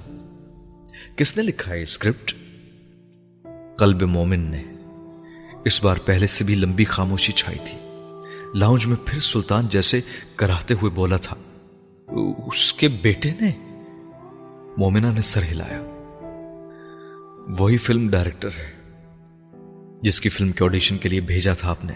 کس 1.17 1.37
نے 1.37 1.43
لکھا 1.43 1.73
ہے 1.73 1.83
اسکرپٹ 1.83 2.35
قلب 3.79 4.03
مومن 4.03 4.41
نے۔ 4.41 4.65
اس 5.67 5.83
بار 5.85 5.97
پہلے 6.05 6.27
سے 6.27 6.45
بھی 6.45 6.55
لمبی 6.55 6.85
خاموشی 6.85 7.33
چھائی 7.33 7.59
تھی۔ 7.65 7.79
لاؤنج 8.55 8.87
میں 8.87 8.97
پھر 9.05 9.21
سلطان 9.21 9.67
جیسے 9.69 10.01
کراتے 10.37 10.75
ہوئے 10.75 10.91
بولا 10.91 11.17
تھا، 11.17 11.37
اس 12.47 12.73
کے 12.73 12.89
بیٹے 13.03 13.31
نے؟ 13.41 13.51
مومنا 14.79 15.11
نے 15.13 15.21
سر 15.21 15.43
ہلایا۔ 15.43 15.81
وہی 17.59 17.77
فلم 17.77 18.09
ڈائریکٹر 18.11 18.49
ہے، 18.49 18.71
جس 20.03 20.21
کی 20.21 20.29
فلم 20.29 20.53
کے 20.53 20.65
آڈیشن 20.65 20.99
کے 20.99 21.09
لیے 21.09 21.21
بھیجا 21.21 21.55
تھا 21.55 21.71
آپ 21.71 21.85
نے، 21.85 21.93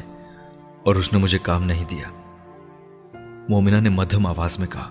اور 0.85 0.97
اس 0.97 1.13
نے 1.13 1.19
مجھے 1.19 1.39
کام 1.43 1.65
نہیں 1.65 1.85
دیا۔ 1.91 2.11
مومنا 3.49 3.81
نے 3.81 3.91
مدھم 3.91 4.27
آواز 4.27 4.59
میں 4.59 4.69
کہا، 4.69 4.91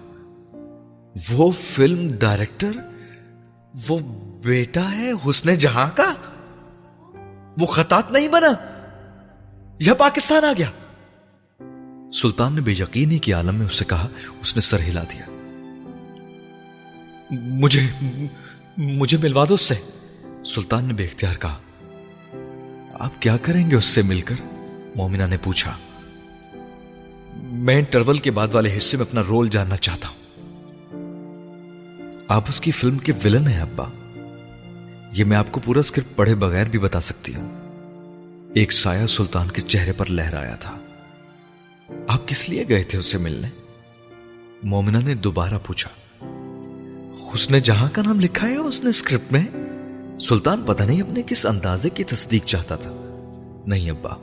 وہ 1.30 1.52
فلم 1.52 2.08
ڈائریکٹر، 2.20 2.72
وہ 3.88 4.00
بیٹا 4.44 4.92
ہے 4.92 5.12
حسن 5.26 5.54
جہاں 5.56 5.90
کا؟ 5.96 6.14
وہ 7.60 7.66
خطات 7.66 8.12
نہیں 8.12 8.28
بنا 8.28 8.54
یا 9.80 9.94
پاکستان 9.94 10.46
آ 10.46 10.54
گیا۔ 10.58 10.72
سلطان 12.12 12.54
نے 12.54 12.62
بے 12.62 12.72
یقینی 12.72 13.18
کی 13.18 13.34
عالم 13.34 13.56
میں 13.56 13.66
اسے 13.66 13.86
کہا 13.86 14.08
اس 14.42 14.56
نے 14.56 14.62
سر 14.62 14.80
ہلا 14.80 15.04
دیا۔ 15.04 15.26
مجھے 17.32 17.88
مجھے 18.78 19.18
ملوا 19.18 19.46
دو 19.50 19.54
اس 19.54 19.62
سے۔ 19.62 19.76
سلطان 20.46 20.86
نے 20.86 20.94
بے 20.94 21.04
اختیار 21.06 21.36
کہا 21.40 21.58
آپ 22.94 23.22
کیا 23.22 23.38
کریں 23.38 23.72
گے 23.72 23.76
اس 23.76 23.86
سے 23.86 24.02
مل 24.02 24.22
کر؟ 24.22 24.36
مومنا 24.96 25.26
نے 25.26 25.38
پوچھا۔ 25.38 25.78
میں 27.36 27.76
انٹرول 27.76 28.18
کے 28.18 28.32
بعد 28.32 28.48
والے 28.54 28.78
حصے 28.78 28.98
میں 28.98 29.06
اپنا 29.06 29.22
رول 29.28 29.50
جاننا 29.50 29.78
چاہتا 29.78 30.08
ہوں۔ 30.08 30.20
آپ 32.28 32.44
اس 32.48 32.62
کی 32.62 32.72
فلم 32.72 32.98
کے 32.98 33.12
ولن 33.26 33.48
ہیں 33.48 33.62
ابا۔ 33.62 33.86
یہ 35.12 35.24
میں 35.24 35.38
آپ 35.38 35.52
کو 35.52 35.60
پورا 35.60 35.80
اسکرپٹ 35.80 36.16
پڑھے 36.16 36.36
بغیر 36.36 36.66
بھی 36.66 36.80
بتا 36.80 37.00
سکتی 37.00 37.36
ہوں۔ 37.36 37.50
ایک 38.56 38.74
سایہ 38.74 39.06
سلطان 39.06 39.52
کے 39.52 39.62
چہرے 39.62 39.92
پر 39.92 40.06
لہرایا 40.06 40.56
تھا۔ 40.56 40.78
آپ 42.08 42.28
کس 42.28 42.50
لیے 42.50 42.64
گئے 42.70 42.84
تھے 42.84 43.00
اسے 43.00 43.18
ملنے؟ 43.18 43.48
مومنا 44.64 45.00
نے 45.00 45.16
دوبارہ 45.16 45.54
پوچھا۔ 45.68 45.90
اس 47.34 47.52
نے 47.52 47.60
جہاں 47.60 47.90
کا 47.94 48.02
نام 48.02 48.20
لکھا 48.20 48.48
ہے 48.48 48.56
اس 48.56 48.84
نے 48.84 48.90
اسکرپٹ 48.90 49.32
میں؟ 49.32 49.46
سلطان 50.20 50.62
پتہ 50.62 50.84
نہیں 50.84 51.02
اپنے 51.02 51.22
کس 51.28 51.46
اندازے 51.46 51.90
کی 51.90 52.04
تصدیق 52.04 52.46
چاہتا 52.46 52.76
تھا۔ 52.76 52.92
نہیں 53.66 53.92
ابا، 53.92 54.14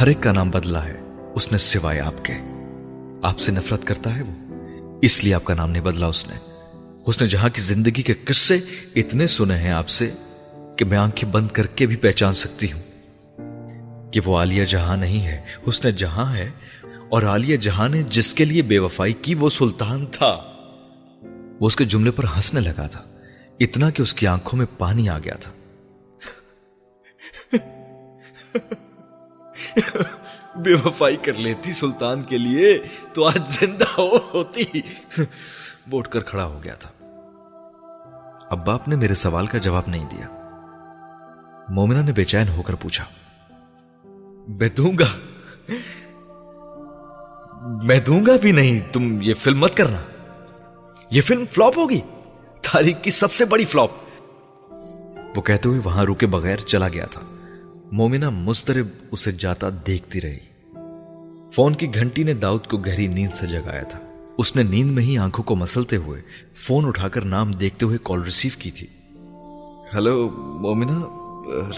ہر 0.00 0.06
ایک 0.06 0.16
کا 0.20 0.32
نام 0.32 0.50
بدلا 0.50 0.84
ہے، 0.84 1.00
اس 1.34 1.52
نے 1.52 1.58
سوائے 1.58 2.00
آپ 2.00 2.24
کے۔ 2.24 2.34
آپ 3.22 3.38
سے 3.38 3.52
نفرت 3.52 3.84
کرتا 3.84 4.16
ہے 4.16 4.22
وہ، 4.22 4.54
اس 5.02 5.24
لیے 5.24 5.34
آپ 5.34 5.44
کا 5.44 5.54
نام 5.54 5.70
نہیں 5.70 5.82
بدلا 5.82 6.06
اس 6.06 6.28
نے۔ 6.28 6.49
اس 7.06 7.20
نے 7.22 7.26
جہاں 7.28 7.48
کی 7.48 7.60
زندگی 7.60 8.02
کے 8.02 8.14
قصے 8.24 8.58
اتنے 8.96 9.26
سنے 9.26 9.56
ہیں 9.56 9.70
آپ 9.72 9.88
سے 9.88 10.10
کہ 10.78 10.84
میں 10.84 10.98
آنکھیں 10.98 11.28
بند 11.28 11.48
کر 11.48 11.66
کے 11.66 11.86
بھی 11.86 11.96
پہچان 11.96 12.34
سکتی 12.34 12.72
ہوں 12.72 12.82
کہ 14.12 14.20
وہ 14.24 14.36
عالیہ 14.38 14.64
جہاں 14.64 14.96
نہیں 14.96 15.26
ہے 15.26 15.40
اس 15.66 15.84
نے 15.84 15.92
جہاں 15.92 16.34
ہے، 16.36 16.48
اور 17.08 17.22
عالیہ 17.22 17.56
جہاں 17.56 17.88
نے 17.88 18.02
جس 18.08 18.32
کے 18.34 18.44
لیے 18.44 18.62
بے 18.62 18.78
وفائی 18.78 19.12
کی 19.22 19.34
وہ 19.34 19.48
سلطان 19.48 20.06
تھا۔ 20.06 20.32
وہ 21.60 21.66
اس 21.66 21.76
کے 21.76 21.84
جملے 21.84 22.10
پر 22.10 22.24
ہنسنے 22.36 22.60
لگا 22.60 22.86
تھا، 22.86 23.02
اتنا 23.60 23.90
کہ 23.90 24.02
اس 24.02 24.14
کی 24.14 24.26
آنکھوں 24.26 24.58
میں 24.58 24.66
پانی 24.78 25.08
آ 25.08 25.18
گیا 25.18 25.36
تھا۔ 25.36 25.52
بے 30.56 30.74
وفائی 30.84 31.16
کر 31.16 31.34
لیتی 31.38 31.72
سلطان 31.72 32.22
کے 32.22 32.38
لیے 32.38 32.78
تو 33.12 33.24
آج 33.24 33.40
زندہ 33.50 33.90
ہوتی۔ 33.96 34.64
وہ 35.92 35.98
اٹھ 35.98 36.08
کر 36.08 36.20
کھڑا 36.20 36.44
ہو 36.44 36.60
گیا 36.64 36.74
تھا۔ 36.74 36.90
ابا 38.50 38.74
آپ 38.74 38.88
نے 38.88 38.96
میرے 38.96 39.14
سوال 39.14 39.46
کا 39.46 39.58
جواب 39.58 39.82
نہیں 39.86 40.06
دیا۔ 40.10 40.26
مومنا 41.68 42.02
نے 42.02 42.12
بے 42.12 42.24
چین 42.24 42.48
ہو 42.48 42.62
کر 42.62 42.74
پوچھا، 42.74 43.04
میں 44.48 44.68
دوں 44.68 44.92
گا؟ 44.98 45.18
میں 47.82 48.00
دوں 48.00 48.26
گا 48.26 48.32
بھی 48.42 48.52
نہیں، 48.52 48.92
تم 48.92 49.18
یہ 49.20 49.34
فلم 49.34 49.60
مت 49.60 49.74
کرنا۔ 49.74 50.00
یہ 51.10 51.20
فلم 51.20 51.44
فلوپ 51.50 51.78
ہوگی۔ 51.78 52.00
تاریخ 52.62 52.96
کی 53.02 53.10
سب 53.10 53.32
سے 53.32 53.44
بڑی 53.44 53.64
فلوپ۔ 53.64 53.90
وہ 55.36 55.42
کہتے 55.42 55.68
ہوئے 55.68 55.80
وہاں 55.84 56.04
روکے 56.04 56.26
بغیر 56.26 56.56
چلا 56.56 56.88
گیا 56.88 57.06
تھا۔ 57.06 57.20
مومنا 57.92 58.30
مسترب 58.30 58.86
اسے 59.10 59.32
جاتا 59.32 59.66
دیکھتی 59.86 60.20
رہی۔ 60.20 60.38
فون 61.50 61.74
کی 61.74 61.94
گھنٹی 61.94 62.22
نے 62.22 62.34
داؤد 62.34 62.66
کو 62.66 62.76
گہری 62.76 63.06
نیند 63.06 63.34
سے 63.34 63.46
جگایا 63.46 63.82
تھا۔ 63.82 64.09
اس 64.38 64.56
نے 64.56 64.62
نیند 64.62 64.90
میں 64.90 65.02
ہی 65.02 65.18
آنکھوں 65.18 65.44
کو 65.44 65.56
مسلتے 65.56 65.96
ہوئے 65.96 66.22
فون 66.54 66.86
اٹھا 66.86 67.08
کر 67.08 67.24
نام 67.24 67.50
دیکھتے 67.50 67.86
ہوئے 67.86 67.98
کال 68.02 68.22
ریسیو 68.22 68.50
کی 68.58 68.70
تھی۔ 68.70 68.86
ہلو 69.94 70.30
مومنا 70.34 71.00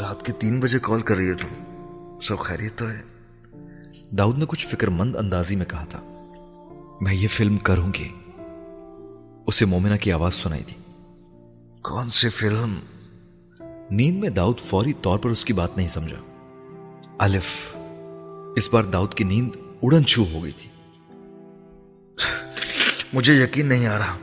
رات 0.01 0.27
کے 0.27 0.33
تین 0.33 0.61
بجے 0.61 0.79
کال 0.79 1.01
کر 1.01 1.17
رہی 1.17 1.29
ہے 1.29 1.35
تم۔ 1.35 1.49
سب 2.23 2.39
خیریت 2.39 2.79
تو 2.79 2.85
ہے؟ 2.89 3.03
داؤد 4.11 4.39
نے 4.39 4.45
کچھ 4.49 4.67
فکر 4.67 4.89
مند 4.89 5.17
اندازی 5.17 5.57
میں 5.57 5.67
کہا 5.67 5.85
تھا۔ 5.85 6.01
میں 7.01 7.15
یہ 7.15 7.29
فلم 7.29 7.57
کروں 7.57 7.93
گی۔ 7.93 8.09
اسے 9.47 9.65
مومنا 9.65 9.97
کی 9.97 10.13
آواز 10.13 10.35
سنائی 10.35 10.63
تھی۔ 10.63 10.77
کون 11.83 12.09
سی 12.09 12.29
فلم؟ 12.29 12.75
نیند 13.91 14.19
میں 14.19 14.31
داؤد 14.31 14.61
فوری 14.61 14.93
طور 14.93 15.19
پر 15.19 15.31
اس 15.31 15.45
کی 15.45 15.53
بات 15.53 15.77
نہیں 15.77 15.89
سمجھا۔ 15.89 16.21
الف 17.19 17.77
اس 18.57 18.69
بار 18.73 18.83
داؤد 18.83 19.15
کی 19.15 19.25
نیند 19.25 19.57
اڑن 19.83 20.05
چھو 20.05 20.25
ہو 20.33 20.43
گئی 20.43 20.53
تھی۔ 20.53 20.69
مجھے 23.13 23.35
یقین 23.35 23.67
نہیں 23.67 23.87
آ 23.87 23.99
رہا۔ 23.99 24.17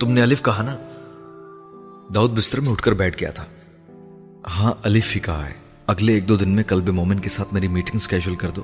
تم 0.00 0.10
نے 0.10 0.22
الف 0.22 0.42
کہا 0.42 0.62
نا؟ 0.62 0.76
داؤد 2.14 2.30
بستر 2.30 2.60
میں 2.60 2.72
اٹھ 2.72 2.82
کر 2.82 2.92
بیٹھ 2.92 3.20
گیا 3.20 3.30
تھا۔ 3.30 3.44
ہاں 4.48 4.72
الف 4.82 5.14
ہی 5.14 5.20
کہا 5.20 5.46
ہے۔ 5.46 5.54
اگلے 5.86 6.14
ایک 6.14 6.28
دو 6.28 6.36
دن 6.36 6.48
میں 6.48 6.64
کلب 6.64 6.88
مومن 6.88 7.18
کے 7.18 7.28
ساتھ 7.28 7.54
میری 7.54 7.68
میٹنگ 7.68 7.98
سکیجول 7.98 8.34
کر 8.34 8.50
دو۔ 8.50 8.62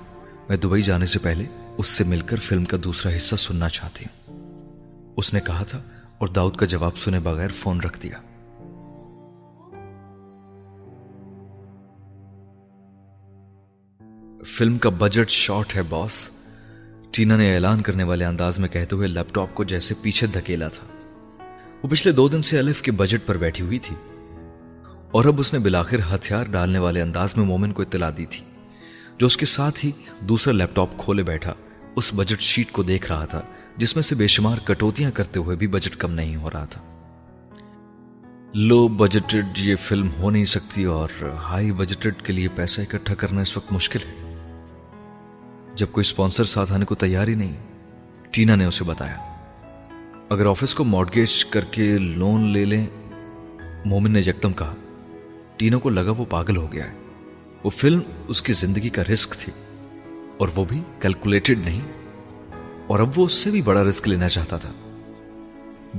میں 0.48 0.56
دبئی 0.56 0.82
جانے 0.82 1.06
سے 1.06 1.18
پہلے 1.18 1.44
اس 1.78 1.86
سے 1.86 2.04
مل 2.04 2.20
کر 2.20 2.36
فلم 2.36 2.64
کا 2.64 2.76
دوسرا 2.84 3.16
حصہ 3.16 3.36
سننا 3.36 3.68
چاہتی 3.68 4.04
ہوں۔ 4.04 4.48
اس 5.16 5.34
نے 5.34 5.40
کہا 5.40 5.64
تھا 5.64 5.82
اور 6.18 6.28
داؤد 6.28 6.56
کا 6.56 6.66
جواب 6.66 6.96
سنے 6.96 7.20
بغیر 7.20 7.48
فون 7.48 7.80
رکھ 7.80 8.00
دیا۔ 8.02 8.18
فلم 14.44 14.78
کا 14.78 14.90
بجٹ 14.98 15.30
شارٹ 15.30 15.76
ہے، 15.76 15.82
باس۔ 15.82 16.37
ٹینا 17.10 17.36
نے 17.36 17.54
اعلان 17.54 17.80
کرنے 17.80 18.02
والے 18.02 18.24
انداز 18.24 18.58
میں 18.58 18.68
کہتے 18.68 18.96
ہوئے 18.96 19.08
لیپ 19.08 19.34
ٹاپ 19.34 19.54
کو 19.54 19.64
جیسے 19.64 19.94
پیچھے 20.02 20.26
دھکیلا 20.26 20.68
تھا۔ 20.68 20.86
وہ 21.82 21.88
پچھلے 21.88 22.12
دو 22.12 22.28
دن 22.28 22.42
سے 22.42 22.58
الف 22.58 22.82
کے 22.82 22.92
بجٹ 22.92 23.26
پر 23.26 23.36
بیٹھی 23.36 23.64
ہوئی 23.64 23.78
تھی۔ 23.78 23.96
اور 25.10 25.24
اب 25.24 25.40
اس 25.40 25.52
نے 25.52 25.58
بلاخر 25.58 25.96
ہتھیار 26.14 26.44
ڈالنے 26.44 26.78
والے 26.78 27.02
انداز 27.02 27.36
میں 27.36 27.44
مومن 27.46 27.72
کو 27.72 27.82
اطلاع 27.82 28.10
دی 28.16 28.26
تھی۔ 28.26 28.44
جو 29.18 29.26
اس 29.26 29.36
کے 29.36 29.46
ساتھ 29.46 29.86
ہی 29.86 29.92
دوسرا 30.20 30.52
لیپ 30.54 30.76
ٹاپ 30.76 30.98
کھولے 30.98 31.22
بیٹھا، 31.22 31.54
اس 31.96 32.10
بجٹ 32.16 32.40
شیٹ 32.40 32.70
کو 32.70 32.82
دیکھ 32.82 33.12
رہا 33.12 33.24
تھا، 33.24 33.42
جس 33.76 33.96
میں 33.96 34.02
سے 34.02 34.14
بے 34.14 34.26
شمار 34.26 34.56
کٹوتیاں 34.64 35.10
کرتے 35.10 35.38
ہوئے 35.38 35.56
بھی 35.56 35.66
بجٹ 35.66 35.96
کم 35.96 36.12
نہیں 36.12 36.36
ہو 36.36 36.50
رہا 36.54 36.64
تھا۔ 36.64 36.80
لو 38.54 38.88
بجٹڈ 38.88 39.46
یہ 39.56 39.76
فلم 39.76 40.08
ہو 40.18 40.30
نہیں 40.30 40.44
سکتی 40.44 40.84
اور 40.84 41.08
ہائی 41.22 41.72
بجٹڈ 41.72 42.22
کے 42.22 42.32
لیے 42.32 42.48
پیسہ 42.48 42.80
اکٹھا 42.80 43.14
کرنا 43.14 43.40
اس 43.40 43.56
وقت 43.56 43.72
مشکل 43.72 44.00
ہے۔ 44.08 44.27
جب 45.78 45.86
کوئی 45.92 46.02
اسپانسر 46.02 46.44
ساتھ 46.44 46.72
آنے 46.72 46.84
کو 46.84 46.94
تیار 46.94 47.28
ہی 47.28 47.34
نہیں، 47.34 47.52
ٹینا 48.30 48.54
نے 48.54 48.64
اسے 48.64 48.84
بتایا۔ 48.84 49.16
اگر 50.28 50.46
آفس 50.46 50.74
کو 50.74 50.84
مارگیج 50.84 51.44
کر 51.44 51.64
کے 51.64 51.98
لون 51.98 52.50
لے 52.50 52.64
لیں، 52.64 52.86
مومن 53.84 54.10
نے 54.10 54.20
یکدم 54.20 54.52
کہا، 54.52 54.74
ٹینا 55.56 55.78
کو 55.78 55.90
لگا 55.90 56.10
وہ 56.10 56.24
پاگل 56.30 56.56
ہو 56.56 56.72
گیا 56.72 56.84
ہے۔ 56.84 56.94
وہ 57.64 57.70
فلم 57.70 58.00
اس 58.28 58.42
کی 58.42 58.52
زندگی 58.52 58.88
کا 58.88 59.02
رسک 59.12 59.34
تھی، 59.34 59.52
اور 60.38 60.48
وہ 60.56 60.64
بھی 60.64 60.80
کیلکولیٹڈ 61.00 61.58
نہیں۔ 61.64 61.80
اور 62.86 63.00
اب 63.00 63.10
وہ 63.16 63.26
اس 63.26 63.32
سے 63.32 63.50
بھی 63.50 63.62
بڑا 63.62 63.84
رسک 63.84 64.08
لینا 64.08 64.28
چاہتا 64.28 64.56
تھا۔ 64.56 64.72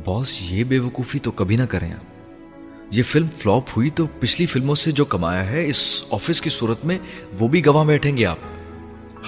باس 0.06 0.52
یہ 0.52 0.64
بے 0.64 0.80
وقوفی 0.80 1.20
تو 1.20 1.32
کبھی 1.32 1.56
نہ 1.56 1.64
کریں 1.64 1.94
آپ۔ 1.94 2.32
یہ 2.92 3.04
فلم 3.04 3.28
فلوپ 3.38 3.66
ہوئی 3.78 3.90
تو 3.90 4.06
پچھلی 4.20 4.46
فلموں 4.46 4.76
سے 4.76 4.92
جو 4.92 5.06
کمایا 5.06 5.46
ہے، 5.46 5.68
اس 5.68 6.04
آفس 6.12 6.42
کی 6.42 6.50
صورت 6.50 6.86
میں 6.86 7.00
وہ 7.40 7.48
بھی 7.48 7.66
گواہ 7.66 7.86
بیٹھیں 7.86 8.18
گے 8.18 8.26
آپ۔ 8.26 8.38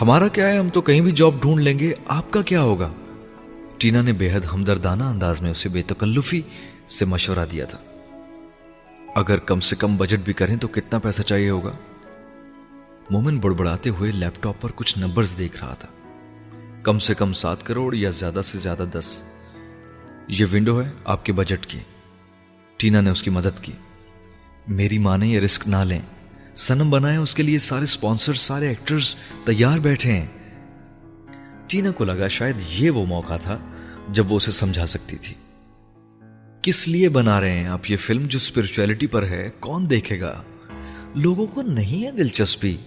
ہمارا 0.01 0.27
کیا 0.27 0.47
ہے؟ 0.47 0.57
ہم 0.57 0.69
تو 0.69 0.81
کہیں 0.81 1.01
بھی 1.01 1.11
جاب 1.11 1.31
ڈھونڈ 1.41 1.63
لیں 1.63 1.79
گے، 1.79 1.93
آپ 2.07 2.31
کا 2.31 2.41
کیا 2.41 2.61
ہوگا؟ 2.61 2.91
ٹینا 3.77 4.01
نے 4.01 4.13
بے 4.13 4.33
حد 4.33 4.39
ہمدردانہ 4.53 5.03
انداز 5.03 5.41
میں 5.41 5.51
اسے 5.51 5.69
بے 5.69 5.81
تکلفی 5.81 6.41
سے 6.87 7.05
مشورہ 7.05 7.45
دیا 7.51 7.65
تھا۔ 7.65 7.77
اگر 9.15 9.37
کم 9.37 9.59
سے 9.59 9.75
کم 9.75 9.97
بجٹ 9.97 10.19
بھی 10.25 10.33
کریں 10.33 10.55
تو 10.55 10.67
کتنا 10.67 10.99
پیسہ 10.99 11.21
چاہیے 11.21 11.49
ہوگا؟ 11.49 11.71
مومن 13.09 13.39
بڑبڑاتے 13.39 13.89
ہوئے 13.89 14.11
لیپ 14.11 14.43
ٹاپ 14.43 14.61
پر 14.61 14.69
کچھ 14.75 14.99
نمبرز 14.99 15.33
دیکھ 15.37 15.63
رہا 15.63 15.73
تھا۔ 15.73 15.87
کم 16.83 16.99
سے 16.99 17.13
کم 17.13 17.33
سات 17.33 17.65
کروڑ 17.65 17.95
یا 17.95 18.09
زیادہ 18.09 18.41
سے 18.43 18.59
زیادہ 18.59 18.85
دس۔ 18.93 19.23
یہ 20.27 20.45
ونڈو 20.53 20.81
ہے 20.83 20.91
آپ 21.05 21.25
کے 21.25 21.33
بجٹ 21.33 21.65
کی۔ 21.65 21.79
ٹینا 22.77 23.01
نے 23.01 23.09
اس 23.09 23.23
کی 23.23 23.29
مدد 23.29 23.59
کی۔ 23.61 23.71
میری 24.67 24.97
ماں 24.97 25.17
نے 25.17 25.27
یہ 25.27 25.39
رسک 25.39 25.67
نہ 25.67 25.77
لیں۔ 25.77 26.01
سنم 26.61 26.89
بنائے 26.89 27.17
اس 27.17 27.35
کے 27.35 27.43
لیے 27.43 27.59
سارے 27.59 27.85
سپانسر 27.85 28.33
سارے 28.33 28.67
ایکٹرز 28.67 29.15
تیار 29.43 29.79
بیٹھے 29.79 30.11
ہیں۔ 30.11 30.25
ٹینا 31.67 31.91
کو 31.91 32.05
لگا 32.05 32.27
شاید 32.27 32.55
یہ 32.69 32.89
وہ 32.89 33.05
موقع 33.05 33.37
تھا 33.37 33.57
جب 34.09 34.31
وہ 34.31 34.37
اسے 34.37 34.51
سمجھا 34.51 34.85
سکتی 34.85 35.17
تھی۔ 35.17 35.33
کس 36.61 36.87
لیے 36.87 37.09
بنا 37.09 37.41
رہے 37.41 37.57
ہیں 37.57 37.67
آپ 37.67 37.91
یہ 37.91 37.97
فلم 37.97 38.25
جو 38.25 38.37
اسپرچویلٹی 38.37 39.07
پر 39.07 39.23
ہے؟ 39.23 39.49
کون 39.59 39.89
دیکھے 39.89 40.21
گا؟ 40.21 40.41
لوگوں 41.15 41.47
کو 41.47 41.61
نہیں 41.61 42.05
ہے 42.05 42.11
دلچسپی۔ 42.11 42.77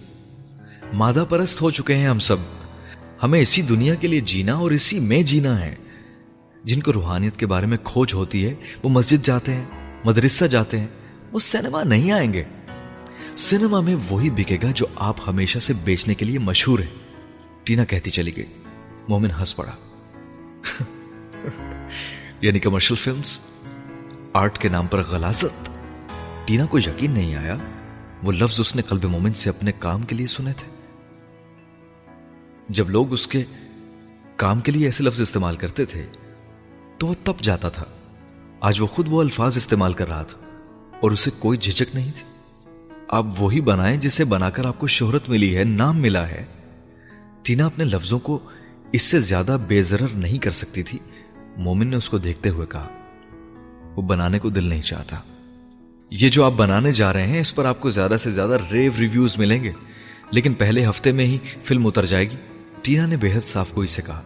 مادہ 0.93 1.25
پرست 1.29 1.61
ہو 1.61 1.71
چکے 1.71 1.95
ہیں 1.95 2.07
ہم 2.07 2.19
سب۔ 2.19 2.37
ہمیں 3.23 3.41
اسی 3.41 3.61
دنیا 3.61 3.95
کے 3.95 4.07
لیے 4.07 4.19
جینا 4.19 4.53
اور 4.53 4.71
اسی 4.71 4.99
میں 4.99 5.23
جینا 5.23 5.65
ہے۔ 5.65 5.75
جن 6.63 6.81
کو 6.81 6.93
روحانیت 6.93 7.37
کے 7.37 7.47
بارے 7.47 7.65
میں 7.65 7.77
کھوج 7.83 8.13
ہوتی 8.13 8.45
ہے، 8.45 8.53
وہ 8.83 8.89
مسجد 8.89 9.25
جاتے 9.25 9.53
ہیں، 9.53 9.65
مدرسہ 10.05 10.45
جاتے 10.45 10.79
ہیں، 10.79 10.87
وہ 11.31 11.39
سینما 11.39 11.83
نہیں 11.83 12.11
آئیں 12.11 12.33
گے۔ 12.33 12.43
سینما 13.37 13.79
میں 13.79 13.95
وہی 14.09 14.29
بکے 14.29 14.57
گا 14.63 14.67
جو 14.75 14.85
آپ 14.95 15.15
ہمیشہ 15.27 15.59
سے 15.59 15.73
بیچنے 15.73 16.13
کے 16.13 16.25
لیے 16.25 16.39
مشہور 16.39 16.79
ہے 16.79 16.87
ٹینا 17.63 17.85
کہتی 17.85 18.11
چلی 18.11 18.37
گئی۔ 18.37 18.45
مومن 19.09 19.31
ہنس 19.31 19.55
پڑا۔ 19.55 19.71
یعنی 22.41 22.59
کمرشل 22.59 22.95
فلمز۔ 22.95 23.39
آرٹ 24.33 24.57
کے 24.57 24.69
نام 24.69 24.87
پر 24.87 25.03
غلازت۔ 25.03 25.69
ٹینا 26.45 26.65
کو 26.65 26.77
یقین 26.77 27.11
نہیں 27.11 27.35
آیا۔ 27.35 27.57
وہ 28.23 28.31
لفظ 28.31 28.59
اس 28.59 28.75
نے 28.75 28.81
قلب 28.81 29.05
مومن 29.05 29.33
سے 29.33 29.49
اپنے 29.49 29.71
کام 29.79 30.01
کے 30.01 30.15
لیے 30.15 30.27
سنے 30.27 30.53
تھے۔ 30.53 30.69
جب 32.69 32.89
لوگ 32.89 33.13
اس 33.13 33.27
کے 33.27 33.43
کام 34.35 34.59
کے 34.59 34.71
لیے 34.71 34.85
ایسے 34.85 35.03
لفظ 35.03 35.21
استعمال 35.21 35.55
کرتے 35.55 35.85
تھے، 35.85 36.05
تو 36.97 37.07
وہ 37.07 37.13
تپ 37.23 37.41
جاتا 37.41 37.69
تھا۔ 37.69 37.85
آج 38.59 38.81
وہ 38.81 38.87
خود 38.87 39.07
وہ 39.09 39.21
الفاظ 39.21 39.57
استعمال 39.57 39.93
کر 39.93 40.07
رہا 40.07 40.23
تھا 40.23 40.37
اور 41.01 41.11
اسے 41.11 41.31
کوئی 41.39 41.57
جھجک 41.57 41.95
نہیں 41.95 42.11
تھی۔ 42.15 42.34
آپ 43.15 43.25
وہی 43.39 43.61
بنائیں 43.61 43.97
جسے 43.97 44.25
بنا 44.25 44.49
کر 44.49 44.65
آپ 44.65 44.79
کو 44.79 44.87
شہرت 44.87 45.29
ملی 45.29 45.57
ہے، 45.57 45.63
نام 45.63 46.01
ملا 46.01 46.27
ہے۔ 46.27 46.45
ٹینا 47.41 47.65
اپنے 47.65 47.85
لفظوں 47.85 48.19
کو 48.19 48.39
اس 48.91 49.01
سے 49.01 49.19
زیادہ 49.19 49.57
بے 49.67 49.81
ضرر 49.81 50.07
نہیں 50.13 50.37
کر 50.37 50.51
سکتی 50.51 50.83
تھی۔ 50.83 50.99
مومن 51.57 51.87
نے 51.87 51.95
اس 51.95 52.09
کو 52.09 52.17
دیکھتے 52.17 52.49
ہوئے 52.49 52.67
کہا، 52.67 52.87
وہ 53.95 54.01
بنانے 54.01 54.39
کو 54.39 54.49
دل 54.49 54.63
نہیں 54.63 54.81
چاہتا۔ 54.81 55.17
یہ 56.11 56.29
جو 56.29 56.43
آپ 56.43 56.51
بنانے 56.51 56.91
جا 56.91 57.13
رہے 57.13 57.27
ہیں، 57.27 57.39
اس 57.39 57.55
پر 57.55 57.65
آپ 57.65 57.81
کو 57.81 57.89
زیادہ 57.89 58.17
سے 58.19 58.31
زیادہ 58.31 58.57
ریو 58.71 58.91
ریویوز 58.99 59.37
ملیں 59.37 59.63
گے۔ 59.63 59.71
لیکن 60.31 60.53
پہلے 60.53 60.85
ہفتے 60.85 61.11
میں 61.11 61.25
ہی 61.25 61.37
فلم 61.61 61.87
اتر 61.87 62.05
جائے 62.05 62.29
گی۔ 62.29 62.35
ٹینا 62.81 63.05
نے 63.05 63.17
بے 63.17 63.33
حد 63.33 63.45
صاف 63.45 63.71
کوئی 63.71 63.87
سے 63.87 64.01
کہا۔ 64.05 64.21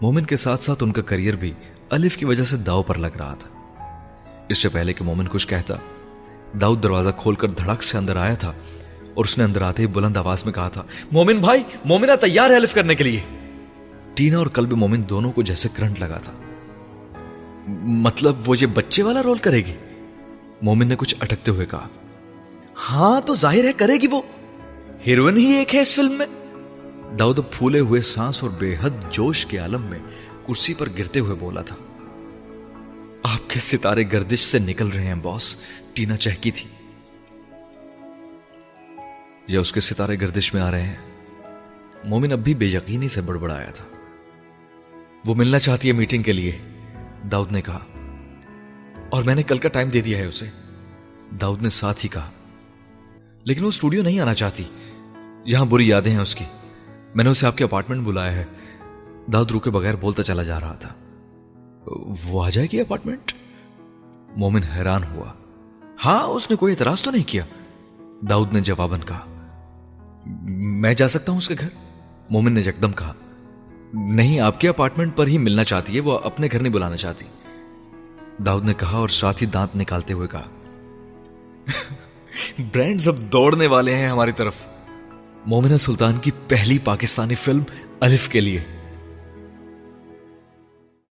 مومن 0.00 0.24
کے 0.24 0.36
ساتھ 0.36 0.62
ساتھ 0.62 0.82
ان 0.82 0.92
کا 0.92 1.02
کریئر 1.02 1.36
بھی 1.36 1.52
الف 1.90 2.16
کی 2.16 2.24
وجہ 2.24 2.44
سے 2.44 2.56
داؤ 2.56 2.82
پر 2.82 2.98
لگ 2.98 3.16
رہا 3.18 3.34
تھا۔ 3.34 3.50
اس 4.48 4.58
سے 4.58 4.68
پہلے 4.68 4.92
کہ 4.92 5.04
مومن 5.04 5.28
کچھ 5.28 5.48
کہتا 5.48 5.74
داؤد 6.60 6.82
دروازہ 6.82 7.10
کھول 7.16 7.34
کر 7.34 7.48
دھڑک 7.48 7.82
سے 7.82 7.98
اندر 7.98 8.16
آیا 8.16 8.34
تھا 8.34 8.52
اور 9.14 9.24
اس 9.24 9.38
نے 9.38 9.44
اندر 9.44 9.62
آتے 9.62 9.82
ہی 9.82 9.86
بلند 9.86 10.16
آواز 10.16 10.44
میں 10.44 10.52
کہا 10.52 10.68
تھا، 10.68 10.82
مومن 11.12 11.38
بھائی، 11.38 11.62
مومنہ 11.84 12.12
تیار 12.20 12.50
ہے 12.50 12.56
الف 12.56 12.74
کرنے 12.74 12.94
کے 12.94 13.04
لیے۔ 13.04 13.20
ٹینا 14.14 14.38
اور 14.38 14.46
کلب 14.46 14.72
مومن 14.72 15.02
دونوں 15.08 15.32
کو 15.32 15.42
جیسے 15.42 15.68
کرنٹ 15.76 16.00
لگا 16.00 16.18
تھا۔ 16.18 16.32
مطلب 17.98 18.34
وہ 18.46 18.54
یہ 18.60 18.66
بچے 18.66 19.02
والا 19.02 19.22
رول 19.22 19.38
کرے 19.38 19.56
گی؟ 19.56 19.74
مومن 20.62 20.86
نے 20.86 20.96
کچھ 20.98 21.14
اٹکتے 21.20 21.50
ہوئے 21.50 21.66
کہا 21.66 21.88
ہاں 22.90 23.20
تو 23.20 23.34
ظاہر 23.34 23.64
ہے 23.64 23.72
کرے 23.72 23.96
گی 23.96 24.06
وہ۔ 24.06 24.22
ہیروئن 25.06 25.36
ہی 25.36 25.52
ایک 25.52 25.74
ہے 25.74 25.80
اس 25.80 25.94
فلم 25.94 26.12
میں۔ 26.12 26.26
داؤد 27.18 27.38
پھولے 27.50 27.80
ہوئے 27.80 28.00
سانس 28.00 28.42
اور 28.42 28.50
بے 28.58 28.76
حد 28.80 28.90
جوش 29.10 29.46
کے 29.46 29.58
عالم 29.58 29.82
میں 29.82 29.98
کرسی 30.46 30.74
پر 30.74 30.88
گرتے 30.98 31.20
ہوئے 31.20 31.34
بولا 31.34 31.62
تھا، 31.62 31.76
آپ 33.22 33.50
کے 33.50 33.60
ستارے 33.60 34.04
گردش 34.12 34.40
سے 34.40 34.58
نکل 34.58 34.88
رہے 34.88 35.06
ہیں، 35.06 35.14
باس۔ 35.14 35.56
ٹینا 35.94 36.16
چہکی 36.16 36.50
تھی۔ 36.50 36.68
یا 39.46 39.60
اس 39.60 39.72
کے 39.72 39.80
ستارے 39.80 40.20
گردش 40.20 40.54
میں 40.54 40.62
آ 40.62 40.70
رہے 40.70 40.82
ہیں۔ 40.82 40.94
مومن 42.04 42.32
اب 42.32 42.38
بھی 42.38 42.54
بے 42.54 42.66
یقینی 42.66 43.08
سے 43.08 43.20
بڑبڑایا 43.20 43.70
تھا۔ 43.70 43.84
وہ 45.26 45.34
ملنا 45.34 45.58
چاہتی 45.58 45.88
ہے 45.88 45.92
میٹنگ 45.92 46.22
کے 46.22 46.32
لیے، 46.32 46.58
داؤد 47.32 47.52
نے 47.52 47.62
کہا۔ 47.62 47.78
اور 49.10 49.22
میں 49.22 49.34
نے 49.34 49.42
کل 49.42 49.58
کا 49.58 49.68
ٹائم 49.68 49.88
دے 49.88 50.00
دیا 50.00 50.18
ہے 50.18 50.26
اسے۔ 50.26 50.46
داؤد 51.40 51.62
نے 51.62 51.68
ساتھ 51.68 52.04
ہی 52.04 52.08
کہا۔ 52.08 52.30
لیکن 53.44 53.64
وہ 53.64 53.68
اسٹوڈیو 53.68 54.02
نہیں 54.02 54.20
آنا 54.20 54.34
چاہتی۔ 54.34 54.64
یہاں 55.44 55.64
بری 55.64 55.88
یادیں 55.88 56.12
ہیں 56.12 56.20
اس 56.20 56.34
کی۔ 56.34 56.44
میں 57.14 57.24
نے 57.24 57.30
اسے 57.30 57.46
آپ 57.46 57.56
کے 57.56 57.64
اپارٹمنٹ 57.64 58.06
بلایا 58.06 58.32
ہے۔ 58.32 58.44
داؤد 59.32 59.50
روکے 59.50 59.70
بغیر 59.70 59.94
بولتا 59.96 60.22
چلا 60.22 60.42
جا 60.42 60.60
رہا 60.60 60.72
تھا۔ 60.72 60.94
وہ 62.24 62.44
آ 62.44 62.50
جائے 62.50 62.68
گی 62.72 62.80
اپارٹمنٹ؟ 62.80 63.32
مومن 64.36 64.62
حیران 64.62 65.04
ہوا۔ 65.04 65.32
ہاں 66.04 66.22
اس 66.22 66.50
نے 66.50 66.56
کوئی 66.56 66.72
اعتراض 66.72 67.02
تو 67.02 67.10
نہیں 67.10 67.28
کیا؟ 67.28 67.44
داؤد 68.30 68.52
نے 68.52 68.60
جواباً 68.60 69.00
کہا، 69.00 69.20
میں 70.46 70.94
جا 70.94 71.08
سکتا 71.08 71.32
ہوں 71.32 71.38
اس 71.38 71.48
کے 71.48 71.54
گھر؟ 71.60 71.68
مومن 72.30 72.52
نے 72.52 72.60
یکدم 72.60 72.92
کہا، 72.92 73.12
نہیں، 73.94 74.40
آپ 74.40 74.60
کے 74.60 74.68
اپارٹمنٹ 74.68 75.16
پر 75.16 75.26
ہی 75.26 75.38
ملنا 75.38 75.64
چاہتی 75.64 75.94
ہے، 75.94 76.00
وہ 76.00 76.18
اپنے 76.18 76.48
گھر 76.52 76.60
نہیں 76.60 76.72
بلانا 76.72 76.96
چاہتی۔ 76.96 77.24
داؤد 78.46 78.64
نے 78.64 78.74
کہا 78.74 78.96
اور 78.96 79.08
ساتھ 79.08 79.42
ہی 79.42 79.46
دانت 79.46 79.76
نکالتے 79.76 80.12
ہوئے 80.12 80.28
کہا 80.28 80.44
برانڈ 82.58 83.00
اب 83.06 83.16
دوڑنے 83.32 83.66
والے 83.66 83.96
ہیں 83.96 84.08
ہماری 84.08 84.32
طرف۔ 84.32 84.54
مومنہ 85.46 85.76
سلطان 85.76 86.18
کی 86.22 86.30
پہلی 86.48 86.78
پاکستانی 86.78 87.34
فلم 87.34 87.62
الف 88.00 88.28
کے 88.28 88.40
لیے۔ 88.40 88.60